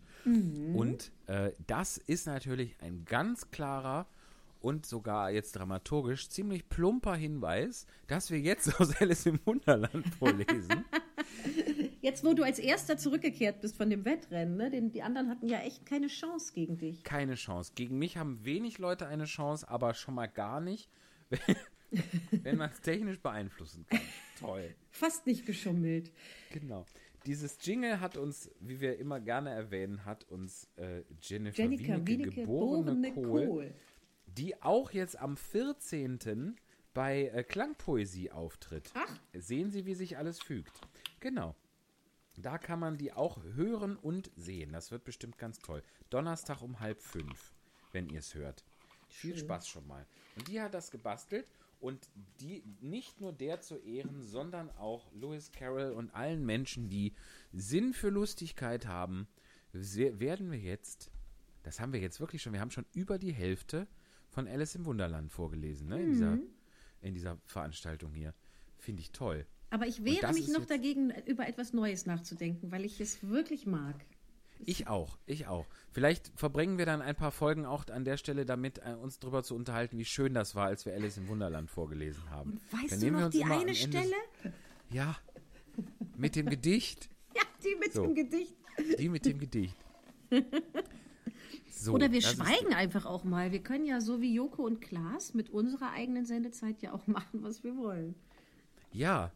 Und 0.74 1.12
äh, 1.26 1.52
das 1.66 1.98
ist 1.98 2.26
natürlich 2.26 2.76
ein 2.80 3.04
ganz 3.04 3.50
klarer 3.50 4.06
und 4.60 4.86
sogar 4.86 5.30
jetzt 5.30 5.52
dramaturgisch 5.52 6.28
ziemlich 6.28 6.68
plumper 6.68 7.14
Hinweis, 7.14 7.86
dass 8.06 8.30
wir 8.30 8.38
jetzt 8.38 8.68
aus 8.80 8.94
Alice 9.00 9.26
im 9.26 9.38
Wunderland 9.44 10.06
vorlesen. 10.18 10.84
Jetzt, 12.02 12.24
wo 12.24 12.32
du 12.32 12.42
als 12.42 12.58
Erster 12.58 12.96
zurückgekehrt 12.96 13.60
bist 13.60 13.76
von 13.76 13.90
dem 13.90 14.06
Wettrennen, 14.06 14.56
ne? 14.56 14.70
Den, 14.70 14.90
die 14.90 15.02
anderen 15.02 15.28
hatten 15.28 15.46
ja 15.48 15.58
echt 15.58 15.84
keine 15.84 16.06
Chance 16.06 16.54
gegen 16.54 16.78
dich. 16.78 17.04
Keine 17.04 17.34
Chance. 17.34 17.72
Gegen 17.74 17.98
mich 17.98 18.16
haben 18.16 18.42
wenig 18.42 18.78
Leute 18.78 19.06
eine 19.06 19.26
Chance, 19.26 19.68
aber 19.68 19.92
schon 19.92 20.14
mal 20.14 20.26
gar 20.26 20.60
nicht, 20.60 20.88
Wenn 22.42 22.56
man 22.56 22.70
es 22.70 22.80
technisch 22.80 23.20
beeinflussen 23.20 23.86
kann. 23.88 24.00
Toll. 24.38 24.74
Fast 24.90 25.26
nicht 25.26 25.46
geschummelt. 25.46 26.12
Genau. 26.52 26.86
Dieses 27.26 27.58
Jingle 27.60 28.00
hat 28.00 28.16
uns, 28.16 28.50
wie 28.60 28.80
wir 28.80 28.98
immer 28.98 29.20
gerne 29.20 29.50
erwähnen, 29.50 30.04
hat 30.04 30.24
uns 30.30 30.68
äh, 30.76 31.02
Jennifer 31.20 31.62
Jennifer 31.62 31.86
Wienecke, 31.86 32.06
Wiedeke, 32.06 32.30
geborene 32.30 33.10
geborene 33.10 33.12
Kohl, 33.12 33.46
Kohl. 33.46 33.74
Die 34.36 34.60
auch 34.62 34.90
jetzt 34.92 35.18
am 35.18 35.36
14. 35.36 36.56
bei 36.94 37.28
äh, 37.28 37.44
Klangpoesie 37.44 38.30
auftritt. 38.30 38.90
Ach. 38.94 39.18
Sehen 39.34 39.70
Sie, 39.70 39.86
wie 39.86 39.94
sich 39.94 40.16
alles 40.16 40.40
fügt. 40.40 40.80
Genau. 41.20 41.54
Da 42.36 42.58
kann 42.58 42.80
man 42.80 42.96
die 42.96 43.12
auch 43.12 43.42
hören 43.42 43.96
und 43.96 44.30
sehen. 44.36 44.72
Das 44.72 44.90
wird 44.90 45.04
bestimmt 45.04 45.36
ganz 45.38 45.58
toll. 45.58 45.82
Donnerstag 46.08 46.62
um 46.62 46.80
halb 46.80 47.00
fünf, 47.00 47.54
wenn 47.92 48.08
ihr 48.08 48.20
es 48.20 48.34
hört. 48.34 48.64
Viel 49.08 49.36
Spaß 49.36 49.68
schon 49.68 49.86
mal. 49.86 50.06
Und 50.36 50.48
die 50.48 50.60
hat 50.60 50.72
das 50.72 50.90
gebastelt 50.90 51.50
und 51.80 52.08
die 52.40 52.62
nicht 52.80 53.20
nur 53.20 53.32
der 53.32 53.60
zu 53.60 53.76
Ehren, 53.76 54.22
sondern 54.22 54.70
auch 54.76 55.12
Lewis 55.12 55.50
Carroll 55.50 55.92
und 55.92 56.14
allen 56.14 56.44
Menschen, 56.46 56.88
die 56.88 57.14
Sinn 57.52 57.92
für 57.92 58.10
Lustigkeit 58.10 58.86
haben, 58.86 59.26
werden 59.72 60.50
wir 60.50 60.58
jetzt, 60.58 61.10
das 61.62 61.80
haben 61.80 61.92
wir 61.92 62.00
jetzt 62.00 62.20
wirklich 62.20 62.42
schon, 62.42 62.52
wir 62.52 62.60
haben 62.60 62.70
schon 62.70 62.86
über 62.92 63.18
die 63.18 63.32
Hälfte 63.32 63.88
von 64.30 64.46
Alice 64.48 64.74
im 64.74 64.84
Wunderland 64.86 65.30
vorgelesen, 65.32 65.88
ne, 65.88 66.00
in, 66.02 66.10
dieser, 66.12 66.38
in 67.02 67.14
dieser 67.14 67.38
Veranstaltung 67.46 68.14
hier. 68.14 68.34
Finde 68.78 69.02
ich 69.02 69.10
toll. 69.10 69.46
Aber 69.70 69.86
ich 69.86 70.04
wehre 70.04 70.32
mich 70.32 70.48
noch 70.48 70.64
dagegen, 70.64 71.12
über 71.26 71.46
etwas 71.46 71.72
Neues 71.72 72.06
nachzudenken, 72.06 72.72
weil 72.72 72.84
ich 72.84 73.00
es 73.00 73.22
wirklich 73.28 73.66
mag. 73.66 73.94
Ich 74.66 74.88
auch, 74.88 75.16
ich 75.26 75.46
auch. 75.46 75.66
Vielleicht 75.92 76.32
verbringen 76.34 76.76
wir 76.76 76.84
dann 76.86 77.00
ein 77.00 77.16
paar 77.16 77.30
Folgen 77.32 77.64
auch 77.64 77.86
an 77.88 78.04
der 78.04 78.16
Stelle 78.16 78.44
damit, 78.44 78.78
äh, 78.78 78.94
uns 78.94 79.18
darüber 79.18 79.42
zu 79.42 79.54
unterhalten, 79.54 79.96
wie 79.98 80.04
schön 80.04 80.34
das 80.34 80.54
war, 80.54 80.66
als 80.66 80.84
wir 80.84 80.92
Alice 80.92 81.16
im 81.16 81.28
Wunderland 81.28 81.70
vorgelesen 81.70 82.28
haben. 82.30 82.52
Und 82.52 82.60
Dann 82.70 82.82
weißt 82.82 82.92
du 82.92 82.96
nehmen 82.98 83.16
wir 83.16 83.24
noch 83.24 83.30
die 83.30 83.44
eine 83.44 83.74
Stelle? 83.74 84.14
Ja, 84.90 85.16
mit 86.16 86.36
dem 86.36 86.46
Gedicht. 86.50 87.08
Ja, 87.34 87.42
die 87.64 87.74
mit 87.78 87.92
So. 87.92 88.02
dem 88.02 88.14
Gedicht. 88.14 88.54
Die 88.98 89.08
mit 89.08 89.24
dem 89.24 89.38
Gedicht. 89.38 89.76
So, 91.70 91.92
Oder 91.92 92.12
wir 92.12 92.20
schweigen 92.20 92.74
einfach 92.74 93.06
auch 93.06 93.24
mal. 93.24 93.52
Wir 93.52 93.62
können 93.62 93.86
ja 93.86 94.00
so 94.00 94.20
wie 94.20 94.34
Joko 94.34 94.64
und 94.64 94.80
Klaas 94.80 95.34
mit 95.34 95.50
unserer 95.50 95.92
eigenen 95.92 96.26
Sendezeit 96.26 96.82
ja 96.82 96.92
auch 96.92 97.06
machen, 97.06 97.42
was 97.42 97.62
wir 97.64 97.76
wollen. 97.76 98.14
Ja, 98.92 99.32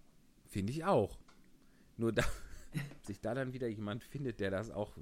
finde 0.46 0.72
ich 0.72 0.84
auch. 0.84 1.18
Nur 1.96 2.12
da, 2.12 2.24
sich 3.02 3.20
da 3.20 3.34
dann 3.34 3.52
wieder 3.52 3.68
jemand 3.68 4.02
findet, 4.02 4.40
der 4.40 4.50
das 4.50 4.70
auch, 4.70 4.96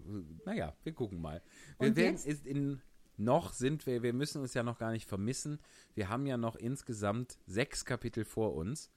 naja, 0.45 0.75
wir 0.83 0.93
gucken 0.93 1.21
mal. 1.21 1.43
Wir 1.79 1.89
Und 1.89 1.97
werden 1.97 2.13
jetzt? 2.13 2.27
ist 2.27 2.47
in, 2.47 2.81
noch 3.17 3.53
sind 3.53 3.87
wir, 3.87 4.03
wir 4.03 4.13
müssen 4.13 4.43
uns 4.43 4.55
ja 4.55 4.63
noch 4.63 4.79
gar 4.79 4.93
nicht 4.93 5.09
vermissen. 5.09 5.59
Wir 5.95 6.09
haben 6.09 6.27
ja 6.27 6.37
noch 6.37 6.57
insgesamt 6.57 7.39
sechs 7.47 7.85
Kapitel 7.85 8.25
vor 8.25 8.55
uns 8.55 8.91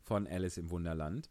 von 0.00 0.26
Alice 0.26 0.58
im 0.58 0.70
Wunderland. 0.70 1.30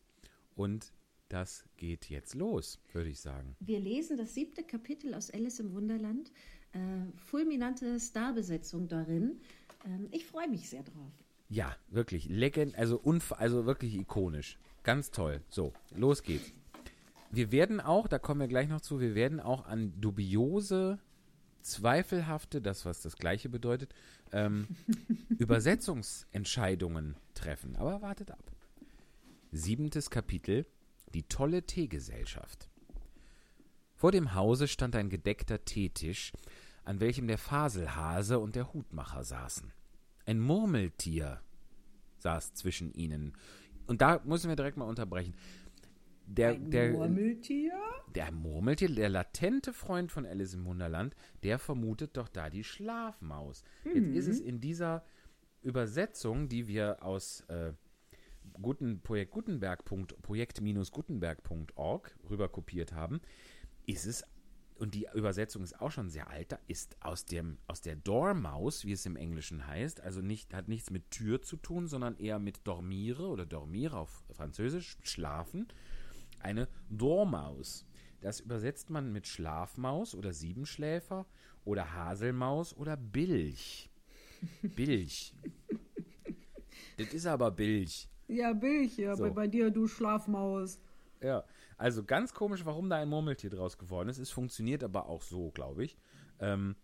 Und 0.56 0.94
das 1.30 1.64
geht 1.78 2.10
jetzt 2.10 2.34
los, 2.34 2.80
würde 2.92 3.10
ich 3.10 3.20
sagen. 3.20 3.56
Wir 3.60 3.80
lesen 3.80 4.18
das 4.18 4.34
siebte 4.34 4.64
Kapitel 4.64 5.14
aus 5.14 5.32
Alice 5.32 5.60
im 5.60 5.74
Wunderland. 5.74 6.32
Äh, 6.74 6.80
fulminante 7.18 8.00
Starbesetzung 8.00 8.88
darin. 8.88 9.40
Ähm, 9.86 10.08
ich 10.12 10.26
freue 10.26 10.50
mich 10.50 10.70
sehr 10.70 10.84
drauf. 10.84 11.12
Ja, 11.48 11.76
wirklich, 11.90 12.28
legend, 12.30 12.78
also, 12.78 13.02
also 13.38 13.66
wirklich 13.66 13.96
ikonisch. 13.96 14.60
Ganz 14.84 15.12
toll. 15.12 15.42
So, 15.50 15.74
los 15.96 16.24
geht's. 16.24 16.52
Wir 17.32 17.52
werden 17.52 17.80
auch, 17.80 18.08
da 18.08 18.18
kommen 18.18 18.42
wir 18.42 18.48
gleich 18.48 18.68
noch 18.68 18.82
zu, 18.82 19.00
wir 19.00 19.14
werden 19.14 19.40
auch 19.40 19.66
an 19.66 19.94
dubiose, 20.02 21.00
zweifelhafte, 21.62 22.62
das 22.62 22.86
was 22.86 23.02
das 23.02 23.18
gleiche 23.18 23.50
bedeutet, 23.50 23.94
ähm, 24.32 24.68
Übersetzungsentscheidungen 25.38 27.16
treffen. 27.36 27.76
Aber 27.76 28.02
wartet 28.02 28.32
ab. 28.32 28.52
Siebentes 29.52 30.10
Kapitel, 30.10 30.66
die 31.14 31.24
tolle 31.24 31.64
Teegesellschaft. 31.64 32.70
Vor 33.96 34.12
dem 34.12 34.34
Hause 34.34 34.68
stand 34.68 34.96
ein 34.96 35.10
gedeckter 35.10 35.66
Teetisch, 35.66 36.32
an 36.86 37.00
welchem 37.00 37.28
der 37.28 37.38
Faselhase 37.38 38.40
und 38.40 38.56
der 38.56 38.74
Hutmacher 38.74 39.24
saßen. 39.24 39.74
Ein 40.26 40.40
Murmeltier 40.40 41.42
saß 42.20 42.54
zwischen 42.54 42.94
ihnen. 42.94 43.34
Und 43.88 44.02
da 44.02 44.22
müssen 44.24 44.50
wir 44.50 44.56
direkt 44.56 44.78
mal 44.78 44.86
unterbrechen. 44.86 45.36
Der, 46.26 46.54
der, 46.54 46.92
Murmeltier? 46.92 47.74
der 48.16 48.32
Murmeltier, 48.32 48.94
der 48.94 49.10
latente 49.10 49.74
Freund 49.74 50.12
von 50.12 50.26
Alice 50.26 50.54
im 50.54 50.66
Wunderland, 50.66 51.16
der 51.44 51.58
vermutet 51.58 52.16
doch 52.18 52.28
da 52.28 52.50
die 52.50 52.64
Schlafmaus. 52.64 53.64
Jetzt 53.84 54.16
ist 54.16 54.28
es 54.28 54.40
in 54.40 54.62
dieser 54.62 55.04
Übersetzung, 55.62 56.48
die 56.48 56.68
wir 56.68 57.04
aus 57.04 57.42
äh, 57.48 57.74
Guten, 58.62 59.02
Projekt 59.02 59.32
Gutenberg. 59.32 59.86
Projekt-Gutenberg.org 59.86 62.16
rüber 62.30 62.50
kopiert 62.50 62.92
haben, 62.94 63.22
ist 63.86 64.06
es, 64.06 64.26
und 64.76 64.94
die 64.96 65.08
Übersetzung 65.14 65.64
ist 65.64 65.80
auch 65.82 65.92
schon 65.92 66.10
sehr 66.10 66.30
alt, 66.30 66.52
da 66.52 66.60
ist 66.68 66.98
aus, 67.02 67.24
dem, 67.26 67.58
aus 67.68 67.82
der 67.82 67.96
Dormaus, 67.96 68.86
wie 68.86 68.94
es 68.94 69.06
im 69.06 69.16
Englischen 69.16 69.68
heißt, 69.68 70.02
also 70.02 70.22
nicht, 70.22 70.54
hat 70.54 70.68
nichts 70.68 70.90
mit 70.90 71.12
Tür 71.12 71.42
zu 71.42 71.56
tun, 71.58 71.88
sondern 71.88 72.18
eher 72.18 72.40
mit 72.40 72.66
dormire 72.66 73.28
oder 73.28 73.46
dormire 73.46 73.98
auf 73.98 74.24
Französisch, 74.32 74.98
schlafen, 75.04 75.68
eine 76.40 76.68
Dormaus. 76.90 77.86
Das 78.22 78.42
übersetzt 78.42 78.90
man 78.90 79.14
mit 79.14 79.28
Schlafmaus 79.28 80.16
oder 80.16 80.34
Siebenschläfer 80.34 81.26
oder 81.64 81.94
Haselmaus 81.94 82.76
oder 82.76 82.98
Bilch. 82.98 83.90
Bilch. 84.62 85.34
das 86.98 87.14
ist 87.14 87.26
aber 87.26 87.52
Bilch. 87.52 88.10
Ja, 88.30 88.54
Bilch, 88.54 88.98
ja, 88.98 89.16
So. 89.16 89.24
bei, 89.24 89.30
bei 89.32 89.48
dir, 89.48 89.72
du 89.72 89.88
Schlafmaus. 89.88 90.80
Ja, 91.22 91.44
also 91.78 92.04
ganz 92.04 92.34
komisch, 92.34 92.64
warum 92.66 92.90
da 92.90 92.98
ein 92.98 93.10
Murmeltier 93.10 93.50
draus 93.50 93.78
geworden 93.78 94.08
ist. 94.08 94.20
Es 94.20 94.30
funktioniert 94.30 94.84
aber 94.84 95.08
auch 95.10 95.22
so, 95.24 95.52
glaube 95.52 95.84
ich. 95.84 95.98
Ähm, 96.40 96.76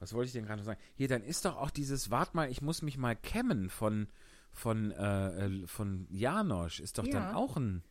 was 0.00 0.12
wollte 0.12 0.26
ich 0.26 0.32
denn 0.32 0.44
gerade 0.44 0.58
noch 0.60 0.66
sagen? 0.66 0.80
Hier, 0.96 1.08
dann 1.08 1.22
ist 1.22 1.44
doch 1.44 1.56
auch 1.56 1.70
dieses, 1.70 2.10
wart 2.10 2.34
mal, 2.34 2.50
ich 2.50 2.60
muss 2.60 2.82
mich 2.82 2.98
mal 2.98 3.14
kämmen 3.16 3.70
von, 3.70 4.08
von, 4.52 4.90
äh, 4.90 5.46
äh, 5.46 5.66
von 5.66 6.06
Janosch, 6.10 6.80
ist 6.80 6.98
doch 6.98 7.06
Ja. 7.06 7.12
dann 7.12 7.34
auch 7.34 7.56
ein, 7.56 7.82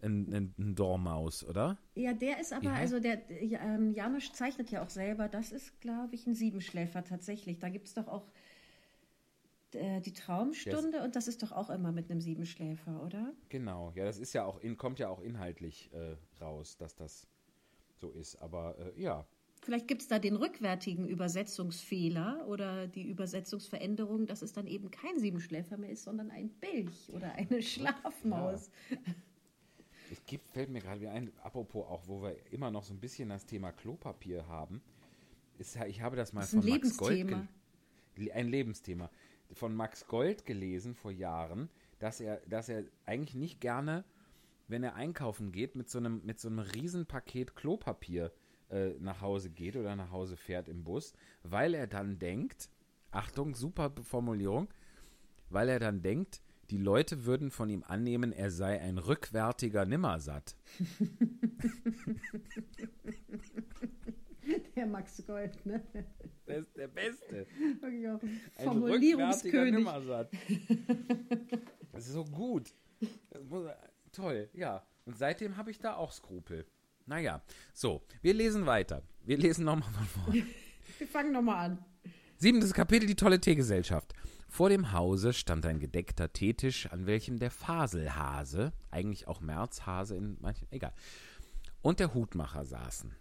ein, 0.00 0.32
ein, 0.32 0.54
ein 0.58 0.74
Dormaus, 0.76 1.44
oder? 1.44 1.76
Ja, 1.94 2.14
der 2.14 2.40
ist 2.40 2.52
aber, 2.54 2.70
heißt- 2.70 2.78
also 2.78 3.00
der 3.00 3.20
ja, 3.44 3.60
ähm, 3.60 3.92
Janusz 3.92 4.32
zeichnet 4.32 4.70
ja 4.70 4.82
auch 4.82 4.88
selber, 4.88 5.28
das 5.28 5.52
ist, 5.52 5.78
glaube 5.82 6.14
ich, 6.14 6.26
ein 6.26 6.34
Siebenschläfer 6.34 7.04
tatsächlich. 7.04 7.58
Da 7.58 7.68
gibt 7.68 7.88
es 7.88 7.94
doch 7.94 8.06
auch 8.08 8.26
die 9.74 10.12
Traumstunde 10.12 11.02
und 11.02 11.16
das 11.16 11.28
ist 11.28 11.42
doch 11.42 11.52
auch 11.52 11.70
immer 11.70 11.92
mit 11.92 12.10
einem 12.10 12.20
Siebenschläfer, 12.20 13.02
oder? 13.04 13.32
Genau, 13.48 13.92
ja, 13.94 14.04
das 14.04 14.18
ist 14.18 14.32
ja 14.32 14.44
auch, 14.44 14.58
in, 14.60 14.76
kommt 14.76 14.98
ja 14.98 15.08
auch 15.08 15.20
inhaltlich 15.20 15.90
äh, 15.92 16.16
raus, 16.42 16.76
dass 16.76 16.94
das 16.94 17.26
so 18.00 18.10
ist. 18.10 18.36
Aber 18.36 18.76
äh, 18.96 19.00
ja, 19.00 19.26
Vielleicht 19.62 19.88
gibt 19.88 20.00
es 20.00 20.08
da 20.08 20.18
den 20.18 20.36
rückwärtigen 20.36 21.06
Übersetzungsfehler 21.06 22.46
oder 22.48 22.88
die 22.88 23.02
Übersetzungsveränderung, 23.06 24.26
dass 24.26 24.40
es 24.40 24.54
dann 24.54 24.66
eben 24.66 24.90
kein 24.90 25.18
Siebenschläfer 25.18 25.76
mehr 25.76 25.90
ist, 25.90 26.04
sondern 26.04 26.30
ein 26.30 26.48
Bilch 26.48 27.10
oder 27.12 27.32
eine 27.34 27.62
Schlafmaus. 27.62 28.70
Es 30.12 30.24
gibt, 30.26 30.50
fällt 30.50 30.70
mir 30.70 30.80
gerade 30.80 31.00
wieder 31.00 31.12
ein, 31.12 31.30
apropos 31.42 31.86
auch, 31.86 32.08
wo 32.08 32.20
wir 32.22 32.34
immer 32.52 32.70
noch 32.72 32.82
so 32.82 32.92
ein 32.92 32.98
bisschen 32.98 33.28
das 33.28 33.46
Thema 33.46 33.70
Klopapier 33.70 34.44
haben. 34.48 34.82
Ist, 35.56 35.76
ja- 35.76 35.86
ich 35.86 36.00
habe 36.00 36.16
das 36.16 36.32
mal 36.32 36.40
Das 36.40 36.52
ein 36.52 36.62
von 36.62 36.68
Max 36.70 36.96
Gold. 36.96 37.16
Lebensthema. 37.18 37.48
gel- 38.16 38.32
Ein 38.32 38.48
Lebensthema. 38.48 39.10
Von 39.52 39.74
Max 39.74 40.06
Gold 40.06 40.46
gelesen 40.46 40.94
vor 40.94 41.10
Jahren, 41.10 41.68
dass 41.98 42.20
er, 42.20 42.40
dass 42.46 42.68
er 42.68 42.84
eigentlich 43.06 43.34
nicht 43.34 43.60
gerne, 43.60 44.04
wenn 44.68 44.82
er 44.82 44.94
einkaufen 44.94 45.52
geht, 45.52 45.74
mit 45.74 45.90
so 45.90 45.98
einem, 45.98 46.24
mit 46.24 46.40
so 46.40 46.48
einem 46.48 46.60
Riesenpaket 46.60 47.56
Klopapier 47.56 48.32
äh, 48.70 48.90
nach 49.00 49.20
Hause 49.20 49.50
geht 49.50 49.76
oder 49.76 49.96
nach 49.96 50.12
Hause 50.12 50.36
fährt 50.36 50.68
im 50.68 50.84
Bus, 50.84 51.12
weil 51.42 51.74
er 51.74 51.86
dann 51.86 52.18
denkt, 52.18 52.70
Achtung, 53.10 53.54
super 53.54 53.92
Formulierung, 54.02 54.68
weil 55.48 55.68
er 55.68 55.80
dann 55.80 56.02
denkt, 56.02 56.40
die 56.70 56.78
Leute 56.78 57.24
würden 57.24 57.50
von 57.50 57.68
ihm 57.68 57.82
annehmen, 57.82 58.32
er 58.32 58.52
sei 58.52 58.80
ein 58.80 58.98
rückwärtiger 58.98 59.84
Nimmersatt. 59.84 60.54
Der 64.76 64.86
Max 64.86 65.22
Gold, 65.26 65.64
ne? 65.66 65.82
Das 66.46 66.58
ist 66.58 66.76
der 66.76 66.88
Beste. 66.88 67.46
Wirklich 67.80 68.08
auch 68.08 68.22
ein 68.22 68.40
Formulierungskönig. 68.64 69.86
Das 71.92 72.06
ist 72.06 72.12
so 72.12 72.24
gut. 72.24 72.72
Muss, 73.48 73.66
toll, 74.12 74.48
ja. 74.54 74.86
Und 75.04 75.18
seitdem 75.18 75.56
habe 75.56 75.70
ich 75.70 75.78
da 75.78 75.96
auch 75.96 76.12
Skrupel. 76.12 76.64
Naja, 77.06 77.42
so, 77.72 78.02
wir 78.22 78.32
lesen 78.32 78.66
weiter. 78.66 79.02
Wir 79.24 79.36
lesen 79.36 79.64
nochmal 79.64 79.90
von 79.92 80.06
vorne. 80.06 80.46
Wir 80.98 81.06
fangen 81.06 81.32
nochmal 81.32 81.70
an. 81.70 81.84
Siebentes 82.36 82.74
Kapitel, 82.74 83.06
die 83.06 83.14
tolle 83.14 83.40
Teegesellschaft. 83.40 84.12
Vor 84.48 84.68
dem 84.68 84.92
Hause 84.92 85.32
stand 85.32 85.64
ein 85.66 85.78
gedeckter 85.78 86.32
Teetisch, 86.32 86.86
an 86.90 87.06
welchem 87.06 87.38
der 87.38 87.50
Faselhase, 87.50 88.72
eigentlich 88.90 89.28
auch 89.28 89.40
Märzhase 89.40 90.16
in 90.16 90.36
manchen, 90.40 90.66
egal, 90.70 90.92
und 91.82 92.00
der 92.00 92.12
Hutmacher 92.12 92.64
saßen. 92.64 93.14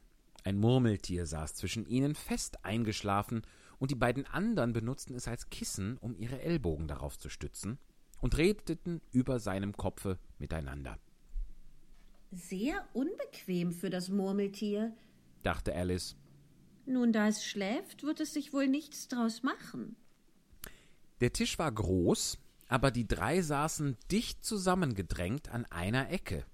Ein 0.44 0.58
Murmeltier 0.58 1.26
saß 1.26 1.56
zwischen 1.56 1.86
ihnen 1.86 2.16
fest 2.16 2.64
eingeschlafen 2.64 3.42
und 3.78 3.92
die 3.92 3.96
beiden 3.96 4.26
anderen 4.26 4.74
benutzten 4.74 5.16
es 5.16 5.28
als 5.28 5.50
Kissen, 5.50 5.98
um 5.98 6.16
ihre 6.16 6.42
Ellbogen 6.42 6.88
darauf 6.88 7.18
zu 7.18 7.30
stützen, 7.30 7.80
und 8.22 8.38
redeten 8.38 9.02
über 9.12 9.40
seinem 9.40 9.76
Kopfe 9.76 10.20
miteinander. 10.38 11.00
Sehr 12.32 12.88
unbequem 12.94 13.72
für 13.72 13.90
das 13.90 14.10
Murmeltier. 14.10 14.94
dachte 15.42 15.74
Alice. 15.74 16.16
Nun, 16.86 17.14
da 17.14 17.28
es 17.28 17.46
schläft, 17.46 18.04
wird 18.04 18.20
es 18.20 18.34
sich 18.34 18.52
wohl 18.52 18.68
nichts 18.68 19.08
draus 19.08 19.44
machen. 19.44 19.96
Der 21.22 21.34
Tisch 21.34 21.60
war 21.60 21.72
groß, 21.72 22.38
aber 22.68 22.92
die 22.92 23.08
drei 23.08 23.42
saßen 23.42 23.98
dicht 24.12 24.44
zusammengedrängt 24.44 25.50
an 25.50 25.66
einer 25.66 26.10
Ecke. 26.10 26.46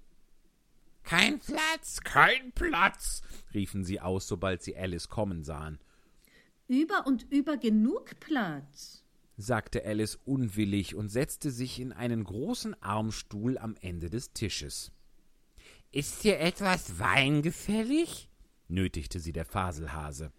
Kein 1.06 1.38
Platz, 1.38 2.00
kein 2.02 2.50
Platz, 2.52 3.22
riefen 3.54 3.84
sie 3.84 4.00
aus, 4.00 4.26
sobald 4.26 4.62
sie 4.62 4.76
Alice 4.76 5.08
kommen 5.08 5.44
sahen, 5.44 5.78
Über 6.66 7.06
und 7.06 7.30
über 7.30 7.56
genug 7.56 8.18
Platz. 8.18 9.04
sagte 9.36 9.84
Alice 9.86 10.18
unwillig 10.24 10.96
und 10.96 11.08
setzte 11.08 11.52
sich 11.52 11.78
in 11.78 11.92
einen 11.92 12.24
großen 12.24 12.74
Armstuhl 12.82 13.56
am 13.56 13.76
Ende 13.80 14.10
des 14.10 14.32
Tisches. 14.32 14.90
Ist 15.92 16.24
dir 16.24 16.40
etwas 16.40 16.98
Wein 16.98 17.42
gefällig? 17.42 18.28
nötigte 18.66 19.20
sie 19.20 19.32
der 19.32 19.44
Faselhase. 19.44 20.32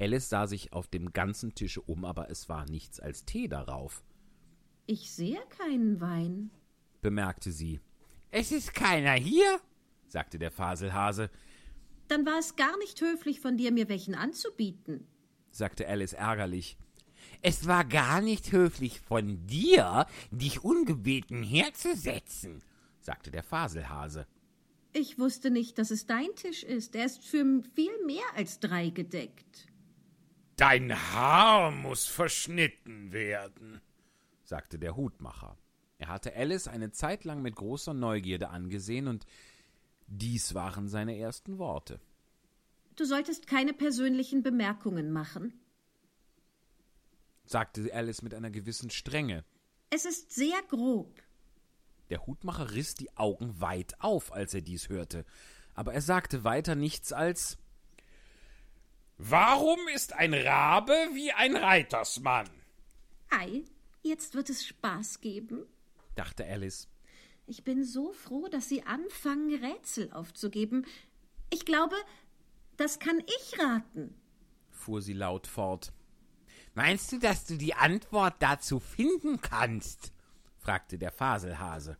Alice 0.00 0.28
sah 0.28 0.48
sich 0.48 0.72
auf 0.72 0.88
dem 0.88 1.12
ganzen 1.12 1.54
Tische 1.54 1.80
um, 1.80 2.04
aber 2.04 2.28
es 2.28 2.48
war 2.48 2.68
nichts 2.68 2.98
als 2.98 3.24
Tee 3.24 3.46
darauf. 3.46 4.02
Ich 4.86 5.12
sehe 5.12 5.40
keinen 5.58 6.00
Wein. 6.00 6.50
bemerkte 7.02 7.52
sie. 7.52 7.78
Es 8.32 8.50
ist 8.50 8.74
keiner 8.74 9.12
hier, 9.12 9.60
sagte 10.12 10.38
der 10.38 10.50
Faselhase, 10.50 11.30
Dann 12.08 12.26
war 12.26 12.38
es 12.38 12.56
gar 12.56 12.76
nicht 12.78 13.00
höflich 13.00 13.40
von 13.40 13.56
dir, 13.56 13.72
mir 13.72 13.88
welchen 13.88 14.14
anzubieten. 14.14 15.06
sagte 15.50 15.88
Alice 15.88 16.12
ärgerlich. 16.12 16.76
Es 17.40 17.66
war 17.66 17.84
gar 17.84 18.20
nicht 18.20 18.52
höflich 18.52 19.00
von 19.00 19.46
dir, 19.46 20.06
dich 20.30 20.62
ungebeten 20.64 21.42
herzusetzen, 21.42 22.62
sagte 23.00 23.30
der 23.30 23.42
Faselhase. 23.42 24.26
Ich 24.92 25.18
wusste 25.18 25.50
nicht, 25.50 25.78
dass 25.78 25.90
es 25.90 26.06
dein 26.06 26.34
Tisch 26.36 26.62
ist. 26.62 26.94
Er 26.94 27.06
ist 27.06 27.24
für 27.24 27.62
viel 27.74 28.04
mehr 28.04 28.24
als 28.36 28.60
drei 28.60 28.90
gedeckt. 28.90 29.66
Dein 30.56 30.92
Haar 31.12 31.70
muss 31.70 32.06
verschnitten 32.06 33.12
werden, 33.12 33.80
sagte 34.44 34.78
der 34.78 34.94
Hutmacher. 34.96 35.56
Er 35.96 36.08
hatte 36.08 36.34
Alice 36.36 36.68
eine 36.68 36.90
Zeit 36.90 37.24
lang 37.24 37.40
mit 37.40 37.56
großer 37.56 37.94
Neugierde 37.94 38.50
angesehen, 38.50 39.08
und 39.08 39.24
dies 40.14 40.54
waren 40.54 40.88
seine 40.88 41.18
ersten 41.18 41.58
Worte. 41.58 41.98
Du 42.96 43.06
solltest 43.06 43.46
keine 43.46 43.72
persönlichen 43.72 44.42
Bemerkungen 44.42 45.10
machen. 45.10 45.58
sagte 47.44 47.92
Alice 47.94 48.20
mit 48.22 48.34
einer 48.34 48.50
gewissen 48.50 48.90
Strenge. 48.90 49.44
Es 49.88 50.04
ist 50.04 50.30
sehr 50.32 50.60
grob. 50.68 51.22
Der 52.10 52.26
Hutmacher 52.26 52.72
riss 52.72 52.94
die 52.94 53.14
Augen 53.16 53.58
weit 53.60 53.98
auf, 54.00 54.32
als 54.32 54.52
er 54.52 54.60
dies 54.60 54.90
hörte, 54.90 55.24
aber 55.74 55.94
er 55.94 56.02
sagte 56.02 56.44
weiter 56.44 56.74
nichts 56.74 57.12
als 57.12 57.56
Warum 59.16 59.78
ist 59.94 60.12
ein 60.12 60.34
Rabe 60.34 60.92
wie 61.14 61.32
ein 61.32 61.56
Reitersmann? 61.56 62.50
Ei, 63.30 63.64
jetzt 64.02 64.34
wird 64.34 64.50
es 64.50 64.66
Spaß 64.66 65.20
geben. 65.20 65.64
dachte 66.16 66.44
Alice. 66.44 66.88
Ich 67.52 67.64
bin 67.64 67.84
so 67.84 68.14
froh, 68.14 68.48
dass 68.48 68.70
Sie 68.70 68.82
anfangen, 68.84 69.62
Rätsel 69.62 70.10
aufzugeben. 70.14 70.86
Ich 71.50 71.66
glaube, 71.66 71.96
das 72.78 72.98
kann 72.98 73.18
ich 73.26 73.58
raten. 73.60 74.14
fuhr 74.70 75.02
sie 75.02 75.12
laut 75.12 75.46
fort. 75.46 75.92
Meinst 76.72 77.12
du, 77.12 77.18
dass 77.18 77.44
du 77.44 77.58
die 77.58 77.74
Antwort 77.74 78.36
dazu 78.38 78.80
finden 78.80 79.38
kannst? 79.42 80.12
fragte 80.56 80.96
der 80.96 81.12
Faselhase, 81.12 81.98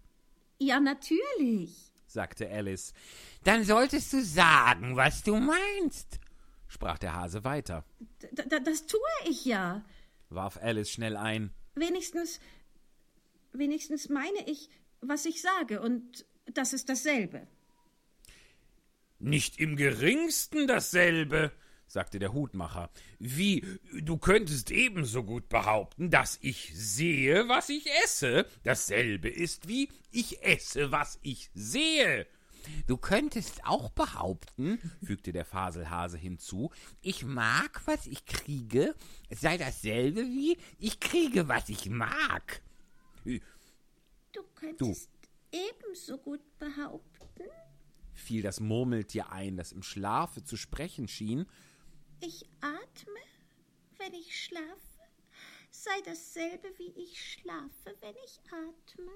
Ja, 0.59 0.81
natürlich. 0.81 1.93
sagte 2.07 2.49
Alice. 2.51 2.95
Dann 3.45 3.63
solltest 3.65 4.11
du 4.15 4.25
sagen, 4.25 4.97
was 4.97 5.23
du 5.23 5.37
meinst, 5.37 6.19
sprach 6.67 6.97
der 6.99 7.15
Hase 7.15 7.45
weiter, 7.45 7.85
D 8.23 8.43
das 8.65 8.87
tue 8.87 9.01
ich 9.29 9.45
ja. 9.45 9.85
warf 10.31 10.57
Alice 10.63 10.91
schnell 10.91 11.19
ein. 11.19 11.53
Wenigstens, 11.75 12.41
wenigstens 13.53 14.09
meine 14.09 14.49
ich, 14.49 14.71
was 15.03 15.27
ich 15.27 15.43
sage, 15.43 15.81
und 15.81 16.25
das 16.47 16.73
ist 16.73 16.89
dasselbe. 16.89 17.47
Nicht 19.19 19.59
im 19.59 19.77
geringsten 19.77 20.67
dasselbe, 20.67 21.53
sagte 21.87 22.19
der 22.19 22.33
Hutmacher. 22.33 22.91
Wie, 23.19 23.65
du 24.01 24.17
könntest 24.17 24.71
ebenso 24.71 25.23
gut 25.23 25.49
behaupten, 25.49 26.11
dass 26.11 26.39
ich 26.41 26.73
sehe, 26.75 27.49
was 27.49 27.69
ich 27.69 27.87
esse. 28.05 28.47
Dasselbe 28.65 29.29
ist 29.29 29.69
wie 29.69 29.89
ich 30.11 30.43
esse, 30.43 30.91
was 30.91 31.19
ich 31.23 31.51
sehe. 31.55 32.27
Du 32.87 32.97
könntest 32.97 33.65
auch 33.65 33.91
behaupten, 33.91 34.79
fügte 35.05 35.33
der 35.33 35.45
Faselhase 35.45 36.17
hinzu, 36.17 36.71
ich 37.01 37.25
mag, 37.25 37.83
was 37.87 38.07
ich 38.07 38.25
kriege, 38.25 38.95
es 39.29 39.41
sei 39.41 39.59
dasselbe 39.59 40.23
wie 40.23 40.57
ich 40.79 41.01
kriege, 41.01 41.49
was 41.49 41.69
ich 41.69 41.91
mag. 41.91 42.63
Du 44.63 44.87
könntest 44.87 45.11
ebenso 45.51 46.19
gut 46.19 46.41
behaupten. 46.59 47.45
fiel 48.15 48.43
das 48.43 48.61
Murmeltier 48.61 49.31
ein, 49.33 49.57
das 49.57 49.73
im 49.73 49.83
Schlafe 49.83 50.45
zu 50.45 50.57
sprechen 50.57 51.09
schien, 51.09 51.47
Ich 52.21 52.47
atme, 52.61 53.21
wenn 53.99 54.15
ich 54.15 54.41
schlafe, 54.41 55.03
sei 55.71 56.01
dasselbe 56.05 56.69
wie 56.79 56.93
ich 57.03 57.21
schlafe, 57.21 57.97
wenn 58.01 58.15
ich 58.25 58.41
atme. 58.47 59.11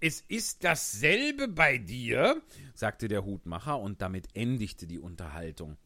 Es 0.00 0.22
ist 0.28 0.64
dasselbe 0.64 1.48
bei 1.48 1.78
dir, 1.78 2.42
sagte 2.74 3.08
der 3.08 3.24
Hutmacher, 3.24 3.78
und 3.78 4.00
damit 4.00 4.28
endigte 4.34 4.86
die 4.86 4.98
Unterhaltung. 4.98 5.76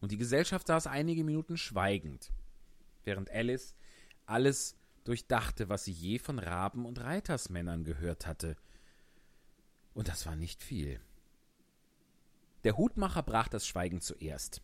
Und 0.00 0.12
die 0.12 0.16
Gesellschaft 0.16 0.68
saß 0.68 0.86
einige 0.86 1.24
Minuten 1.24 1.56
schweigend, 1.56 2.32
während 3.04 3.30
Alice 3.30 3.74
alles 4.26 4.77
durchdachte, 5.08 5.70
was 5.70 5.84
sie 5.84 5.92
je 5.92 6.18
von 6.18 6.38
Raben 6.38 6.84
und 6.84 7.00
Reitersmännern 7.00 7.84
gehört 7.84 8.26
hatte. 8.26 8.56
Und 9.94 10.08
das 10.08 10.26
war 10.26 10.36
nicht 10.36 10.62
viel. 10.62 11.00
Der 12.64 12.76
Hutmacher 12.76 13.22
brach 13.22 13.48
das 13.48 13.66
Schweigen 13.66 14.02
zuerst. 14.02 14.60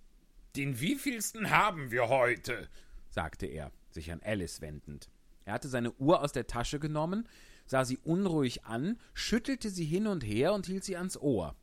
Den 0.54 0.80
wievielsten 0.80 1.50
haben 1.50 1.90
wir 1.90 2.08
heute? 2.08 2.68
sagte 3.08 3.46
er, 3.46 3.72
sich 3.90 4.12
an 4.12 4.20
Alice 4.22 4.60
wendend. 4.60 5.08
Er 5.46 5.54
hatte 5.54 5.68
seine 5.68 5.92
Uhr 5.92 6.20
aus 6.20 6.32
der 6.32 6.46
Tasche 6.46 6.78
genommen, 6.78 7.26
sah 7.66 7.84
sie 7.84 7.98
unruhig 7.98 8.64
an, 8.64 8.98
schüttelte 9.14 9.70
sie 9.70 9.84
hin 9.84 10.06
und 10.06 10.24
her 10.24 10.52
und 10.52 10.66
hielt 10.66 10.84
sie 10.84 10.96
ans 10.96 11.16
Ohr. 11.16 11.56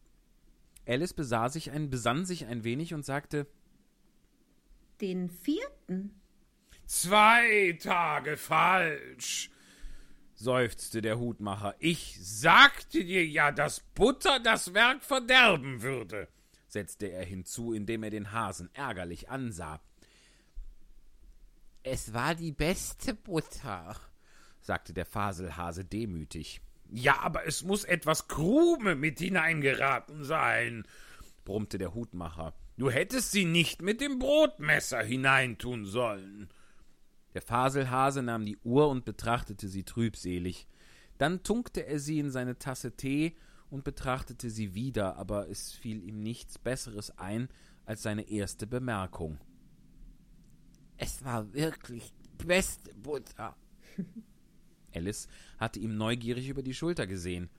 Alice 0.88 1.14
besah 1.14 1.50
sich 1.50 1.70
ein, 1.70 1.90
besann 1.90 2.26
sich 2.26 2.46
ein 2.48 2.64
wenig 2.64 2.96
und 2.96 3.06
sagte 3.06 3.46
Den 5.00 5.30
vierten. 5.30 6.21
Zwei 6.94 7.78
Tage 7.82 8.36
falsch, 8.36 9.50
seufzte 10.36 11.02
der 11.02 11.20
Hutmacher. 11.20 11.74
Ich 11.80 12.20
sagte 12.22 13.06
dir 13.06 13.26
ja, 13.26 13.54
dass 13.54 13.80
Butter 13.80 14.42
das 14.42 14.74
Werk 14.74 15.02
verderben 15.02 15.84
würde, 15.84 16.28
setzte 16.68 17.05
er 17.05 17.24
hinzu, 17.24 17.72
indem 17.72 18.04
er 18.04 18.09
den 18.09 18.34
Hasen 18.34 18.70
ärgerlich 18.74 19.30
ansah. 19.30 19.80
Es 21.82 22.13
war 22.13 22.36
die 22.36 22.51
beste 22.51 23.13
Butter, 23.13 23.96
sagte 24.59 24.93
der 24.93 25.05
Faselhase 25.05 25.86
demütig. 25.86 26.59
Ja, 26.89 27.22
aber 27.22 27.47
es 27.47 27.63
muss 27.63 27.86
etwas 27.86 28.28
Krume 28.28 28.96
mit 28.96 29.18
hineingeraten 29.18 30.26
sein, 30.26 30.86
brummte 31.46 31.78
der 31.78 31.93
Hutmacher. 31.96 32.54
Du 32.78 32.92
hättest 32.92 33.32
sie 33.32 33.46
nicht 33.46 33.82
mit 33.82 34.01
dem 34.01 34.20
Brotmesser 34.20 35.01
hineintun 35.01 35.86
sollen. 35.86 36.50
Der 37.33 37.41
Faselhase 37.41 38.21
nahm 38.24 38.45
die 38.45 38.58
Uhr 38.63 38.89
und 38.89 39.05
betrachtete 39.05 39.67
sie 39.67 39.83
trübselig. 39.83 40.67
Dann 41.17 41.43
tunkte 41.43 41.86
er 41.86 41.99
sie 41.99 42.20
in 42.20 42.32
seine 42.32 42.58
Tasse 42.58 42.91
Tee 42.95 43.36
und 43.70 43.83
betrachtete 43.83 44.49
sie 44.49 44.74
wieder, 44.74 45.16
aber 45.17 45.49
es 45.49 45.71
fiel 45.71 46.03
ihm 46.03 46.21
nichts 46.21 46.58
Besseres 46.59 47.17
ein 47.17 47.47
als 47.86 48.03
seine 48.03 48.29
erste 48.29 48.67
Bemerkung. 48.67 49.37
Es 50.97 51.24
war 51.24 51.53
wirklich 51.53 52.13
die 52.24 52.45
beste 52.45 52.93
Butter. 52.95 53.55
Alice 54.93 55.28
hatte 55.58 55.79
ihm 55.79 55.95
neugierig 55.95 56.49
über 56.49 56.63
die 56.63 56.74
Schulter 56.74 57.08
gesehen, 57.08 57.49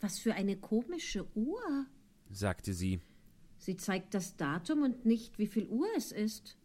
Was 0.00 0.18
für 0.18 0.34
eine 0.34 0.56
komische 0.56 1.26
Uhr. 1.34 1.86
sagte 2.30 2.74
sie. 2.74 3.00
Sie 3.56 3.76
zeigt 3.76 4.12
das 4.12 4.36
Datum 4.36 4.82
und 4.82 5.06
nicht, 5.06 5.38
wie 5.38 5.46
viel 5.46 5.66
Uhr 5.68 5.88
es 5.96 6.12
ist. 6.12 6.58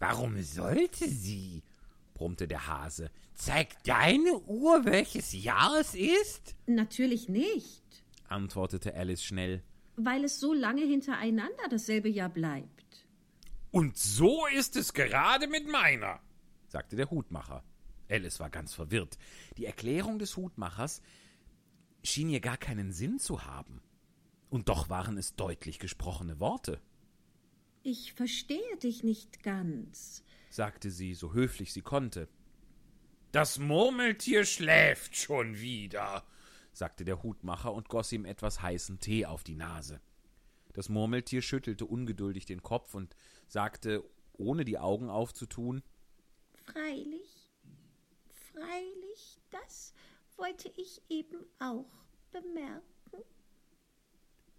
Warum 0.00 0.42
sollte 0.42 1.08
sie? 1.08 1.62
brummte 2.14 2.48
der 2.48 2.66
Hase. 2.66 3.10
Zeigt 3.34 3.86
deine 3.88 4.38
Uhr, 4.40 4.84
welches 4.84 5.32
Jahr 5.32 5.78
es 5.80 5.94
ist? 5.94 6.54
Natürlich 6.66 7.28
nicht, 7.28 7.82
antwortete 8.28 8.94
Alice 8.94 9.22
schnell. 9.24 9.62
weil 9.96 10.24
es 10.24 10.40
so 10.40 10.52
lange 10.54 10.82
hintereinander 10.82 11.68
dasselbe 11.70 12.08
Jahr 12.08 12.28
bleibt. 12.30 13.06
Und 13.70 13.96
so 13.96 14.46
ist 14.56 14.74
es 14.76 14.92
gerade 14.94 15.46
mit 15.46 15.68
meiner, 15.68 16.20
sagte 16.68 16.96
der 16.96 17.10
Hutmacher. 17.10 17.62
Alice 18.08 18.40
war 18.40 18.50
ganz 18.50 18.74
verwirrt. 18.74 19.16
Die 19.56 19.66
Erklärung 19.66 20.18
des 20.18 20.36
Hutmachers 20.36 21.00
schien 22.02 22.28
ihr 22.30 22.40
gar 22.40 22.56
keinen 22.56 22.92
Sinn 22.92 23.18
zu 23.18 23.44
haben. 23.44 23.80
Und 24.48 24.68
doch 24.68 24.88
waren 24.88 25.16
es 25.16 25.36
deutlich 25.36 25.78
gesprochene 25.78 26.40
Worte, 26.40 26.80
Ich 27.82 28.12
verstehe 28.12 28.76
dich 28.82 29.02
nicht 29.04 29.42
ganz. 29.42 30.22
sagte 30.50 30.90
sie, 30.90 31.14
so 31.14 31.32
höflich 31.32 31.72
sie 31.72 31.80
konnte. 31.82 32.28
Das 33.32 33.58
Murmeltier 33.58 34.44
schläft 34.44 35.16
schon 35.16 35.58
wieder, 35.58 36.26
sagte 36.72 37.04
der 37.04 37.22
Hutmacher 37.22 37.72
und 37.72 37.88
goss 37.88 38.12
ihm 38.12 38.24
etwas 38.24 38.60
heißen 38.60 38.98
Tee 38.98 39.24
auf 39.26 39.44
die 39.44 39.54
Nase. 39.54 40.00
Das 40.72 40.88
Murmeltier 40.88 41.40
schüttelte 41.40 41.86
ungeduldig 41.86 42.44
den 42.46 42.62
Kopf 42.62 42.94
und 42.94 43.16
sagte, 43.46 44.04
ohne 44.34 44.64
die 44.64 44.78
Augen 44.78 45.08
aufzutun, 45.08 45.82
Freilich, 46.66 47.50
freilich, 48.52 49.40
das 49.50 49.92
wollte 50.36 50.70
ich 50.76 51.02
eben 51.08 51.44
auch 51.58 51.90
bemerken. 52.30 52.82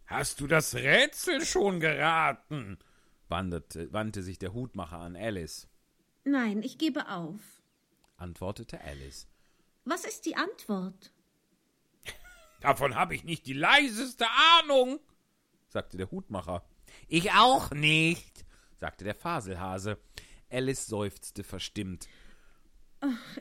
Hast 0.06 0.42
du 0.42 0.48
das 0.48 0.76
Rätsel 0.76 1.46
schon 1.46 1.80
geraten? 1.80 2.78
Wanderte, 3.32 3.92
wandte 3.92 4.22
sich 4.22 4.38
der 4.38 4.54
Hutmacher 4.54 5.00
an 5.00 5.16
Alice, 5.16 5.68
Nein, 6.24 6.62
ich 6.62 6.78
gebe 6.78 7.10
auf. 7.10 7.40
antwortete 8.18 8.80
Alice. 8.82 9.28
Was 9.86 10.06
ist 10.06 10.28
die 10.28 10.36
Antwort? 10.36 11.12
Davon 12.62 12.94
habe 12.96 13.16
ich 13.16 13.24
nicht 13.24 13.48
die 13.48 13.54
leiseste 13.54 14.26
Ahnung, 14.60 15.00
sagte 15.68 15.98
der 15.98 16.12
Hutmacher. 16.12 16.64
Ich 17.08 17.32
auch 17.32 17.72
nicht, 17.72 18.46
sagte 18.80 19.04
der 19.04 19.16
Faselhase. 19.16 19.98
Alice 20.52 20.86
seufzte 20.86 21.44
verstimmt, 21.44 22.08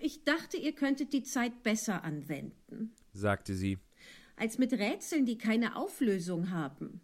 Ich 0.01 0.25
dachte, 0.25 0.57
ihr 0.57 0.75
könntet 0.75 1.12
die 1.12 1.23
Zeit 1.25 1.62
besser 1.62 2.03
anwenden, 2.05 2.95
sagte 3.12 3.55
sie. 3.55 3.79
als 4.37 4.57
mit 4.57 4.73
Rätseln, 4.73 5.27
die 5.27 5.37
keine 5.37 5.77
Auflösung 5.77 6.51
haben. 6.51 7.03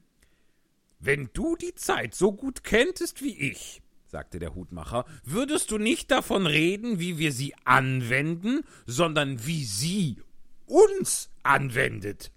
Wenn 0.98 1.30
du 1.34 1.56
die 1.56 1.74
Zeit 1.74 2.14
so 2.14 2.32
gut 2.32 2.64
kenntest 2.64 3.22
wie 3.22 3.36
ich, 3.36 3.82
sagte 4.06 4.38
der 4.38 4.54
Hutmacher, 4.54 5.04
würdest 5.24 5.70
du 5.70 5.78
nicht 5.78 6.10
davon 6.10 6.46
reden, 6.46 6.98
wie 7.00 7.18
wir 7.18 7.32
sie 7.32 7.54
anwenden, 7.64 8.62
sondern 8.86 9.44
wie 9.46 9.64
sie 9.64 10.22
uns 10.66 11.30
anwendet, 11.42 12.32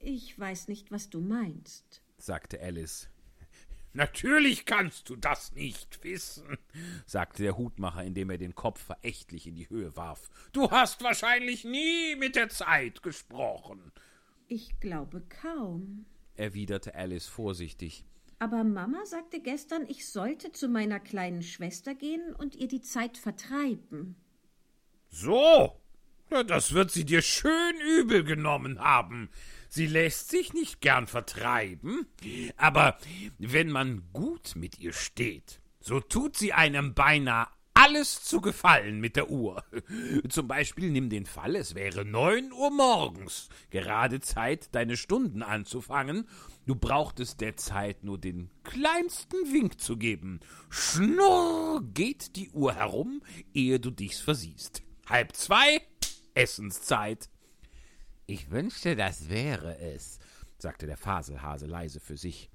Ich 0.00 0.38
weiß 0.38 0.68
nicht, 0.68 0.90
was 0.90 1.10
du 1.10 1.20
meinst. 1.20 2.02
sagte 2.16 2.60
Alice. 2.60 3.08
Natürlich 3.92 4.66
kannst 4.66 5.08
du 5.10 5.16
das 5.16 5.52
nicht 5.52 6.02
wissen, 6.04 6.56
sagte 7.06 7.42
der 7.42 7.58
Hutmacher, 7.58 8.04
indem 8.04 8.30
er 8.30 8.38
den 8.38 8.54
Kopf 8.54 8.80
verächtlich 8.80 9.48
in 9.48 9.56
die 9.56 9.68
Höhe 9.68 9.96
warf. 9.96 10.30
Du 10.52 10.70
hast 10.70 11.02
wahrscheinlich 11.02 11.64
nie 11.64 12.14
mit 12.16 12.36
der 12.36 12.48
Zeit 12.48 13.02
gesprochen, 13.02 13.92
Ich 14.46 14.78
glaube 14.80 15.22
kaum. 15.42 16.06
Erwiderte 16.40 16.94
Alice 16.94 17.26
vorsichtig. 17.26 18.04
Aber 18.38 18.64
Mama 18.64 19.04
sagte 19.04 19.40
gestern, 19.40 19.84
ich 19.86 20.08
sollte 20.08 20.50
zu 20.50 20.68
meiner 20.68 20.98
kleinen 20.98 21.42
Schwester 21.42 21.94
gehen 21.94 22.34
und 22.34 22.56
ihr 22.56 22.68
die 22.68 22.80
Zeit 22.80 23.18
vertreiben. 23.18 24.16
So, 25.10 25.76
na, 26.30 26.42
das 26.42 26.72
wird 26.72 26.90
sie 26.90 27.04
dir 27.04 27.20
schön 27.20 27.74
übel 27.98 28.24
genommen 28.24 28.78
haben. 28.80 29.28
Sie 29.68 29.86
lässt 29.86 30.30
sich 30.30 30.52
nicht 30.54 30.80
gern 30.80 31.06
vertreiben, 31.06 32.06
aber 32.56 32.96
wenn 33.38 33.70
man 33.70 34.02
gut 34.12 34.56
mit 34.56 34.78
ihr 34.78 34.92
steht, 34.92 35.60
so 35.80 36.00
tut 36.00 36.36
sie 36.36 36.52
einem 36.52 36.94
beinahe 36.94 37.46
alles 37.90 38.22
zu 38.22 38.40
gefallen 38.40 39.00
mit 39.00 39.16
der 39.16 39.30
Uhr. 39.30 39.64
Zum 40.28 40.46
Beispiel 40.46 40.90
nimm 40.90 41.10
den 41.10 41.26
Fall, 41.26 41.56
es 41.56 41.74
wäre 41.74 42.04
neun 42.04 42.52
Uhr 42.52 42.70
morgens, 42.70 43.48
gerade 43.70 44.20
Zeit, 44.20 44.72
deine 44.76 44.96
Stunden 44.96 45.42
anzufangen. 45.42 46.28
Du 46.66 46.76
brauchtest 46.76 47.40
der 47.40 47.56
Zeit 47.56 48.04
nur 48.04 48.16
den 48.16 48.48
kleinsten 48.62 49.38
Wink 49.52 49.80
zu 49.80 49.96
geben. 49.96 50.38
Schnurr 50.68 51.82
geht 51.82 52.36
die 52.36 52.50
Uhr 52.50 52.74
herum, 52.76 53.22
ehe 53.54 53.80
du 53.80 53.90
dich's 53.90 54.20
versiehst. 54.20 54.82
Halb 55.08 55.34
zwei, 55.34 55.82
Essenszeit. 56.34 57.28
Ich 58.26 58.52
wünschte, 58.52 58.94
das 58.94 59.28
wäre 59.28 59.78
es, 59.80 60.20
sagte 60.58 60.86
der 60.86 60.96
Faselhase 60.96 61.66
leise 61.66 61.98
für 61.98 62.16
sich, 62.16 62.50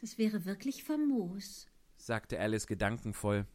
Das 0.00 0.18
wäre 0.18 0.44
wirklich 0.44 0.82
famos. 0.82 1.68
sagte 1.96 2.40
Alice 2.40 2.66
gedankenvoll. 2.66 3.46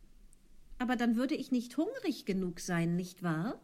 Aber 0.80 0.96
dann 0.96 1.16
würde 1.16 1.36
ich 1.36 1.52
nicht 1.52 1.78
hungrig 1.78 2.26
genug 2.26 2.60
sein, 2.60 2.96
nicht 2.96 3.24
wahr? 3.24 3.60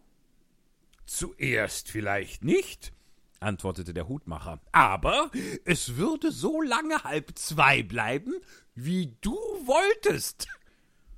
Zuerst 1.05 1.89
vielleicht 1.89 2.43
nicht, 2.43 2.93
antwortete 3.39 3.93
der 3.93 4.07
Hutmacher, 4.07 4.61
aber 4.71 5.29
es 5.65 5.97
würde 5.97 6.31
so 6.31 6.61
lange 6.61 7.03
halb 7.03 7.37
zwei 7.37 7.83
bleiben, 7.83 8.33
wie 8.73 9.15
du 9.21 9.33
wolltest, 9.65 10.47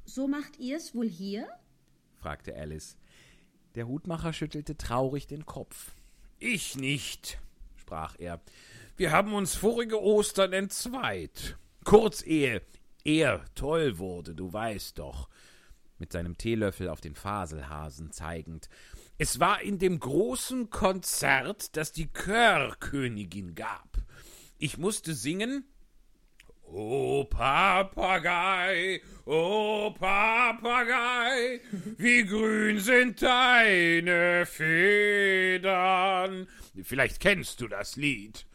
So 0.05 0.27
macht 0.27 0.57
ihr's 0.57 0.93
wohl 0.95 1.07
hier? 1.07 1.47
fragte 2.17 2.55
Alice. 2.55 2.97
Der 3.76 3.88
Hutmacher 3.88 4.34
schüttelte 4.34 4.77
traurig 4.77 5.27
den 5.27 5.45
Kopf. 5.45 5.91
Ich 6.39 6.76
nicht, 6.76 7.39
sprach 7.76 8.15
er. 8.17 8.41
Wir 8.97 9.11
haben 9.11 9.34
uns 9.34 9.55
vorige 9.55 10.01
Ostern 10.01 10.53
entzweit. 10.53 11.57
Kurz 11.84 12.23
ehe 12.26 12.61
er 13.03 13.45
toll 13.53 13.99
wurde, 13.99 14.34
du 14.34 14.51
weißt 14.51 14.97
doch, 14.97 15.30
mit 15.97 16.11
seinem 16.11 16.38
Teelöffel 16.38 16.89
auf 16.89 17.01
den 17.01 17.15
Faselhasen 17.15 18.11
zeigend. 18.11 18.69
Es 19.17 19.39
war 19.39 19.61
in 19.61 19.80
dem 19.80 19.99
großen 19.99 20.69
Konzert, 20.69 21.76
das 21.77 21.91
die 21.91 22.11
Chörkönigin 22.11 23.55
gab. 23.55 23.97
Ich 24.57 24.77
musste 24.77 25.13
singen 25.13 25.65
O 26.67 27.23
Papagei, 27.26 28.99
o 29.26 29.91
Papagei, 29.91 31.61
wie 31.97 32.26
grün 32.26 32.80
sind 32.80 33.22
deine 33.22 34.45
Federn. 35.26 36.47
Vielleicht 36.81 37.19
kennst 37.19 37.61
du 37.61 37.67
das 37.67 37.95
Lied, 37.95 38.47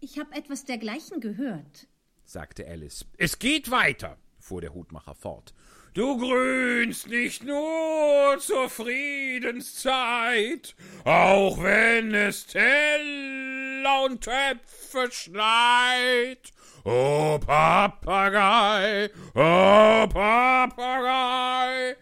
Ich 0.00 0.18
habe 0.18 0.34
etwas 0.34 0.64
dergleichen 0.64 1.20
gehört. 1.20 1.86
sagte 2.24 2.66
Alice. 2.66 3.04
Es 3.18 3.38
geht 3.38 3.70
weiter, 3.70 4.16
fuhr 4.40 4.60
der 4.62 4.72
Hutmacher 4.74 5.14
fort. 5.14 5.52
Du 5.94 6.16
grünst 6.16 7.08
nicht 7.08 7.44
nur 7.44 8.38
zur 8.38 8.70
Friedenszeit, 8.70 10.74
auch 11.04 11.62
wenn 11.62 12.14
es 12.14 12.46
Teller 12.46 14.04
und 14.06 14.24
Töpfe 14.24 15.10
schneit. 15.10 16.50
O 16.84 17.38
Papagei, 17.38 19.10
o 19.34 20.08
Papagei. 20.08 21.96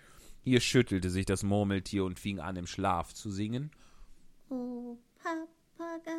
Hier 0.44 0.60
schüttelte 0.60 1.10
sich 1.10 1.26
das 1.26 1.42
Murmeltier 1.42 2.04
und 2.04 2.20
fing 2.20 2.38
an, 2.38 2.54
im 2.54 2.68
Schlaf 2.68 3.12
zu 3.12 3.32
singen. 3.32 3.72
Oh 4.50 4.96
Papagei, 5.20 6.14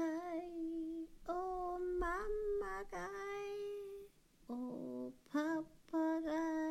oh 1.29 1.77
Mamagei, 1.97 3.07
oh 4.49 5.13
Papagei, 5.31 6.67
oh. 6.67 6.70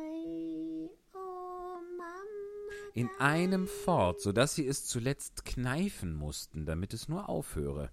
In 2.93 3.09
einem 3.19 3.67
fort, 3.67 4.21
so 4.21 4.31
dass 4.31 4.55
sie 4.55 4.67
es 4.67 4.85
zuletzt 4.85 5.45
kneifen 5.45 6.13
mussten, 6.15 6.65
damit 6.65 6.93
es 6.93 7.07
nur 7.07 7.29
aufhöre. 7.29 7.89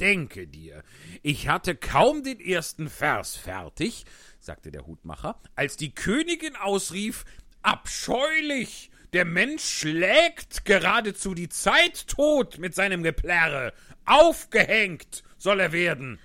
Denke 0.00 0.48
dir, 0.48 0.82
ich 1.22 1.48
hatte 1.48 1.76
kaum 1.76 2.24
den 2.24 2.40
ersten 2.40 2.88
Vers 2.88 3.36
fertig, 3.36 4.04
sagte 4.40 4.72
der 4.72 4.86
Hutmacher, 4.86 5.40
als 5.54 5.76
die 5.76 5.94
Königin 5.94 6.56
ausrief 6.56 7.24
Abscheulich. 7.62 8.90
Der 9.12 9.24
Mensch 9.24 9.62
schlägt 9.62 10.64
geradezu 10.64 11.34
die 11.34 11.48
Zeit 11.48 12.08
tot 12.08 12.58
mit 12.58 12.74
seinem 12.74 13.02
Geplärre. 13.04 13.72
Aufgehängt 14.04 15.22
soll 15.38 15.60
er 15.60 15.72
werden, 15.72 16.18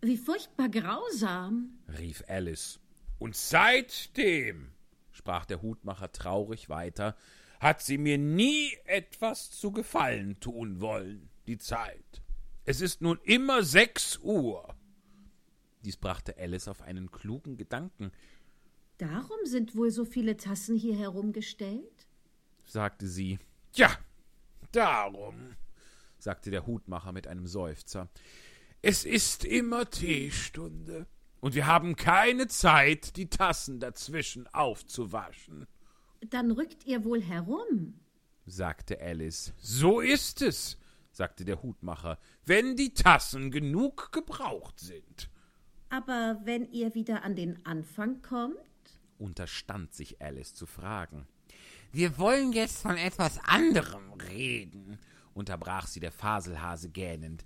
Wie 0.00 0.16
furchtbar 0.16 0.68
grausam. 0.68 1.70
rief 1.98 2.22
Alice. 2.28 2.78
Und 3.18 3.34
seitdem, 3.34 4.70
sprach 5.28 5.44
der 5.44 5.60
Hutmacher 5.60 6.10
traurig 6.10 6.70
weiter, 6.70 7.14
hat 7.60 7.82
sie 7.82 7.98
mir 7.98 8.16
nie 8.16 8.72
etwas 8.86 9.50
zu 9.50 9.72
Gefallen 9.72 10.40
tun 10.40 10.80
wollen, 10.80 11.28
die 11.46 11.58
Zeit. 11.58 12.22
Es 12.64 12.80
ist 12.80 13.02
nun 13.02 13.18
immer 13.24 13.62
sechs 13.62 14.18
Uhr. 14.22 14.74
Dies 15.84 15.98
brachte 15.98 16.38
Alice 16.38 16.66
auf 16.66 16.80
einen 16.80 17.10
klugen 17.10 17.58
Gedanken, 17.58 18.10
Darum 18.96 19.38
sind 19.44 19.76
wohl 19.76 19.90
so 19.90 20.06
viele 20.06 20.38
Tassen 20.38 20.76
hier 20.76 20.96
herumgestellt? 20.96 22.08
sagte 22.64 23.06
sie. 23.06 23.38
Ja, 23.74 23.96
darum, 24.72 25.54
sagte 26.18 26.50
der 26.50 26.66
Hutmacher 26.66 27.12
mit 27.12 27.26
einem 27.26 27.46
Seufzer. 27.46 28.08
Es 28.80 29.04
ist 29.04 29.44
immer 29.44 29.90
Teestunde. 29.90 31.06
Und 31.40 31.54
wir 31.54 31.66
haben 31.66 31.94
keine 31.96 32.48
Zeit, 32.48 33.16
die 33.16 33.28
Tassen 33.30 33.78
dazwischen 33.80 34.46
aufzuwaschen, 34.48 35.66
Dann 36.30 36.50
rückt 36.50 36.84
ihr 36.86 37.04
wohl 37.04 37.22
herum. 37.22 38.00
sagte 38.46 39.00
Alice. 39.00 39.52
So 39.58 40.00
ist 40.00 40.42
es, 40.42 40.78
sagte 41.12 41.44
der 41.44 41.62
Hutmacher, 41.62 42.18
wenn 42.44 42.74
die 42.76 42.92
Tassen 42.94 43.50
genug 43.50 44.10
gebraucht 44.12 44.80
sind. 44.80 45.30
Aber 45.90 46.40
wenn 46.44 46.70
ihr 46.72 46.94
wieder 46.94 47.22
an 47.22 47.36
den 47.36 47.64
Anfang 47.64 48.20
kommt? 48.22 48.56
unterstand 49.18 49.92
sich 49.94 50.20
Alice 50.22 50.54
zu 50.54 50.66
fragen. 50.66 51.26
Wir 51.92 52.18
wollen 52.18 52.52
jetzt 52.52 52.82
von 52.82 52.96
etwas 52.96 53.38
anderem 53.44 54.12
reden, 54.30 54.98
unterbrach 55.34 55.86
sie 55.86 56.00
der 56.00 56.12
Faselhase 56.12 56.88
gähnend. 56.90 57.44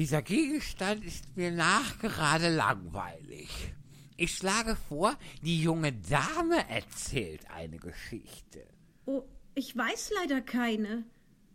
Dieser 0.00 0.22
Gegenstand 0.22 1.04
ist 1.04 1.36
mir 1.36 1.50
nachgerade 1.50 2.48
langweilig. 2.48 3.50
Ich 4.16 4.34
schlage 4.34 4.74
vor, 4.74 5.14
die 5.42 5.60
junge 5.60 5.92
Dame 5.92 6.66
erzählt 6.70 7.42
eine 7.50 7.76
Geschichte, 7.76 8.66
Oh, 9.04 9.24
ich 9.54 9.76
weiß 9.76 10.12
leider 10.14 10.40
keine. 10.40 11.04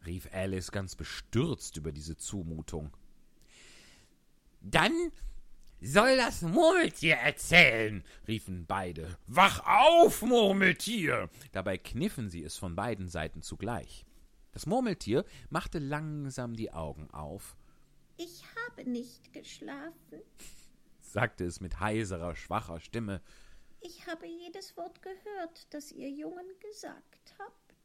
rief 0.06 0.30
Alice 0.32 0.72
ganz 0.72 0.96
bestürzt 0.96 1.78
über 1.78 1.92
diese 1.92 2.18
Zumutung. 2.18 2.96
Dann 4.62 4.94
soll 5.82 6.16
das 6.16 6.44
Murmeltier 6.44 7.16
erzählen, 7.16 8.04
riefen 8.28 8.68
beide. 8.68 9.18
Wach 9.26 9.66
auf, 9.66 10.22
Murmeltier! 10.22 11.32
Dabei 11.52 11.80
kniffen 11.80 12.30
sie 12.30 12.44
es 12.44 12.58
von 12.58 12.76
beiden 12.76 13.10
Seiten 13.10 13.42
zugleich. 13.42 14.06
Das 14.52 14.68
Murmeltier 14.68 15.26
machte 15.50 15.80
langsam 15.80 16.56
die 16.56 16.72
Augen 16.72 17.10
auf, 17.10 17.58
Ich 18.18 18.44
habe 18.68 18.90
nicht 18.90 19.34
geschlafen. 19.34 20.22
sagte 21.02 21.46
es 21.46 21.60
mit 21.60 21.80
heiserer, 21.80 22.36
schwacher 22.36 22.80
Stimme. 22.80 23.22
Ich 23.82 24.08
habe 24.08 24.26
jedes 24.26 24.76
Wort 24.78 25.02
gehört, 25.02 25.68
das 25.74 25.92
ihr 25.92 26.10
Jungen 26.10 26.48
gesagt 26.60 27.36
habt. 27.40 27.76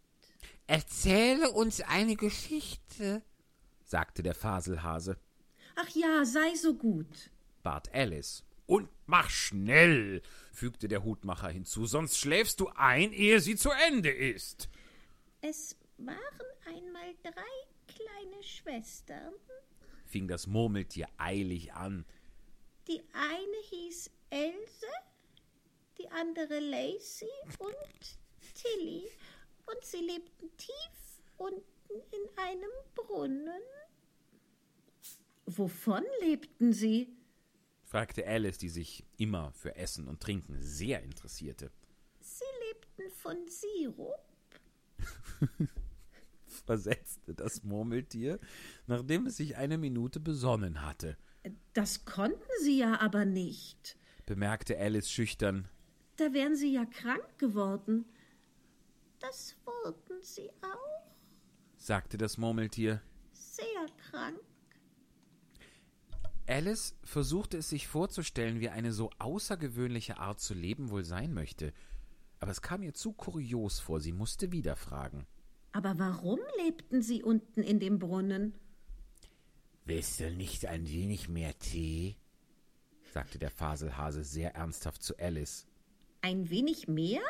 Erzähle 0.66 1.50
uns 1.50 1.80
eine 1.80 2.16
Geschichte, 2.16 3.22
sagte 3.84 4.22
der 4.22 4.34
Faselhase, 4.34 5.18
Ach 5.76 5.88
ja, 5.90 6.24
sei 6.24 6.54
so 6.54 6.74
gut. 6.74 7.30
bat 7.62 7.92
Alice. 7.94 8.44
Und 8.66 8.88
mach 9.06 9.30
schnell, 9.30 10.22
fügte 10.52 10.86
der 10.86 11.02
Hutmacher 11.02 11.48
hinzu, 11.48 11.86
sonst 11.86 12.18
schläfst 12.18 12.60
du 12.60 12.68
ein, 12.76 13.12
ehe 13.12 13.40
sie 13.40 13.56
zu 13.56 13.70
Ende 13.88 14.10
ist. 14.10 14.68
Es 15.40 15.76
waren 15.98 16.16
einmal 16.66 17.14
drei 17.22 17.66
kleine 17.88 18.42
Schwestern. 18.42 19.32
Fing 20.10 20.28
das 20.28 20.46
Murmeltier 20.46 21.08
eilig 21.16 21.72
an. 21.72 22.04
Die 22.88 23.00
eine 23.12 23.56
hieß 23.70 24.10
Else, 24.30 24.86
die 25.98 26.08
andere 26.10 26.58
Lacey 26.58 27.28
und 27.58 28.18
Tilly. 28.54 29.08
Und 29.66 29.84
sie 29.84 29.98
lebten 29.98 30.50
tief 30.56 31.22
unten 31.36 31.62
in 31.90 32.38
einem 32.38 32.70
Brunnen. 32.94 33.62
Wovon 35.46 36.04
lebten 36.20 36.72
sie? 36.72 37.16
fragte 37.84 38.26
Alice, 38.26 38.58
die 38.58 38.68
sich 38.68 39.04
immer 39.16 39.52
für 39.52 39.74
Essen 39.76 40.06
und 40.08 40.20
Trinken 40.20 40.60
sehr 40.60 41.02
interessierte. 41.02 41.70
Sie 42.20 42.44
lebten 42.68 43.10
von 43.16 43.36
Sirup. 43.48 44.20
Versetzte 46.70 47.34
das 47.34 47.64
Murmeltier, 47.64 48.38
nachdem 48.86 49.26
es 49.26 49.36
sich 49.38 49.56
eine 49.56 49.76
Minute 49.76 50.20
besonnen 50.20 50.82
hatte, 50.86 51.16
Das 51.72 52.04
konnten 52.04 52.38
sie 52.62 52.78
ja 52.78 53.00
aber 53.00 53.24
nicht. 53.24 53.96
bemerkte 54.24 54.78
Alice 54.78 55.10
schüchtern. 55.10 55.66
Da 56.14 56.32
wären 56.32 56.54
sie 56.54 56.72
ja 56.72 56.84
krank 56.84 57.26
geworden. 57.38 58.04
Das 59.18 59.56
wurden 59.64 60.22
sie 60.22 60.48
auch. 60.62 61.10
sagte 61.76 62.16
das 62.18 62.38
Murmeltier. 62.38 63.02
Sehr 63.32 63.86
krank. 64.08 64.38
Alice 66.46 66.94
versuchte 67.02 67.56
es 67.58 67.68
sich 67.68 67.88
vorzustellen, 67.88 68.60
wie 68.60 68.68
eine 68.68 68.92
so 68.92 69.10
außergewöhnliche 69.18 70.18
Art 70.18 70.38
zu 70.38 70.54
leben 70.54 70.90
wohl 70.90 71.02
sein 71.02 71.34
möchte. 71.34 71.72
Aber 72.38 72.52
es 72.52 72.62
kam 72.62 72.84
ihr 72.84 72.94
zu 72.94 73.12
kurios 73.12 73.80
vor, 73.80 74.00
sie 74.00 74.12
musste 74.12 74.52
wieder 74.52 74.76
fragen. 74.76 75.26
Aber 75.72 75.98
warum 75.98 76.40
lebten 76.64 77.02
sie 77.02 77.22
unten 77.22 77.62
in 77.62 77.78
dem 77.78 77.98
Brunnen? 77.98 78.54
Willst 79.84 80.20
du 80.20 80.30
nicht 80.30 80.66
ein 80.66 80.88
wenig 80.88 81.28
mehr 81.28 81.58
Tee? 81.58 82.16
sagte 83.12 83.38
der 83.38 83.50
Faselhase 83.50 84.22
sehr 84.24 84.54
ernsthaft 84.54 85.02
zu 85.02 85.18
Alice, 85.18 85.66
Ein 86.22 86.48
wenig 86.50 86.86
mehr? 86.88 87.22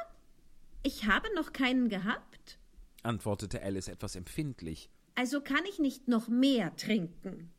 Ich 0.83 1.07
habe 1.07 1.29
noch 1.35 1.53
keinen 1.53 1.89
gehabt. 1.89 2.59
antwortete 3.03 3.63
Alice 3.63 3.89
etwas 3.89 4.17
empfindlich. 4.17 4.91
Also 5.15 5.41
kann 5.41 5.65
ich 5.69 5.79
nicht 5.79 6.09
noch 6.09 6.29
mehr 6.29 6.75
trinken. 6.77 7.51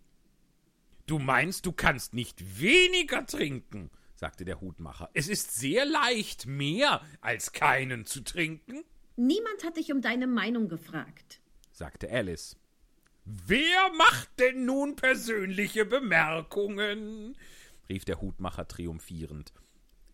Du 1.08 1.20
meinst, 1.20 1.66
du 1.66 1.72
kannst 1.72 2.14
nicht 2.14 2.60
weniger 2.62 3.26
trinken, 3.26 3.92
sagte 4.16 4.46
der 4.46 4.62
Hutmacher. 4.62 5.10
Es 5.14 5.28
ist 5.28 5.54
sehr 5.56 5.86
leicht, 5.86 6.46
mehr 6.46 7.02
als 7.22 7.52
keinen 7.54 8.06
zu 8.06 8.22
trinken, 8.24 8.84
Niemand 9.16 9.64
hat 9.64 9.78
dich 9.78 9.92
um 9.92 10.02
deine 10.02 10.28
Meinung 10.28 10.68
gefragt. 10.70 11.42
sagte 11.72 12.10
Alice. 12.10 12.56
Wer 13.26 13.92
macht 13.98 14.40
denn 14.40 14.66
nun 14.66 14.96
persönliche 14.96 15.86
Bemerkungen? 15.86 17.38
rief 17.88 18.06
der 18.06 18.22
Hutmacher 18.22 18.68
triumphierend. 18.68 19.54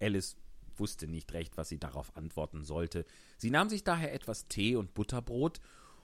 Alice 0.01 0.35
wusste 0.75 1.07
nicht 1.07 1.33
recht, 1.33 1.57
was 1.57 1.69
sie 1.69 1.79
darauf 1.79 2.15
antworten 2.15 2.63
sollte. 2.63 3.05
Sie 3.37 3.49
nahm 3.49 3.69
sich 3.69 3.83
daher 3.83 4.13
etwas 4.13 4.47
Tee 4.47 4.75
und 4.75 4.93
Butterbrot, 4.93 5.59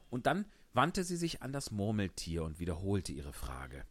und 0.10 0.26
dann 0.28 0.46
wandte 0.74 1.04
sie 1.04 1.18
sich 1.18 1.42
an 1.42 1.52
das 1.52 1.72
Murmeltier 1.72 2.44
und 2.44 2.60
wiederholte 2.60 3.12
ihre 3.12 3.34
Frage. 3.34 3.86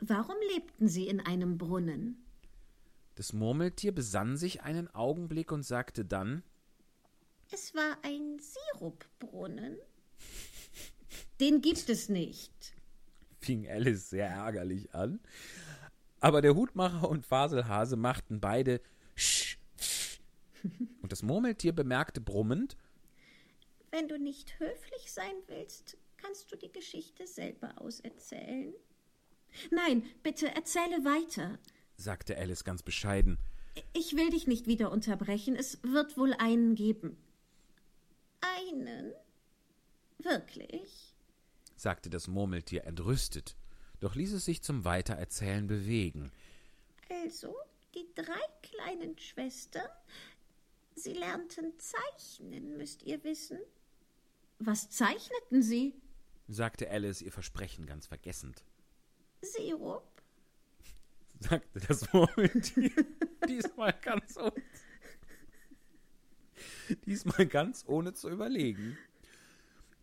Warum 0.00 0.36
lebten 0.54 0.88
sie 0.88 1.06
in 1.06 1.20
einem 1.20 1.58
Brunnen? 1.58 2.24
Das 3.14 3.32
Murmeltier 3.32 3.92
besann 3.92 4.36
sich 4.36 4.62
einen 4.62 4.88
Augenblick 4.94 5.52
und 5.52 5.62
sagte 5.62 6.04
dann 6.04 6.42
Es 7.52 7.74
war 7.74 7.98
ein 8.02 8.38
Sirupbrunnen. 8.40 9.76
Den 11.40 11.60
gibt 11.60 11.88
es 11.88 12.08
nicht. 12.08 12.74
fing 13.40 13.68
Alice 13.68 14.10
sehr 14.10 14.28
ärgerlich 14.28 14.94
an. 14.94 15.20
Aber 16.20 16.40
der 16.40 16.54
Hutmacher 16.54 17.08
und 17.08 17.26
Faselhase 17.26 17.96
machten 17.96 18.40
beide 18.40 18.80
Sch, 19.16 19.58
Sch. 19.78 20.20
Und 21.02 21.10
das 21.12 21.22
Murmeltier 21.22 21.72
bemerkte 21.72 22.20
brummend, 22.20 22.76
Wenn 23.90 24.08
du 24.08 24.18
nicht 24.18 24.58
höflich 24.60 25.12
sein 25.12 25.34
willst, 25.48 25.98
kannst 26.16 26.50
du 26.52 26.56
die 26.56 26.70
Geschichte 26.72 27.26
selber 27.26 27.74
auserzählen. 27.80 28.72
Nein, 29.70 30.04
bitte 30.22 30.54
erzähle 30.54 31.04
weiter. 31.04 31.58
sagte 31.96 32.38
Alice 32.38 32.64
ganz 32.64 32.82
bescheiden. 32.82 33.38
Ich 33.92 34.16
will 34.16 34.30
dich 34.30 34.46
nicht 34.46 34.66
wieder 34.66 34.92
unterbrechen. 34.92 35.56
Es 35.56 35.82
wird 35.82 36.16
wohl 36.16 36.32
einen 36.34 36.74
geben. 36.76 37.16
Einen? 38.42 39.12
Wirklich? 40.18 41.14
sagte 41.76 42.10
das 42.10 42.28
Murmeltier 42.28 42.84
entrüstet, 42.84 43.56
doch 44.00 44.14
ließ 44.14 44.32
es 44.34 44.44
sich 44.44 44.62
zum 44.62 44.84
Weitererzählen 44.84 45.66
bewegen. 45.66 46.30
Also, 47.08 47.56
die 47.94 48.06
drei 48.14 48.40
kleinen 48.62 49.18
Schwestern, 49.18 49.88
sie 50.94 51.12
lernten 51.12 51.72
zeichnen, 51.78 52.76
müsst 52.76 53.02
ihr 53.02 53.22
wissen. 53.24 53.58
Was 54.58 54.90
zeichneten 54.90 55.62
sie? 55.62 55.94
sagte 56.48 56.90
Alice 56.90 57.22
ihr 57.22 57.32
Versprechen 57.32 57.86
ganz 57.86 58.06
vergessend. 58.06 58.64
Sirup. 59.40 60.22
sagte 61.40 61.80
das 61.80 62.12
Murmeltier. 62.12 62.92
Diesmal 63.48 63.92
ganz 64.02 64.36
ohne. 64.36 64.52
Diesmal 67.06 67.46
ganz 67.46 67.84
ohne 67.86 68.14
zu 68.14 68.28
überlegen. 68.28 68.96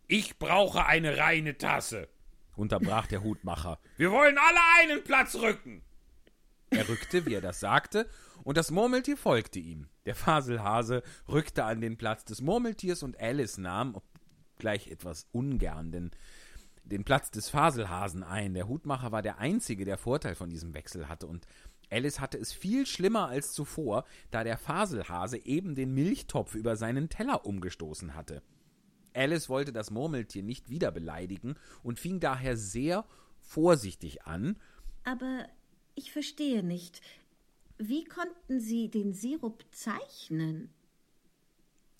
Ich 0.06 0.38
brauche 0.38 0.86
eine 0.86 1.18
reine 1.18 1.56
Tasse, 1.56 2.08
unterbrach 2.56 3.06
der 3.06 3.22
Hutmacher. 3.22 3.78
Wir 3.96 4.10
wollen 4.10 4.36
alle 4.38 4.58
einen 4.80 5.04
Platz 5.04 5.36
rücken. 5.36 5.82
Er 6.70 6.88
rückte, 6.88 7.26
wie 7.26 7.34
er 7.34 7.40
das 7.40 7.60
sagte, 7.60 8.08
und 8.42 8.56
das 8.56 8.70
Murmeltier 8.70 9.16
folgte 9.16 9.58
ihm. 9.58 9.88
Der 10.06 10.14
Faselhase 10.14 11.02
rückte 11.28 11.64
an 11.64 11.80
den 11.80 11.96
Platz 11.96 12.24
des 12.24 12.40
Murmeltiers 12.40 13.02
und 13.02 13.20
Alice 13.20 13.58
nahm, 13.58 14.00
gleich 14.58 14.88
etwas 14.88 15.26
ungern, 15.32 15.92
den, 15.92 16.10
den 16.84 17.04
Platz 17.04 17.30
des 17.30 17.48
Faselhasen 17.48 18.22
ein. 18.22 18.54
Der 18.54 18.68
Hutmacher 18.68 19.12
war 19.12 19.22
der 19.22 19.38
Einzige, 19.38 19.84
der 19.84 19.98
Vorteil 19.98 20.34
von 20.34 20.50
diesem 20.50 20.74
Wechsel 20.74 21.08
hatte, 21.08 21.26
und 21.26 21.46
Alice 21.90 22.20
hatte 22.20 22.38
es 22.38 22.52
viel 22.52 22.86
schlimmer 22.86 23.28
als 23.28 23.52
zuvor, 23.52 24.04
da 24.30 24.44
der 24.44 24.58
Faselhase 24.58 25.44
eben 25.44 25.74
den 25.74 25.92
Milchtopf 25.92 26.54
über 26.54 26.76
seinen 26.76 27.08
Teller 27.08 27.44
umgestoßen 27.44 28.14
hatte. 28.14 28.42
Alice 29.12 29.48
wollte 29.48 29.72
das 29.72 29.90
Murmeltier 29.90 30.42
nicht 30.42 30.70
wieder 30.70 30.92
beleidigen 30.92 31.56
und 31.82 31.98
fing 31.98 32.20
daher 32.20 32.56
sehr 32.56 33.04
vorsichtig 33.40 34.22
an, 34.24 34.56
Aber 35.04 35.46
Ich 35.96 36.12
verstehe 36.12 36.62
nicht. 36.62 37.00
Wie 37.78 38.04
konnten 38.04 38.60
Sie 38.60 38.88
den 38.88 39.12
Sirup 39.12 39.64
zeichnen? 39.72 40.72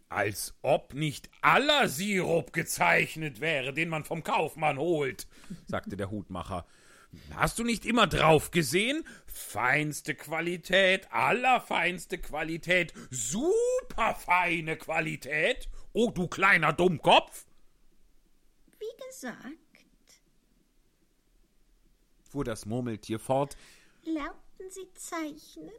Als 0.08 0.54
ob 0.62 0.94
nicht 0.94 1.30
aller 1.40 1.88
Sirup 1.88 2.52
gezeichnet 2.52 3.40
wäre, 3.40 3.72
den 3.72 3.88
man 3.88 4.04
vom 4.04 4.22
Kaufmann 4.22 4.78
holt, 4.78 5.26
sagte 5.66 5.96
der 5.96 6.10
Hutmacher. 6.10 6.66
Hast 7.34 7.58
du 7.58 7.64
nicht 7.64 7.84
immer 7.86 8.06
drauf 8.06 8.50
gesehen? 8.50 9.04
Feinste 9.26 10.14
Qualität, 10.14 11.10
allerfeinste 11.12 12.18
Qualität, 12.18 12.92
superfeine 13.10 14.76
Qualität. 14.76 15.68
Oh, 15.92 16.10
du 16.10 16.28
kleiner 16.28 16.72
Dummkopf, 16.72 17.46
Wie 18.78 19.06
gesagt, 19.08 19.46
fuhr 22.30 22.44
das 22.44 22.64
Murmeltier 22.66 23.18
fort. 23.18 23.56
lernten 24.04 24.70
Sie 24.70 24.88
zeichnen? 24.94 25.70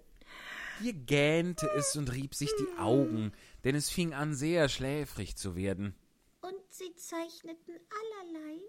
Hier 0.81 0.93
gähnte 0.93 1.69
es 1.77 1.95
und 1.95 2.11
rieb 2.11 2.33
sich 2.35 2.49
die 2.59 2.77
Augen, 2.79 3.31
denn 3.63 3.75
es 3.75 3.89
fing 3.89 4.13
an, 4.13 4.33
sehr 4.33 4.67
schläfrig 4.67 5.37
zu 5.37 5.55
werden. 5.55 5.95
Und 6.41 6.55
Sie 6.69 6.93
zeichneten 6.95 7.75
allerlei, 7.89 8.59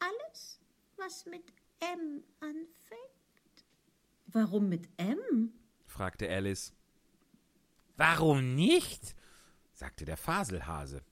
alles, 0.00 0.60
was 0.96 1.24
mit 1.26 1.44
M 1.80 2.24
anfängt. 2.40 3.64
Warum 4.26 4.68
mit 4.68 4.88
M? 4.96 5.52
fragte 5.86 6.28
Alice. 6.28 6.72
Warum 7.96 8.54
nicht? 8.54 9.14
sagte 9.72 10.04
der 10.04 10.16
Faselhase. 10.16 11.02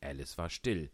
Alice 0.00 0.36
war 0.38 0.50
still. 0.50 0.90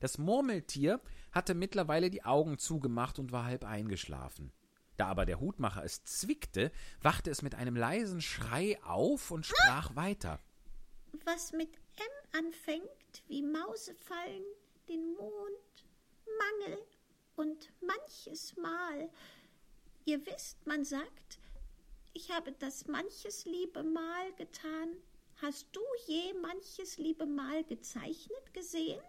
Das 0.00 0.18
Murmeltier 0.18 1.00
hatte 1.32 1.54
mittlerweile 1.54 2.10
die 2.10 2.24
Augen 2.24 2.58
zugemacht 2.58 3.18
und 3.18 3.32
war 3.32 3.44
halb 3.44 3.64
eingeschlafen. 3.64 4.52
Da 4.96 5.06
aber 5.06 5.26
der 5.26 5.40
Hutmacher 5.40 5.84
es 5.84 6.04
zwickte, 6.04 6.70
wachte 7.02 7.30
es 7.30 7.42
mit 7.42 7.54
einem 7.54 7.74
leisen 7.74 8.20
Schrei 8.20 8.80
auf 8.84 9.30
und 9.30 9.46
sprach 9.46 9.96
weiter. 9.96 10.40
Was 11.24 11.52
mit 11.52 11.74
M 11.96 12.44
anfängt, 12.44 12.88
wie 13.26 13.42
Mausefallen, 13.42 14.44
den 14.88 15.14
Mond, 15.14 15.86
Mangel 16.38 16.78
und 17.36 17.72
manches 17.80 18.56
Mal. 18.56 19.10
Ihr 20.04 20.24
wisst, 20.26 20.66
man 20.66 20.84
sagt, 20.84 21.38
ich 22.12 22.30
habe 22.30 22.52
das 22.52 22.86
manches 22.86 23.44
liebe 23.44 23.82
Mal 23.82 24.32
getan. 24.36 24.88
Hast 25.42 25.66
du 25.72 25.80
je 26.06 26.32
manches 26.40 26.98
liebe 26.98 27.26
Mal 27.26 27.64
gezeichnet 27.64 28.52
gesehen? 28.52 29.00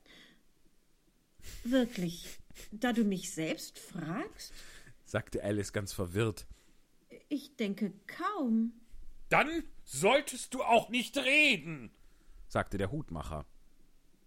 Wirklich, 1.64 2.40
da 2.72 2.94
du 2.94 3.04
mich 3.04 3.32
selbst 3.32 3.78
fragst? 3.78 4.54
sagte 5.06 5.44
Alice 5.44 5.72
ganz 5.72 5.94
verwirrt. 5.94 6.48
Ich 7.30 7.56
denke 7.56 7.94
kaum. 8.08 8.74
Dann 9.30 9.64
solltest 9.84 10.54
du 10.54 10.64
auch 10.64 10.90
nicht 10.90 11.18
reden, 11.18 11.92
sagte 12.48 12.78
der 12.78 12.92
Hutmacher. 12.92 13.46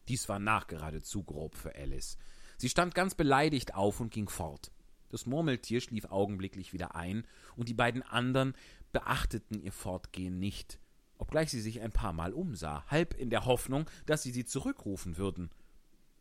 Dies 0.07 0.29
war 0.29 0.39
nachgerade 0.39 1.03
zu 1.03 1.25
grob 1.25 1.57
für 1.57 1.75
Alice. 1.75 2.17
Sie 2.59 2.69
stand 2.69 2.95
ganz 2.95 3.15
beleidigt 3.15 3.75
auf 3.75 4.01
und 4.01 4.13
ging 4.13 4.29
fort. 4.29 4.73
Das 5.11 5.27
Murmeltier 5.27 5.81
schlief 5.81 6.05
augenblicklich 6.07 6.73
wieder 6.73 6.95
ein, 6.95 7.27
und 7.57 7.69
die 7.69 7.75
beiden 7.75 8.03
anderen 8.03 8.55
beachteten 8.93 9.61
ihr 9.61 9.73
Fortgehen 9.73 10.39
nicht, 10.39 10.79
obgleich 11.17 11.51
sie 11.51 11.61
sich 11.61 11.81
ein 11.81 11.93
paar 11.93 12.13
Mal 12.13 12.35
umsah, 12.35 12.85
halb 12.89 13.15
in 13.15 13.31
der 13.31 13.47
Hoffnung, 13.47 13.89
dass 14.07 14.23
sie 14.23 14.33
sie 14.33 14.45
zurückrufen 14.45 15.17
würden. 15.17 15.51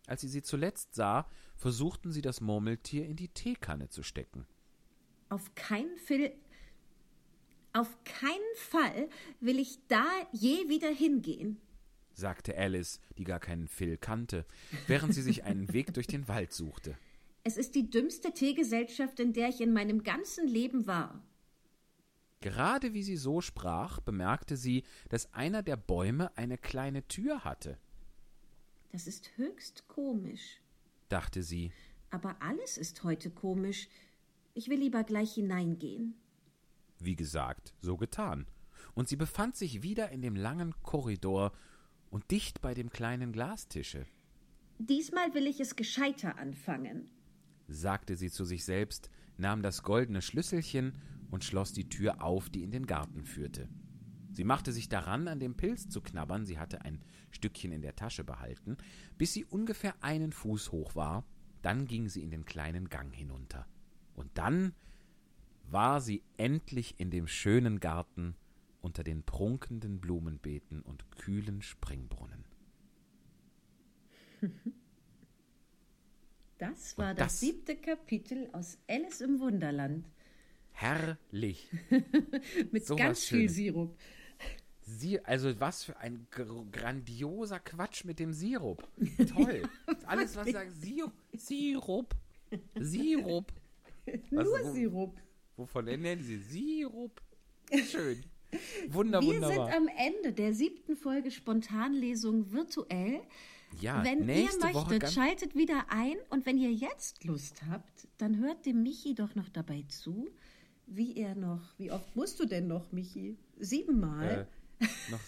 Als 0.05 0.21
sie 0.21 0.29
sie 0.29 0.41
zuletzt 0.41 0.95
sah, 0.95 1.27
versuchten 1.55 2.11
sie 2.11 2.21
das 2.21 2.39
Murmeltier 2.39 3.05
in 3.05 3.17
die 3.17 3.27
Teekanne 3.27 3.89
zu 3.89 4.03
stecken. 4.03 4.45
Auf 5.29 5.53
keinen 5.55 5.97
Fall, 5.97 6.31
auf 7.73 7.97
keinen 8.05 8.55
Fall 8.55 9.09
will 9.41 9.59
ich 9.59 9.79
da 9.87 10.05
je 10.31 10.69
wieder 10.69 10.89
hingehen. 10.89 11.59
Sagte 12.17 12.57
Alice, 12.57 12.99
die 13.17 13.23
gar 13.23 13.39
keinen 13.39 13.67
Phil 13.67 13.97
kannte, 13.97 14.45
während 14.87 15.13
sie 15.13 15.21
sich 15.21 15.43
einen 15.43 15.71
Weg 15.71 15.93
durch 15.93 16.07
den 16.07 16.27
Wald 16.27 16.51
suchte. 16.51 16.97
Es 17.43 17.57
ist 17.57 17.75
die 17.75 17.89
dümmste 17.89 18.33
Teegesellschaft, 18.33 19.19
in 19.19 19.33
der 19.33 19.49
ich 19.49 19.61
in 19.61 19.71
meinem 19.71 20.03
ganzen 20.03 20.47
Leben 20.47 20.87
war. 20.87 21.23
Gerade 22.41 22.93
wie 22.93 23.03
sie 23.03 23.17
so 23.17 23.39
sprach, 23.41 23.99
bemerkte 23.99 24.57
sie, 24.57 24.83
dass 25.09 25.33
einer 25.33 25.63
der 25.63 25.77
Bäume 25.77 26.35
eine 26.37 26.57
kleine 26.57 27.07
Tür 27.07 27.43
hatte. 27.43 27.77
Das 28.91 29.07
ist 29.07 29.31
höchst 29.37 29.87
komisch. 29.87 30.59
Dachte 31.09 31.41
sie, 31.43 31.71
Aber 32.09 32.41
alles 32.41 32.77
ist 32.77 33.03
heute 33.03 33.29
komisch. 33.29 33.87
Ich 34.53 34.69
will 34.69 34.79
lieber 34.79 35.03
gleich 35.03 35.33
hineingehen. 35.33 36.15
wie 36.99 37.15
gesagt, 37.15 37.73
so 37.79 37.95
getan. 37.95 38.47
Und 38.95 39.07
sie 39.07 39.15
befand 39.17 39.55
sich 39.55 39.83
wieder 39.83 40.09
in 40.09 40.21
dem 40.23 40.35
langen 40.35 40.73
Korridor 40.81 41.51
und 42.09 42.29
dicht 42.31 42.61
bei 42.61 42.73
dem 42.73 42.89
kleinen 42.89 43.31
Glastische, 43.31 44.05
Diesmal 44.79 45.33
will 45.33 45.47
ich 45.47 45.59
es 45.59 45.75
gescheiter 45.75 46.37
anfangen. 46.37 47.09
sagte 47.67 48.15
sie 48.15 48.29
zu 48.29 48.45
sich 48.45 48.63
selbst, 48.63 49.09
nahm 49.37 49.63
das 49.63 49.81
goldene 49.81 50.21
Schlüsselchen 50.21 50.93
und 51.31 51.43
schloss 51.43 51.73
die 51.73 51.89
Tür 51.89 52.21
auf, 52.21 52.49
die 52.49 52.63
in 52.63 52.71
den 52.71 52.85
Garten 52.85 53.23
führte. 53.25 53.69
Sie 54.31 54.43
machte 54.43 54.71
sich 54.71 54.87
daran, 54.87 55.27
an 55.27 55.39
dem 55.39 55.57
Pilz 55.57 55.89
zu 55.89 55.99
knabbern, 55.99 56.45
sie 56.45 56.59
hatte 56.59 56.85
ein 56.85 57.01
Stückchen 57.31 57.71
in 57.71 57.81
der 57.81 57.95
Tasche 57.95 58.23
behalten, 58.23 58.77
bis 59.17 59.33
sie 59.33 59.45
ungefähr 59.45 59.95
einen 60.01 60.31
Fuß 60.31 60.71
hoch 60.71 60.95
war, 60.95 61.25
dann 61.63 61.87
ging 61.87 62.07
sie 62.07 62.21
in 62.21 62.29
den 62.29 62.45
kleinen 62.45 62.87
Gang 62.89 63.13
hinunter. 63.13 63.67
Und 64.13 64.29
dann 64.37 64.73
war 65.63 66.01
sie 66.01 66.21
endlich 66.37 66.99
in 66.99 67.09
dem 67.09 67.27
schönen 67.27 67.79
Garten 67.79 68.35
unter 68.87 69.03
den 69.03 69.21
prunkenden 69.23 69.99
Blumenbeeten 69.99 70.81
und 70.81 71.11
kühlen 71.11 71.61
Springbrunnen. 71.61 72.45
Das 76.59 76.97
war 76.97 77.13
das, 77.13 77.33
das- 77.33 77.39
siebte 77.41 77.75
Kapitel 77.75 78.49
aus 78.51 78.79
Alice 78.87 79.21
im 79.21 79.39
Wunderland. 79.39 80.07
Herrlich. 80.71 81.69
Mit 82.71 82.83
So 82.83 82.95
ganz 82.95 83.25
viel 83.25 83.41
Schönes. 83.41 83.55
Sirup. 83.55 83.95
Sie, 84.81 85.19
also 85.23 85.59
was 85.59 85.83
für 85.83 85.97
ein 85.97 86.25
gr 86.31 86.65
grandioser 86.71 87.59
Quatsch 87.59 88.05
mit 88.05 88.17
dem 88.19 88.33
Sirup. 88.33 88.87
Toll. 89.35 89.69
Alles, 90.07 90.35
was 90.35 90.49
sagt 90.49 90.71
Sirup. 90.81 91.13
Sirup. 91.33 92.15
Sirup. 92.79 93.53
Was- 94.31 94.31
Nur 94.31 94.45
wo- 94.45 94.73
Sirup. 94.73 95.21
Wovon 95.57 95.85
nennen 95.85 96.23
Sie 96.23 96.37
Sirup? 96.37 97.21
Schön. 97.85 98.23
Wunder, 98.89 99.21
Wir 99.21 99.33
sind 99.33 99.43
wunderbar. 99.43 99.75
am 99.75 99.87
Ende 99.87 100.33
der 100.33 100.53
siebten 100.53 100.95
Folge 100.95 101.31
Spontanlesung 101.31 102.51
virtuell. 102.51 103.21
Ja, 103.81 104.03
wenn 104.03 104.27
ihr 104.29 104.49
möchtet, 104.61 105.11
schaltet 105.11 105.55
wieder 105.55 105.87
ein 105.89 106.15
und 106.29 106.45
wenn 106.45 106.57
ihr 106.57 106.71
jetzt 106.71 107.23
Lust 107.25 107.61
habt, 107.69 108.07
dann 108.17 108.37
hört 108.37 108.65
dem 108.65 108.81
Michi 108.81 109.13
doch 109.13 109.35
noch 109.35 109.49
dabei 109.49 109.83
zu, 109.89 110.29
wie 110.87 111.17
er 111.17 111.35
noch, 111.35 111.61
wie 111.77 111.91
oft 111.91 112.15
musst 112.15 112.39
du 112.39 112.45
denn 112.45 112.67
noch, 112.67 112.91
Michi? 112.91 113.37
Siebenmal 113.59 114.47
äh, 114.79 114.85
noch, 115.11 115.19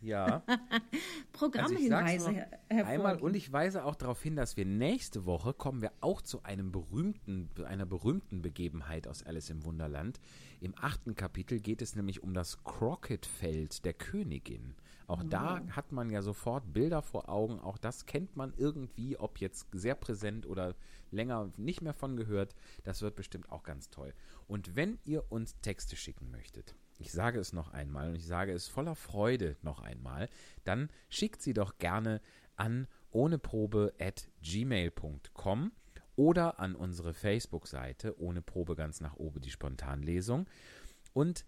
ja. 0.00 0.42
Also 0.50 0.86
Programmhinweise 1.32 2.30
her 2.30 2.48
noch 2.70 2.86
einmal 2.86 3.16
und 3.18 3.34
ich 3.34 3.52
weise 3.52 3.84
auch 3.84 3.94
darauf 3.94 4.22
hin, 4.22 4.36
dass 4.36 4.56
wir 4.56 4.64
nächste 4.64 5.24
Woche 5.24 5.52
kommen 5.52 5.82
wir 5.82 5.92
auch 6.00 6.20
zu 6.22 6.42
einem 6.42 6.70
berühmten, 6.70 7.48
einer 7.64 7.86
berühmten 7.86 8.42
Begebenheit 8.42 9.08
aus 9.08 9.22
Alice 9.22 9.50
im 9.50 9.64
Wunderland. 9.64 10.20
Im 10.60 10.74
achten 10.78 11.14
Kapitel 11.14 11.58
geht 11.58 11.80
es 11.80 11.96
nämlich 11.96 12.22
um 12.22 12.34
das 12.34 12.62
Crockett-Feld 12.64 13.84
der 13.86 13.94
Königin. 13.94 14.74
Auch 15.06 15.24
da 15.24 15.66
hat 15.70 15.90
man 15.90 16.10
ja 16.10 16.20
sofort 16.20 16.72
Bilder 16.74 17.00
vor 17.00 17.30
Augen. 17.30 17.58
Auch 17.58 17.78
das 17.78 18.04
kennt 18.04 18.36
man 18.36 18.52
irgendwie, 18.56 19.16
ob 19.16 19.38
jetzt 19.38 19.68
sehr 19.72 19.94
präsent 19.94 20.46
oder 20.46 20.76
länger 21.10 21.50
nicht 21.56 21.80
mehr 21.80 21.94
von 21.94 22.16
gehört. 22.16 22.54
Das 22.84 23.00
wird 23.00 23.16
bestimmt 23.16 23.50
auch 23.50 23.62
ganz 23.62 23.88
toll. 23.88 24.12
Und 24.46 24.76
wenn 24.76 24.98
ihr 25.04 25.32
uns 25.32 25.58
Texte 25.62 25.96
schicken 25.96 26.30
möchtet, 26.30 26.74
ich 26.98 27.10
sage 27.10 27.40
es 27.40 27.54
noch 27.54 27.72
einmal 27.72 28.10
und 28.10 28.16
ich 28.16 28.26
sage 28.26 28.52
es 28.52 28.68
voller 28.68 28.94
Freude 28.94 29.56
noch 29.62 29.80
einmal, 29.80 30.28
dann 30.64 30.90
schickt 31.08 31.40
sie 31.40 31.54
doch 31.54 31.78
gerne 31.78 32.20
an 32.56 32.86
ohneprobe 33.10 33.94
at 33.98 34.28
gmail.com 34.42 35.72
oder 36.20 36.60
an 36.60 36.74
unsere 36.74 37.14
Facebook-Seite 37.14 38.20
ohne 38.20 38.42
Probe 38.42 38.76
ganz 38.76 39.00
nach 39.00 39.16
oben 39.16 39.40
die 39.40 39.50
Spontanlesung. 39.50 40.46
Und 41.14 41.46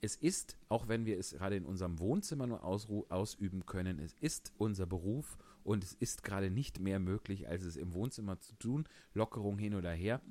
Es 0.02 0.16
ist, 0.16 0.57
auch 0.69 0.89
wenn 0.89 1.05
wir 1.05 1.19
es 1.19 1.32
gerade 1.32 1.57
in 1.57 1.66
unserem 1.66 1.98
Wohnzimmer 1.98 2.47
nur 2.47 2.65
ausüben 2.65 3.66
können, 3.66 3.98
es 3.98 4.15
ist 4.20 4.52
unser 4.57 4.86
Beruf 4.86 5.36
und 5.62 5.85
es 5.85 5.93
ist 5.93 6.24
gerade 6.24 6.51
nicht 6.51 6.81
mehr 6.81 6.98
möglich, 6.98 7.48
als 7.48 7.65
es 7.65 7.77
im 7.77 7.93
Wohnzimmer 7.93 8.40
zu 8.40 8.55
tun. 8.55 8.89
Lockerung 9.12 9.59
hin 9.59 9.74
oder 9.74 9.93
her. 9.93 10.23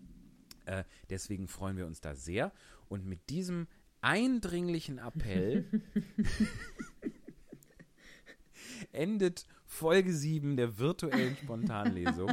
Äh, 0.66 0.86
deswegen 1.10 1.48
freuen 1.48 1.78
wir 1.78 1.86
uns 1.86 2.02
da 2.02 2.16
sehr. 2.16 2.52
Und 2.88 3.06
mit 3.06 3.30
diesem 3.30 3.68
eindringlichen 4.02 5.00
Appell 5.00 5.66
endet 8.92 9.46
Folge 9.66 10.14
7 10.14 10.58
der 10.58 10.78
virtuellen 10.78 11.36
Spontanlesung. 11.38 12.32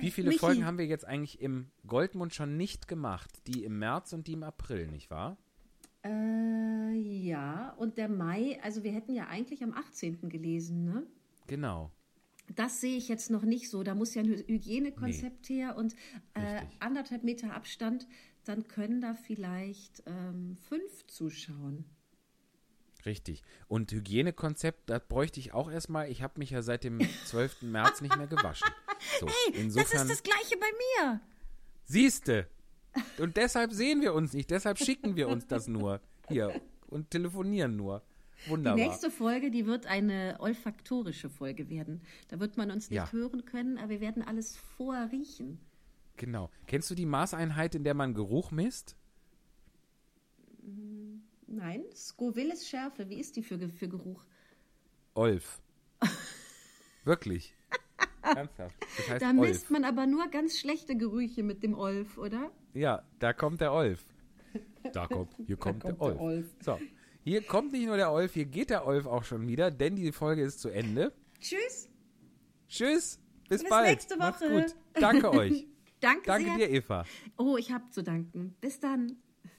Wie 0.00 0.10
viele 0.10 0.28
Michi. 0.28 0.38
Folgen 0.40 0.64
haben 0.64 0.78
wir 0.78 0.86
jetzt 0.86 1.04
eigentlich 1.04 1.40
im 1.40 1.70
Goldmund 1.86 2.34
schon 2.34 2.56
nicht 2.56 2.88
gemacht? 2.88 3.30
Die 3.46 3.64
im 3.64 3.78
März 3.78 4.12
und 4.12 4.26
die 4.26 4.32
im 4.34 4.42
April, 4.42 4.88
nicht 4.88 5.10
wahr? 5.10 5.36
Äh, 6.04 6.92
ja, 6.94 7.70
und 7.78 7.98
der 7.98 8.08
Mai, 8.08 8.58
also 8.62 8.82
wir 8.84 8.92
hätten 8.92 9.12
ja 9.12 9.26
eigentlich 9.28 9.62
am 9.62 9.72
18. 9.72 10.28
gelesen, 10.28 10.84
ne? 10.84 11.06
Genau. 11.46 11.90
Das 12.56 12.80
sehe 12.80 12.96
ich 12.96 13.08
jetzt 13.08 13.30
noch 13.30 13.42
nicht 13.44 13.70
so. 13.70 13.82
Da 13.84 13.94
muss 13.94 14.14
ja 14.14 14.22
ein 14.22 14.28
Hy- 14.28 14.44
Hygienekonzept 14.48 15.48
her 15.48 15.76
und 15.76 15.94
äh, 16.34 16.62
anderthalb 16.80 17.22
Meter 17.22 17.54
Abstand. 17.54 18.08
Dann 18.50 18.66
können 18.66 19.00
da 19.00 19.14
vielleicht 19.14 20.02
ähm, 20.06 20.56
fünf 20.68 21.06
zuschauen. 21.06 21.84
Richtig. 23.06 23.44
Und 23.68 23.92
Hygienekonzept, 23.92 24.90
das 24.90 25.06
bräuchte 25.06 25.38
ich 25.38 25.54
auch 25.54 25.70
erstmal. 25.70 26.10
Ich 26.10 26.20
habe 26.22 26.36
mich 26.40 26.50
ja 26.50 26.60
seit 26.60 26.82
dem 26.82 26.98
12. 27.26 27.62
März 27.62 28.00
nicht 28.00 28.16
mehr 28.16 28.26
gewaschen. 28.26 28.68
So, 29.20 29.28
insofern, 29.52 30.08
Gleiche 30.08 30.56
bei 30.58 30.66
mir. 31.06 31.20
siehste. 31.84 32.48
Und 33.18 33.36
deshalb 33.36 33.72
sehen 33.72 34.00
wir 34.02 34.14
uns 34.14 34.32
nicht. 34.32 34.50
Deshalb 34.50 34.78
schicken 34.78 35.14
wir 35.14 35.28
uns 35.28 35.46
das 35.46 35.68
nur 35.68 36.00
hier 36.28 36.60
und 36.88 37.08
telefonieren 37.12 37.76
nur. 37.76 38.02
Die 38.46 38.50
Wunderbar. 38.50 38.84
nächste 38.84 39.12
Folge, 39.12 39.52
die 39.52 39.64
wird 39.66 39.86
eine 39.86 40.38
olfaktorische 40.40 41.30
Folge 41.30 41.70
werden. 41.70 42.00
Da 42.26 42.40
wird 42.40 42.56
man 42.56 42.72
uns 42.72 42.90
nicht 42.90 42.96
Ja. 42.96 43.12
hören 43.12 43.44
können, 43.44 43.78
aber 43.78 43.90
wir 43.90 44.00
werden 44.00 44.24
alles 44.24 44.56
vorriechen. 44.56 45.60
Genau. 46.20 46.50
Kennst 46.66 46.90
du 46.90 46.94
die 46.94 47.06
Maßeinheit, 47.06 47.74
in 47.74 47.82
der 47.82 47.94
man 47.94 48.12
Geruch 48.12 48.50
misst? 48.50 48.94
Nein, 51.46 51.82
Scoville 51.94 52.52
ist 52.52 52.68
Schärfe. 52.68 53.08
Wie 53.08 53.18
ist 53.18 53.36
die 53.36 53.42
für, 53.42 53.58
für 53.70 53.88
Geruch? 53.88 54.22
Olf. 55.14 55.62
Wirklich. 57.04 57.54
Ernsthaft. 58.20 58.76
Das 58.98 59.08
heißt 59.08 59.22
Da 59.22 59.28
Olf. 59.30 59.40
misst 59.40 59.70
man 59.70 59.84
aber 59.86 60.06
nur 60.06 60.28
ganz 60.28 60.58
schlechte 60.58 60.94
Gerüche 60.94 61.42
mit 61.42 61.62
dem 61.62 61.72
Olf, 61.72 62.18
oder? 62.18 62.50
Ja, 62.74 63.02
da 63.18 63.32
kommt 63.32 63.62
der 63.62 63.72
Olf. 63.72 64.04
Da 64.92 65.06
kommt, 65.06 65.34
hier 65.46 65.56
kommt, 65.56 65.82
kommt 65.82 65.84
der, 65.84 65.92
der 65.94 66.02
Olf. 66.02 66.20
Olf. 66.20 66.46
So, 66.62 66.78
hier 67.24 67.42
kommt 67.46 67.72
nicht 67.72 67.86
nur 67.86 67.96
der 67.96 68.12
Olf, 68.12 68.34
hier 68.34 68.44
geht 68.44 68.68
der 68.68 68.86
Olf 68.86 69.06
auch 69.06 69.24
schon 69.24 69.48
wieder, 69.48 69.70
denn 69.70 69.96
die 69.96 70.12
Folge 70.12 70.42
ist 70.42 70.60
zu 70.60 70.68
Ende. 70.68 71.14
Tschüss. 71.40 71.88
Tschüss, 72.68 73.18
bis, 73.48 73.62
Bis 73.62 73.70
bald. 73.70 73.88
nächste 73.88 74.18
Macht's 74.18 74.42
Woche. 74.42 74.50
gut. 74.66 74.76
Danke 74.92 75.30
euch. 75.32 75.66
Danke, 76.00 76.22
Danke 76.26 76.44
sehr. 76.44 76.56
dir, 76.56 76.70
Eva. 76.70 77.04
Oh, 77.36 77.56
ich 77.56 77.70
habe 77.72 77.88
zu 77.90 78.02
danken. 78.02 78.56
Bis 78.60 78.80
dann. 78.80 79.16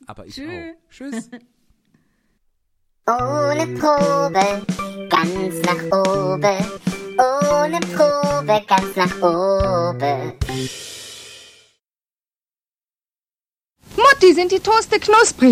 Aber 0.08 0.26
ich 0.26 0.36
Tschö. 0.36 0.48
auch. 0.48 0.90
Tschüss. 0.90 1.30
Ohne 3.08 3.68
Probe, 3.80 4.66
ganz 5.10 5.62
nach 5.66 5.84
oben. 6.08 6.66
Ohne 7.18 7.80
Probe, 7.80 8.66
ganz 8.68 8.96
nach 8.96 9.22
oben. 9.22 10.34
Mutti, 13.98 14.34
sind 14.34 14.52
die 14.52 14.60
Toaste 14.60 15.00
knusprig? 15.00 15.50